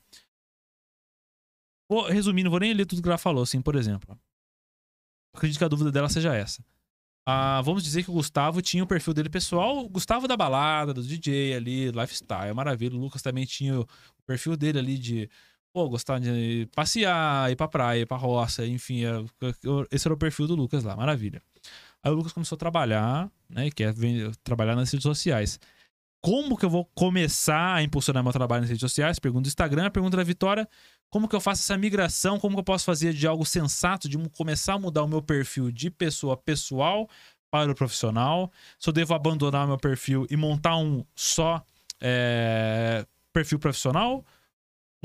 Vou, 1.89 2.07
resumindo, 2.09 2.51
vou 2.51 2.59
nem 2.59 2.73
ler 2.73 2.87
tudo 2.87 3.03
que 3.03 3.09
ela 3.09 3.19
falou, 3.19 3.43
assim, 3.43 3.61
por 3.61 3.77
exemplo. 3.77 4.19
Acredito 5.35 5.59
que 5.59 5.65
a 5.65 5.69
dúvida 5.69 5.93
dela 5.93 6.09
seja 6.09 6.35
essa. 6.35 6.65
Ah, 7.29 7.61
vamos 7.63 7.83
dizer 7.83 8.05
que 8.05 8.11
o 8.11 8.15
Gustavo 8.15 8.63
tinha 8.63 8.85
o 8.85 8.87
perfil 8.87 9.13
dele 9.13 9.29
pessoal, 9.29 9.79
o 9.79 9.89
Gustavo 9.89 10.29
da 10.29 10.37
balada, 10.37 10.95
do 10.95 11.03
DJ 11.03 11.55
ali, 11.55 11.91
lifestyle, 11.91 12.55
maravilha. 12.55 12.97
O 12.97 13.01
Lucas 13.01 13.21
também 13.21 13.45
tinha 13.45 13.81
o 13.81 13.87
perfil 14.25 14.57
dele 14.57 14.79
ali 14.79 14.97
de, 14.97 15.29
pô, 15.77 15.91
gostar 15.91 16.19
de 16.19 16.67
passear, 16.75 17.53
ir 17.53 17.57
pra 17.57 17.69
praia, 17.69 18.01
ir 18.01 18.07
pra 18.07 18.17
roça, 18.17 18.65
enfim. 18.67 19.05
é- 19.05 19.23
Esse 19.91 20.09
era 20.09 20.15
o 20.15 20.17
perfil 20.17 20.47
do 20.47 20.55
Lucas 20.55 20.83
lá, 20.83 20.97
maravilha. 20.97 21.43
Aí 22.03 22.11
o 22.11 22.15
Lucas 22.15 22.33
começou 22.33 22.57
a 22.57 22.59
trabalhar, 22.59 23.31
né, 23.47 23.71
quer 23.71 23.93
ven- 23.93 24.33
trabalhar 24.43 24.75
nas 24.75 24.91
redes 24.91 25.03
sociais. 25.03 25.61
Como 26.23 26.57
que 26.57 26.65
eu 26.65 26.71
vou 26.71 26.87
começar 26.95 27.75
a 27.75 27.83
impulsionar 27.83 28.23
meu 28.23 28.33
trabalho 28.33 28.63
nas 28.63 28.71
redes 28.71 28.81
sociais? 28.81 29.19
Pergunta 29.19 29.43
do 29.43 29.49
Instagram, 29.49 29.91
pergunta 29.91 30.17
da 30.17 30.23
Vitória. 30.25 30.67
Como 31.11 31.29
que 31.29 31.37
eu 31.37 31.41
faço 31.43 31.61
essa 31.61 31.77
migração? 31.77 32.39
Como 32.41 32.57
que 32.57 32.61
eu 32.61 32.65
posso 32.65 32.87
fazer 32.87 33.13
de 33.13 33.27
algo 33.27 33.45
sensato, 33.45 34.09
de 34.09 34.17
começar 34.31 34.75
a 34.75 34.79
mudar 34.79 35.03
o 35.05 35.09
meu 35.09 35.21
perfil 35.21 35.71
de 35.71 35.91
pessoa 35.91 36.39
pessoal 36.39 37.07
para 37.51 37.71
o 37.71 37.75
profissional? 37.75 38.51
Se 38.79 38.89
eu 38.89 38.95
devo 38.95 39.13
abandonar 39.13 39.67
meu 39.67 39.77
perfil 39.77 40.27
e 40.31 40.37
montar 40.39 40.79
um 40.79 41.05
só 41.15 41.63
é, 42.01 43.05
perfil 43.31 43.59
profissional? 43.59 44.25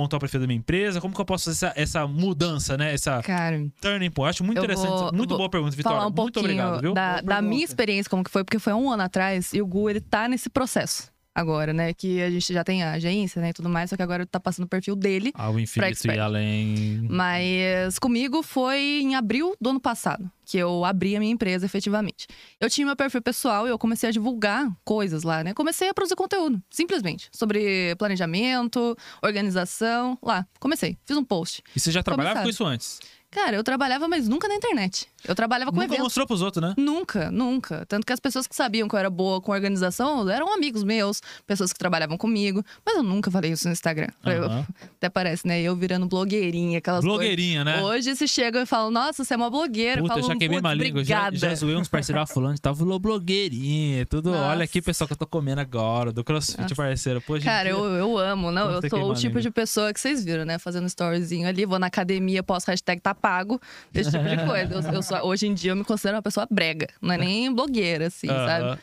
Montar 0.01 0.17
o 0.17 0.19
perfil 0.19 0.39
da 0.39 0.47
minha 0.47 0.57
empresa? 0.57 0.99
Como 0.99 1.13
que 1.13 1.21
eu 1.21 1.25
posso 1.25 1.45
fazer 1.45 1.67
essa, 1.67 1.73
essa 1.79 2.07
mudança, 2.07 2.75
né? 2.77 2.93
Essa 2.93 3.21
Cara, 3.21 3.57
turning 3.79 4.09
point? 4.11 4.29
Acho 4.31 4.43
muito 4.43 4.57
interessante. 4.57 4.89
vou- 4.89 5.13
muito 5.13 5.37
boa 5.37 5.49
pergunta, 5.49 5.75
Vitória. 5.75 6.07
um 6.07 6.11
muito 6.11 6.39
obrigado, 6.39 6.81
viu? 6.81 6.93
da, 6.93 7.21
da 7.21 7.41
minha 7.41 7.63
experiência, 7.63 8.09
como 8.09 8.23
que 8.23 8.31
foi, 8.31 8.43
porque 8.43 8.59
foi 8.59 8.73
um 8.73 8.89
ano 8.91 9.03
atrás 9.03 9.53
e 9.53 9.61
o 9.61 9.65
Gu, 9.67 9.89
ele 9.89 10.01
tá 10.01 10.27
nesse 10.27 10.49
processo 10.49 11.11
agora, 11.33 11.73
né? 11.73 11.93
Que 11.93 12.21
a 12.21 12.29
gente 12.29 12.53
já 12.53 12.63
tem 12.63 12.83
a 12.83 12.91
agência, 12.93 13.41
né, 13.41 13.49
e 13.49 13.53
tudo 13.53 13.69
mais, 13.69 13.89
só 13.89 13.95
que 13.95 14.03
agora 14.03 14.25
tá 14.25 14.39
passando 14.39 14.65
o 14.65 14.69
perfil 14.69 14.95
dele. 14.95 15.31
Ao 15.35 15.59
infinito 15.59 16.07
e 16.07 16.19
além. 16.19 17.07
Mas 17.09 17.97
comigo 17.99 18.43
foi 18.43 19.01
em 19.01 19.15
abril 19.15 19.55
do 19.59 19.69
ano 19.69 19.79
passado 19.79 20.29
que 20.51 20.57
eu 20.57 20.83
abri 20.83 21.15
a 21.15 21.19
minha 21.19 21.31
empresa 21.31 21.65
efetivamente. 21.65 22.27
Eu 22.59 22.69
tinha 22.69 22.85
meu 22.85 22.95
perfil 22.95 23.21
pessoal 23.21 23.65
e 23.65 23.69
eu 23.69 23.79
comecei 23.79 24.09
a 24.09 24.11
divulgar 24.11 24.69
coisas 24.83 25.23
lá, 25.23 25.45
né? 25.45 25.53
Comecei 25.53 25.87
a 25.87 25.93
produzir 25.93 26.15
conteúdo, 26.17 26.61
simplesmente, 26.69 27.29
sobre 27.31 27.95
planejamento, 27.95 28.97
organização, 29.23 30.17
lá. 30.21 30.45
Comecei, 30.59 30.97
fiz 31.05 31.15
um 31.15 31.23
post. 31.23 31.63
E 31.73 31.79
você 31.79 31.89
já 31.89 32.03
trabalhava 32.03 32.41
Começaram. 32.41 32.45
com 32.47 32.49
isso 32.49 32.65
antes? 32.65 32.99
Cara, 33.31 33.55
eu 33.55 33.63
trabalhava, 33.63 34.07
mas 34.09 34.27
nunca 34.27 34.47
na 34.47 34.55
internet. 34.55 35.07
Eu 35.25 35.33
trabalhava 35.35 35.71
com 35.71 35.75
Nunca 35.77 35.85
eventos. 35.85 36.03
mostrou 36.03 36.27
pros 36.27 36.41
outros, 36.41 36.61
né? 36.61 36.73
Nunca, 36.77 37.31
nunca. 37.31 37.85
Tanto 37.87 38.05
que 38.05 38.11
as 38.11 38.19
pessoas 38.19 38.45
que 38.47 38.55
sabiam 38.55 38.87
que 38.89 38.95
eu 38.95 38.99
era 38.99 39.09
boa 39.09 39.39
com 39.39 39.51
organização 39.51 40.27
eram 40.29 40.53
amigos 40.53 40.83
meus, 40.83 41.21
pessoas 41.47 41.71
que 41.71 41.77
trabalhavam 41.79 42.17
comigo. 42.17 42.63
Mas 42.85 42.95
eu 42.97 43.03
nunca 43.03 43.29
falei 43.31 43.51
isso 43.51 43.67
no 43.67 43.71
Instagram. 43.71 44.07
Eu- 44.25 44.43
Aham. 44.45 44.65
até 44.97 45.09
parece, 45.09 45.47
né? 45.47 45.61
Eu 45.61 45.75
virando 45.75 46.07
blogueirinha, 46.07 46.79
aquelas 46.79 47.05
Blogueirinha, 47.05 47.63
né? 47.63 47.79
coisas. 47.79 48.07
Hoje 48.07 48.15
se 48.17 48.27
chegam 48.27 48.61
e 48.63 48.65
falam, 48.65 48.89
nossa, 48.91 49.23
você 49.23 49.33
é 49.33 49.37
uma 49.37 49.49
blogueira. 49.49 50.01
Puta, 50.01 50.15
eu 50.15 50.17
eu 50.17 50.23
já 50.23 50.35
queimei 50.35 50.57
"Putz, 50.59 50.61
uma 50.69 50.73
língua. 50.73 51.03
Já, 51.03 51.31
já 51.31 51.55
zoei 51.55 51.75
uns 51.77 51.87
parceiros 51.87 52.29
falando, 52.31 52.59
tava 52.59 52.75
falou 52.77 52.99
blogueirinha. 52.99 54.05
Tudo. 54.07 54.31
Nossa. 54.31 54.47
Olha 54.49 54.63
aqui, 54.65 54.81
pessoal, 54.81 55.07
que 55.07 55.13
eu 55.13 55.17
tô 55.17 55.27
comendo 55.27 55.61
agora. 55.61 56.11
Do 56.11 56.23
CrossFit, 56.23 56.61
Nossa. 56.61 56.75
parceiro. 56.75 57.21
Pô, 57.21 57.39
Cara, 57.39 57.69
eu, 57.69 57.85
eu 57.85 58.17
amo, 58.17 58.51
não. 58.51 58.71
Eu 58.71 58.89
sou 58.89 59.11
o 59.11 59.13
tipo 59.13 59.39
de 59.39 59.49
pessoa 59.51 59.93
que 59.93 59.99
vocês 59.99 60.23
viram, 60.25 60.45
né? 60.45 60.57
Fazendo 60.59 60.87
storyzinho 60.87 61.47
ali, 61.47 61.65
vou 61.65 61.79
na 61.79 61.87
academia, 61.87 62.41
posto 62.43 62.67
hashtag 62.67 62.99
tá 63.01 63.13
pago, 63.21 63.61
esse 63.93 64.11
tipo 64.11 64.23
de 64.27 64.37
coisa. 64.45 64.73
Eu, 64.73 64.93
eu 64.95 65.03
sou- 65.03 65.25
hoje 65.25 65.47
em 65.47 65.53
dia 65.53 65.71
eu 65.71 65.75
me 65.75 65.83
considero 65.85 66.17
uma 66.17 66.21
pessoa 66.23 66.47
brega, 66.49 66.87
não 67.01 67.13
é 67.13 67.17
nem 67.17 67.53
blogueira, 67.53 68.07
assim, 68.07 68.27
Aham. 68.27 68.47
sabe? 68.47 68.81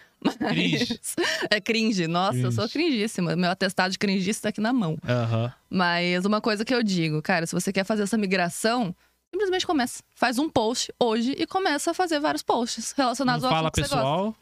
Cringe. 0.49 1.01
é 1.51 1.61
cringe. 1.61 2.07
Nossa, 2.07 2.39
eu 2.39 2.51
sou 2.53 2.69
cringíssima. 2.69 3.37
Meu 3.37 3.51
atestado 3.51 3.93
de 3.93 3.99
cringista 3.99 4.45
tá 4.45 4.49
aqui 4.49 4.61
na 4.61 4.73
mão. 4.73 4.97
Aham. 5.07 5.53
Mas 5.71 6.25
uma 6.25 6.41
coisa 6.41 6.65
que 6.65 6.75
eu 6.75 6.83
digo, 6.83 7.21
cara, 7.23 7.47
se 7.47 7.53
você 7.55 7.73
quer 7.73 7.85
fazer 7.85 8.03
essa 8.05 8.19
migração, 8.19 8.95
simplesmente 9.31 9.67
começa. 9.67 10.03
Faz 10.17 10.39
um 10.39 10.49
post 10.49 10.93
hoje 10.99 11.37
e 11.39 11.47
começa 11.47 11.91
a 11.93 11.95
fazer 11.95 12.19
vários 12.19 12.43
posts 12.43 12.93
relacionados 12.97 13.43
Não 13.45 13.51
ao 13.51 13.57
fala 13.57 13.71
pessoal. 13.71 14.35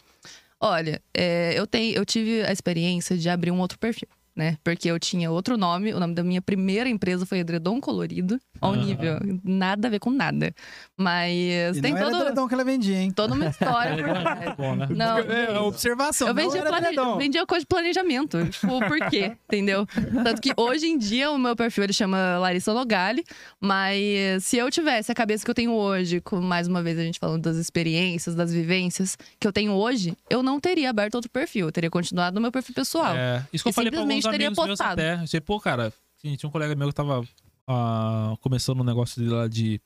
Olha, 0.59 1.02
é, 1.12 1.52
eu, 1.55 1.66
tenho, 1.66 1.94
eu 1.94 2.06
tive 2.06 2.43
a 2.44 2.51
experiência 2.52 3.16
de 3.18 3.28
abrir 3.28 3.51
um 3.51 3.60
outro 3.60 3.78
perfil, 3.78 4.09
né? 4.36 4.58
Porque 4.62 4.88
eu 4.90 4.98
tinha 5.00 5.30
outro 5.30 5.56
nome, 5.56 5.94
o 5.94 5.98
nome 5.98 6.14
da 6.14 6.22
minha 6.22 6.42
primeira 6.42 6.88
empresa 6.88 7.24
foi 7.24 7.38
Edredom 7.38 7.80
Colorido, 7.80 8.38
ao 8.60 8.72
Aham. 8.74 8.84
nível, 8.84 9.18
nada 9.42 9.88
a 9.88 9.90
ver 9.90 9.98
com 9.98 10.10
nada. 10.10 10.54
Mas 10.96 11.76
E 11.76 11.80
tem 11.80 11.92
não 11.92 11.98
era 11.98 12.10
todo, 12.10 12.20
edredom 12.22 12.48
que 12.48 12.54
ela 12.54 12.64
vendia, 12.64 12.96
hein? 12.98 13.10
toda 13.10 13.34
uma 13.34 13.46
história 13.46 13.96
por 13.96 14.20
trás. 14.22 14.56
Bom, 14.56 14.74
né? 14.76 14.86
Não, 14.90 15.18
É, 15.18 15.58
observação. 15.60 16.28
eu 16.28 16.34
vendia, 16.34 16.60
era 16.60 16.70
plane... 16.92 17.18
vendia 17.18 17.46
coisa 17.46 17.62
de 17.62 17.66
planejamento. 17.66 18.46
Tipo, 18.48 18.78
por 18.86 18.98
quê? 19.10 19.32
Entendeu? 19.48 19.86
Tanto 20.24 20.40
que 20.40 20.52
hoje 20.56 20.86
em 20.86 20.98
dia 20.98 21.30
o 21.30 21.38
meu 21.38 21.54
perfil 21.56 21.84
ele 21.84 21.92
chama 21.92 22.38
Larissa 22.38 22.72
Logali, 22.72 23.24
mas 23.60 24.44
se 24.44 24.56
eu 24.56 24.70
tivesse 24.70 25.10
a 25.10 25.14
cabeça 25.14 25.44
que 25.44 25.50
eu 25.50 25.54
tenho 25.54 25.72
hoje, 25.72 26.20
com 26.20 26.40
mais 26.40 26.66
uma 26.68 26.82
vez 26.82 26.98
a 26.98 27.02
gente 27.02 27.18
falando 27.18 27.42
das 27.42 27.56
experiências, 27.56 28.34
das 28.34 28.52
vivências 28.52 29.16
que 29.38 29.46
eu 29.46 29.52
tenho 29.52 29.72
hoje, 29.72 30.16
eu 30.30 30.42
não 30.42 30.60
teria 30.60 30.90
aberto 30.90 31.14
outro 31.16 31.30
perfil. 31.30 31.66
Eu 31.66 31.72
teria 31.72 31.90
continuado 31.90 32.34
no 32.34 32.40
meu 32.40 32.52
perfil 32.52 32.74
pessoal. 32.74 33.14
É, 33.16 33.42
isso 33.52 33.64
que 33.64 33.68
E 33.68 33.70
eu 33.70 33.74
falei 33.74 33.90
pra 33.90 34.00
alguns 34.00 34.25
simplesmente 34.26 34.32
teria 34.32 34.46
amigos 34.48 34.66
meus 34.66 34.78
postado. 34.78 35.00
até. 35.00 35.22
Eu 35.22 35.26
sei, 35.26 35.40
pô, 35.40 35.60
cara, 35.60 35.92
assim, 36.18 36.36
tinha 36.36 36.48
um 36.48 36.52
colega 36.52 36.74
meu 36.74 36.88
que 36.88 36.94
tava 36.94 37.26
ah, 37.66 38.36
começando 38.40 38.80
um 38.80 38.84
negócio 38.84 39.20
dele 39.20 39.34
lá 39.34 39.48
de, 39.48 39.80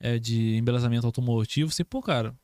é, 0.00 0.18
de 0.18 0.56
embelezamento 0.56 1.06
automotivo. 1.06 1.70
Você, 1.70 1.84
pô, 1.84 2.00
cara, 2.02 2.34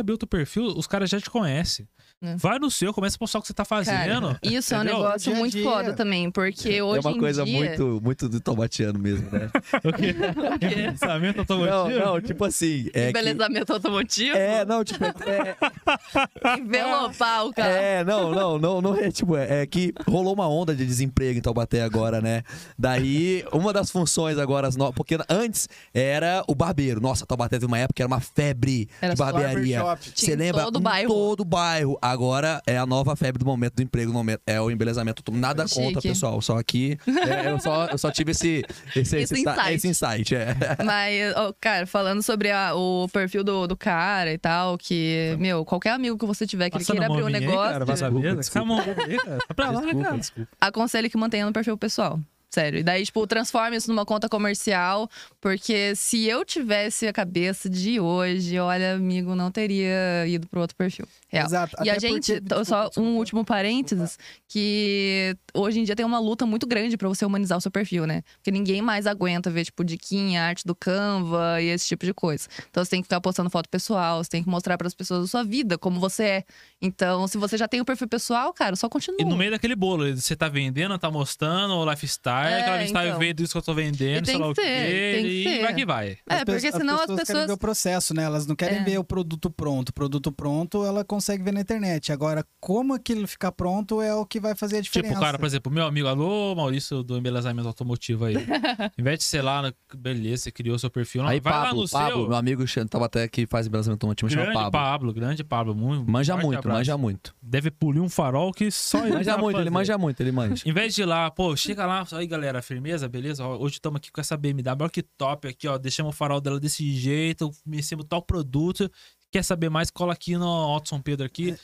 abrir 0.00 0.14
o 0.14 0.18
teu 0.18 0.28
perfil, 0.28 0.66
os 0.66 0.86
caras 0.86 1.08
já 1.08 1.20
te 1.20 1.30
conhecem. 1.30 1.88
É. 2.22 2.36
Vai 2.36 2.58
no 2.58 2.70
seu, 2.70 2.92
começa 2.92 3.16
a 3.16 3.18
postar 3.18 3.38
o 3.38 3.42
que 3.42 3.48
você 3.48 3.54
tá 3.54 3.64
fazendo. 3.64 3.96
Cara, 3.96 4.38
isso 4.42 4.74
é 4.74 4.76
um 4.76 4.82
entendeu? 4.82 4.98
negócio 4.98 5.30
Dia 5.30 5.40
muito 5.40 5.52
dia. 5.52 5.64
foda 5.64 5.92
também, 5.94 6.30
porque 6.30 6.82
hoje 6.82 6.98
é 6.98 7.08
uma 7.08 7.16
em 7.16 7.18
coisa 7.18 7.44
dia... 7.44 7.58
muito, 7.58 8.00
muito 8.02 8.28
do 8.28 8.40
tomatiano 8.40 8.98
mesmo, 8.98 9.30
né? 9.30 9.50
O 9.82 9.92
quê? 9.92 10.14
Embelezamento 10.62 11.44
não, 11.48 11.64
automotivo? 11.64 12.04
não, 12.04 12.20
tipo 12.20 12.44
assim. 12.44 12.90
É, 12.92 13.04
que, 13.04 13.08
Embelezamento 13.08 13.72
automotivo, 13.72 14.36
é 14.36 14.64
não, 14.66 14.84
tipo, 14.84 15.02
é, 15.04 15.56
envelopar 16.60 17.46
o 17.46 17.54
carro. 17.54 17.70
É, 17.70 18.04
não, 18.04 18.30
não, 18.30 18.58
não, 18.58 18.80
não 18.82 18.96
é 18.96 19.10
tipo, 19.10 19.36
é, 19.36 19.62
é 19.62 19.66
que 19.66 19.94
rolou 20.06 20.34
uma 20.34 20.46
onda 20.46 20.74
de 20.74 20.84
desemprego 20.84 21.38
em 21.38 21.42
Taubaté 21.42 21.82
agora, 21.82 22.20
né? 22.20 22.42
Daí, 22.78 23.44
uma 23.50 23.72
das 23.72 23.90
funções 23.90 24.36
agora, 24.36 24.68
porque 24.94 25.16
antes 25.28 25.68
era 25.94 26.44
o 26.46 26.54
barbeiro. 26.54 27.00
Nossa, 27.00 27.24
Taubaté 27.24 27.56
teve 27.56 27.66
uma 27.66 27.78
época 27.78 27.94
que 27.94 28.02
era 28.02 28.08
uma 28.08 28.20
febre 28.20 28.88
Era 29.00 29.14
de 29.14 29.18
barbearia. 29.18 29.69
Você 29.78 30.10
Tinha 30.12 30.34
em 30.34 30.38
lembra? 30.38 30.64
todo 30.64 30.80
bairro. 30.80 31.08
todo 31.12 31.44
bairro. 31.44 31.98
Agora 32.02 32.60
é 32.66 32.76
a 32.78 32.86
nova 32.86 33.14
febre 33.16 33.38
do 33.38 33.44
momento 33.46 33.74
do 33.74 33.82
emprego, 33.82 34.08
no 34.12 34.18
momento, 34.18 34.40
é 34.46 34.60
o 34.60 34.70
embelezamento. 34.70 35.22
Nada 35.32 35.66
Chique. 35.66 35.80
contra, 35.82 36.02
pessoal. 36.02 36.40
Só 36.42 36.62
que 36.62 36.98
é, 37.06 37.50
eu, 37.50 37.58
só, 37.60 37.86
eu 37.86 37.98
só 37.98 38.10
tive 38.10 38.32
esse, 38.32 38.64
esse, 38.94 39.00
Esse 39.00 39.16
esse, 39.34 39.40
insight. 39.40 39.72
esse 39.74 39.88
insight. 39.88 40.34
É. 40.34 40.54
Mas, 40.84 41.34
ó, 41.36 41.52
cara, 41.60 41.86
falando 41.86 42.22
sobre 42.22 42.50
a- 42.50 42.74
o 42.74 43.08
perfil 43.12 43.44
do, 43.44 43.66
do 43.66 43.76
cara 43.76 44.32
e 44.32 44.38
tal, 44.38 44.76
que, 44.78 45.36
meu, 45.38 45.64
qualquer 45.64 45.90
amigo 45.90 46.16
que 46.18 46.26
você 46.26 46.46
tiver 46.46 46.70
que 46.70 46.76
ele 46.76 46.84
queira 46.84 47.06
abrir 47.06 47.22
um 47.22 47.26
mim 47.26 47.34
aí, 47.34 47.40
negócio, 47.40 47.72
Cara, 47.72 47.84
vai 47.84 47.96
saber. 47.96 48.36
Desculpa, 48.36 48.82
cara. 48.82 49.38
Tá 49.54 49.70
lá, 49.70 49.80
Desculpa, 49.80 50.04
cara. 50.04 50.18
desculpa. 50.18 50.48
aconselho 50.60 51.10
que 51.10 51.16
mantenha 51.16 51.46
no 51.46 51.52
perfil 51.52 51.76
pessoal. 51.76 52.18
Sério. 52.50 52.80
E 52.80 52.82
daí, 52.82 53.04
tipo, 53.04 53.24
transforme 53.26 53.76
isso 53.76 53.88
numa 53.88 54.04
conta 54.04 54.28
comercial. 54.28 55.08
Porque 55.40 55.94
se 55.94 56.26
eu 56.26 56.44
tivesse 56.44 57.06
a 57.06 57.12
cabeça 57.12 57.70
de 57.70 58.00
hoje, 58.00 58.58
olha, 58.58 58.94
amigo, 58.94 59.34
não 59.36 59.50
teria 59.52 60.26
ido 60.26 60.46
pro 60.48 60.60
outro 60.60 60.76
perfil. 60.76 61.06
Real. 61.28 61.46
Exato. 61.46 61.76
E 61.84 61.88
a 61.88 61.92
até 61.92 62.00
gente, 62.00 62.40
porque- 62.40 62.54
só 62.56 62.60
desculpa, 62.60 62.84
um 62.84 62.88
desculpa. 62.88 63.18
último 63.18 63.44
parênteses, 63.44 64.18
que 64.48 65.36
hoje 65.54 65.78
em 65.80 65.84
dia 65.84 65.94
tem 65.94 66.04
uma 66.04 66.18
luta 66.18 66.44
muito 66.44 66.66
grande 66.66 66.96
pra 66.96 67.08
você 67.08 67.24
humanizar 67.24 67.56
o 67.56 67.60
seu 67.60 67.70
perfil, 67.70 68.04
né? 68.04 68.22
Porque 68.38 68.50
ninguém 68.50 68.82
mais 68.82 69.06
aguenta 69.06 69.48
ver, 69.48 69.64
tipo, 69.64 69.84
diquinha, 69.84 70.42
arte 70.42 70.66
do 70.66 70.74
Canva 70.74 71.62
e 71.62 71.66
esse 71.66 71.86
tipo 71.86 72.04
de 72.04 72.12
coisa. 72.12 72.48
Então 72.68 72.84
você 72.84 72.90
tem 72.90 73.00
que 73.00 73.06
ficar 73.06 73.20
postando 73.20 73.48
foto 73.48 73.68
pessoal, 73.68 74.22
você 74.24 74.28
tem 74.30 74.42
que 74.42 74.48
mostrar 74.48 74.76
pras 74.76 74.92
pessoas 74.92 75.24
a 75.24 75.26
sua 75.28 75.44
vida, 75.44 75.78
como 75.78 76.00
você 76.00 76.24
é. 76.24 76.44
Então, 76.82 77.28
se 77.28 77.38
você 77.38 77.56
já 77.56 77.68
tem 77.68 77.80
o 77.80 77.84
perfil 77.84 78.08
pessoal, 78.08 78.52
cara, 78.52 78.74
só 78.74 78.88
continua. 78.88 79.20
E 79.20 79.24
no 79.24 79.36
meio 79.36 79.52
daquele 79.52 79.76
bolo, 79.76 80.16
você 80.16 80.34
tá 80.34 80.48
vendendo, 80.48 80.98
tá 80.98 81.10
mostrando 81.10 81.74
o 81.74 81.88
lifestyle, 81.90 82.39
É, 82.48 82.60
aquela 82.60 82.76
lifestyle 82.76 83.06
então. 83.08 83.18
vendo 83.18 83.40
isso 83.42 83.52
que 83.52 83.58
eu 83.58 83.62
tô 83.62 83.74
vendendo, 83.74 84.24
sei 84.26 84.38
lá 84.38 84.48
o 84.48 84.54
que 84.54 84.62
quê, 84.62 85.18
que 85.22 85.28
e 85.58 85.62
vai 85.62 85.74
que 85.74 85.86
vai. 85.86 86.08
É, 86.28 86.34
As 86.36 86.44
porque 86.44 86.72
senão 86.72 86.94
as 86.96 87.00
querem 87.06 87.16
pessoas. 87.16 87.46
ver 87.46 87.52
o 87.52 87.58
processo, 87.58 88.14
né? 88.14 88.22
Elas 88.24 88.46
não 88.46 88.54
querem 88.56 88.78
É. 88.78 88.84
ver 88.84 88.98
o 88.98 89.04
produto 89.04 89.50
pronto. 89.50 89.88
O 89.90 89.92
produto 89.92 90.30
pronto, 90.32 90.84
ela 90.84 91.04
consegue 91.04 91.42
ver 91.42 91.52
na 91.52 91.60
internet. 91.60 92.12
Agora, 92.12 92.44
como 92.60 92.94
aquilo 92.94 93.26
ficar 93.26 93.52
pronto 93.52 94.00
é 94.02 94.14
o 94.14 94.24
que 94.24 94.38
vai 94.40 94.54
fazer 94.54 94.78
a 94.78 94.80
diferença. 94.80 95.12
Tipo, 95.14 95.20
o 95.20 95.24
cara, 95.24 95.38
por 95.38 95.46
exemplo, 95.46 95.72
meu 95.72 95.84
amigo, 95.84 96.08
alô, 96.08 96.54
Maurício 96.54 97.02
do 97.02 97.16
embelezamento 97.16 97.66
automotivo 97.68 98.24
aí. 98.24 98.34
Em 98.98 99.02
vez 99.02 99.18
de 99.18 99.24
ser 99.24 99.42
lá, 99.42 99.62
na- 99.62 99.72
beleza, 99.96 100.44
você 100.44 100.50
criou 100.50 100.78
seu 100.78 100.90
perfil. 100.90 101.22
Não, 101.22 101.28
Aí, 101.30 101.40
vai 101.40 101.52
lá 101.52 101.64
Pablo, 101.66 101.82
no 101.82 101.88
Pablo, 101.88 102.18
seu. 102.20 102.28
meu 102.28 102.36
amigo 102.36 102.66
Xan- 102.66 102.86
Taubaté 102.86 103.28
que 103.28 103.46
faz 103.46 103.66
embelezamento 103.66 103.96
automotivo, 104.04 104.30
chama 104.30 104.42
Grande 104.44 104.54
Pablo. 104.58 104.70
Pablo. 104.72 105.12
grande 105.12 105.44
Pablo. 105.44 105.74
Muito, 105.74 106.10
Manja 106.10 106.36
muito, 106.36 106.58
abraço. 106.58 106.78
manja 106.78 106.96
muito. 106.98 107.34
Deve 107.42 107.70
polir 107.70 108.02
um 108.02 108.08
farol 108.08 108.52
que 108.52 108.70
só 108.70 108.98
ele 109.06 109.14
Manja 109.16 109.36
muito, 109.38 109.56
ele 109.56 109.64
fazer. 109.64 109.70
manja 109.70 109.98
muito, 109.98 110.20
ele 110.20 110.32
manja. 110.32 110.62
Em 110.66 110.72
vez 110.72 110.94
de 110.94 111.02
ir 111.02 111.04
lá, 111.04 111.30
pô, 111.30 111.54
chega 111.56 111.86
lá, 111.86 112.04
aí 112.12 112.26
galera, 112.30 112.62
firmeza, 112.62 113.08
beleza? 113.08 113.44
Ó, 113.44 113.58
Hoje 113.58 113.74
estamos 113.74 113.98
aqui 113.98 114.10
com 114.10 114.20
essa 114.20 114.36
BMW, 114.36 114.82
olha 114.82 114.90
que 114.90 115.02
top 115.02 115.48
aqui, 115.48 115.66
ó. 115.68 115.76
Deixamos 115.76 116.14
o 116.14 116.16
farol 116.16 116.40
dela 116.40 116.58
desse 116.58 116.90
jeito, 116.92 117.50
conhecemos 117.64 118.06
tal 118.08 118.22
produto. 118.22 118.90
Quer 119.30 119.44
saber 119.44 119.68
mais? 119.68 119.90
Cola 119.90 120.12
aqui 120.12 120.36
no 120.36 120.80
São 120.84 121.00
Pedro 121.00 121.26
aqui. 121.26 121.56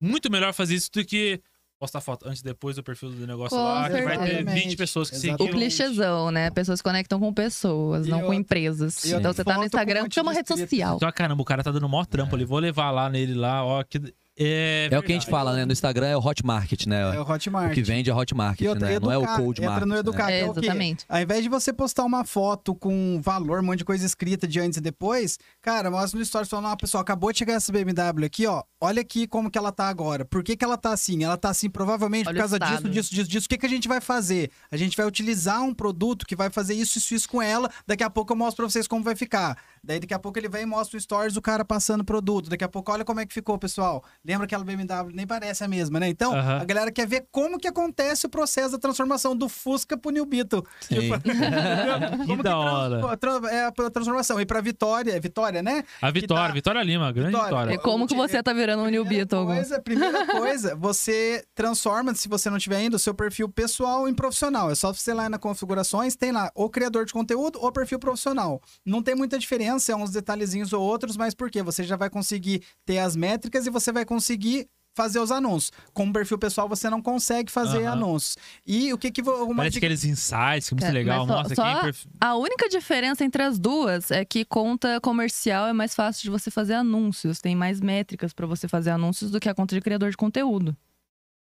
Muito 0.00 0.30
melhor 0.30 0.52
fazer 0.52 0.74
isso 0.74 0.90
do 0.92 1.04
que 1.04 1.40
postar 1.78 2.00
foto 2.00 2.26
antes 2.26 2.40
e 2.40 2.44
depois 2.44 2.76
do 2.76 2.82
perfil 2.82 3.10
do 3.10 3.26
negócio 3.26 3.56
Com 3.56 3.62
lá, 3.62 3.88
que 3.90 4.02
vai 4.02 4.18
ter 4.18 4.36
certeza. 4.36 4.54
20 4.54 4.76
pessoas 4.76 5.10
que 5.10 5.16
Exatamente. 5.16 5.50
O 5.50 5.54
clichêzão, 5.54 6.30
né? 6.30 6.50
Pessoas 6.50 6.80
conectam 6.80 7.20
com 7.20 7.32
pessoas, 7.32 8.06
E 8.06 8.10
não 8.10 8.22
com 8.22 8.32
empresas. 8.32 9.04
Então 9.04 9.32
você 9.32 9.44
tá 9.44 9.56
no 9.56 9.64
Instagram 9.64 10.02
porque 10.04 10.18
é 10.18 10.22
uma 10.22 10.32
rede 10.32 10.48
de 10.52 10.58
social. 10.58 10.96
Então, 10.96 11.12
caramba, 11.12 11.42
o 11.42 11.44
cara 11.44 11.62
tá 11.62 11.70
dando 11.70 11.88
maior 11.88 12.06
trampo 12.06 12.34
ali. 12.34 12.44
Vou 12.44 12.58
levar 12.58 12.90
lá 12.90 13.08
nele 13.10 13.34
lá, 13.34 13.64
ó. 13.64 13.82
Que... 13.82 14.00
É, 14.38 14.88
É 14.90 14.98
o 14.98 15.02
que 15.02 15.12
a 15.12 15.14
gente 15.14 15.28
fala, 15.30 15.54
né? 15.54 15.64
No 15.64 15.72
Instagram 15.72 16.08
é 16.08 16.16
o 16.16 16.20
hot 16.20 16.44
market, 16.44 16.86
né? 16.86 17.16
É 17.16 17.20
o 17.20 17.28
Hotmart. 17.28 17.70
O 17.70 17.74
que 17.74 17.82
vende 17.82 18.10
é 18.10 18.14
hot 18.14 18.34
market, 18.34 18.60
E 18.60 18.68
outra, 18.68 18.88
né? 18.88 19.00
Não 19.00 19.10
é 19.10 19.16
o 19.16 19.26
cold 19.26 19.60
entra 19.60 19.70
market. 19.70 19.88
no 19.88 19.94
né? 19.94 20.00
educar, 20.00 20.26
que 20.26 20.32
É, 20.32 20.40
é 20.40 20.48
exatamente. 20.48 21.04
Ao 21.08 21.20
invés 21.20 21.42
de 21.42 21.48
você 21.48 21.72
postar 21.72 22.04
uma 22.04 22.24
foto 22.24 22.74
com 22.74 23.20
valor, 23.22 23.60
um 23.60 23.64
monte 23.64 23.78
de 23.78 23.84
coisa 23.84 24.04
escrita 24.04 24.46
de 24.46 24.60
antes 24.60 24.76
e 24.76 24.80
depois, 24.80 25.38
cara, 25.62 25.90
mostra 25.90 26.18
no 26.18 26.24
stories 26.24 26.48
falando, 26.48 26.66
ó, 26.66 26.76
pessoal, 26.76 27.00
acabou 27.00 27.32
de 27.32 27.38
chegar 27.38 27.54
essa 27.54 27.72
BMW 27.72 28.26
aqui, 28.26 28.46
ó. 28.46 28.62
Olha 28.80 29.00
aqui 29.00 29.26
como 29.26 29.50
que 29.50 29.56
ela 29.56 29.72
tá 29.72 29.88
agora. 29.88 30.24
Por 30.24 30.42
que, 30.42 30.56
que 30.56 30.64
ela 30.64 30.76
tá 30.76 30.92
assim? 30.92 31.24
Ela 31.24 31.38
tá 31.38 31.48
assim 31.48 31.70
provavelmente 31.70 32.28
Olha 32.28 32.34
por 32.34 32.40
causa 32.40 32.58
disso, 32.58 32.88
disso, 32.90 33.14
disso, 33.14 33.30
disso. 33.30 33.46
O 33.46 33.48
que, 33.48 33.56
que 33.56 33.66
a 33.66 33.70
gente 33.70 33.88
vai 33.88 34.00
fazer? 34.02 34.50
A 34.70 34.76
gente 34.76 34.96
vai 34.96 35.06
utilizar 35.06 35.62
um 35.62 35.72
produto 35.72 36.26
que 36.26 36.36
vai 36.36 36.50
fazer 36.50 36.74
isso, 36.74 36.98
isso, 36.98 37.14
isso 37.14 37.28
com 37.28 37.40
ela. 37.40 37.70
Daqui 37.86 38.04
a 38.04 38.10
pouco 38.10 38.32
eu 38.32 38.36
mostro 38.36 38.64
pra 38.64 38.70
vocês 38.70 38.86
como 38.86 39.02
vai 39.02 39.16
ficar. 39.16 39.56
Daí 39.86 40.00
daqui 40.00 40.12
a 40.12 40.18
pouco 40.18 40.38
ele 40.38 40.48
vem 40.48 40.62
e 40.62 40.66
mostra 40.66 40.98
o 40.98 41.00
stories 41.00 41.32
do 41.34 41.40
cara 41.40 41.64
passando 41.64 42.00
o 42.00 42.04
produto. 42.04 42.50
Daqui 42.50 42.64
a 42.64 42.68
pouco, 42.68 42.90
olha 42.90 43.04
como 43.04 43.20
é 43.20 43.26
que 43.26 43.32
ficou, 43.32 43.56
pessoal. 43.56 44.02
Lembra 44.24 44.44
aquela 44.46 44.64
BMW? 44.64 45.12
Nem 45.14 45.26
parece 45.26 45.62
a 45.62 45.68
mesma, 45.68 46.00
né? 46.00 46.08
Então, 46.08 46.34
Aham. 46.34 46.58
a 46.60 46.64
galera 46.64 46.90
quer 46.90 47.06
ver 47.06 47.26
como 47.30 47.56
que 47.58 47.68
acontece 47.68 48.26
o 48.26 48.28
processo 48.28 48.72
da 48.72 48.78
transformação 48.78 49.36
do 49.36 49.48
Fusca 49.48 49.96
pro 49.96 50.10
New 50.10 50.26
Beetle. 50.26 50.64
Sim. 50.80 51.10
Que 52.26 52.36
da 52.42 52.42
trans- 52.42 53.02
hora. 53.02 53.16
tra- 53.16 53.52
é 53.52 53.64
a 53.66 53.72
transformação. 53.90 54.40
E 54.40 54.46
pra 54.46 54.60
Vitória, 54.60 55.12
é 55.12 55.20
Vitória, 55.20 55.62
né? 55.62 55.84
A 56.02 56.10
Vitória, 56.10 56.48
tá- 56.48 56.52
Vitória 56.54 56.82
Lima, 56.82 57.12
grande 57.12 57.28
Vitória. 57.30 57.48
Vitória. 57.48 57.74
É 57.74 57.78
como 57.78 58.06
que 58.06 58.14
você 58.14 58.42
tá 58.42 58.52
virando 58.52 58.82
um 58.82 58.88
New 58.88 59.04
Primeira 59.04 59.24
Beetle. 59.26 59.46
coisa, 59.46 59.80
primeira 59.80 60.26
coisa, 60.26 60.74
você 60.74 61.44
transforma, 61.54 62.14
se 62.14 62.28
você 62.28 62.50
não 62.50 62.58
tiver 62.58 62.76
ainda, 62.76 62.96
o 62.96 62.98
seu 62.98 63.14
perfil 63.14 63.48
pessoal 63.48 64.08
em 64.08 64.14
profissional. 64.14 64.70
É 64.70 64.74
só 64.74 64.92
você 64.92 65.10
ir 65.12 65.14
lá 65.14 65.28
na 65.28 65.38
configurações, 65.38 66.16
tem 66.16 66.32
lá 66.32 66.50
o 66.54 66.68
criador 66.68 67.04
de 67.04 67.12
conteúdo 67.12 67.58
ou 67.62 67.70
perfil 67.70 67.98
profissional. 67.98 68.60
Não 68.84 69.02
tem 69.02 69.14
muita 69.14 69.38
diferença, 69.38 69.75
é 69.92 69.96
uns 69.96 70.10
detalhezinhos 70.10 70.72
ou 70.72 70.82
outros, 70.82 71.16
mas 71.16 71.34
por 71.34 71.50
quê? 71.50 71.62
Você 71.62 71.84
já 71.84 71.96
vai 71.96 72.10
conseguir 72.10 72.62
ter 72.84 72.98
as 72.98 73.14
métricas 73.16 73.66
e 73.66 73.70
você 73.70 73.92
vai 73.92 74.04
conseguir 74.04 74.66
fazer 74.96 75.18
os 75.20 75.30
anúncios. 75.30 75.70
Com 75.92 76.08
o 76.08 76.12
perfil 76.12 76.38
pessoal, 76.38 76.66
você 76.66 76.88
não 76.88 77.02
consegue 77.02 77.52
fazer 77.52 77.84
Aham. 77.84 77.92
anúncios. 77.92 78.34
E 78.66 78.94
o 78.94 78.96
que 78.98 79.10
que... 79.10 79.20
Uma 79.20 79.56
Parece 79.56 79.74
dica- 79.74 79.84
aqueles 79.86 80.04
insights, 80.04 80.68
que 80.70 80.74
é 80.74 80.76
muito 80.76 80.80
Cara, 80.84 80.92
legal. 80.94 81.26
só- 81.26 81.32
Nossa, 81.42 81.54
só 81.54 81.62
aqui 81.64 81.80
perfe- 81.82 82.08
A 82.18 82.34
única 82.36 82.66
diferença 82.70 83.22
entre 83.22 83.42
as 83.42 83.58
duas 83.58 84.10
é 84.10 84.24
que 84.24 84.42
conta 84.42 84.98
comercial 85.02 85.66
é 85.66 85.72
mais 85.74 85.94
fácil 85.94 86.22
de 86.22 86.30
você 86.30 86.50
fazer 86.50 86.72
anúncios. 86.72 87.40
Tem 87.40 87.54
mais 87.54 87.78
métricas 87.78 88.32
pra 88.32 88.46
você 88.46 88.66
fazer 88.68 88.88
anúncios 88.88 89.30
do 89.30 89.38
que 89.38 89.50
a 89.50 89.54
conta 89.54 89.74
de 89.74 89.82
criador 89.82 90.10
de 90.10 90.16
conteúdo. 90.16 90.74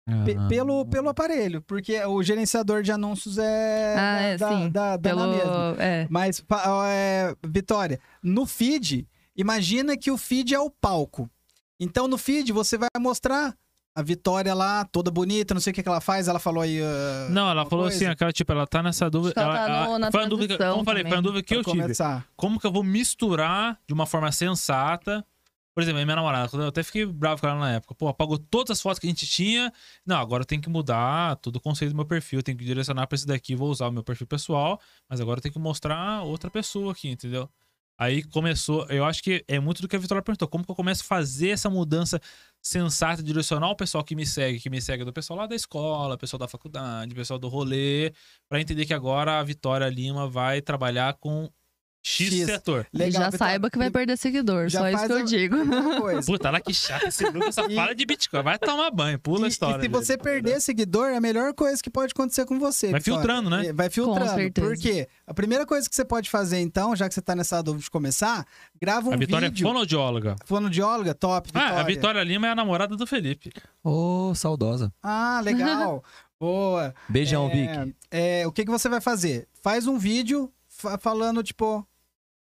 Aham. 0.08 0.48
pelo, 0.48 0.84
pelo 0.86 1.08
aparelho, 1.08 1.62
porque 1.62 2.02
o 2.04 2.22
gerenciador 2.22 2.82
de 2.82 2.90
anúncios 2.90 3.38
é, 3.38 3.94
Ah, 3.96 4.16
da, 4.16 4.20
é, 4.22 4.36
da, 4.36 4.48
sim. 4.48 4.70
da, 4.70 4.96
da 4.96 5.10
Pelo. 5.10 5.20
na 5.20 5.26
mesma. 5.28 5.76
É. 5.78 6.06
Mas, 6.10 6.44
é, 6.88 7.34
Vitória, 7.46 8.00
no 8.22 8.44
feed, 8.46 9.06
imagina 9.36 9.96
que 9.96 10.10
o 10.10 10.16
feed 10.18 10.54
é 10.54 10.58
o 10.58 10.70
palco. 10.70 11.30
Então, 11.78 12.08
no 12.08 12.18
feed, 12.18 12.52
você 12.52 12.76
vai 12.76 12.88
mostrar 12.98 13.54
a 13.94 14.02
Vitória 14.02 14.52
lá, 14.54 14.84
toda 14.84 15.10
bonita, 15.10 15.52
não 15.54 15.60
sei 15.60 15.70
o 15.72 15.74
que, 15.74 15.82
que 15.82 15.88
ela 15.88 16.00
faz. 16.00 16.28
Ela 16.28 16.38
falou 16.38 16.62
aí. 16.62 16.80
ah, 16.82 17.28
Não, 17.30 17.50
ela 17.50 17.64
falou 17.66 17.84
coisa 17.86 17.96
assim, 17.96 18.06
aquela, 18.06 18.32
tipo, 18.32 18.50
ela 18.52 18.66
tá 18.66 18.82
nessa 18.82 19.08
dúvida. 19.10 19.40
Ela 19.40 19.56
ela- 19.56 19.66
tá 19.66 19.88
no- 19.88 19.94
ela- 19.96 20.10
foi 20.12 20.24
a 20.24 20.26
dúvida, 20.28 20.58
como 20.58 20.80
eu 20.80 20.84
falei, 20.84 21.04
foi 21.04 21.18
a 21.18 21.20
dúvida 21.20 21.42
que 21.42 21.48
pra 21.54 21.56
eu 21.58 21.64
tive. 21.64 21.82
começar. 21.82 22.26
Como 22.36 22.58
que 22.60 22.66
eu 22.66 22.72
vou 22.72 22.82
misturar 22.84 23.78
de 23.86 23.94
uma 23.94 24.06
forma 24.06 24.30
sensata 24.32 25.24
Por 25.74 25.82
exemplo, 25.82 26.02
minha 26.04 26.16
namorada, 26.16 26.56
eu 26.56 26.68
até 26.68 26.82
fiquei 26.82 27.06
bravo 27.06 27.40
com 27.40 27.46
ela 27.46 27.58
na 27.58 27.72
época. 27.72 27.94
Pô, 27.94 28.08
apagou 28.08 28.38
todas 28.38 28.72
as 28.72 28.82
fotos 28.82 28.98
que 28.98 29.06
a 29.06 29.10
gente 29.10 29.26
tinha. 29.26 29.72
Não, 30.04 30.16
agora 30.16 30.42
eu 30.42 30.46
tenho 30.46 30.60
que 30.60 30.68
mudar 30.68 31.36
todo 31.36 31.56
o 31.56 31.60
conceito 31.60 31.92
do 31.92 31.96
meu 31.96 32.04
perfil. 32.04 32.40
Eu 32.40 32.42
tenho 32.42 32.58
que 32.58 32.64
direcionar 32.64 33.06
pra 33.06 33.14
esse 33.16 33.26
daqui. 33.26 33.54
Vou 33.54 33.70
usar 33.70 33.88
o 33.88 33.92
meu 33.92 34.02
perfil 34.02 34.26
pessoal. 34.26 34.80
Mas 35.08 35.20
agora 35.20 35.38
eu 35.38 35.42
tenho 35.42 35.52
que 35.52 35.60
mostrar 35.60 36.22
outra 36.22 36.50
pessoa 36.50 36.92
aqui, 36.92 37.08
entendeu? 37.08 37.48
Aí 38.00 38.22
começou. 38.24 38.86
Eu 38.88 39.04
acho 39.04 39.22
que 39.22 39.44
é 39.46 39.60
muito 39.60 39.82
do 39.82 39.86
que 39.86 39.94
a 39.94 39.98
Vitória 39.98 40.22
perguntou. 40.22 40.48
Como 40.48 40.64
que 40.64 40.70
eu 40.70 40.74
começo 40.74 41.02
a 41.02 41.06
fazer 41.06 41.50
essa 41.50 41.68
mudança 41.68 42.18
sensata, 42.62 43.22
direcionar 43.22 43.70
o 43.70 43.76
pessoal 43.76 44.02
que 44.02 44.16
me 44.16 44.26
segue, 44.26 44.58
que 44.58 44.70
me 44.70 44.80
segue 44.80 45.04
do 45.04 45.12
pessoal 45.12 45.40
lá 45.40 45.46
da 45.46 45.54
escola, 45.54 46.16
pessoal 46.16 46.38
da 46.38 46.48
faculdade, 46.48 47.14
pessoal 47.14 47.38
do 47.38 47.48
rolê, 47.48 48.12
pra 48.48 48.60
entender 48.60 48.86
que 48.86 48.94
agora 48.94 49.38
a 49.38 49.42
Vitória 49.42 49.88
Lima 49.88 50.26
vai 50.26 50.62
trabalhar 50.62 51.14
com 51.14 51.50
X, 52.02 52.32
X. 52.32 52.46
setor. 52.46 52.86
E 52.92 53.10
já 53.10 53.30
saiba 53.30 53.68
que 53.70 53.76
vai 53.76 53.90
perder 53.90 54.16
seguidor, 54.16 54.68
Já 54.68 54.80
só 54.80 54.88
isso 54.88 55.06
que 55.06 55.12
eu 55.12 55.16
a- 55.18 55.22
digo. 55.22 55.56
Puta, 56.26 56.48
olha 56.48 56.60
que 56.60 56.72
chato 56.72 57.06
esse 57.06 57.24
Lucas 57.28 57.54
só 57.54 57.66
E- 57.68 57.74
fala 57.74 57.94
de 57.94 58.06
Bitcoin. 58.06 58.42
Vai 58.42 58.58
tomar 58.58 58.90
banho, 58.90 59.18
pula 59.18 59.42
E- 59.42 59.44
a 59.44 59.48
história. 59.48 59.72
E 59.78 59.82
se 59.82 59.88
dele. 59.88 60.04
você 60.04 60.16
perder 60.16 60.60
seguidor, 60.60 61.08
é 61.10 61.16
a 61.16 61.20
melhor 61.20 61.52
coisa 61.52 61.82
que 61.82 61.90
pode 61.90 62.12
acontecer 62.12 62.46
com 62.46 62.58
você. 62.58 62.90
Vai 62.90 63.00
Vitória. 63.00 63.20
filtrando, 63.20 63.50
né? 63.50 63.66
É, 63.66 63.72
Vai 63.72 63.90
filtrando. 63.90 64.34
certeza. 64.34 64.66
Por 64.66 64.76
quê? 64.78 65.08
A 65.26 65.34
primeira 65.34 65.66
coisa 65.66 65.88
que 65.88 65.94
você 65.94 66.04
pode 66.04 66.30
fazer, 66.30 66.58
então, 66.60 66.96
já 66.96 67.06
que 67.08 67.14
você 67.14 67.20
tá 67.20 67.34
nessa 67.36 67.62
dúvida 67.62 67.84
de 67.84 67.90
começar, 67.90 68.46
grava 68.80 69.10
um 69.10 69.12
A 69.12 69.16
Vitória 69.16 69.48
vídeo. 69.50 69.64
é 69.64 69.68
fonoaudióloga. 69.68 70.36
Fonoaudióloga, 70.46 71.14
top, 71.14 71.48
Vitória. 71.48 71.68
Ah, 71.68 71.80
a 71.80 71.84
Vitória 71.84 72.22
Lima 72.24 72.46
é 72.46 72.50
a 72.50 72.54
namorada 72.54 72.96
do 72.96 73.06
Felipe. 73.06 73.52
Ô, 73.84 74.32
saudosa. 74.34 74.92
Ah, 75.02 75.40
legal. 75.44 76.02
Boa. 76.40 76.94
Beijão, 77.08 77.50
É, 77.50 77.84
Vic. 77.84 77.94
é, 78.10 78.46
o 78.46 78.52
que, 78.52 78.64
que 78.64 78.70
você 78.70 78.88
vai 78.88 79.00
fazer? 79.02 79.46
Faz 79.62 79.86
um 79.86 79.98
vídeo 79.98 80.50
fa- 80.66 80.96
falando, 80.96 81.42
tipo, 81.42 81.86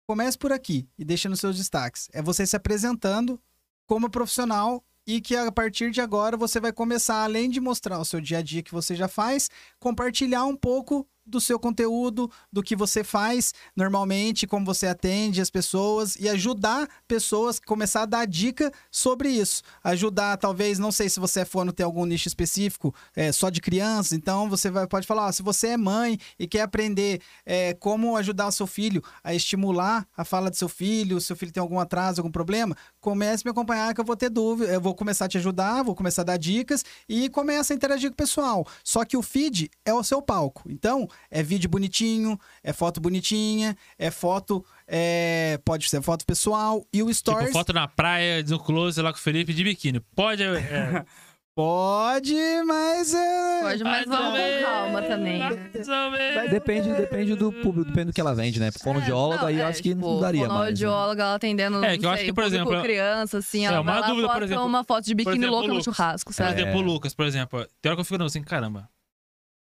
comece 0.07 0.39
por 0.39 0.53
aqui 0.53 0.87
e 0.99 1.05
deixa 1.05 1.29
nos 1.29 1.41
seus 1.41 1.57
destaques. 1.57 2.09
É 2.13 2.23
você 2.23 2.47
se 2.47 2.57
apresentando 2.57 3.41
como 3.87 4.09
profissional 4.09 4.83
e 5.07 5.21
que 5.21 5.37
a 5.37 5.53
partir 5.53 5.91
de 5.91 6.01
agora 6.01 6.37
você 6.37 6.59
vai 6.59 6.73
começar, 6.73 7.23
além 7.23 7.49
de 7.49 7.61
mostrar 7.61 7.99
o 7.99 8.05
seu 8.05 8.21
dia 8.21 8.39
a 8.39 8.43
dia 8.43 8.63
que 8.63 8.73
você 8.73 8.95
já 8.95 9.09
faz, 9.09 9.51
compartilhar 9.79 10.45
um 10.45 10.57
pouco 10.57 11.07
do 11.27 11.41
seu 11.41 11.59
conteúdo, 11.59 12.31
do 12.53 12.63
que 12.63 12.77
você 12.77 13.03
faz 13.03 13.53
normalmente, 13.75 14.47
como 14.47 14.65
você 14.65 14.87
atende 14.87 15.41
as 15.41 15.51
pessoas 15.51 16.17
e 16.17 16.29
ajudar 16.29 16.89
pessoas, 17.09 17.59
começar 17.59 18.03
a 18.03 18.07
dar 18.07 18.27
dica 18.27 18.73
sobre 18.91 19.29
isso. 19.29 19.63
Ajudar, 19.83 20.37
talvez, 20.37 20.79
não 20.79 20.93
sei 20.93 21.09
se 21.09 21.19
você 21.19 21.41
é 21.41 21.45
fono, 21.45 21.73
tem 21.73 21.85
algum 21.85 22.05
nicho 22.05 22.29
específico, 22.29 22.95
é, 23.15 23.33
só 23.33 23.51
de 23.51 23.61
crianças, 23.61 24.13
então 24.13 24.49
você 24.49 24.71
vai, 24.71 24.87
pode 24.87 25.07
falar, 25.07 25.27
ó, 25.27 25.33
se 25.33 25.43
você 25.43 25.69
é 25.69 25.77
mãe 25.77 26.19
e 26.39 26.47
quer 26.47 26.63
aprender 26.63 27.21
é, 27.45 27.75
como 27.75 28.17
ajudar 28.17 28.47
o 28.47 28.53
seu 28.53 28.67
filho 28.67 29.03
a 29.23 29.35
estimular 29.35 30.07
a 30.17 30.25
fala 30.25 30.51
do 30.51 30.57
seu 30.57 30.69
filho, 30.69 31.21
seu 31.21 31.37
filho 31.37 31.53
tem 31.53 31.61
algum 31.61 31.79
atraso, 31.79 32.21
algum 32.21 32.31
problema, 32.31 32.77
comece 33.07 33.45
a 33.45 33.47
me 33.47 33.53
acompanhar 33.53 33.95
que 33.95 34.01
eu 34.01 34.05
vou 34.05 34.17
ter 34.17 34.29
dúvida, 34.29 34.73
eu 34.73 34.81
vou 34.81 34.93
começar 34.93 35.27
a 35.27 35.29
te 35.29 35.39
ajudar, 35.39 35.85
vou 35.85 35.95
começar 35.95 36.23
a 36.23 36.25
dar 36.25 36.37
dicas 36.37 36.85
e 37.09 37.29
começa 37.29 37.73
a 37.73 37.77
interagir 37.77 38.11
com 38.11 38.15
o 38.15 38.17
pessoal. 38.17 38.67
Só 38.83 39.05
que 39.05 39.17
o 39.17 39.23
feed 39.23 39.71
é 39.85 39.95
o 39.95 40.03
seu 40.03 40.21
palco. 40.21 40.65
Então, 40.69 41.09
é 41.31 41.41
vídeo 41.41 41.71
bonitinho, 41.71 42.37
é 42.65 42.73
foto 42.73 43.01
bonitinha, 43.01 43.77
é 43.97 44.11
foto, 44.11 44.65
é, 44.89 45.57
pode 45.65 45.89
ser 45.89 46.03
foto 46.03 46.27
pessoal 46.27 46.85
e 46.93 47.01
o 47.01 47.15
stories 47.15 47.47
Tipo, 47.47 47.59
foto 47.59 47.73
na 47.73 47.87
praia, 47.87 48.43
no 48.43 48.59
close 48.59 49.01
lá 49.01 49.13
com 49.13 49.19
o 49.21 49.23
Felipe 49.23 49.55
de 49.55 49.63
biquíni. 49.63 50.01
Pode. 50.17 50.43
É, 50.43 51.05
pode, 51.57 52.35
mas 52.67 53.15
é 53.15 53.61
Pode, 53.63 53.83
mas 53.83 54.07
vamos 54.07 54.39
com 54.39 54.63
calma 54.63 55.03
também. 55.03 55.39
Mais 55.41 55.89
ou 55.89 56.11
menos. 56.11 56.35
Mas 56.37 56.51
depende, 56.51 56.93
depende 56.95 57.35
do 57.35 57.51
público, 57.51 57.89
depende 57.89 58.07
do 58.07 58.13
que 58.13 58.21
ela 58.21 58.35
vende, 58.35 58.61
né? 58.61 58.71
Fonoaudióloga, 58.71 59.41
Não, 59.41 59.49
aí 59.49 59.55
eu 59.57 59.63
é, 59.63 59.69
acho 59.71 59.83
que 59.83 59.89
tipo, 59.95 60.07
não 60.07 60.21
daria 60.21 60.41
mais. 60.43 60.51
né? 60.51 60.57
fonoaudióloga, 60.59 61.23
ela 61.23 61.35
atendendo, 61.35 61.83
É, 61.85 61.97
que 61.97 62.05
eu 62.05 62.11
acho 62.11 62.19
sei, 62.19 62.27
que, 62.27 62.33
por 62.35 62.45
exemplo, 62.45 62.83
criança, 62.83 63.39
assim, 63.39 63.63
é, 63.65 63.69
ela 63.69 63.81
uma 63.81 63.93
vai 63.93 64.01
lá, 64.03 64.07
dúvida, 64.09 64.27
por 64.29 64.33
posta 64.35 64.45
exemplo- 64.45 64.65
uma 64.67 64.85
foto 64.85 65.05
de 65.07 65.15
biquíni 65.15 65.39
exemplo, 65.39 65.57
louca 65.57 65.73
no 65.73 65.83
churrasco, 65.83 66.31
Por 66.31 66.35
sabe? 66.37 66.61
exemplo, 66.61 66.79
o 66.79 66.83
Lucas, 66.83 67.15
por 67.15 67.25
exemplo. 67.27 67.67
Tem 67.81 67.91
hora 67.91 67.97
que 67.97 68.01
eu 68.03 68.05
fico 68.05 68.23
assim, 68.23 68.43
caramba. 68.43 68.89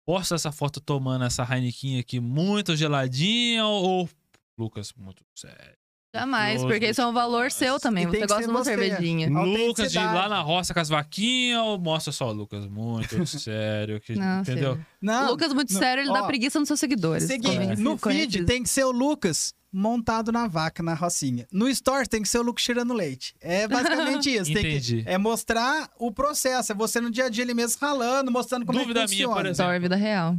Posta 0.04 0.34
essa 0.34 0.50
foto 0.52 0.80
tomando 0.80 1.24
essa 1.24 1.42
Heineken 1.44 1.98
aqui 2.00 2.18
muito 2.20 2.74
geladinha 2.76 3.64
ou. 3.64 3.84
ou- 4.00 4.08
Lucas, 4.58 4.92
muito 4.96 5.22
sério. 5.34 5.76
Jamais, 6.20 6.60
Deus 6.60 6.72
porque 6.72 6.86
isso 6.90 7.00
é 7.00 7.06
um 7.06 7.12
valor 7.12 7.50
seu 7.50 7.78
também. 7.80 8.04
E 8.04 8.06
Você 8.06 8.20
gosta 8.26 8.42
de 8.42 8.48
uma 8.48 8.64
você. 8.64 8.70
cervejinha. 8.76 9.28
Lucas 9.30 9.92
de 9.92 9.98
ir 9.98 10.02
lá 10.04 10.28
na 10.28 10.40
roça 10.40 10.74
com 10.74 10.80
as 10.80 10.88
vaquinhas 10.88 11.60
ou 11.62 11.78
mostra 11.78 12.12
só 12.12 12.28
o 12.28 12.32
Lucas? 12.32 12.66
Muito 12.66 13.24
sério. 13.26 14.00
Que, 14.00 14.14
Não, 14.14 14.40
entendeu? 14.40 14.74
filho. 14.74 14.86
não. 15.00 15.26
o 15.26 15.30
Lucas, 15.30 15.52
muito 15.52 15.72
não, 15.72 15.80
sério, 15.80 16.02
ele 16.02 16.12
dá 16.12 16.22
ó, 16.22 16.26
preguiça 16.26 16.58
nos 16.58 16.66
seus 16.68 16.80
seguidores. 16.80 17.24
Seguinte, 17.24 17.56
Convence- 17.56 17.82
no 17.82 17.96
feed 17.98 18.44
tem 18.44 18.62
que 18.62 18.68
ser 18.68 18.84
o 18.84 18.90
Lucas 18.90 19.54
montado 19.72 20.32
na 20.32 20.46
vaca, 20.46 20.82
na 20.82 20.94
rocinha. 20.94 21.46
No 21.52 21.68
story 21.68 22.08
tem 22.08 22.22
que 22.22 22.28
ser 22.28 22.38
o 22.38 22.42
Lucas 22.42 22.62
tirando 22.64 22.94
leite. 22.94 23.34
É 23.40 23.68
basicamente 23.68 24.30
isso. 24.34 24.50
Tem 24.52 24.60
Entendi. 24.66 25.02
que, 25.02 25.08
é 25.10 25.18
mostrar 25.18 25.90
o 25.98 26.10
processo. 26.10 26.72
É 26.72 26.74
você 26.74 26.98
no 27.00 27.10
dia 27.10 27.26
a 27.26 27.28
dia 27.28 27.44
ele 27.44 27.52
mesmo 27.52 27.78
ralando, 27.80 28.30
mostrando 28.30 28.64
como 28.64 28.78
Dúvida 28.78 29.02
é 29.02 29.04
que 29.06 29.10
minha, 29.10 29.26
funciona. 29.26 29.34
por 29.42 29.46
exemplo. 29.50 29.70
Story 29.72 29.78
vida 29.80 29.96
real. 29.96 30.36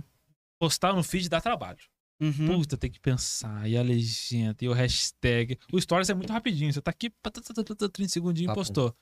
Postar 0.59 0.93
no 0.93 1.03
feed 1.03 1.29
dá 1.29 1.39
trabalho. 1.39 1.77
Uhum. 2.19 2.59
Puta, 2.59 2.75
tem 2.75 2.89
que 2.89 2.99
pensar. 2.99 3.69
E 3.69 3.77
a 3.77 3.81
legenda, 3.81 4.57
e 4.61 4.67
o 4.67 4.73
hashtag. 4.73 5.57
O 5.71 5.79
Stories 5.79 6.09
é 6.09 6.13
muito 6.13 6.33
rapidinho. 6.33 6.73
Você 6.73 6.81
tá 6.81 6.91
aqui, 6.91 7.09
pá, 7.09 7.29
tá, 7.29 7.41
tá, 7.41 7.63
tá, 7.63 7.89
30 7.89 8.11
segundinhos 8.11 8.51
e 8.51 8.55
postou. 8.55 8.95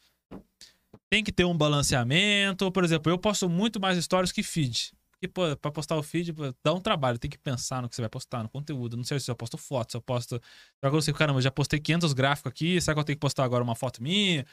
Tem 1.10 1.24
que 1.24 1.32
ter 1.32 1.46
um 1.46 1.58
balanceamento. 1.58 2.72
Por 2.72 2.84
exemplo, 2.84 3.12
eu 3.12 3.18
posto 3.18 3.50
muito 3.50 3.80
mais 3.80 4.04
stories 4.04 4.32
que 4.32 4.44
feed. 4.44 4.92
Porque, 5.12 5.30
pô, 5.30 5.56
pra 5.56 5.72
postar 5.72 5.96
o 5.96 6.04
feed, 6.04 6.34
pô, 6.34 6.54
dá 6.64 6.74
um 6.74 6.82
trabalho. 6.82 7.18
Tem 7.18 7.30
que 7.30 7.38
pensar 7.38 7.82
no 7.82 7.88
que 7.88 7.96
você 7.96 8.02
vai 8.02 8.10
postar, 8.10 8.44
no 8.44 8.50
conteúdo. 8.50 8.98
Não 8.98 9.04
sei 9.04 9.20
se 9.20 9.32
eu 9.32 9.36
posto 9.36 9.58
foto, 9.58 9.92
se 9.92 9.98
eu 9.98 10.02
posto. 10.02 10.42
Que 10.82 10.88
eu 10.88 11.02
sei, 11.02 11.14
caramba, 11.14 11.38
eu 11.38 11.44
já 11.44 11.52
postei 11.52 11.80
500 11.80 12.12
gráficos 12.12 12.50
aqui. 12.52 12.82
Será 12.82 12.96
que 12.96 13.00
eu 13.00 13.04
tenho 13.06 13.16
que 13.16 13.22
postar 13.22 13.46
agora 13.46 13.64
uma 13.64 13.76
foto 13.76 14.04
minha? 14.04 14.46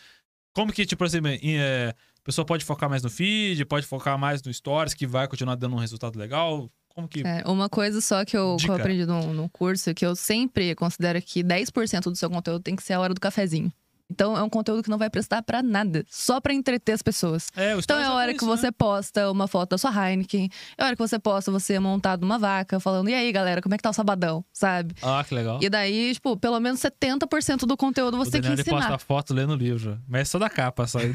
Como 0.55 0.73
que, 0.73 0.85
tipo, 0.85 1.05
em, 1.05 1.59
é, 1.59 1.89
a 1.89 2.23
pessoa 2.23 2.45
pode 2.45 2.65
focar 2.65 2.89
mais 2.89 3.03
no 3.03 3.11
feed, 3.11 3.65
pode 3.65 3.87
focar 3.87 4.19
mais 4.19 4.43
no 4.43 4.53
stories, 4.53 4.95
que 4.95 5.07
vai 5.07 5.27
continuar 5.27 5.57
dando 5.57 5.75
um 5.75 5.79
resultado 5.79 6.19
legal? 6.19 6.71
Como 6.95 7.09
que. 7.09 7.23
É, 7.27 7.43
uma 7.47 7.69
coisa 7.69 8.01
só 8.01 8.25
que 8.25 8.37
eu, 8.37 8.57
que 8.59 8.69
eu 8.69 8.75
aprendi 8.75 9.07
no, 9.07 9.33
no 9.33 9.49
curso, 9.49 9.95
que 9.95 10.05
eu 10.05 10.15
sempre 10.15 10.75
considero 10.75 11.21
que 11.23 11.43
10% 11.43 12.03
do 12.05 12.17
seu 12.17 12.29
conteúdo 12.29 12.63
tem 12.63 12.77
que 12.77 12.83
ser 12.83 12.95
a 12.95 13.01
hora 13.01 13.15
do 13.15 13.21
cafezinho. 13.21 13.73
Então 14.13 14.37
é 14.37 14.43
um 14.43 14.49
conteúdo 14.49 14.83
que 14.83 14.91
não 14.91 14.99
vai 14.99 15.09
prestar 15.11 15.43
pra 15.43 15.63
nada, 15.63 16.05
só 16.09 16.41
pra 16.41 16.53
entreter 16.55 16.93
as 16.93 17.03
pessoas. 17.03 17.49
É, 17.57 17.73
Então 17.77 17.99
é 17.99 18.05
a 18.05 18.13
hora 18.13 18.27
pra 18.27 18.39
que 18.39 18.45
isso, 18.45 18.47
né? 18.51 18.57
você 18.57 18.71
posta 18.73 19.31
uma 19.31 19.49
foto 19.49 19.71
da 19.71 19.79
sua 19.79 19.91
Heineken, 19.91 20.49
é 20.79 20.83
a 20.83 20.87
hora 20.87 20.97
que 20.97 21.03
você 21.03 21.19
posta 21.19 21.51
você 21.51 21.79
montado 21.79 22.21
numa 22.23 22.39
vaca, 22.39 22.79
falando, 22.79 23.09
e 23.09 23.15
aí 23.15 23.33
galera, 23.33 23.61
como 23.63 23.75
é 23.75 23.79
que 23.79 23.83
tá 23.83 23.91
o 23.91 23.93
sabadão, 23.93 24.45
sabe? 24.53 24.95
Ah, 25.03 25.25
que 25.27 25.35
legal. 25.35 25.59
E 25.63 25.69
daí, 25.69 26.13
tipo, 26.15 26.37
pelo 26.37 26.61
menos 26.61 26.81
70% 26.81 27.67
do 27.67 27.77
conteúdo 27.77 28.17
você 28.17 28.39
o 28.39 28.43
tem 28.43 28.43
que 28.55 28.61
ensinar. 28.61 28.77
posta 28.79 28.99
foto 28.99 29.33
lendo 29.35 29.53
o 29.55 29.57
livro. 29.57 29.99
Mas 30.09 30.23
é 30.23 30.25
só 30.25 30.39
da 30.39 30.49
capa, 30.51 30.87
só. 30.87 30.99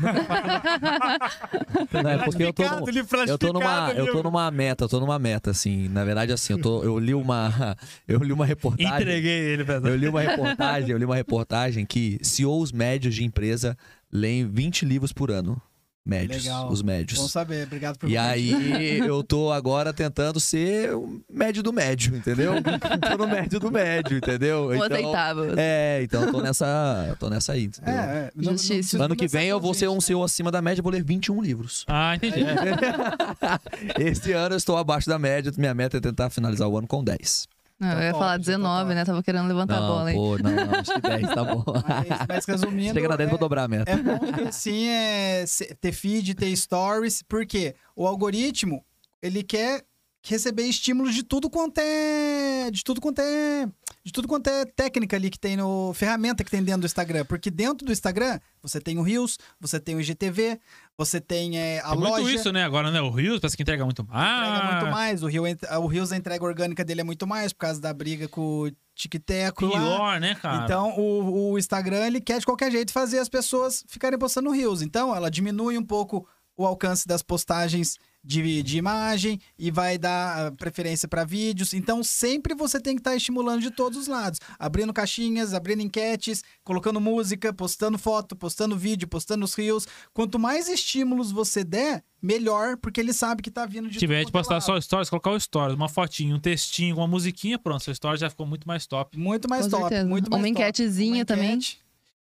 Não, 1.91 2.09
é 2.09 2.17
porque 2.23 2.43
eu 2.43 2.53
tô, 2.53 2.63
num- 2.63 2.85
eu 3.27 3.37
tô 3.37 3.53
numa, 3.53 3.91
eu 3.91 4.11
tô 4.11 4.23
numa 4.23 4.49
meta, 4.51 4.83
eu 4.85 4.89
tô 4.89 4.99
numa 4.99 5.19
meta, 5.19 5.51
assim. 5.51 5.87
Na 5.89 6.03
verdade, 6.03 6.31
assim, 6.31 6.53
eu, 6.53 6.61
tô, 6.61 6.83
eu 6.83 6.97
li 6.99 7.13
uma, 7.13 7.75
eu 8.07 8.19
li 8.23 8.31
uma 8.31 8.45
reportagem. 8.45 8.93
Entreguei 8.95 9.39
ele, 9.53 9.63
velho. 9.63 9.87
Eu 9.87 9.95
li 9.95 10.07
uma 10.07 10.21
reportagem, 10.21 10.91
eu 10.91 10.97
li 10.97 11.05
uma 11.05 11.15
reportagem 11.15 11.85
que 11.85 12.17
CEOs 12.21 12.71
médios 12.87 13.15
de 13.15 13.23
empresa 13.25 13.77
leem 14.11 14.47
20 14.47 14.85
livros 14.85 15.11
por 15.11 15.29
ano. 15.31 15.61
Médios, 16.05 16.45
Legal. 16.45 16.69
os 16.71 16.81
Bom 16.81 16.87
médios. 16.87 17.31
saber, 17.31 17.65
obrigado 17.67 17.97
por 17.99 18.09
E 18.09 18.15
aí, 18.17 18.97
eu 19.05 19.21
tô 19.21 19.51
agora 19.51 19.91
tentando 19.91 20.39
ser 20.39 20.95
o 20.95 21.21
médio 21.29 21.61
do 21.61 21.73
médio, 21.73 22.15
entendeu? 22.15 22.53
tô 23.11 23.17
no 23.17 23.27
médio 23.27 23.59
do 23.59 23.69
médio, 23.69 24.15
entendeu? 24.17 24.67
O 24.67 24.83
aceitável. 24.83 25.53
É, 25.57 25.99
então 26.03 26.23
eu 26.23 26.31
tô 26.31 26.39
nessa, 26.39 27.13
tô 27.19 27.29
nessa 27.29 27.51
aí, 27.51 27.65
entendeu? 27.65 27.93
É, 27.93 27.97
é, 27.97 28.31
não- 28.33 28.53
Justíssimo. 28.53 29.03
Ano 29.03 29.17
que 29.17 29.27
vem 29.27 29.49
eu 29.49 29.59
vou 29.59 29.73
ser 29.73 29.89
um 29.89 29.95
gente. 29.95 30.05
CEO 30.05 30.23
acima 30.23 30.49
da 30.49 30.61
média, 30.61 30.81
vou 30.81 30.93
ler 30.93 31.03
21 31.03 31.41
livros. 31.41 31.83
Ah, 31.89 32.15
entendi. 32.15 32.39
É. 32.41 33.99
Esse 34.09 34.31
ano 34.31 34.53
eu 34.53 34.57
estou 34.57 34.77
abaixo 34.77 35.09
da 35.09 35.19
média, 35.19 35.51
minha 35.57 35.73
meta 35.73 35.97
é 35.97 35.99
tentar 35.99 36.29
finalizar 36.29 36.69
o 36.69 36.77
ano 36.77 36.87
com 36.87 37.03
10. 37.03 37.49
Não, 37.79 37.91
eu 37.93 38.01
ia 38.01 38.11
top, 38.11 38.19
falar 38.19 38.31
tá 38.33 38.37
19, 38.37 38.81
top. 38.83 38.95
né? 38.95 39.05
Tava 39.05 39.23
querendo 39.23 39.47
levantar 39.47 39.77
a 39.77 39.79
Não, 39.81 39.87
bola 39.87 40.09
aí. 40.09 40.15
pô, 40.15 40.37
não, 40.39 40.51
não, 40.51 40.79
acho 40.79 40.93
que 40.93 41.01
10 41.01 41.27
tá 41.29 41.43
bom. 41.43 41.63
Mas, 41.87 42.27
mas 42.27 42.45
resumindo. 42.45 42.93
Chega 42.95 43.07
na 43.09 43.15
10 43.15 43.27
é- 43.27 43.29
vou 43.29 43.39
dobrar 43.39 43.63
a 43.63 43.67
meta. 43.67 43.91
É 43.91 43.97
bom 43.97 44.17
ter, 44.17 44.51
sim, 44.53 44.87
é, 44.87 45.45
ter 45.79 45.91
feed, 45.91 46.33
ter 46.35 46.55
stories, 46.55 47.21
porque 47.21 47.75
o 47.95 48.07
algoritmo, 48.07 48.83
ele 49.21 49.43
quer 49.43 49.83
receber 50.23 50.63
estímulos 50.63 51.13
de 51.15 51.23
tudo 51.23 51.49
quanto 51.49 51.77
é. 51.79 52.69
De 52.71 52.83
tudo 52.83 52.99
quanto 52.99 53.19
é. 53.19 53.67
De 54.03 54.11
tudo 54.11 54.27
quanto 54.27 54.47
é 54.47 54.65
técnica 54.65 55.15
ali 55.15 55.29
que 55.29 55.39
tem 55.39 55.55
no. 55.55 55.93
ferramenta 55.93 56.43
que 56.43 56.51
tem 56.51 56.63
dentro 56.63 56.81
do 56.81 56.85
Instagram. 56.85 57.25
Porque 57.25 57.49
dentro 57.51 57.85
do 57.85 57.91
Instagram, 57.93 58.39
você 58.61 58.79
tem 58.81 58.97
o 58.97 59.01
Reels, 59.01 59.37
você 59.59 59.79
tem 59.79 59.95
o 59.95 60.01
IGTV, 60.01 60.59
você 60.97 61.21
tem 61.21 61.59
é, 61.59 61.79
a 61.79 61.91
Tem 61.91 61.99
loja. 61.99 62.21
muito 62.21 62.29
isso, 62.29 62.51
né? 62.51 62.63
Agora, 62.63 62.89
né? 62.89 62.99
O 62.99 63.11
Rios 63.11 63.39
parece 63.39 63.55
que 63.55 63.61
entrega 63.61 63.85
muito 63.85 64.03
mais. 64.05 64.49
Entrega 64.49 64.71
muito 64.71 64.91
mais. 64.91 65.23
O, 65.23 65.27
Rio, 65.27 65.43
o 65.79 65.87
Reels, 65.87 66.11
a 66.11 66.17
entrega 66.17 66.43
orgânica 66.43 66.83
dele 66.83 67.01
é 67.01 67.03
muito 67.03 67.27
mais, 67.27 67.53
por 67.53 67.59
causa 67.59 67.79
da 67.79 67.93
briga 67.93 68.27
com 68.27 68.63
o 68.63 68.71
Tic-Teco 68.95 69.67
lá. 69.67 69.79
Pior, 69.79 70.19
né, 70.19 70.33
cara? 70.33 70.63
Então, 70.63 70.97
o, 70.97 71.51
o 71.51 71.59
Instagram, 71.59 72.07
ele 72.07 72.19
quer 72.19 72.39
de 72.39 72.45
qualquer 72.45 72.71
jeito 72.71 72.91
fazer 72.91 73.19
as 73.19 73.29
pessoas 73.29 73.85
ficarem 73.87 74.17
postando 74.17 74.49
Reels. 74.49 74.81
Então, 74.81 75.15
ela 75.15 75.29
diminui 75.29 75.77
um 75.77 75.85
pouco 75.85 76.27
o 76.57 76.65
alcance 76.65 77.07
das 77.07 77.21
postagens 77.21 77.99
de, 78.27 78.61
de 78.61 78.77
imagem 78.77 79.39
e 79.57 79.71
vai 79.71 79.97
dar 79.97 80.47
ah, 80.47 80.51
preferência 80.51 81.07
para 81.07 81.23
vídeos. 81.23 81.73
Então, 81.73 82.03
sempre 82.03 82.53
você 82.53 82.77
tem 82.77 82.95
que 82.95 82.99
estar 82.99 83.15
estimulando 83.15 83.61
de 83.61 83.71
todos 83.71 83.97
os 83.97 84.07
lados. 84.07 84.41
Abrindo 84.59 84.91
caixinhas, 84.91 85.53
abrindo 85.53 85.81
enquetes, 85.81 86.43
colocando 86.61 86.99
música, 86.99 87.53
postando 87.53 87.97
foto, 87.97 88.35
postando 88.35 88.77
vídeo, 88.77 89.07
postando 89.07 89.45
os 89.45 89.53
rios. 89.53 89.87
Quanto 90.13 90.37
mais 90.37 90.67
estímulos 90.67 91.31
você 91.31 91.63
der, 91.63 92.03
melhor, 92.21 92.75
porque 92.77 92.99
ele 92.99 93.13
sabe 93.13 93.41
que 93.41 93.49
tá 93.49 93.65
vindo 93.65 93.87
de 93.87 93.93
Se 93.93 93.99
tiver 93.99 94.23
de 94.23 94.29
é 94.29 94.31
postar 94.31 94.55
lado. 94.55 94.63
só 94.65 94.81
stories, 94.81 95.09
colocar 95.09 95.31
o 95.31 95.39
stories, 95.39 95.75
uma 95.75 95.87
fotinho, 95.87 96.35
um 96.35 96.39
textinho, 96.39 96.97
uma 96.97 97.07
musiquinha, 97.07 97.57
pronto, 97.57 97.81
seu 97.83 97.93
story 97.93 98.19
já 98.19 98.29
ficou 98.29 98.45
muito 98.45 98.67
mais 98.67 98.85
top. 98.85 99.17
Muito 99.17 99.49
mais 99.49 99.65
Com 99.65 99.71
top, 99.71 99.81
certeza. 99.83 100.09
muito 100.09 100.29
mais 100.29 100.43
Uma 100.43 100.49
top. 100.49 100.61
enquetezinha 100.61 101.23
também. 101.25 101.53
enquete. 101.53 101.86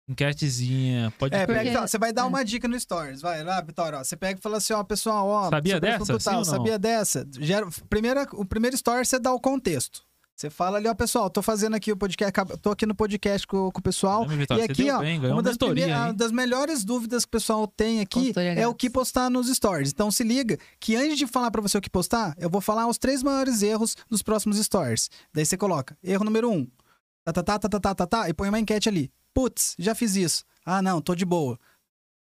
Enquetezinha, 0.08 1.12
pode 1.18 1.36
É, 1.36 1.48
pega, 1.48 1.82
ó, 1.82 1.88
você 1.88 1.98
vai 1.98 2.14
dar 2.14 2.24
é. 2.24 2.26
uma 2.26 2.46
dica 2.46 2.68
no 2.68 2.80
Stories, 2.80 3.22
vai 3.22 3.44
lá, 3.44 3.60
Vitória, 3.62 4.00
ó, 4.00 4.04
você 4.04 4.16
pega 4.16 4.40
e 4.40 4.42
fala 4.42 4.58
assim, 4.58 4.74
ó, 4.74 4.84
pessoal, 4.84 5.28
ó, 5.28 5.50
Sabia 5.50 5.80
dessa, 5.80 6.06
sim 6.06 6.30
tal, 6.30 6.46
sabia 6.46 6.78
dessa? 6.78 7.28
Gera, 7.40 7.68
primeira, 7.90 8.28
o 8.34 8.46
primeiro 8.46 8.76
story 8.76 9.06
você 9.06 9.18
dá 9.18 9.34
o 9.34 9.40
contexto. 9.40 10.04
Você 10.36 10.50
fala 10.50 10.78
ali, 10.78 10.88
ó, 10.88 10.94
pessoal, 10.94 11.30
tô 11.30 11.42
fazendo 11.42 11.76
aqui 11.76 11.94
o 11.94 11.98
podcast, 11.98 12.34
tô 12.62 12.70
aqui 12.70 12.86
no 12.86 12.94
podcast 12.94 13.48
com, 13.48 13.72
com 13.72 13.80
o 13.80 13.82
pessoal. 13.82 14.24
Caramba, 14.24 14.38
Vitória, 14.38 14.62
e 14.62 14.66
aqui, 14.66 14.92
ó, 14.92 15.00
bem, 15.00 15.18
uma 15.18 15.32
uma 15.32 15.42
das, 15.42 15.58
hein? 15.62 16.14
das 16.14 16.32
melhores 16.32 16.84
dúvidas 16.84 17.24
que 17.24 17.30
o 17.30 17.32
pessoal 17.32 17.66
tem 17.66 18.02
aqui 18.02 18.34
é 18.58 18.68
o 18.68 18.76
que 18.76 18.90
postar 18.90 19.30
nos 19.30 19.48
stories. 19.48 19.92
Então 19.92 20.12
se 20.12 20.26
liga 20.26 20.60
que 20.78 20.96
antes 20.96 21.18
de 21.18 21.26
falar 21.26 21.50
pra 21.52 21.62
você 21.62 21.78
o 21.78 21.82
que 21.82 21.90
postar, 21.90 22.36
eu 22.38 22.50
vou 22.50 22.60
falar 22.60 22.86
os 22.86 22.98
três 22.98 23.24
maiores 23.24 23.64
erros 23.64 23.96
dos 24.10 24.22
próximos 24.22 24.58
stories. 24.58 25.10
Daí 25.34 25.46
você 25.46 25.56
coloca, 25.56 25.98
erro 26.04 26.26
número 26.26 26.52
um, 26.52 26.68
tá, 27.24 27.32
tá, 27.32 27.42
tá, 27.42 27.58
tá, 27.58 27.70
tá, 27.70 27.80
tá, 27.80 27.96
tá, 27.96 28.06
tá, 28.06 28.30
e 28.30 28.34
põe 28.34 28.50
uma 28.50 28.60
enquete 28.60 28.90
ali. 28.90 29.10
Putz, 29.36 29.76
já 29.78 29.94
fiz 29.94 30.16
isso. 30.16 30.46
Ah, 30.66 30.82
não, 30.82 31.02
tô 31.02 31.14
de 31.14 31.26
boa. 31.26 31.60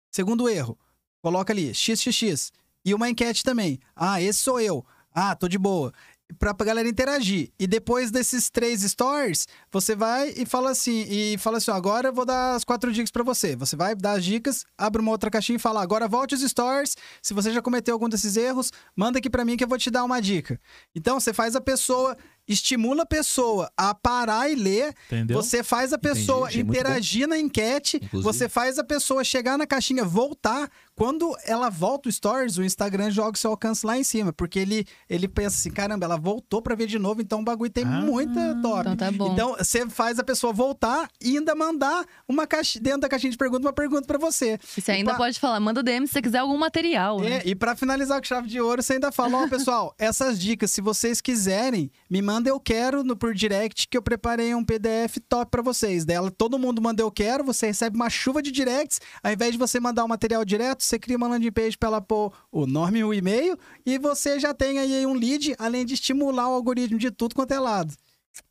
Segundo 0.09 0.47
erro, 0.47 0.79
coloca 1.21 1.51
ali, 1.51 1.73
xxx. 1.75 2.53
E 2.85 2.93
uma 2.93 3.09
enquete 3.09 3.43
também. 3.43 3.79
Ah, 3.93 4.21
esse 4.21 4.39
sou 4.39 4.61
eu. 4.61 4.85
Ah, 5.13 5.35
tô 5.35 5.49
de 5.49 5.57
boa. 5.57 5.93
Pra, 6.39 6.53
galera 6.53 6.87
interagir. 6.87 7.51
E 7.59 7.67
depois 7.67 8.09
desses 8.11 8.49
três 8.49 8.81
stories, 8.81 9.45
você 9.69 9.93
vai 9.93 10.33
e 10.37 10.45
fala 10.45 10.71
assim, 10.71 11.05
e 11.09 11.37
fala 11.37 11.57
assim, 11.57 11.69
ó, 11.69 11.73
agora 11.73 12.07
eu 12.07 12.13
vou 12.13 12.25
dar 12.25 12.55
as 12.55 12.63
quatro 12.63 12.91
dicas 12.93 13.11
pra 13.11 13.23
você. 13.23 13.57
Você 13.57 13.75
vai 13.75 13.93
dar 13.93 14.13
as 14.13 14.23
dicas, 14.23 14.65
abre 14.77 15.01
uma 15.01 15.11
outra 15.11 15.29
caixinha 15.29 15.57
e 15.57 15.59
fala, 15.59 15.83
agora 15.83 16.07
volte 16.07 16.33
os 16.33 16.41
stories. 16.41 16.95
Se 17.21 17.33
você 17.33 17.51
já 17.51 17.61
cometeu 17.61 17.93
algum 17.93 18.07
desses 18.07 18.37
erros, 18.37 18.71
manda 18.95 19.19
aqui 19.19 19.29
pra 19.29 19.43
mim 19.43 19.57
que 19.57 19.65
eu 19.65 19.67
vou 19.67 19.77
te 19.77 19.91
dar 19.91 20.05
uma 20.05 20.21
dica. 20.21 20.57
Então, 20.95 21.19
você 21.19 21.33
faz 21.33 21.57
a 21.57 21.61
pessoa, 21.61 22.17
estimula 22.53 23.03
a 23.03 23.05
pessoa 23.05 23.71
a 23.77 23.93
parar 23.93 24.49
e 24.49 24.55
ler, 24.55 24.93
Entendeu? 25.07 25.41
você 25.41 25.63
faz 25.63 25.93
a 25.93 25.95
Entendi, 25.95 26.15
pessoa 26.19 26.45
muito 26.45 26.59
interagir 26.59 27.27
na 27.27 27.37
enquete, 27.37 27.97
Inclusive. 27.97 28.23
você 28.23 28.49
faz 28.49 28.77
a 28.79 28.83
pessoa 28.83 29.23
chegar 29.23 29.57
na 29.57 29.65
caixinha, 29.67 30.03
voltar. 30.03 30.69
Quando 31.01 31.35
ela 31.45 31.67
volta 31.67 32.09
o 32.09 32.11
Stories, 32.11 32.59
o 32.59 32.63
Instagram 32.63 33.09
joga 33.09 33.31
o 33.35 33.39
seu 33.39 33.49
alcance 33.49 33.83
lá 33.83 33.97
em 33.97 34.03
cima, 34.03 34.31
porque 34.31 34.59
ele, 34.59 34.85
ele 35.09 35.27
pensa 35.27 35.55
assim: 35.57 35.71
caramba, 35.71 36.05
ela 36.05 36.15
voltou 36.15 36.61
pra 36.61 36.75
ver 36.75 36.85
de 36.85 36.99
novo, 36.99 37.23
então 37.23 37.39
o 37.39 37.43
bagulho 37.43 37.71
tem 37.71 37.83
Ah, 37.83 37.87
muita 37.87 38.59
top. 38.61 38.81
Então 38.81 38.95
tá 38.95 39.11
bom. 39.11 39.33
Então, 39.33 39.55
você 39.57 39.89
faz 39.89 40.19
a 40.19 40.23
pessoa 40.23 40.53
voltar 40.53 41.09
e 41.19 41.39
ainda 41.39 41.55
mandar 41.55 42.05
uma 42.27 42.45
caixa, 42.45 42.79
dentro 42.79 43.01
da 43.01 43.09
caixinha 43.09 43.31
de 43.31 43.37
pergunta 43.37 43.65
uma 43.65 43.73
pergunta 43.73 44.05
pra 44.05 44.19
você. 44.19 44.59
E 44.77 44.81
você 44.81 44.91
ainda 44.91 45.13
pa- 45.13 45.17
pode 45.17 45.39
falar, 45.39 45.59
manda 45.59 45.81
DM 45.81 46.05
se 46.05 46.13
você 46.13 46.21
quiser 46.21 46.37
algum 46.37 46.55
material, 46.55 47.19
né? 47.19 47.37
É, 47.37 47.47
e 47.47 47.55
pra 47.55 47.75
finalizar 47.75 48.19
com 48.21 48.27
chave 48.27 48.47
de 48.47 48.61
ouro, 48.61 48.83
você 48.83 48.93
ainda 48.93 49.11
fala, 49.11 49.39
ó, 49.39 49.47
pessoal, 49.47 49.95
essas 49.97 50.39
dicas, 50.39 50.69
se 50.69 50.81
vocês 50.81 51.19
quiserem, 51.19 51.89
me 52.11 52.21
manda 52.21 52.47
eu 52.47 52.59
quero 52.59 53.03
no 53.03 53.15
por 53.17 53.33
direct 53.33 53.87
que 53.87 53.97
eu 53.97 54.03
preparei 54.03 54.53
um 54.53 54.63
PDF 54.63 55.17
top 55.27 55.49
pra 55.49 55.63
vocês. 55.63 56.05
Dela, 56.05 56.29
todo 56.29 56.59
mundo 56.59 56.79
manda 56.79 57.01
eu 57.01 57.09
quero, 57.09 57.43
você 57.43 57.65
recebe 57.65 57.95
uma 57.95 58.07
chuva 58.07 58.39
de 58.39 58.51
directs, 58.51 59.01
ao 59.23 59.31
invés 59.31 59.51
de 59.53 59.57
você 59.57 59.79
mandar 59.79 60.03
o 60.03 60.07
material 60.07 60.45
direto, 60.45 60.90
você 60.91 60.99
cria 60.99 61.15
uma 61.15 61.27
landing 61.27 61.51
page 61.51 61.77
pra 61.77 61.87
ela 61.87 62.01
pôr 62.01 62.33
o 62.51 62.67
nome 62.67 62.99
e 62.99 63.03
o 63.03 63.13
e-mail 63.13 63.57
e 63.85 63.97
você 63.97 64.39
já 64.39 64.53
tem 64.53 64.77
aí 64.77 65.05
um 65.05 65.13
lead, 65.13 65.55
além 65.57 65.85
de 65.85 65.93
estimular 65.93 66.49
o 66.49 66.53
algoritmo 66.53 66.99
de 66.99 67.09
tudo 67.09 67.33
quanto 67.33 67.53
é 67.53 67.59
lado. 67.59 67.93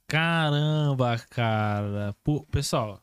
Caramba, 0.09 1.21
cara. 1.29 2.15
Pô, 2.25 2.43
pessoal, 2.51 3.01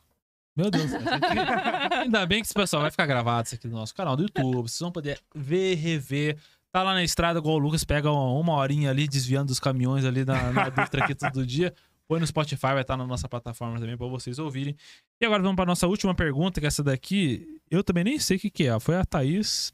meu 0.56 0.72
Deus. 0.72 0.92
Ainda 2.02 2.26
bem 2.26 2.42
que 2.42 2.48
esse 2.48 2.54
pessoal 2.54 2.82
vai 2.82 2.92
ficar 2.92 3.06
gravado 3.06 3.46
isso 3.46 3.56
aqui 3.56 3.68
no 3.68 3.78
nosso 3.78 3.94
canal 3.94 4.16
do 4.18 4.24
YouTube. 4.24 4.68
Vocês 4.68 4.80
vão 4.80 4.92
poder 4.92 5.20
ver, 5.36 5.76
rever. 5.76 6.38
Tá 6.72 6.82
lá 6.84 6.94
na 6.94 7.04
estrada 7.04 7.40
igual 7.40 7.56
o 7.56 7.60
Lucas, 7.60 7.84
pega 7.84 8.12
uma, 8.12 8.40
uma 8.40 8.54
horinha 8.54 8.90
ali 8.90 9.08
desviando 9.08 9.48
dos 9.48 9.60
caminhões 9.60 10.04
ali 10.04 10.26
na, 10.26 10.52
na 10.52 10.70
Dutra 10.70 11.04
aqui 11.04 11.16
todo 11.16 11.46
dia. 11.46 11.74
Põe 12.08 12.22
no 12.22 12.28
Spotify, 12.28 12.68
vai 12.68 12.82
estar 12.82 12.96
na 12.96 13.06
nossa 13.06 13.28
plataforma 13.28 13.80
também 13.80 13.98
pra 13.98 14.08
vocês 14.08 14.40
ouvirem. 14.40 14.76
E 15.22 15.26
agora 15.26 15.44
vamos 15.44 15.58
pra 15.58 15.66
nossa 15.66 15.88
última 15.88 16.16
pergunta, 16.16 16.62
que 16.62 16.68
essa 16.68 16.82
daqui 16.82 17.60
eu 17.70 17.84
também 17.84 18.04
nem 18.04 18.20
sei 18.20 18.38
o 18.38 18.40
que, 18.40 18.50
que 18.50 18.68
é. 18.68 18.80
Foi 18.80 18.96
a 18.96 19.04
Thaís, 19.04 19.74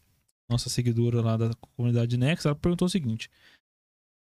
nossa 0.49 0.69
seguidora 0.69 1.21
lá 1.21 1.37
da 1.37 1.51
comunidade 1.75 2.17
Nex, 2.17 2.45
ela 2.45 2.55
perguntou 2.55 2.87
o 2.87 2.89
seguinte: 2.89 3.29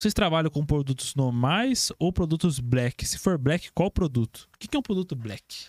Vocês 0.01 0.13
trabalham 0.13 0.51
com 0.51 0.65
produtos 0.65 1.15
normais 1.15 1.91
ou 1.99 2.13
produtos 2.13 2.61
black? 2.61 3.07
Se 3.07 3.19
for 3.19 3.39
black, 3.39 3.73
qual 3.73 3.91
produto? 3.91 4.49
O 4.55 4.59
que, 4.59 4.69
que 4.69 4.77
é 4.77 4.79
um 4.79 4.83
produto 4.83 5.17
black? 5.17 5.67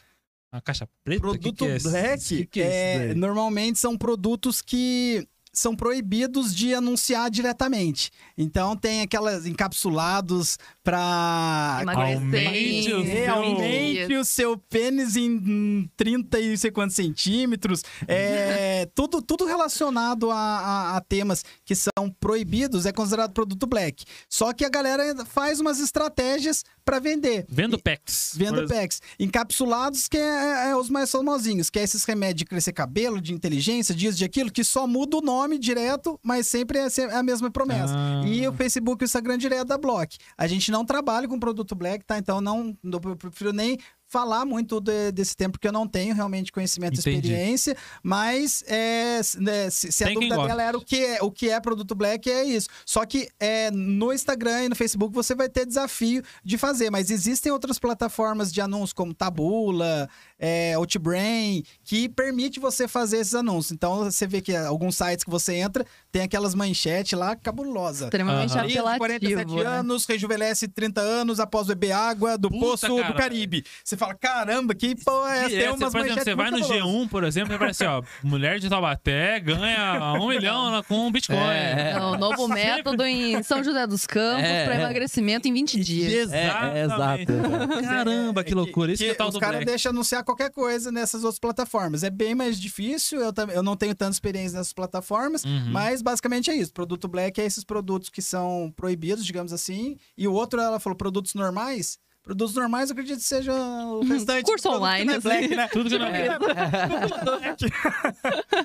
Uma 0.53 0.61
caixa 0.61 0.87
preta? 1.03 1.25
O 1.25 1.31
que 1.31 1.39
Produto 1.39 1.65
que 1.65 1.71
é 1.71 1.79
black 1.79 2.23
que 2.23 2.45
que 2.45 2.61
é 2.61 2.95
é, 3.11 3.13
normalmente 3.13 3.79
são 3.79 3.97
produtos 3.97 4.61
que 4.61 5.27
são 5.53 5.75
proibidos 5.75 6.53
de 6.53 6.73
anunciar 6.73 7.29
diretamente. 7.29 8.11
Então 8.35 8.75
tem 8.75 9.01
aquelas 9.01 9.45
encapsulados 9.45 10.57
para 10.83 11.81
Aumente 11.87 12.93
o 12.93 13.03
seu- 13.03 13.03
Realmente 13.03 14.15
o 14.15 14.25
seu 14.25 14.57
pênis 14.57 15.15
em 15.15 15.89
30 15.95 16.39
e 16.39 16.57
sei 16.57 16.71
quantos 16.71 16.95
centímetros. 16.95 17.83
É, 18.07 18.85
tudo, 18.93 19.21
tudo 19.21 19.45
relacionado 19.45 20.29
a, 20.29 20.35
a- 20.37 20.97
a 20.97 21.01
temas 21.01 21.43
que 21.65 21.73
são 21.75 22.09
proibidos 22.19 22.85
é 22.85 22.91
considerado 22.91 23.31
produto 23.31 23.65
black. 23.65 24.03
Só 24.29 24.51
que 24.53 24.65
a 24.65 24.69
galera 24.69 25.25
faz 25.25 25.59
umas 25.59 25.79
estratégias 25.79 26.63
para 26.83 26.99
vender. 26.99 27.45
Vendo 27.49 27.79
packs. 27.81 28.33
Vendo 28.35 28.67
packs. 28.67 29.01
Encapsulados, 29.17 30.07
que 30.09 30.17
é, 30.17 30.69
é 30.71 30.75
os 30.75 30.89
mais 30.89 31.09
famosinhos, 31.09 31.69
que 31.69 31.79
é 31.79 31.83
esses 31.83 32.03
remédios 32.03 32.39
de 32.39 32.45
crescer 32.45 32.73
cabelo, 32.73 33.21
de 33.21 33.33
inteligência, 33.33 33.95
disso, 33.95 34.17
de 34.17 34.25
aquilo, 34.25 34.51
que 34.51 34.63
só 34.63 34.85
muda 34.85 35.17
o 35.17 35.21
nome 35.21 35.57
direto, 35.57 36.19
mas 36.21 36.45
sempre 36.47 36.77
é 36.79 36.89
se- 36.89 37.01
é 37.01 37.15
a 37.15 37.23
mesma 37.23 37.49
promessa. 37.49 37.93
Ah. 37.95 38.21
E 38.27 38.45
o 38.47 38.51
Facebook 38.53 39.01
e 39.01 39.05
o 39.05 39.07
Instagram 39.07 39.37
direto 39.37 39.67
da 39.69 39.77
Block. 39.77 40.17
A 40.37 40.45
gente 40.45 40.71
não 40.73 40.83
trabalha 40.83 41.27
com 41.27 41.39
produto 41.39 41.75
black, 41.75 42.03
tá? 42.03 42.17
Então 42.17 42.41
não, 42.41 42.75
não- 42.83 42.99
eu 43.05 43.15
prefiro 43.15 43.53
nem 43.53 43.77
falar 44.07 44.45
muito 44.45 44.79
de- 44.79 45.11
desse 45.11 45.35
tempo, 45.35 45.53
porque 45.53 45.67
eu 45.67 45.71
não 45.71 45.87
tenho 45.87 46.13
realmente 46.13 46.51
conhecimento 46.51 46.93
e 46.93 47.01
experiência, 47.17 47.75
mas 48.03 48.63
é, 48.67 49.19
né, 49.39 49.69
se, 49.71 49.91
se 49.91 50.03
a 50.03 50.07
dúvida 50.13 50.35
dela 50.49 50.61
era 50.61 50.77
o 50.77 50.85
que, 50.85 50.97
é, 51.03 51.17
o 51.23 51.31
que 51.31 51.49
é 51.49 51.59
produto 51.59 51.95
black, 51.95 52.29
é 52.29 52.43
isso. 52.43 52.67
Só 52.85 53.05
que 53.07 53.27
é, 53.39 53.71
no 53.71 54.13
Instagram 54.13 54.65
e 54.65 54.69
no 54.69 54.75
Facebook 54.75 55.15
você 55.15 55.33
vai 55.33 55.49
ter 55.49 55.65
desafio 55.65 56.21
de 56.43 56.59
fazer, 56.59 56.91
mas 56.91 57.09
existem 57.09 57.51
outras 57.51 57.79
plataformas 57.79 58.53
de 58.53 58.61
anúncios, 58.61 58.93
como 58.93 59.15
Tabula, 59.15 60.07
é, 60.45 60.73
Outbrain, 60.75 61.63
que 61.85 62.09
permite 62.09 62.59
você 62.59 62.85
fazer 62.85 63.19
esses 63.19 63.33
anúncios. 63.33 63.71
Então 63.71 64.03
você 64.03 64.27
vê 64.27 64.41
que 64.41 64.53
alguns 64.53 64.97
sites 64.97 65.23
que 65.23 65.29
você 65.29 65.53
entra, 65.55 65.85
tem 66.11 66.21
aquelas 66.21 66.53
manchetes 66.53 67.17
lá 67.17 67.33
cabulosa. 67.33 68.05
Extremamente. 68.05 68.53
Marido, 68.53 68.79
apelativo. 68.79 68.97
47 68.99 69.55
né? 69.55 69.65
anos, 69.65 70.05
rejuvenesce 70.05 70.67
30 70.67 70.99
anos 70.99 71.39
após 71.39 71.67
beber 71.67 71.93
água 71.93 72.37
do 72.37 72.49
Puta, 72.49 72.65
poço 72.65 72.95
cara. 72.97 73.07
do 73.07 73.13
Caribe. 73.13 73.63
Você 73.81 73.95
fala, 73.95 74.13
caramba, 74.15 74.75
que 74.75 74.93
porra 74.95 75.31
é 75.31 75.37
essa? 75.37 75.47
Tem 75.49 75.57
Direto, 75.59 75.75
umas 75.77 75.91
por 75.93 76.01
exemplo, 76.01 76.23
você 76.23 76.35
vai 76.35 76.51
no 76.51 76.59
cabulosas. 76.59 76.83
G1, 76.83 77.09
por 77.09 77.23
exemplo, 77.23 77.53
e 77.53 77.55
aparece, 77.55 77.85
ó, 77.85 78.03
mulher 78.21 78.59
de 78.59 78.67
Taubaté 78.69 79.39
ganha 79.39 80.13
um 80.19 80.27
milhão 80.27 80.83
com 80.89 81.07
um 81.07 81.11
Bitcoin. 81.11 81.37
É. 81.37 81.93
É 81.95 82.01
o 82.01 82.17
novo 82.17 82.49
método 82.51 83.05
em 83.05 83.41
São 83.43 83.63
José 83.63 83.87
dos 83.87 84.05
Campos 84.05 84.43
É, 84.43 84.65
para 84.65 84.75
é. 84.75 84.79
emagrecimento 84.81 85.47
em 85.47 85.53
20 85.53 85.79
dias. 85.79 86.33
É, 86.33 86.51
é, 86.75 86.83
exato. 86.83 87.81
Caramba, 87.81 88.43
que 88.43 88.53
loucura. 88.53 88.91
Isso 88.91 89.03
que, 89.03 89.09
é 89.09 89.13
tal 89.13 89.29
os 89.29 89.33
do 89.33 89.39
caras 89.39 89.55
Black. 89.55 89.65
deixam 89.67 89.91
anunciar 89.91 90.21
qualquer 90.23 90.32
coisa 90.51 90.91
nessas 90.91 91.23
outras 91.23 91.39
plataformas. 91.39 92.03
É 92.03 92.09
bem 92.09 92.33
mais 92.35 92.59
difícil, 92.59 93.19
eu, 93.21 93.31
tam- 93.33 93.49
eu 93.49 93.63
não 93.63 93.75
tenho 93.75 93.95
tanta 93.95 94.11
experiência 94.13 94.57
nessas 94.57 94.73
plataformas, 94.73 95.43
Uhum. 95.43 95.71
mas 95.71 96.01
basicamente 96.01 96.49
é 96.49 96.55
isso. 96.55 96.73
Produto 96.73 97.07
black 97.07 97.39
é 97.39 97.45
esses 97.45 97.63
produtos 97.63 98.09
que 98.09 98.21
são 98.21 98.73
proibidos, 98.75 99.25
digamos 99.25 99.53
assim. 99.53 99.97
E 100.17 100.27
o 100.27 100.33
outro, 100.33 100.59
ela 100.59 100.79
falou, 100.79 100.97
produtos 100.97 101.33
normais. 101.33 101.97
Produtos 102.23 102.55
normais, 102.55 102.89
eu 102.89 102.93
acredito 102.93 103.17
que 103.17 103.23
seja 103.25 103.51
o 103.53 104.01
restante. 104.05 104.45
Curso 104.45 104.69
que 104.69 104.75
online, 104.75 105.05
não 105.05 105.13
é 105.15 105.19
black, 105.19 105.45
assim. 105.45 105.55
né? 105.55 105.67
Tudo 105.67 105.89
que 105.89 105.97
não 105.99 106.07
é. 106.07 106.39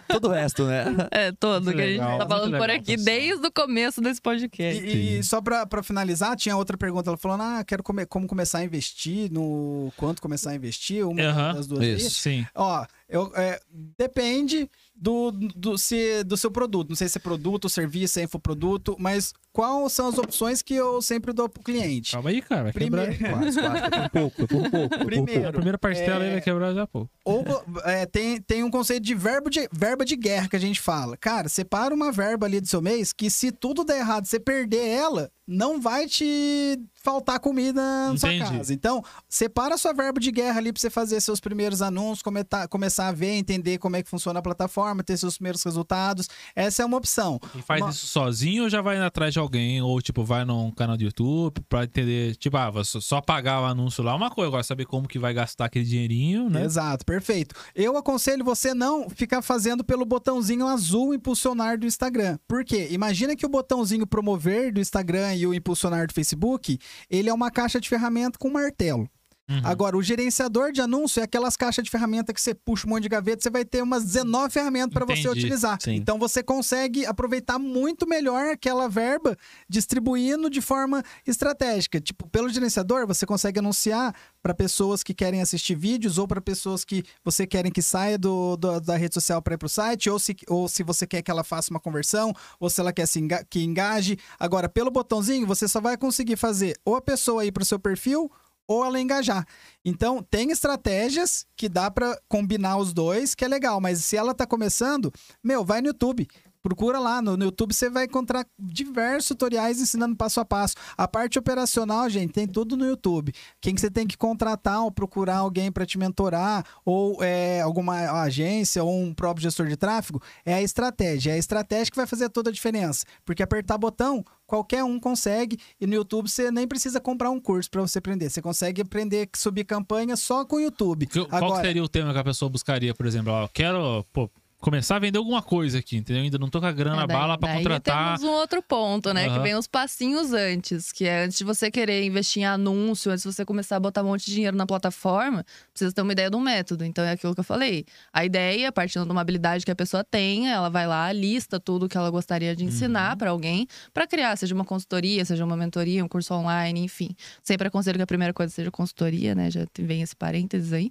Todo 0.09 0.29
o 0.29 0.31
resto, 0.31 0.65
né? 0.65 0.85
É, 1.11 1.33
todo 1.33 1.65
Muito 1.65 1.77
que 1.77 1.83
a 1.83 1.87
gente 1.87 1.99
legal, 1.99 2.11
tá 2.11 2.17
muito 2.19 2.29
falando 2.29 2.51
por 2.53 2.61
legal, 2.61 2.77
aqui 2.77 2.97
pessoal. 2.97 3.17
desde 3.17 3.47
o 3.47 3.53
começo 3.53 4.01
desse 4.01 4.21
podcast. 4.21 4.85
E, 4.85 5.19
e 5.19 5.23
só 5.25 5.41
pra, 5.41 5.67
pra 5.67 5.83
finalizar, 5.83 6.37
tinha 6.37 6.57
outra 6.57 6.77
pergunta. 6.77 7.11
Ela 7.11 7.17
falou: 7.17 7.39
Ah, 7.41 7.65
quero 7.65 7.83
come- 7.83 8.07
como 8.07 8.27
começar 8.27 8.59
a 8.59 8.65
investir, 8.65 9.31
no 9.33 9.93
quanto 9.97 10.23
começar 10.23 10.51
a 10.51 10.55
investir, 10.55 11.07
uma 11.07 11.21
Aham, 11.21 11.55
das 11.55 11.67
duas 11.67 11.81
aí. 11.83 11.95
isso. 11.97 12.11
Sim. 12.11 12.47
Ó, 12.55 12.85
Eu, 13.09 13.33
é, 13.35 13.61
depende 13.99 14.71
do, 14.95 15.31
do, 15.31 15.79
se, 15.79 16.23
do 16.25 16.37
seu 16.37 16.51
produto. 16.51 16.89
Não 16.91 16.97
sei 16.97 17.09
se 17.09 17.19
é 17.19 17.21
produto, 17.21 17.69
serviço, 17.69 18.19
é 18.21 18.25
infoproduto, 18.25 18.97
mas 18.99 19.33
quais 19.59 19.93
são 19.93 20.07
as 20.07 20.17
opções 20.19 20.63
que 20.63 20.73
eu 20.75 21.03
sempre 21.03 21.33
dou 21.33 21.49
pro 21.49 21.63
cliente? 21.65 22.13
Calma 22.13 22.31
aí, 22.31 22.41
cara. 22.41 22.73
Primeiro- 22.73 23.13
quebrar. 23.13 23.39
Quase, 23.41 23.61
quase. 23.61 23.81
Por 23.91 23.99
um 23.99 24.09
pouco, 24.09 24.47
por 24.47 24.57
um 24.57 24.71
pouco. 24.71 24.89
foi 24.89 24.99
por 24.99 25.07
Primeiro, 25.07 25.49
A 25.49 25.53
primeira 25.53 25.79
parcela 25.79 26.23
É. 26.25 26.27
aí 26.29 26.33
vai 26.35 26.41
quebrar 26.41 26.73
já, 26.75 26.87
pô. 26.87 27.09
Ou 27.25 27.45
é, 27.85 28.07
tem, 28.07 28.41
tem 28.41 28.63
um 28.63 28.71
conceito 28.71 29.03
de, 29.03 29.15
verbo 29.15 29.51
de 29.51 29.69
verba 29.73 30.05
de 30.05 30.15
guerra 30.15 30.49
que 30.49 30.55
a 30.57 30.61
gente 30.61 30.81
fala. 30.81 31.17
Cara, 31.17 31.49
separa 31.49 31.93
uma 31.93 32.13
verba 32.13 32.47
ali 32.47 32.61
do 32.61 32.69
seu 32.69 32.81
mês 32.81 33.13
que 33.13 33.29
se 33.31 33.51
tudo 33.51 33.83
der 33.85 33.99
errado, 33.99 34.27
você 34.27 34.39
perder 34.39 34.87
ela, 34.87 35.31
não 35.47 35.81
vai 35.81 36.07
te 36.07 36.79
faltar 37.03 37.41
comida 37.41 37.81
na 37.81 38.17
sua 38.17 38.33
Entendi. 38.35 38.59
casa. 38.59 38.73
Então, 38.75 39.03
separa 39.29 39.75
a 39.75 39.79
sua 39.79 39.93
verba 39.95 40.21
de 40.21 40.31
guerra 40.31 40.59
ali 40.59 40.73
pra 40.73 40.81
você 40.81 40.91
fazer 40.91 41.21
seus 41.21 41.41
primeiros 41.41 41.81
anúncios, 41.81 42.23
começar 42.69 43.09
a 43.09 43.13
ver, 43.13 43.31
entender 43.33 43.79
como 43.79 43.97
é 43.97 44.03
que 44.03 44.11
funciona 44.11 44.39
a 44.41 44.43
plataforma, 44.43 45.03
ter 45.03 45.17
seus 45.17 45.37
primeiros 45.39 45.63
resultados. 45.63 46.29
Essa 46.55 46.83
é 46.83 46.87
uma 46.87 46.97
opção. 46.99 47.41
E 47.57 47.63
faz 47.63 47.81
Uma- 47.81 47.91
isso 47.91 48.07
sozinho 48.07 48.65
ou 48.65 48.69
já 48.71 48.81
vai 48.83 48.99
atrás 48.99 49.33
de 49.33 49.39
alguém? 49.39 49.48
Ou, 49.83 50.01
tipo, 50.01 50.25
vai 50.25 50.45
num 50.45 50.71
canal 50.71 50.97
do 50.97 51.05
YouTube 51.05 51.61
pra 51.69 51.85
entender. 51.85 52.37
Tipo, 52.37 52.57
ah, 52.57 52.73
só 52.85 53.21
pagar 53.21 53.63
o 53.63 53.65
anúncio 53.65 54.03
lá 54.03 54.13
é 54.13 54.15
uma 54.15 54.31
coisa. 54.31 54.49
Agora, 54.49 54.63
saber 54.63 54.87
como 54.87 55.09
que 55.09 55.19
vai 55.19 55.33
gastar 55.33 55.67
aquele 55.67 55.85
dinheirinho, 55.85 56.51
né? 56.51 56.65
Exato, 56.65 57.05
perfeito. 57.05 57.55
Eu 57.75 57.97
aconselho 57.97 58.45
você 58.45 58.75
não 58.75 59.09
ficar 59.09 59.43
fazendo 59.43 59.83
pelo 59.85 60.05
botãozinho 60.05 60.67
azul 60.67 61.15
impulsionar 61.15 61.79
do 61.79 61.87
Instagram. 61.87 62.39
Por 62.47 62.65
quê? 62.65 62.89
Imagina 62.91 63.35
que 63.35 63.47
o 63.47 63.49
botãozinho 63.49 64.07
promover 64.07 64.73
do 64.73 64.81
Instagram 64.81 65.35
e 65.35 65.47
o 65.47 65.55
impulsionar 65.55 66.07
do 66.07 66.15
Facebook, 66.15 66.79
ele 67.11 67.29
é 67.29 67.35
uma 67.35 67.51
caixa 67.51 67.81
de 67.81 67.89
ferramenta 67.89 68.39
com 68.39 68.51
martelo. 68.51 69.09
Uhum. 69.49 69.61
Agora, 69.65 69.97
o 69.97 70.03
gerenciador 70.03 70.73
de 70.73 70.81
anúncio 70.81 71.21
é 71.21 71.23
aquelas 71.25 71.57
caixas 71.57 71.83
de 71.85 71.91
ferramenta 71.91 72.35
que 72.35 72.41
você 72.41 72.53
puxa 72.55 72.87
um 72.87 72.91
monte 72.91 73.05
de 73.05 73.09
gaveta, 73.09 73.43
você 73.43 73.49
vai 73.51 73.65
ter 73.65 73.83
umas 73.83 74.05
19 74.05 74.53
ferramentas 74.53 74.93
para 74.93 75.07
você 75.07 75.23
utilizar. 75.39 75.79
sim. 75.81 75.95
Então 75.95 76.19
você 76.19 76.43
consegue 76.43 77.07
aproveitar 77.07 77.59
muito 77.59 78.07
melhor 78.07 78.49
aquela 78.53 78.89
verba 78.89 79.37
distribuindo 79.69 80.51
de 80.51 80.61
forma 80.61 81.03
estratégica. 81.27 82.01
Tipo, 82.01 82.29
pelo 82.29 82.49
gerenciador, 82.49 83.07
você 83.07 83.25
consegue 83.25 83.59
anunciar 83.59 84.15
para 84.43 84.55
pessoas 84.55 85.03
que 85.03 85.15
querem 85.15 85.41
assistir 85.41 85.75
vídeos 85.75 86.19
ou 86.19 86.27
para 86.27 86.41
pessoas 86.41 86.85
que 86.85 87.05
você 87.25 87.47
querem 87.47 87.71
que 87.71 87.81
saia 87.83 88.19
do, 88.19 88.57
do- 88.57 88.81
da 88.81 88.97
rede 88.97 89.15
social 89.15 89.41
para 89.41 89.55
ir 89.55 89.59
para 89.59 89.67
o 89.67 89.69
site, 89.69 90.11
ou 90.11 90.19
se, 90.19 90.37
ou 90.49 90.69
se 90.69 90.83
você 90.83 91.07
quer 91.07 91.23
que 91.23 91.31
ela 91.31 91.45
faça 91.45 91.71
uma 91.71 91.81
conversão, 91.81 92.33
ou 92.59 92.69
se 92.69 92.81
ela 92.81 92.93
quer 92.93 93.07
se 93.07 93.19
enga- 93.21 93.45
que 93.49 93.63
engaje. 93.63 94.19
Agora, 94.39 94.69
pelo 94.69 94.91
botãozinho, 94.91 95.47
você 95.47 95.69
só 95.69 95.81
vai 95.81 95.97
conseguir 95.97 96.37
fazer 96.37 96.77
ou 96.85 96.97
a 96.97 97.01
pessoa 97.01 97.45
ir 97.45 97.53
para 97.53 97.63
o 97.63 97.67
seu 97.67 97.79
perfil 97.79 98.31
ou 98.69 98.85
ela 98.85 99.01
engajar. 99.01 99.47
Então, 99.83 100.23
tem 100.23 100.51
estratégias 100.51 101.47
que 101.57 101.69
dá 101.69 101.91
para 101.91 102.21
combinar 102.29 102.77
os 102.77 102.93
dois, 102.93 103.35
que 103.35 103.45
é 103.45 103.49
legal, 103.49 103.81
mas 103.81 104.05
se 104.05 104.17
ela 104.17 104.35
tá 104.35 104.47
começando, 104.47 105.11
meu, 105.43 105.65
vai 105.65 105.81
no 105.81 105.89
YouTube. 105.89 106.29
Procura 106.63 106.99
lá, 106.99 107.23
no, 107.23 107.37
no 107.37 107.45
YouTube 107.45 107.73
você 107.73 107.89
vai 107.89 108.05
encontrar 108.05 108.45
diversos 108.59 109.29
tutoriais 109.29 109.81
ensinando 109.81 110.17
passo 110.17 110.41
a 110.41 110.45
passo. 110.45 110.75
A 110.97 111.07
parte 111.07 111.39
operacional, 111.39 112.09
gente, 112.11 112.33
tem 112.33 112.47
tudo 112.47 112.77
no 112.77 112.85
YouTube. 112.85 113.33
Quem 113.61 113.75
que 113.75 113.81
você 113.81 113.91
tem 113.91 114.07
que 114.07 114.17
contratar 114.17 114.83
ou 114.83 114.91
procurar 114.91 115.37
alguém 115.39 115.71
para 115.71 115.87
te 115.87 115.97
mentorar, 115.99 116.65
ou 116.85 117.23
é, 117.23 117.61
alguma 117.61 118.23
agência, 118.23 118.83
ou 118.83 119.01
um 119.03 119.15
próprio 119.15 119.43
gestor 119.43 119.67
de 119.69 119.77
tráfego, 119.77 120.21
é 120.45 120.55
a 120.55 120.63
estratégia. 120.63 121.31
É 121.31 121.35
a 121.35 121.39
estratégia 121.39 121.91
que 121.91 121.97
vai 121.97 122.07
fazer 122.07 122.29
toda 122.29 122.51
a 122.51 122.53
diferença. 122.53 123.05
Porque 123.25 123.43
apertar 123.43 123.79
botão, 123.79 124.25
qualquer 124.47 124.83
um 124.83 124.99
consegue, 124.99 125.59
e 125.81 125.87
no 125.87 125.95
YouTube 125.95 126.29
você 126.29 126.51
nem 126.51 126.67
precisa 126.67 127.01
comprar 127.01 127.31
um 127.31 127.41
curso 127.41 127.71
para 127.71 127.81
você 127.83 127.99
aprender. 127.99 128.29
Você 128.31 128.43
consegue 128.43 128.83
aprender 128.83 129.29
subir 129.37 129.65
campanha 129.65 130.17
só 130.17 130.45
com 130.45 130.57
o 130.57 130.61
YouTube. 130.61 131.07
Que- 131.07 131.25
Qual 131.25 131.41
seria 131.63 131.83
o 131.85 131.89
tema 131.89 132.13
que 132.13 132.19
a 132.19 132.25
pessoa 132.25 132.49
buscaria, 132.51 132.93
por 132.95 133.07
exemplo? 133.07 133.33
Ó, 133.33 133.49
quero 133.53 134.05
pô, 134.13 134.29
começar 134.61 134.97
a 134.97 134.99
vender 134.99 135.19
alguma 135.19 135.41
coisa 135.41 135.79
aqui, 135.79 135.97
entendeu? 135.97 136.23
Ainda 136.25 136.37
não 136.39 136.49
tô 136.51 136.59
com 136.61 136.67
a 136.67 136.73
grana 136.73 137.05
É, 137.05 137.07
daí- 137.07 137.17
bala 137.17 137.39
pra 137.39 137.49
daí 137.53 137.63
contratar. 137.63 138.17
temos 138.19 138.23
um 138.29 138.33
outro 138.35 138.61
ponto, 138.63 139.15
né? 139.15 139.25
Que 139.25 139.31
Aham. 139.31 139.43
vem 139.43 139.55
os 139.55 139.67
passinhos 139.69 140.33
antes, 140.33 140.91
que 140.91 141.05
é 141.05 141.25
antes 141.25 141.39
de 141.39 141.45
você 141.45 141.71
querer 141.71 142.05
investir 142.05 142.43
em 142.43 142.47
anúncio, 142.47 143.11
antes 143.13 143.23
de 143.23 143.33
você 143.33 143.45
começar 143.45 143.77
a 143.77 143.81
botar 143.81 144.03
um 144.03 144.07
monte 144.07 144.27
de 144.27 144.33
dinheiro 144.35 144.57
na 144.57 144.67
plataforma, 144.67 145.45
precisa 145.73 145.93
ter 145.93 146.03
uma 146.03 146.13
ideia 146.13 146.29
de 146.29 146.37
um 146.37 146.41
método. 146.41 146.85
Então 146.85 147.05
é 147.05 147.13
aquilo 147.13 147.35
que 147.35 147.41
eu 147.41 147.45
falei. 147.45 147.85
A 148.13 148.25
ideia, 148.25 148.73
partindo 148.73 149.05
de 149.05 149.13
uma 149.13 149.21
habilidade 149.21 149.65
que 149.65 149.71
a 149.71 149.77
pessoa 149.77 150.03
tem, 150.03 150.51
ela 150.51 150.69
vai 150.69 150.87
lá, 150.87 151.13
lista 151.13 151.61
tudo 151.61 151.89
que 151.89 151.97
ela 151.97 152.11
gostaria 152.11 152.55
de 152.57 152.65
ensinar 152.65 153.13
Uhum. 153.13 153.19
pra 153.19 153.31
alguém, 153.31 153.67
pra 153.95 154.07
criar, 154.07 154.37
seja 154.37 154.55
uma 154.55 154.65
consultoria, 154.65 155.25
seja 155.25 155.45
uma 155.45 155.57
mentoria, 155.57 156.05
um 156.05 156.09
curso 156.09 156.35
online, 156.35 156.81
enfim. 156.83 157.11
Sempre 157.45 157.69
aconselho 157.69 157.97
que 157.97 158.03
a 158.03 158.07
primeira 158.07 158.35
coisa 158.35 158.53
seja 158.53 158.71
consultoria, 158.73 159.35
né? 159.35 159.51
Já 159.51 159.65
vem 159.79 160.03
esse 160.03 160.17
parênteses 160.17 160.73
aí. 160.73 160.91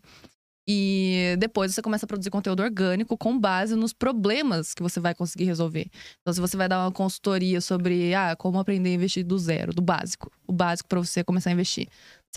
E 0.67 1.35
depois 1.39 1.73
você 1.73 1.81
começa 1.81 2.05
a 2.05 2.07
produzir 2.07 2.29
conteúdo 2.29 2.61
orgânico 2.61 3.17
com 3.17 3.39
base 3.39 3.75
nos 3.75 3.93
problemas 3.93 4.73
que 4.73 4.83
você 4.83 4.99
vai 4.99 5.15
conseguir 5.15 5.45
resolver. 5.45 5.89
Então, 6.21 6.33
se 6.33 6.41
você 6.41 6.57
vai 6.57 6.67
dar 6.67 6.83
uma 6.83 6.91
consultoria 6.91 7.61
sobre 7.61 8.13
ah, 8.13 8.35
como 8.35 8.59
aprender 8.59 8.89
a 8.89 8.93
investir 8.93 9.25
do 9.25 9.37
zero, 9.39 9.73
do 9.73 9.81
básico, 9.81 10.29
o 10.45 10.51
básico 10.51 10.89
para 10.89 10.99
você 10.99 11.23
começar 11.23 11.51
a 11.51 11.53
investir. 11.53 11.87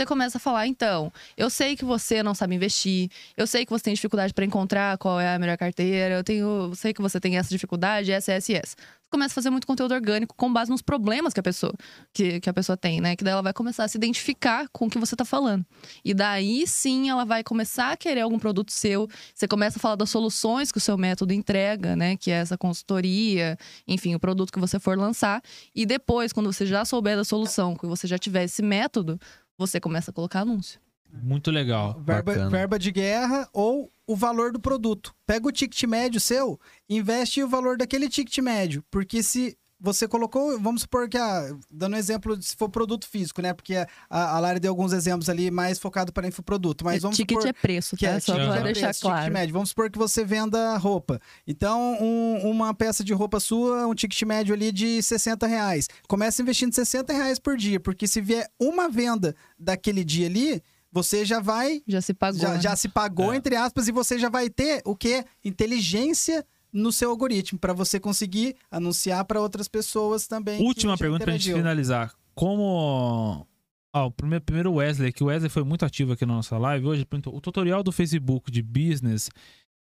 Você 0.01 0.07
começa 0.07 0.39
a 0.39 0.41
falar, 0.41 0.67
então, 0.67 1.13
eu 1.37 1.51
sei 1.51 1.77
que 1.77 1.85
você 1.85 2.23
não 2.23 2.35
sabe 2.35 2.55
investir, 2.55 3.11
eu 3.37 3.47
sei 3.47 3.67
que 3.67 3.71
você 3.71 3.85
tem 3.85 3.93
dificuldade 3.93 4.33
para 4.33 4.47
encontrar 4.47 4.97
qual 4.97 5.21
é 5.21 5.35
a 5.35 5.39
melhor 5.39 5.59
carteira, 5.59 6.15
eu 6.15 6.25
tenho, 6.25 6.71
eu 6.71 6.75
sei 6.75 6.95
que 6.95 7.03
você 7.03 7.21
tem 7.21 7.37
essa 7.37 7.51
dificuldade, 7.51 8.11
essa, 8.11 8.33
essa 8.33 8.51
essa. 8.51 8.77
Você 8.77 9.11
começa 9.11 9.33
a 9.33 9.37
fazer 9.37 9.51
muito 9.51 9.67
conteúdo 9.67 9.93
orgânico 9.93 10.35
com 10.35 10.51
base 10.51 10.71
nos 10.71 10.81
problemas 10.81 11.35
que 11.35 11.41
a 11.41 11.43
pessoa 11.43 11.75
que, 12.15 12.41
que 12.41 12.49
a 12.49 12.53
pessoa 12.53 12.79
tem, 12.79 12.99
né? 12.99 13.15
Que 13.15 13.23
daí 13.23 13.33
ela 13.33 13.43
vai 13.43 13.53
começar 13.53 13.85
a 13.85 13.89
se 13.89 13.99
identificar 13.99 14.69
com 14.73 14.87
o 14.87 14.91
que 14.91 14.99
você 14.99 15.15
tá 15.15 15.25
falando. 15.25 15.67
E 16.03 16.15
daí 16.15 16.67
sim 16.67 17.11
ela 17.11 17.27
vai 17.27 17.43
começar 17.45 17.91
a 17.91 17.97
querer 17.97 18.21
algum 18.21 18.39
produto 18.39 18.73
seu. 18.73 19.07
Você 19.35 19.47
começa 19.47 19.79
a 19.79 19.81
falar 19.81 19.97
das 19.97 20.09
soluções 20.09 20.73
que 20.73 20.79
o 20.79 20.81
seu 20.81 20.97
método 20.97 21.35
entrega, 21.35 21.95
né? 21.95 22.17
Que 22.17 22.31
é 22.31 22.37
essa 22.37 22.57
consultoria, 22.57 23.59
enfim, 23.87 24.15
o 24.15 24.21
produto 24.21 24.51
que 24.51 24.61
você 24.61 24.79
for 24.79 24.97
lançar. 24.97 25.43
E 25.75 25.85
depois, 25.85 26.33
quando 26.33 26.51
você 26.51 26.65
já 26.65 26.87
souber 26.87 27.17
da 27.17 27.25
solução, 27.25 27.75
que 27.75 27.87
você 27.87 28.07
já 28.07 28.17
tiver 28.17 28.45
esse 28.45 28.63
método, 28.63 29.21
você 29.61 29.79
começa 29.79 30.11
a 30.11 30.15
colocar 30.15 30.41
anúncio. 30.41 30.81
Muito 31.13 31.51
legal. 31.51 32.01
Verba, 32.03 32.49
verba 32.49 32.79
de 32.79 32.91
guerra 32.91 33.47
ou 33.53 33.91
o 34.07 34.17
valor 34.17 34.53
do 34.53 34.59
produto. 34.59 35.15
Pega 35.27 35.47
o 35.47 35.53
ticket 35.53 35.83
médio 35.85 36.19
seu, 36.19 36.59
investe 36.89 37.43
o 37.43 37.49
valor 37.49 37.77
daquele 37.77 38.09
ticket 38.09 38.39
médio. 38.39 38.83
Porque 38.91 39.23
se 39.23 39.59
você 39.81 40.07
colocou, 40.07 40.59
vamos 40.61 40.83
supor 40.83 41.09
que, 41.09 41.17
ah, 41.17 41.57
dando 41.71 41.95
um 41.95 41.97
exemplo, 41.99 42.41
se 42.43 42.55
for 42.55 42.69
produto 42.69 43.09
físico, 43.09 43.41
né? 43.41 43.55
Porque 43.55 43.75
a, 44.11 44.37
a 44.37 44.39
Lari 44.39 44.61
deu 44.61 44.71
alguns 44.71 44.93
exemplos 44.93 45.29
ali 45.29 45.51
mais 45.51 45.79
focado 45.79 46.13
para 46.13 46.29
infoproduto. 46.29 46.85
Mas 46.85 46.97
É, 46.97 47.01
vamos 47.01 47.17
ticket 47.17 47.37
supor 47.39 47.49
é 47.49 47.53
preço, 47.53 47.97
que 47.97 48.05
tá? 48.07 48.13
é 48.13 48.21
Só 48.21 48.35
ticket 48.35 48.49
pra 48.51 48.59
é 48.61 48.63
deixar 48.63 48.81
preço, 48.89 49.01
ticket 49.01 49.13
claro. 49.15 49.33
médio. 49.33 49.53
Vamos 49.55 49.69
supor 49.71 49.91
que 49.91 49.99
você 49.99 50.25
venda 50.25 50.77
roupa. 50.77 51.19
Então, 51.47 51.97
um- 52.01 52.51
uma 52.51 52.75
peça 52.75 53.03
de 53.03 53.13
roupa 53.15 53.41
sua, 53.41 53.87
um 53.87 53.95
ticket 53.95 54.23
médio 54.23 54.55
ali 54.55 54.71
de 54.71 55.03
60 55.03 55.47
reais. 55.47 55.89
Começa 56.07 56.43
investindo 56.43 56.75
60 56.75 57.13
reais 57.13 57.39
por 57.39 57.57
dia, 57.57 57.81
porque 57.81 58.07
se 58.07 58.21
vier 58.21 58.47
uma 58.61 58.89
venda 58.89 59.35
daquele 59.59 60.05
dia 60.05 60.27
ali, 60.27 60.63
você 60.93 61.25
já 61.25 61.41
vai 61.41 61.83
Já 61.87 62.01
se 62.03 62.13
pagou. 62.13 62.41
já, 62.41 62.49
né? 62.55 62.61
já 62.61 62.75
se 62.77 62.89
pagou, 62.89 63.33
É. 63.33 63.37
entre 63.37 63.57
aspas, 63.57 63.89
e 63.89 63.93
você 63.93 64.19
já 64.19 64.29
vai 64.29 64.51
ter 64.51 64.83
o 64.85 64.95
quê? 64.97 65.25
Inteligência 65.45 66.45
no 66.73 66.93
seu 66.93 67.11
algoritmo, 67.11 67.59
para 67.59 67.73
você 67.73 67.99
conseguir 68.01 68.55
anunciar 68.71 69.25
para 69.25 69.41
outras 69.41 69.69
pessoas 69.69 70.27
também. 70.27 70.61
Última 70.63 70.97
pergunta 70.97 71.25
pra 71.25 71.33
gente 71.33 71.43
interagiu. 71.43 71.57
finalizar. 71.63 72.13
Como. 72.35 73.47
Ó, 73.93 74.07
o 74.07 74.11
primeiro, 74.11 74.45
primeiro 74.45 74.73
Wesley, 74.75 75.13
que 75.13 75.23
o 75.25 75.27
Wesley 75.27 75.51
foi 75.51 75.65
muito 75.65 75.85
ativo 75.85 76.13
aqui 76.13 76.25
na 76.25 76.35
nossa 76.35 76.57
live 76.57 76.87
hoje, 76.87 77.05
perguntou: 77.05 77.35
o 77.37 77.41
tutorial 77.41 77.83
do 77.83 77.91
Facebook 77.91 78.51
de 78.51 78.63
Business 78.63 79.29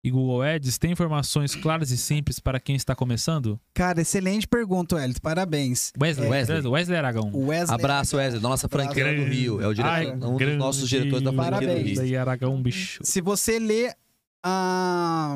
e 0.03 0.09
Google 0.09 0.41
Ads 0.41 0.77
tem 0.77 0.93
informações 0.93 1.53
claras 1.55 1.91
e 1.91 1.97
simples 1.97 2.39
para 2.39 2.59
quem 2.59 2.75
está 2.75 2.95
começando? 2.95 3.59
Cara, 3.73 4.01
excelente 4.01 4.47
pergunta, 4.47 4.95
Elito. 5.03 5.21
Parabéns. 5.21 5.91
Wesley, 6.01 6.25
É. 6.27 6.29
Wesley, 6.31 6.67
Wesley 6.67 6.97
Aragão. 6.97 7.31
Wesley. 7.35 7.75
Abraço, 7.75 8.15
Wesley, 8.17 8.41
da 8.41 8.49
nossa 8.49 8.67
franquia 8.69 9.05
lá 9.05 9.11
do 9.11 9.17
Grande. 9.17 9.35
Rio. 9.35 9.61
É 9.61 9.67
o 9.67 9.73
diretor, 9.73 9.93
Ai, 9.93 10.11
um 10.11 10.17
dos 10.19 10.37
grande 10.37 10.55
nossos 10.57 10.89
diretores 10.89 11.21
da 11.21 11.31
franquia 11.33 11.51
do 11.51 11.61
Parabéns. 11.65 11.85
Rio. 11.87 11.99
Wesley 11.99 12.17
Aragão, 12.17 12.61
bicho. 12.61 13.01
Se 13.03 13.21
você 13.21 13.59
ler 13.59 13.93
a, 14.41 15.35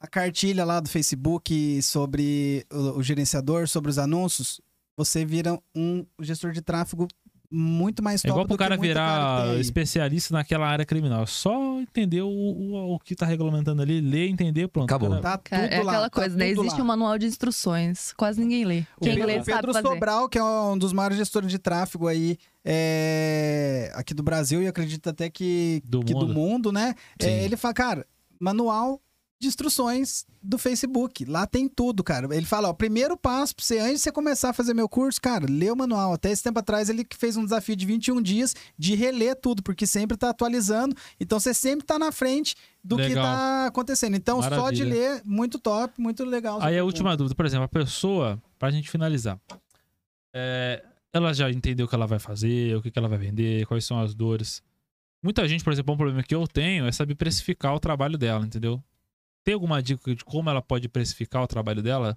a 0.00 0.06
cartilha 0.06 0.64
lá 0.64 0.80
do 0.80 0.88
Facebook 0.88 1.82
sobre 1.82 2.64
o, 2.72 2.98
o 2.98 3.02
gerenciador, 3.02 3.68
sobre 3.68 3.90
os 3.90 3.98
anúncios, 3.98 4.60
você 4.96 5.24
vira 5.24 5.58
um 5.74 6.04
gestor 6.20 6.52
de 6.52 6.62
tráfego 6.62 7.06
muito 7.52 8.00
mais 8.00 8.24
É 8.24 8.28
top 8.28 8.30
igual 8.30 8.44
do 8.44 8.48
pro 8.48 8.56
que 8.56 8.62
cara 8.62 8.76
cara 8.76 8.80
virar 8.88 9.42
aí. 9.54 9.60
especialista 9.60 10.32
naquela 10.32 10.68
área 10.68 10.84
criminal. 10.86 11.26
Só 11.26 11.80
entender 11.80 12.22
o, 12.22 12.28
o, 12.28 12.94
o 12.94 12.98
que 13.00 13.16
tá 13.16 13.26
regulamentando 13.26 13.82
ali, 13.82 14.00
ler, 14.00 14.28
entender, 14.28 14.68
pronto. 14.68 14.88
Acabou. 14.88 15.10
Cara, 15.10 15.20
Tá 15.20 15.38
Cara, 15.38 15.62
tudo 15.64 15.74
é 15.74 15.82
lá, 15.82 15.92
aquela 15.92 16.10
tá 16.10 16.20
coisa, 16.20 16.36
né? 16.36 16.48
tudo 16.50 16.60
Existe 16.62 16.78
lá. 16.78 16.84
um 16.84 16.86
manual 16.86 17.18
de 17.18 17.26
instruções. 17.26 18.12
Quase 18.12 18.40
ninguém 18.40 18.64
lê. 18.64 18.78
O 18.96 19.00
Quem 19.02 19.14
Pedro, 19.16 19.26
lê 19.26 19.34
sabe 19.42 19.46
Pedro 19.46 19.72
fazer. 19.72 19.88
Sobral, 19.88 20.28
que 20.28 20.38
é 20.38 20.44
um 20.44 20.78
dos 20.78 20.92
maiores 20.92 21.18
gestores 21.18 21.50
de 21.50 21.58
tráfego 21.58 22.06
aí 22.06 22.38
é, 22.64 23.90
aqui 23.94 24.14
do 24.14 24.22
Brasil 24.22 24.62
e 24.62 24.68
acredito 24.68 25.08
até 25.10 25.28
que 25.28 25.82
Do 25.84 26.04
que 26.04 26.14
mundo. 26.14 26.26
do 26.26 26.32
mundo, 26.32 26.72
né? 26.72 26.94
É, 27.20 27.44
ele 27.44 27.56
fala, 27.56 27.74
cara, 27.74 28.06
manual 28.38 29.00
de 29.40 29.48
instruções 29.48 30.26
do 30.42 30.58
Facebook. 30.58 31.24
Lá 31.24 31.46
tem 31.46 31.66
tudo, 31.66 32.04
cara. 32.04 32.28
Ele 32.36 32.44
fala, 32.44 32.68
ó, 32.68 32.74
primeiro 32.74 33.16
passo 33.16 33.56
pra 33.56 33.64
você, 33.64 33.78
antes 33.78 33.94
de 33.94 33.98
você 34.00 34.12
começar 34.12 34.50
a 34.50 34.52
fazer 34.52 34.74
meu 34.74 34.86
curso, 34.88 35.20
cara, 35.20 35.46
lê 35.48 35.70
o 35.70 35.76
manual. 35.76 36.12
Até 36.12 36.30
esse 36.30 36.42
tempo 36.42 36.58
atrás 36.58 36.90
ele 36.90 37.04
que 37.04 37.16
fez 37.16 37.38
um 37.38 37.44
desafio 37.44 37.74
de 37.74 37.86
21 37.86 38.20
dias 38.20 38.54
de 38.78 38.94
reler 38.94 39.34
tudo, 39.34 39.62
porque 39.62 39.86
sempre 39.86 40.16
tá 40.16 40.28
atualizando. 40.28 40.94
Então 41.18 41.40
você 41.40 41.54
sempre 41.54 41.86
tá 41.86 41.98
na 41.98 42.12
frente 42.12 42.54
do 42.84 42.96
que 42.96 43.02
Legal. 43.02 43.24
tá 43.24 43.66
acontecendo. 43.66 44.14
Então 44.14 44.42
só 44.42 44.70
de 44.70 44.84
Maravilha. 44.84 45.14
ler, 45.14 45.22
muito 45.24 45.58
top, 45.58 45.98
muito 45.98 46.22
legal. 46.22 46.60
Aí 46.60 46.78
a 46.78 46.84
última 46.84 47.16
dúvida, 47.16 47.34
por 47.34 47.46
exemplo, 47.46 47.64
a 47.64 47.68
pessoa, 47.68 48.40
pra 48.58 48.70
gente 48.70 48.90
finalizar, 48.90 49.40
é, 50.34 50.84
ela 51.14 51.32
já 51.32 51.50
entendeu 51.50 51.86
o 51.86 51.88
que 51.88 51.94
ela 51.94 52.06
vai 52.06 52.18
fazer, 52.18 52.76
o 52.76 52.82
que, 52.82 52.90
que 52.90 52.98
ela 52.98 53.08
vai 53.08 53.18
vender, 53.18 53.64
quais 53.66 53.86
são 53.86 53.98
as 53.98 54.14
dores. 54.14 54.62
Muita 55.22 55.48
gente, 55.48 55.64
por 55.64 55.72
exemplo, 55.72 55.94
um 55.94 55.96
problema 55.96 56.22
que 56.22 56.34
eu 56.34 56.46
tenho 56.46 56.86
é 56.86 56.92
saber 56.92 57.14
precificar 57.14 57.74
o 57.74 57.80
trabalho 57.80 58.18
dela, 58.18 58.44
entendeu? 58.44 58.82
Tem 59.50 59.54
alguma 59.54 59.82
dica 59.82 60.14
de 60.14 60.24
como 60.24 60.48
ela 60.48 60.62
pode 60.62 60.88
precificar 60.88 61.42
o 61.42 61.46
trabalho 61.48 61.82
dela? 61.82 62.16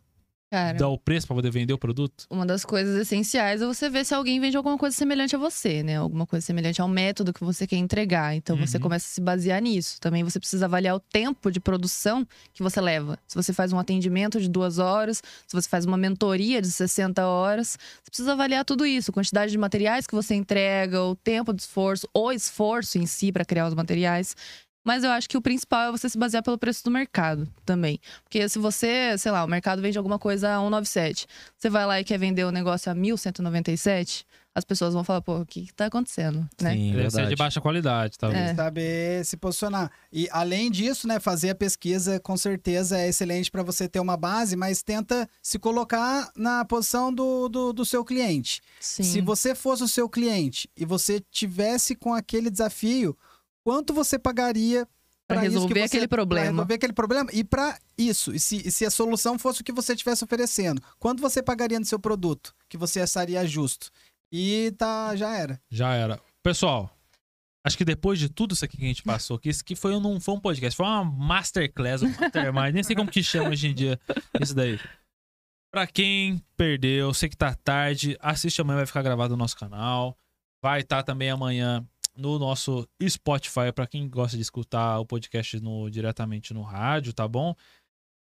Cara, 0.52 0.78
Dar 0.78 0.88
o 0.90 1.00
preço 1.00 1.26
pra 1.26 1.36
poder 1.36 1.50
vender 1.50 1.74
o 1.74 1.80
produto? 1.80 2.28
uma 2.30 2.46
das 2.46 2.64
coisas 2.64 2.96
essenciais 2.96 3.60
é 3.60 3.66
você 3.66 3.90
ver 3.90 4.06
se 4.06 4.14
alguém 4.14 4.40
vende 4.40 4.56
alguma 4.56 4.78
coisa 4.78 4.96
semelhante 4.96 5.36
a 5.36 5.40
você, 5.40 5.82
né? 5.82 5.96
Alguma 5.98 6.28
coisa 6.28 6.46
semelhante 6.46 6.80
ao 6.80 6.88
método 6.88 7.34
que 7.34 7.44
você 7.44 7.66
quer 7.66 7.78
entregar. 7.78 8.36
Então 8.36 8.56
você 8.56 8.78
Uhum. 8.78 8.84
começa 8.84 9.08
a 9.08 9.10
se 9.10 9.20
basear 9.20 9.60
nisso. 9.64 10.00
Também 10.00 10.24
você 10.24 10.40
precisa 10.40 10.66
avaliar 10.66 10.96
o 10.96 11.00
tempo 11.00 11.50
de 11.52 11.60
produção 11.60 12.24
que 12.54 12.62
você 12.62 12.80
leva. 12.80 13.18
Se 13.28 13.34
você 13.34 13.52
faz 13.52 13.74
um 13.74 13.80
atendimento 13.80 14.40
de 14.40 14.48
duas 14.48 14.78
horas, 14.78 15.24
se 15.48 15.56
você 15.56 15.68
faz 15.68 15.86
uma 15.86 15.98
mentoria 15.98 16.62
de 16.62 16.70
60 16.70 17.26
horas, 17.26 17.70
você 18.04 18.12
precisa 18.12 18.34
avaliar 18.34 18.64
tudo 18.64 18.86
isso. 18.86 19.12
Quantidade 19.12 19.52
de 19.52 19.58
materiais 19.58 20.06
que 20.06 20.14
você 20.14 20.36
entrega, 20.36 21.02
o 21.02 21.16
tempo 21.16 21.52
de 21.52 21.64
esforço, 21.64 22.08
o 22.14 22.32
esforço 22.32 23.00
em 23.00 23.08
si 23.08 23.32
para 23.32 23.44
criar 23.44 23.68
os 23.68 23.74
materiais. 23.74 24.36
Mas 24.84 25.04
eu 25.04 25.12
acho 25.12 25.30
que 25.30 25.38
o 25.38 25.42
principal 25.42 25.90
é 25.90 25.92
você 25.92 26.10
se 26.10 26.18
basear 26.18 26.44
pelo 26.44 26.58
preço 26.58 26.84
do 26.84 26.92
mercado 26.92 27.48
também. 27.66 28.00
Porque 28.24 28.48
se 28.50 28.60
você, 28.60 29.18
sei 29.18 29.32
lá, 29.32 29.44
o 29.44 29.48
mercado 29.48 29.82
vende 29.82 29.98
alguma 29.98 30.20
coisa 30.20 30.56
a 30.56 30.60
197, 30.60 31.26
você 31.58 31.70
vai 31.70 31.86
lá 31.86 32.00
e 32.00 32.04
quer 32.04 32.20
vender 32.20 32.44
o 32.44 32.52
negócio 32.52 32.92
a 32.92 32.96
1197, 32.96 34.26
as 34.56 34.64
pessoas 34.64 34.94
vão 34.94 35.04
falar, 35.04 35.22
pô, 35.22 35.40
o 35.40 35.46
que, 35.46 35.66
que 35.66 35.74
tá 35.74 35.88
acontecendo, 35.88 36.48
né? 36.62 36.74
Sim, 36.74 36.94
Deve 36.94 37.10
ser 37.10 37.28
de 37.28 37.36
baixa 37.36 37.60
qualidade, 37.60 38.18
tá? 38.18 38.32
É. 38.32 38.54
saber 38.54 39.26
se 39.26 39.36
posicionar. 39.36 39.92
E 40.12 40.28
além 40.32 40.70
disso, 40.70 41.08
né, 41.08 41.20
fazer 41.20 41.52
a 41.52 41.56
pesquisa 41.56 42.20
com 42.20 42.38
certeza 42.38 43.00
é 43.00 43.08
excelente 43.08 43.50
para 43.50 43.64
você 43.64 43.88
ter 43.88 44.00
uma 44.00 44.16
base, 44.16 44.56
mas 44.56 44.84
tenta 44.84 45.28
se 45.42 45.58
colocar 45.58 46.30
na 46.36 46.64
posição 46.66 47.12
do, 47.12 47.50
do, 47.50 47.74
do 47.74 47.86
seu 47.86 48.06
cliente. 48.06 48.62
Sim. 48.80 49.04
Se 49.04 49.22
você 49.22 49.56
fosse 49.56 49.84
o 49.84 49.88
seu 49.88 50.08
cliente 50.08 50.70
e 50.78 50.86
você 50.86 51.20
tivesse 51.32 51.96
com 51.96 52.14
aquele 52.14 52.52
desafio, 52.52 53.18
quanto 53.64 53.94
você 53.94 54.18
pagaria 54.20 54.88
que 55.30 55.36
resolver 55.36 55.74
você- 55.80 55.86
aquele 55.86 56.08
pra 56.08 56.18
problema. 56.18 56.52
resolver 56.52 56.74
aquele 56.76 56.94
problema 56.94 57.30
e 57.34 57.44
para 57.44 57.80
isso. 57.98 58.34
E 58.34 58.40
se, 58.40 58.68
e 58.68 58.72
se 58.72 58.86
a 58.86 58.92
solução 58.92 59.40
fosse 59.40 59.62
o 59.62 59.64
que 59.64 59.72
você 59.72 59.94
estivesse 59.94 60.24
oferecendo, 60.24 60.82
quanto 61.00 61.22
você 61.22 61.42
pagaria 61.42 61.80
no 61.80 61.86
seu 61.86 61.98
produto 62.00 62.54
que 62.70 62.78
você 62.78 63.02
acharia 63.02 63.46
justo? 63.48 63.90
E 64.32 64.72
tá, 64.78 65.16
já 65.16 65.34
era. 65.36 65.60
Já 65.72 65.94
era. 65.94 66.20
Pessoal, 66.44 66.96
acho 67.66 67.78
que 67.78 67.86
depois 67.86 68.20
de 68.20 68.30
tudo 68.30 68.54
isso 68.54 68.66
aqui 68.66 68.78
que 68.78 68.84
a 68.84 68.88
gente 68.88 69.02
passou 69.04 69.38
aqui, 69.38 69.50
isso 69.50 69.62
aqui 69.62 69.76
foi, 69.76 69.98
não 70.00 70.20
foi 70.20 70.36
um 70.36 70.40
podcast, 70.40 70.76
foi 70.76 70.86
uma 70.86 71.04
masterclass, 71.06 72.02
um 72.04 72.10
mastermind, 72.10 72.74
nem 72.74 72.84
sei 72.84 72.96
como 72.96 73.10
que 73.10 73.24
chama 73.24 73.50
hoje 73.50 73.68
em 73.68 73.74
dia 73.74 74.00
isso 74.42 74.54
daí. 74.54 74.80
Pra 75.72 75.88
quem 75.88 76.40
perdeu, 76.56 77.14
sei 77.14 77.30
que 77.30 77.38
tá 77.38 77.56
tarde, 77.56 78.16
assiste 78.20 78.62
amanhã, 78.62 78.78
vai 78.78 78.86
ficar 78.86 79.02
gravado 79.02 79.32
no 79.32 79.38
nosso 79.38 79.58
canal. 79.58 80.16
Vai 80.64 80.82
estar 80.82 81.02
também 81.04 81.30
amanhã 81.32 81.84
no 82.16 82.38
nosso 82.40 82.88
Spotify, 83.08 83.72
pra 83.74 83.88
quem 83.88 84.08
gosta 84.10 84.38
de 84.38 84.44
escutar 84.44 85.00
o 85.00 85.06
podcast 85.06 85.60
no, 85.60 85.90
diretamente 85.90 86.54
no 86.54 86.62
rádio, 86.62 87.14
tá 87.14 87.28
bom? 87.28 87.56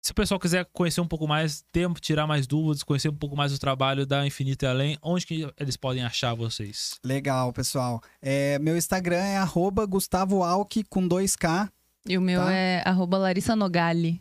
Se 0.03 0.11
o 0.11 0.15
pessoal 0.15 0.39
quiser 0.39 0.65
conhecer 0.73 0.99
um 0.99 1.07
pouco 1.07 1.27
mais, 1.27 1.63
ter, 1.71 1.87
tirar 1.99 2.25
mais 2.25 2.47
dúvidas, 2.47 2.81
conhecer 2.81 3.09
um 3.09 3.15
pouco 3.15 3.35
mais 3.35 3.51
do 3.51 3.59
trabalho 3.59 4.03
da 4.05 4.25
Infinito 4.25 4.63
e 4.65 4.67
Além, 4.67 4.97
onde 5.03 5.27
que 5.27 5.47
eles 5.59 5.77
podem 5.77 6.03
achar 6.03 6.33
vocês? 6.33 6.99
Legal, 7.05 7.53
pessoal. 7.53 8.01
É, 8.19 8.57
meu 8.57 8.75
Instagram 8.75 9.17
é 9.17 9.37
arroba 9.37 9.85
Gustavo 9.85 10.41
Alck 10.41 10.83
com 10.85 11.07
2K. 11.07 11.69
E 12.07 12.17
o 12.17 12.21
meu 12.21 12.41
Tá. 12.41 12.51
é 12.51 12.81
arroba 12.83 13.17
Larissa 13.19 13.55
Nogali. 13.55 14.19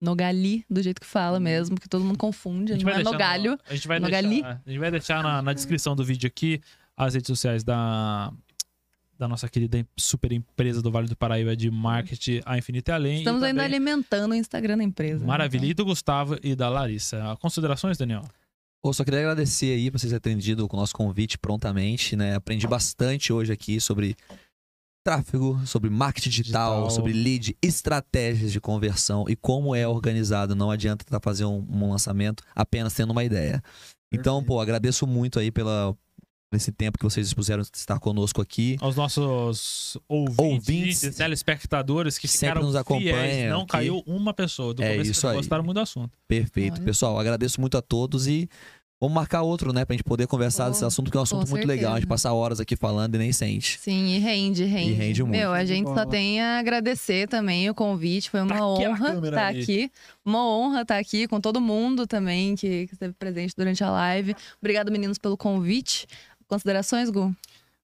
Nogali, 0.00 0.64
do 0.70 0.80
jeito 0.80 1.00
que 1.00 1.06
fala 1.06 1.38
mesmo, 1.40 1.74
porque 1.74 1.88
todo 1.88 2.04
mundo 2.04 2.16
confunde, 2.16 2.82
não 2.82 2.90
é 2.90 3.02
Nogalho. 3.02 3.50
no- 3.52 3.58
a 3.68 3.74
gente 3.74 3.88
vai 3.88 3.98
Nogali. 3.98 4.28
deixar, 4.28 4.62
a 4.64 4.70
gente 4.70 4.78
vai 4.78 4.90
deixar 4.92 5.22
na, 5.22 5.42
na 5.42 5.52
descrição 5.52 5.94
do 5.96 6.04
vídeo 6.04 6.26
aqui 6.28 6.62
as 6.96 7.14
redes 7.14 7.26
sociais 7.26 7.62
da, 7.64 8.32
da 9.18 9.26
nossa 9.26 9.48
querida 9.48 9.84
super 9.98 10.30
empresa 10.32 10.80
do 10.80 10.90
Vale 10.92 11.08
do 11.08 11.16
Paraíba 11.16 11.56
de 11.56 11.70
marketing, 11.70 12.40
a 12.46 12.56
Infinita 12.56 12.92
e 12.92 12.94
Além. 12.94 13.18
Estamos 13.18 13.42
e 13.42 13.46
ainda 13.46 13.62
também- 13.62 13.76
alimentando 13.76 14.32
o 14.32 14.34
Instagram 14.34 14.78
da 14.78 14.84
empresa. 14.84 15.20
né? 15.20 15.26
Maravilha. 15.26 15.66
E 15.66 15.74
do 15.74 15.84
Gustavo 15.84 16.38
e 16.42 16.54
da 16.54 16.68
Larissa. 16.68 17.36
Considerações, 17.40 17.98
Daniel? 17.98 18.22
Pô, 18.80 18.92
só 18.92 19.02
queria 19.02 19.18
agradecer 19.20 19.74
aí 19.74 19.90
por 19.90 19.98
vocês 19.98 20.12
terem 20.20 20.36
atendido 20.36 20.68
com 20.68 20.76
o 20.76 20.80
nosso 20.80 20.94
convite 20.94 21.36
prontamente, 21.36 22.14
né? 22.14 22.36
Aprendi 22.36 22.66
bastante 22.68 23.32
hoje 23.32 23.52
aqui 23.52 23.80
sobre 23.80 24.14
tráfego, 25.04 25.58
sobre 25.66 25.88
marketing 25.90 26.30
digital, 26.30 26.72
Digital. 26.84 26.90
sobre 26.90 27.12
lead, 27.12 27.56
estratégias 27.62 28.52
de 28.52 28.60
conversão 28.60 29.24
e 29.28 29.34
como 29.34 29.74
é 29.74 29.86
organizado. 29.88 30.54
Não 30.54 30.70
adianta 30.70 31.04
tentar 31.04 31.20
fazer 31.20 31.44
um, 31.44 31.66
um 31.70 31.90
lançamento 31.90 32.42
apenas 32.54 32.94
tendo 32.94 33.10
uma 33.10 33.24
ideia. 33.24 33.62
Então, 34.12 34.42
pô, 34.44 34.60
agradeço 34.60 35.06
muito 35.06 35.38
aí 35.38 35.50
pela 35.50 35.96
esse 36.56 36.72
tempo 36.72 36.96
que 36.98 37.04
vocês 37.04 37.26
dispuseram 37.26 37.62
de 37.62 37.68
estar 37.74 37.98
conosco 37.98 38.40
aqui. 38.40 38.76
Aos 38.80 38.96
nossos 38.96 39.98
ouvintes, 40.08 40.38
Ouvintes. 41.02 41.16
telespectadores 41.16 42.16
que 42.18 42.26
Sempre 42.26 42.48
ficaram 42.48 42.62
nos 42.66 42.76
acompanham 42.76 43.14
fiéis. 43.18 43.50
Não 43.50 43.60
aqui. 43.60 43.66
caiu 43.72 44.02
uma 44.06 44.32
pessoa. 44.32 44.72
Do 44.72 44.82
É 44.82 44.92
começo 44.92 45.10
isso 45.10 45.20
que 45.20 45.26
aí. 45.26 45.36
gostaram 45.36 45.62
muito 45.64 45.76
do 45.76 45.80
assunto. 45.80 46.10
Perfeito. 46.26 46.74
Olha. 46.76 46.84
Pessoal, 46.84 47.18
agradeço 47.18 47.60
muito 47.60 47.76
a 47.76 47.82
todos 47.82 48.26
e 48.26 48.48
vamos 49.00 49.14
marcar 49.14 49.42
outro, 49.42 49.72
né? 49.72 49.84
Pra 49.84 49.94
gente 49.94 50.02
poder 50.04 50.26
conversar 50.26 50.70
desse 50.70 50.84
assunto, 50.84 51.10
que 51.10 51.16
é 51.16 51.20
um 51.20 51.22
assunto 51.22 51.48
muito 51.50 51.66
legal. 51.68 51.92
A 51.92 51.96
gente 51.96 52.08
certeza. 52.08 52.08
passa 52.28 52.32
horas 52.32 52.58
aqui 52.60 52.74
falando 52.76 53.14
e 53.14 53.18
nem 53.18 53.30
sente. 53.32 53.78
Sim, 53.78 54.06
e 54.14 54.18
rende, 54.18 54.64
rende. 54.64 54.90
E 54.90 54.94
rende 54.94 55.22
muito. 55.22 55.36
Meu, 55.38 55.52
a 55.52 55.64
gente 55.64 55.86
só 55.86 56.04
tem 56.06 56.40
a 56.40 56.58
agradecer 56.58 57.28
também 57.28 57.68
o 57.70 57.74
convite. 57.74 58.30
Foi 58.30 58.40
uma 58.40 58.48
Tá 58.48 58.56
aqui 58.74 58.84
a 58.84 58.90
honra 58.90 59.14
estar 59.28 59.46
ali. 59.48 59.62
aqui. 59.62 59.90
Uma 60.24 60.46
honra 60.46 60.80
estar 60.82 60.98
aqui 60.98 61.28
com 61.28 61.40
todo 61.40 61.60
mundo 61.60 62.06
também 62.06 62.54
que, 62.56 62.86
que 62.88 62.94
esteve 62.94 63.12
presente 63.14 63.54
durante 63.56 63.84
a 63.84 63.90
live. 63.90 64.34
Obrigado, 64.60 64.90
meninos, 64.90 65.16
pelo 65.18 65.36
convite. 65.36 66.06
Considerações, 66.48 67.10
Gu? 67.10 67.34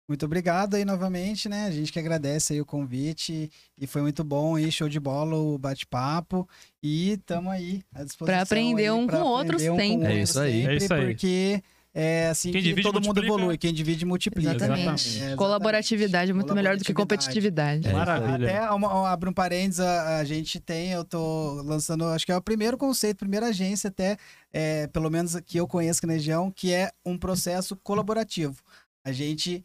Muito 0.07 0.27
obrigado 0.27 0.75
aí 0.75 0.85
novamente, 0.85 1.49
né? 1.49 1.67
A 1.67 1.71
gente 1.71 1.91
que 1.91 1.99
agradece 1.99 2.53
aí 2.53 2.61
o 2.61 2.67
convite 2.67 3.51
e 3.79 3.87
foi 3.87 4.03
muito 4.03 4.23
bom 4.23 4.57
aí, 4.57 4.71
show 4.71 4.87
de 4.89 5.01
bola 5.01 5.35
o 5.35 5.57
bate-papo 5.57 6.47
e 6.83 7.17
tamo 7.25 7.51
aí 7.51 7.83
à 7.95 8.05
disposição. 8.05 8.27
Pra 8.27 8.43
aprender 8.43 8.83
aí, 8.83 8.91
um 8.91 9.07
com 9.07 9.17
o 9.17 9.25
outro 9.25 9.57
um 9.57 9.77
sempre. 9.77 10.07
É 10.13 10.21
isso 10.21 10.39
aí. 10.39 10.53
sempre, 10.61 10.73
É 10.75 10.77
isso 10.77 10.95
aí. 10.95 11.07
Porque 11.07 11.63
é 11.95 12.27
assim 12.29 12.51
Quem 12.51 12.61
que 12.75 12.83
todo 12.83 12.95
mundo 12.97 13.05
multiplica. 13.07 13.35
evolui, 13.37 13.57
quem 13.59 13.73
divide 13.73 14.05
multiplica. 14.05 14.51
Exatamente. 14.57 15.09
Exatamente. 15.09 15.33
É. 15.33 15.37
Colaboratividade 15.37 16.31
é 16.33 16.35
muito 16.35 16.53
melhor 16.55 16.77
do 16.77 16.85
que 16.85 16.93
competitividade. 16.93 17.87
É 17.89 17.93
Maravilha. 17.93 18.49
Até 18.49 18.71
uma, 18.73 18.93
uma- 18.93 19.11
abre 19.11 19.29
um 19.31 19.33
parênteses, 19.33 19.79
a, 19.81 20.19
a 20.19 20.25
gente 20.25 20.59
tem, 20.59 20.91
eu 20.91 21.05
tô 21.05 21.63
lançando, 21.65 22.05
acho 22.07 22.27
que 22.27 22.33
é 22.33 22.37
o 22.37 22.43
primeiro 22.43 22.77
conceito, 22.77 23.19
primeira 23.19 23.47
agência 23.47 23.89
até, 23.89 24.17
é, 24.53 24.87
pelo 24.89 25.09
menos 25.09 25.39
que 25.47 25.57
eu 25.59 25.69
conheço 25.69 26.01
aqui 26.01 26.07
na 26.09 26.15
região, 26.15 26.51
que 26.51 26.73
é 26.73 26.91
um 27.07 27.17
processo 27.17 27.77
colaborativo. 27.77 28.61
A 29.05 29.13
gente 29.13 29.65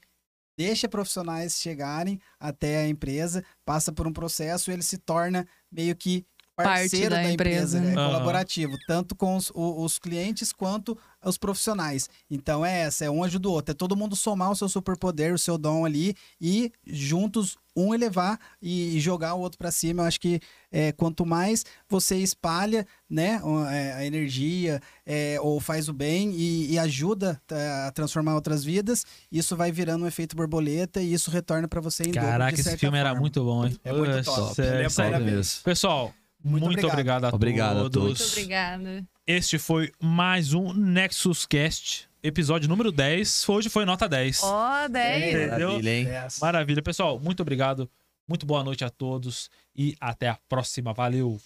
deixa 0.57 0.88
profissionais 0.89 1.60
chegarem 1.60 2.19
até 2.39 2.80
a 2.81 2.88
empresa, 2.88 3.43
passa 3.65 3.91
por 3.91 4.06
um 4.06 4.11
processo 4.14 4.69
e 4.69 4.73
ele 4.73 4.84
se 4.84 4.97
torna 4.97 5.47
meio 5.72 5.95
que 5.95 6.26
parceiro 6.64 7.10
da 7.10 7.22
da, 7.22 7.31
empresa, 7.31 7.77
empresa, 7.77 7.77
é 7.77 7.81
né? 7.81 8.02
Aham. 8.02 8.11
colaborativo, 8.11 8.77
tanto 8.88 9.15
com 9.15 9.36
os, 9.36 9.52
os 9.53 9.99
clientes 9.99 10.52
quanto 10.52 10.98
os 11.23 11.38
profissionais. 11.38 12.10
Então 12.30 12.65
é 12.65 12.81
essa, 12.81 13.06
é 13.06 13.10
um 13.10 13.23
ajuda 13.23 13.49
o 13.49 13.52
outro, 13.52 13.72
é 13.72 13.76
todo 13.76 13.95
mundo 13.95 14.15
somar 14.15 14.52
o 14.52 14.56
seu 14.56 14.69
superpoder, 14.69 15.34
o 15.34 15.40
seu 15.40 15.57
dom 15.57 15.86
ali 15.86 16.15
e 16.40 16.72
juntos 16.86 17.57
um 17.76 17.94
elevar 17.94 18.38
e, 18.61 18.99
jogar 18.99 19.34
o 19.36 19.40
outro 19.40 19.57
para 19.57 19.72
cima. 19.72 20.03
Eu 20.03 20.07
acho 20.07 20.19
que 20.19 20.40
é, 20.72 20.91
quanto 20.91 21.26
mais 21.26 21.65
você 21.88 22.18
espalha, 22.18 22.86
né, 23.10 23.41
é, 23.72 23.94
a 23.94 24.06
energia 24.06 24.81
é, 25.06 25.38
ou 25.41 25.60
faz 25.60 25.88
o 25.88 25.94
bem 25.94 26.31
e, 26.31 26.73
e 26.73 26.80
ajuda 26.80 27.41
tá, 27.48 27.88
a 27.88 27.91
transformar 27.91 28.36
outras 28.36 28.64
vidas, 28.64 29.06
isso 29.31 29.56
vai 29.56 29.72
virando 29.72 30.03
um 30.03 30.07
efeito 30.07 30.36
borboleta 30.36 31.02
e 31.02 31.14
isso 31.14 31.31
retorna 31.31 31.68
para 31.68 31.81
você 31.81 32.03
em 32.03 32.11
dobro, 32.11 32.22
Caraca, 32.22 32.56
de 32.56 32.61
esse 32.61 32.77
filme 32.77 32.98
era 32.98 33.10
forma. 33.10 33.22
muito 33.22 33.44
bom, 33.44 33.65
hein? 33.65 33.77
É 33.84 33.94
muito 33.94 34.23
top. 34.23 34.61
é 34.61 34.65
Ele 34.65 34.84
é 34.84 35.19
mesmo. 35.19 35.19
mesmo. 35.19 35.64
Pessoal, 35.64 36.14
muito, 36.44 36.66
Muito 36.66 36.88
obrigado. 36.88 36.94
obrigado. 36.94 37.26
a 37.26 37.36
Obrigado 37.36 37.78
a 37.86 37.90
todos. 37.90 38.20
Muito 38.20 38.32
obrigada. 38.32 39.06
Este 39.28 39.57
foi 39.60 39.91
mais 40.02 40.53
um 40.53 40.74
Nexus 40.74 41.45
Cast, 41.45 42.10
episódio 42.24 42.68
número 42.70 42.91
10. 42.91 43.48
Hoje 43.49 43.70
foi 43.70 43.86
nota 43.86 44.07
10. 44.07 44.41
Ó, 44.44 44.88
10. 44.88 45.24
Entendeu? 45.36 45.68
Maravilha, 45.70 45.90
hein? 45.90 46.07
Maravilha, 46.41 46.82
pessoal. 46.82 47.20
Muito 47.20 47.41
obrigado. 47.41 47.90
Muito 48.28 48.45
boa 48.45 48.64
noite 48.64 48.84
a 48.86 48.90
todos 48.90 49.49
e 49.76 49.95
até 49.99 50.30
a 50.30 50.38
próxima. 50.48 50.94
Valeu. 50.94 51.40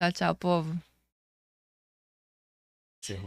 Tchau, 0.00 0.12
tchau, 0.12 0.34
povo. 0.34 0.93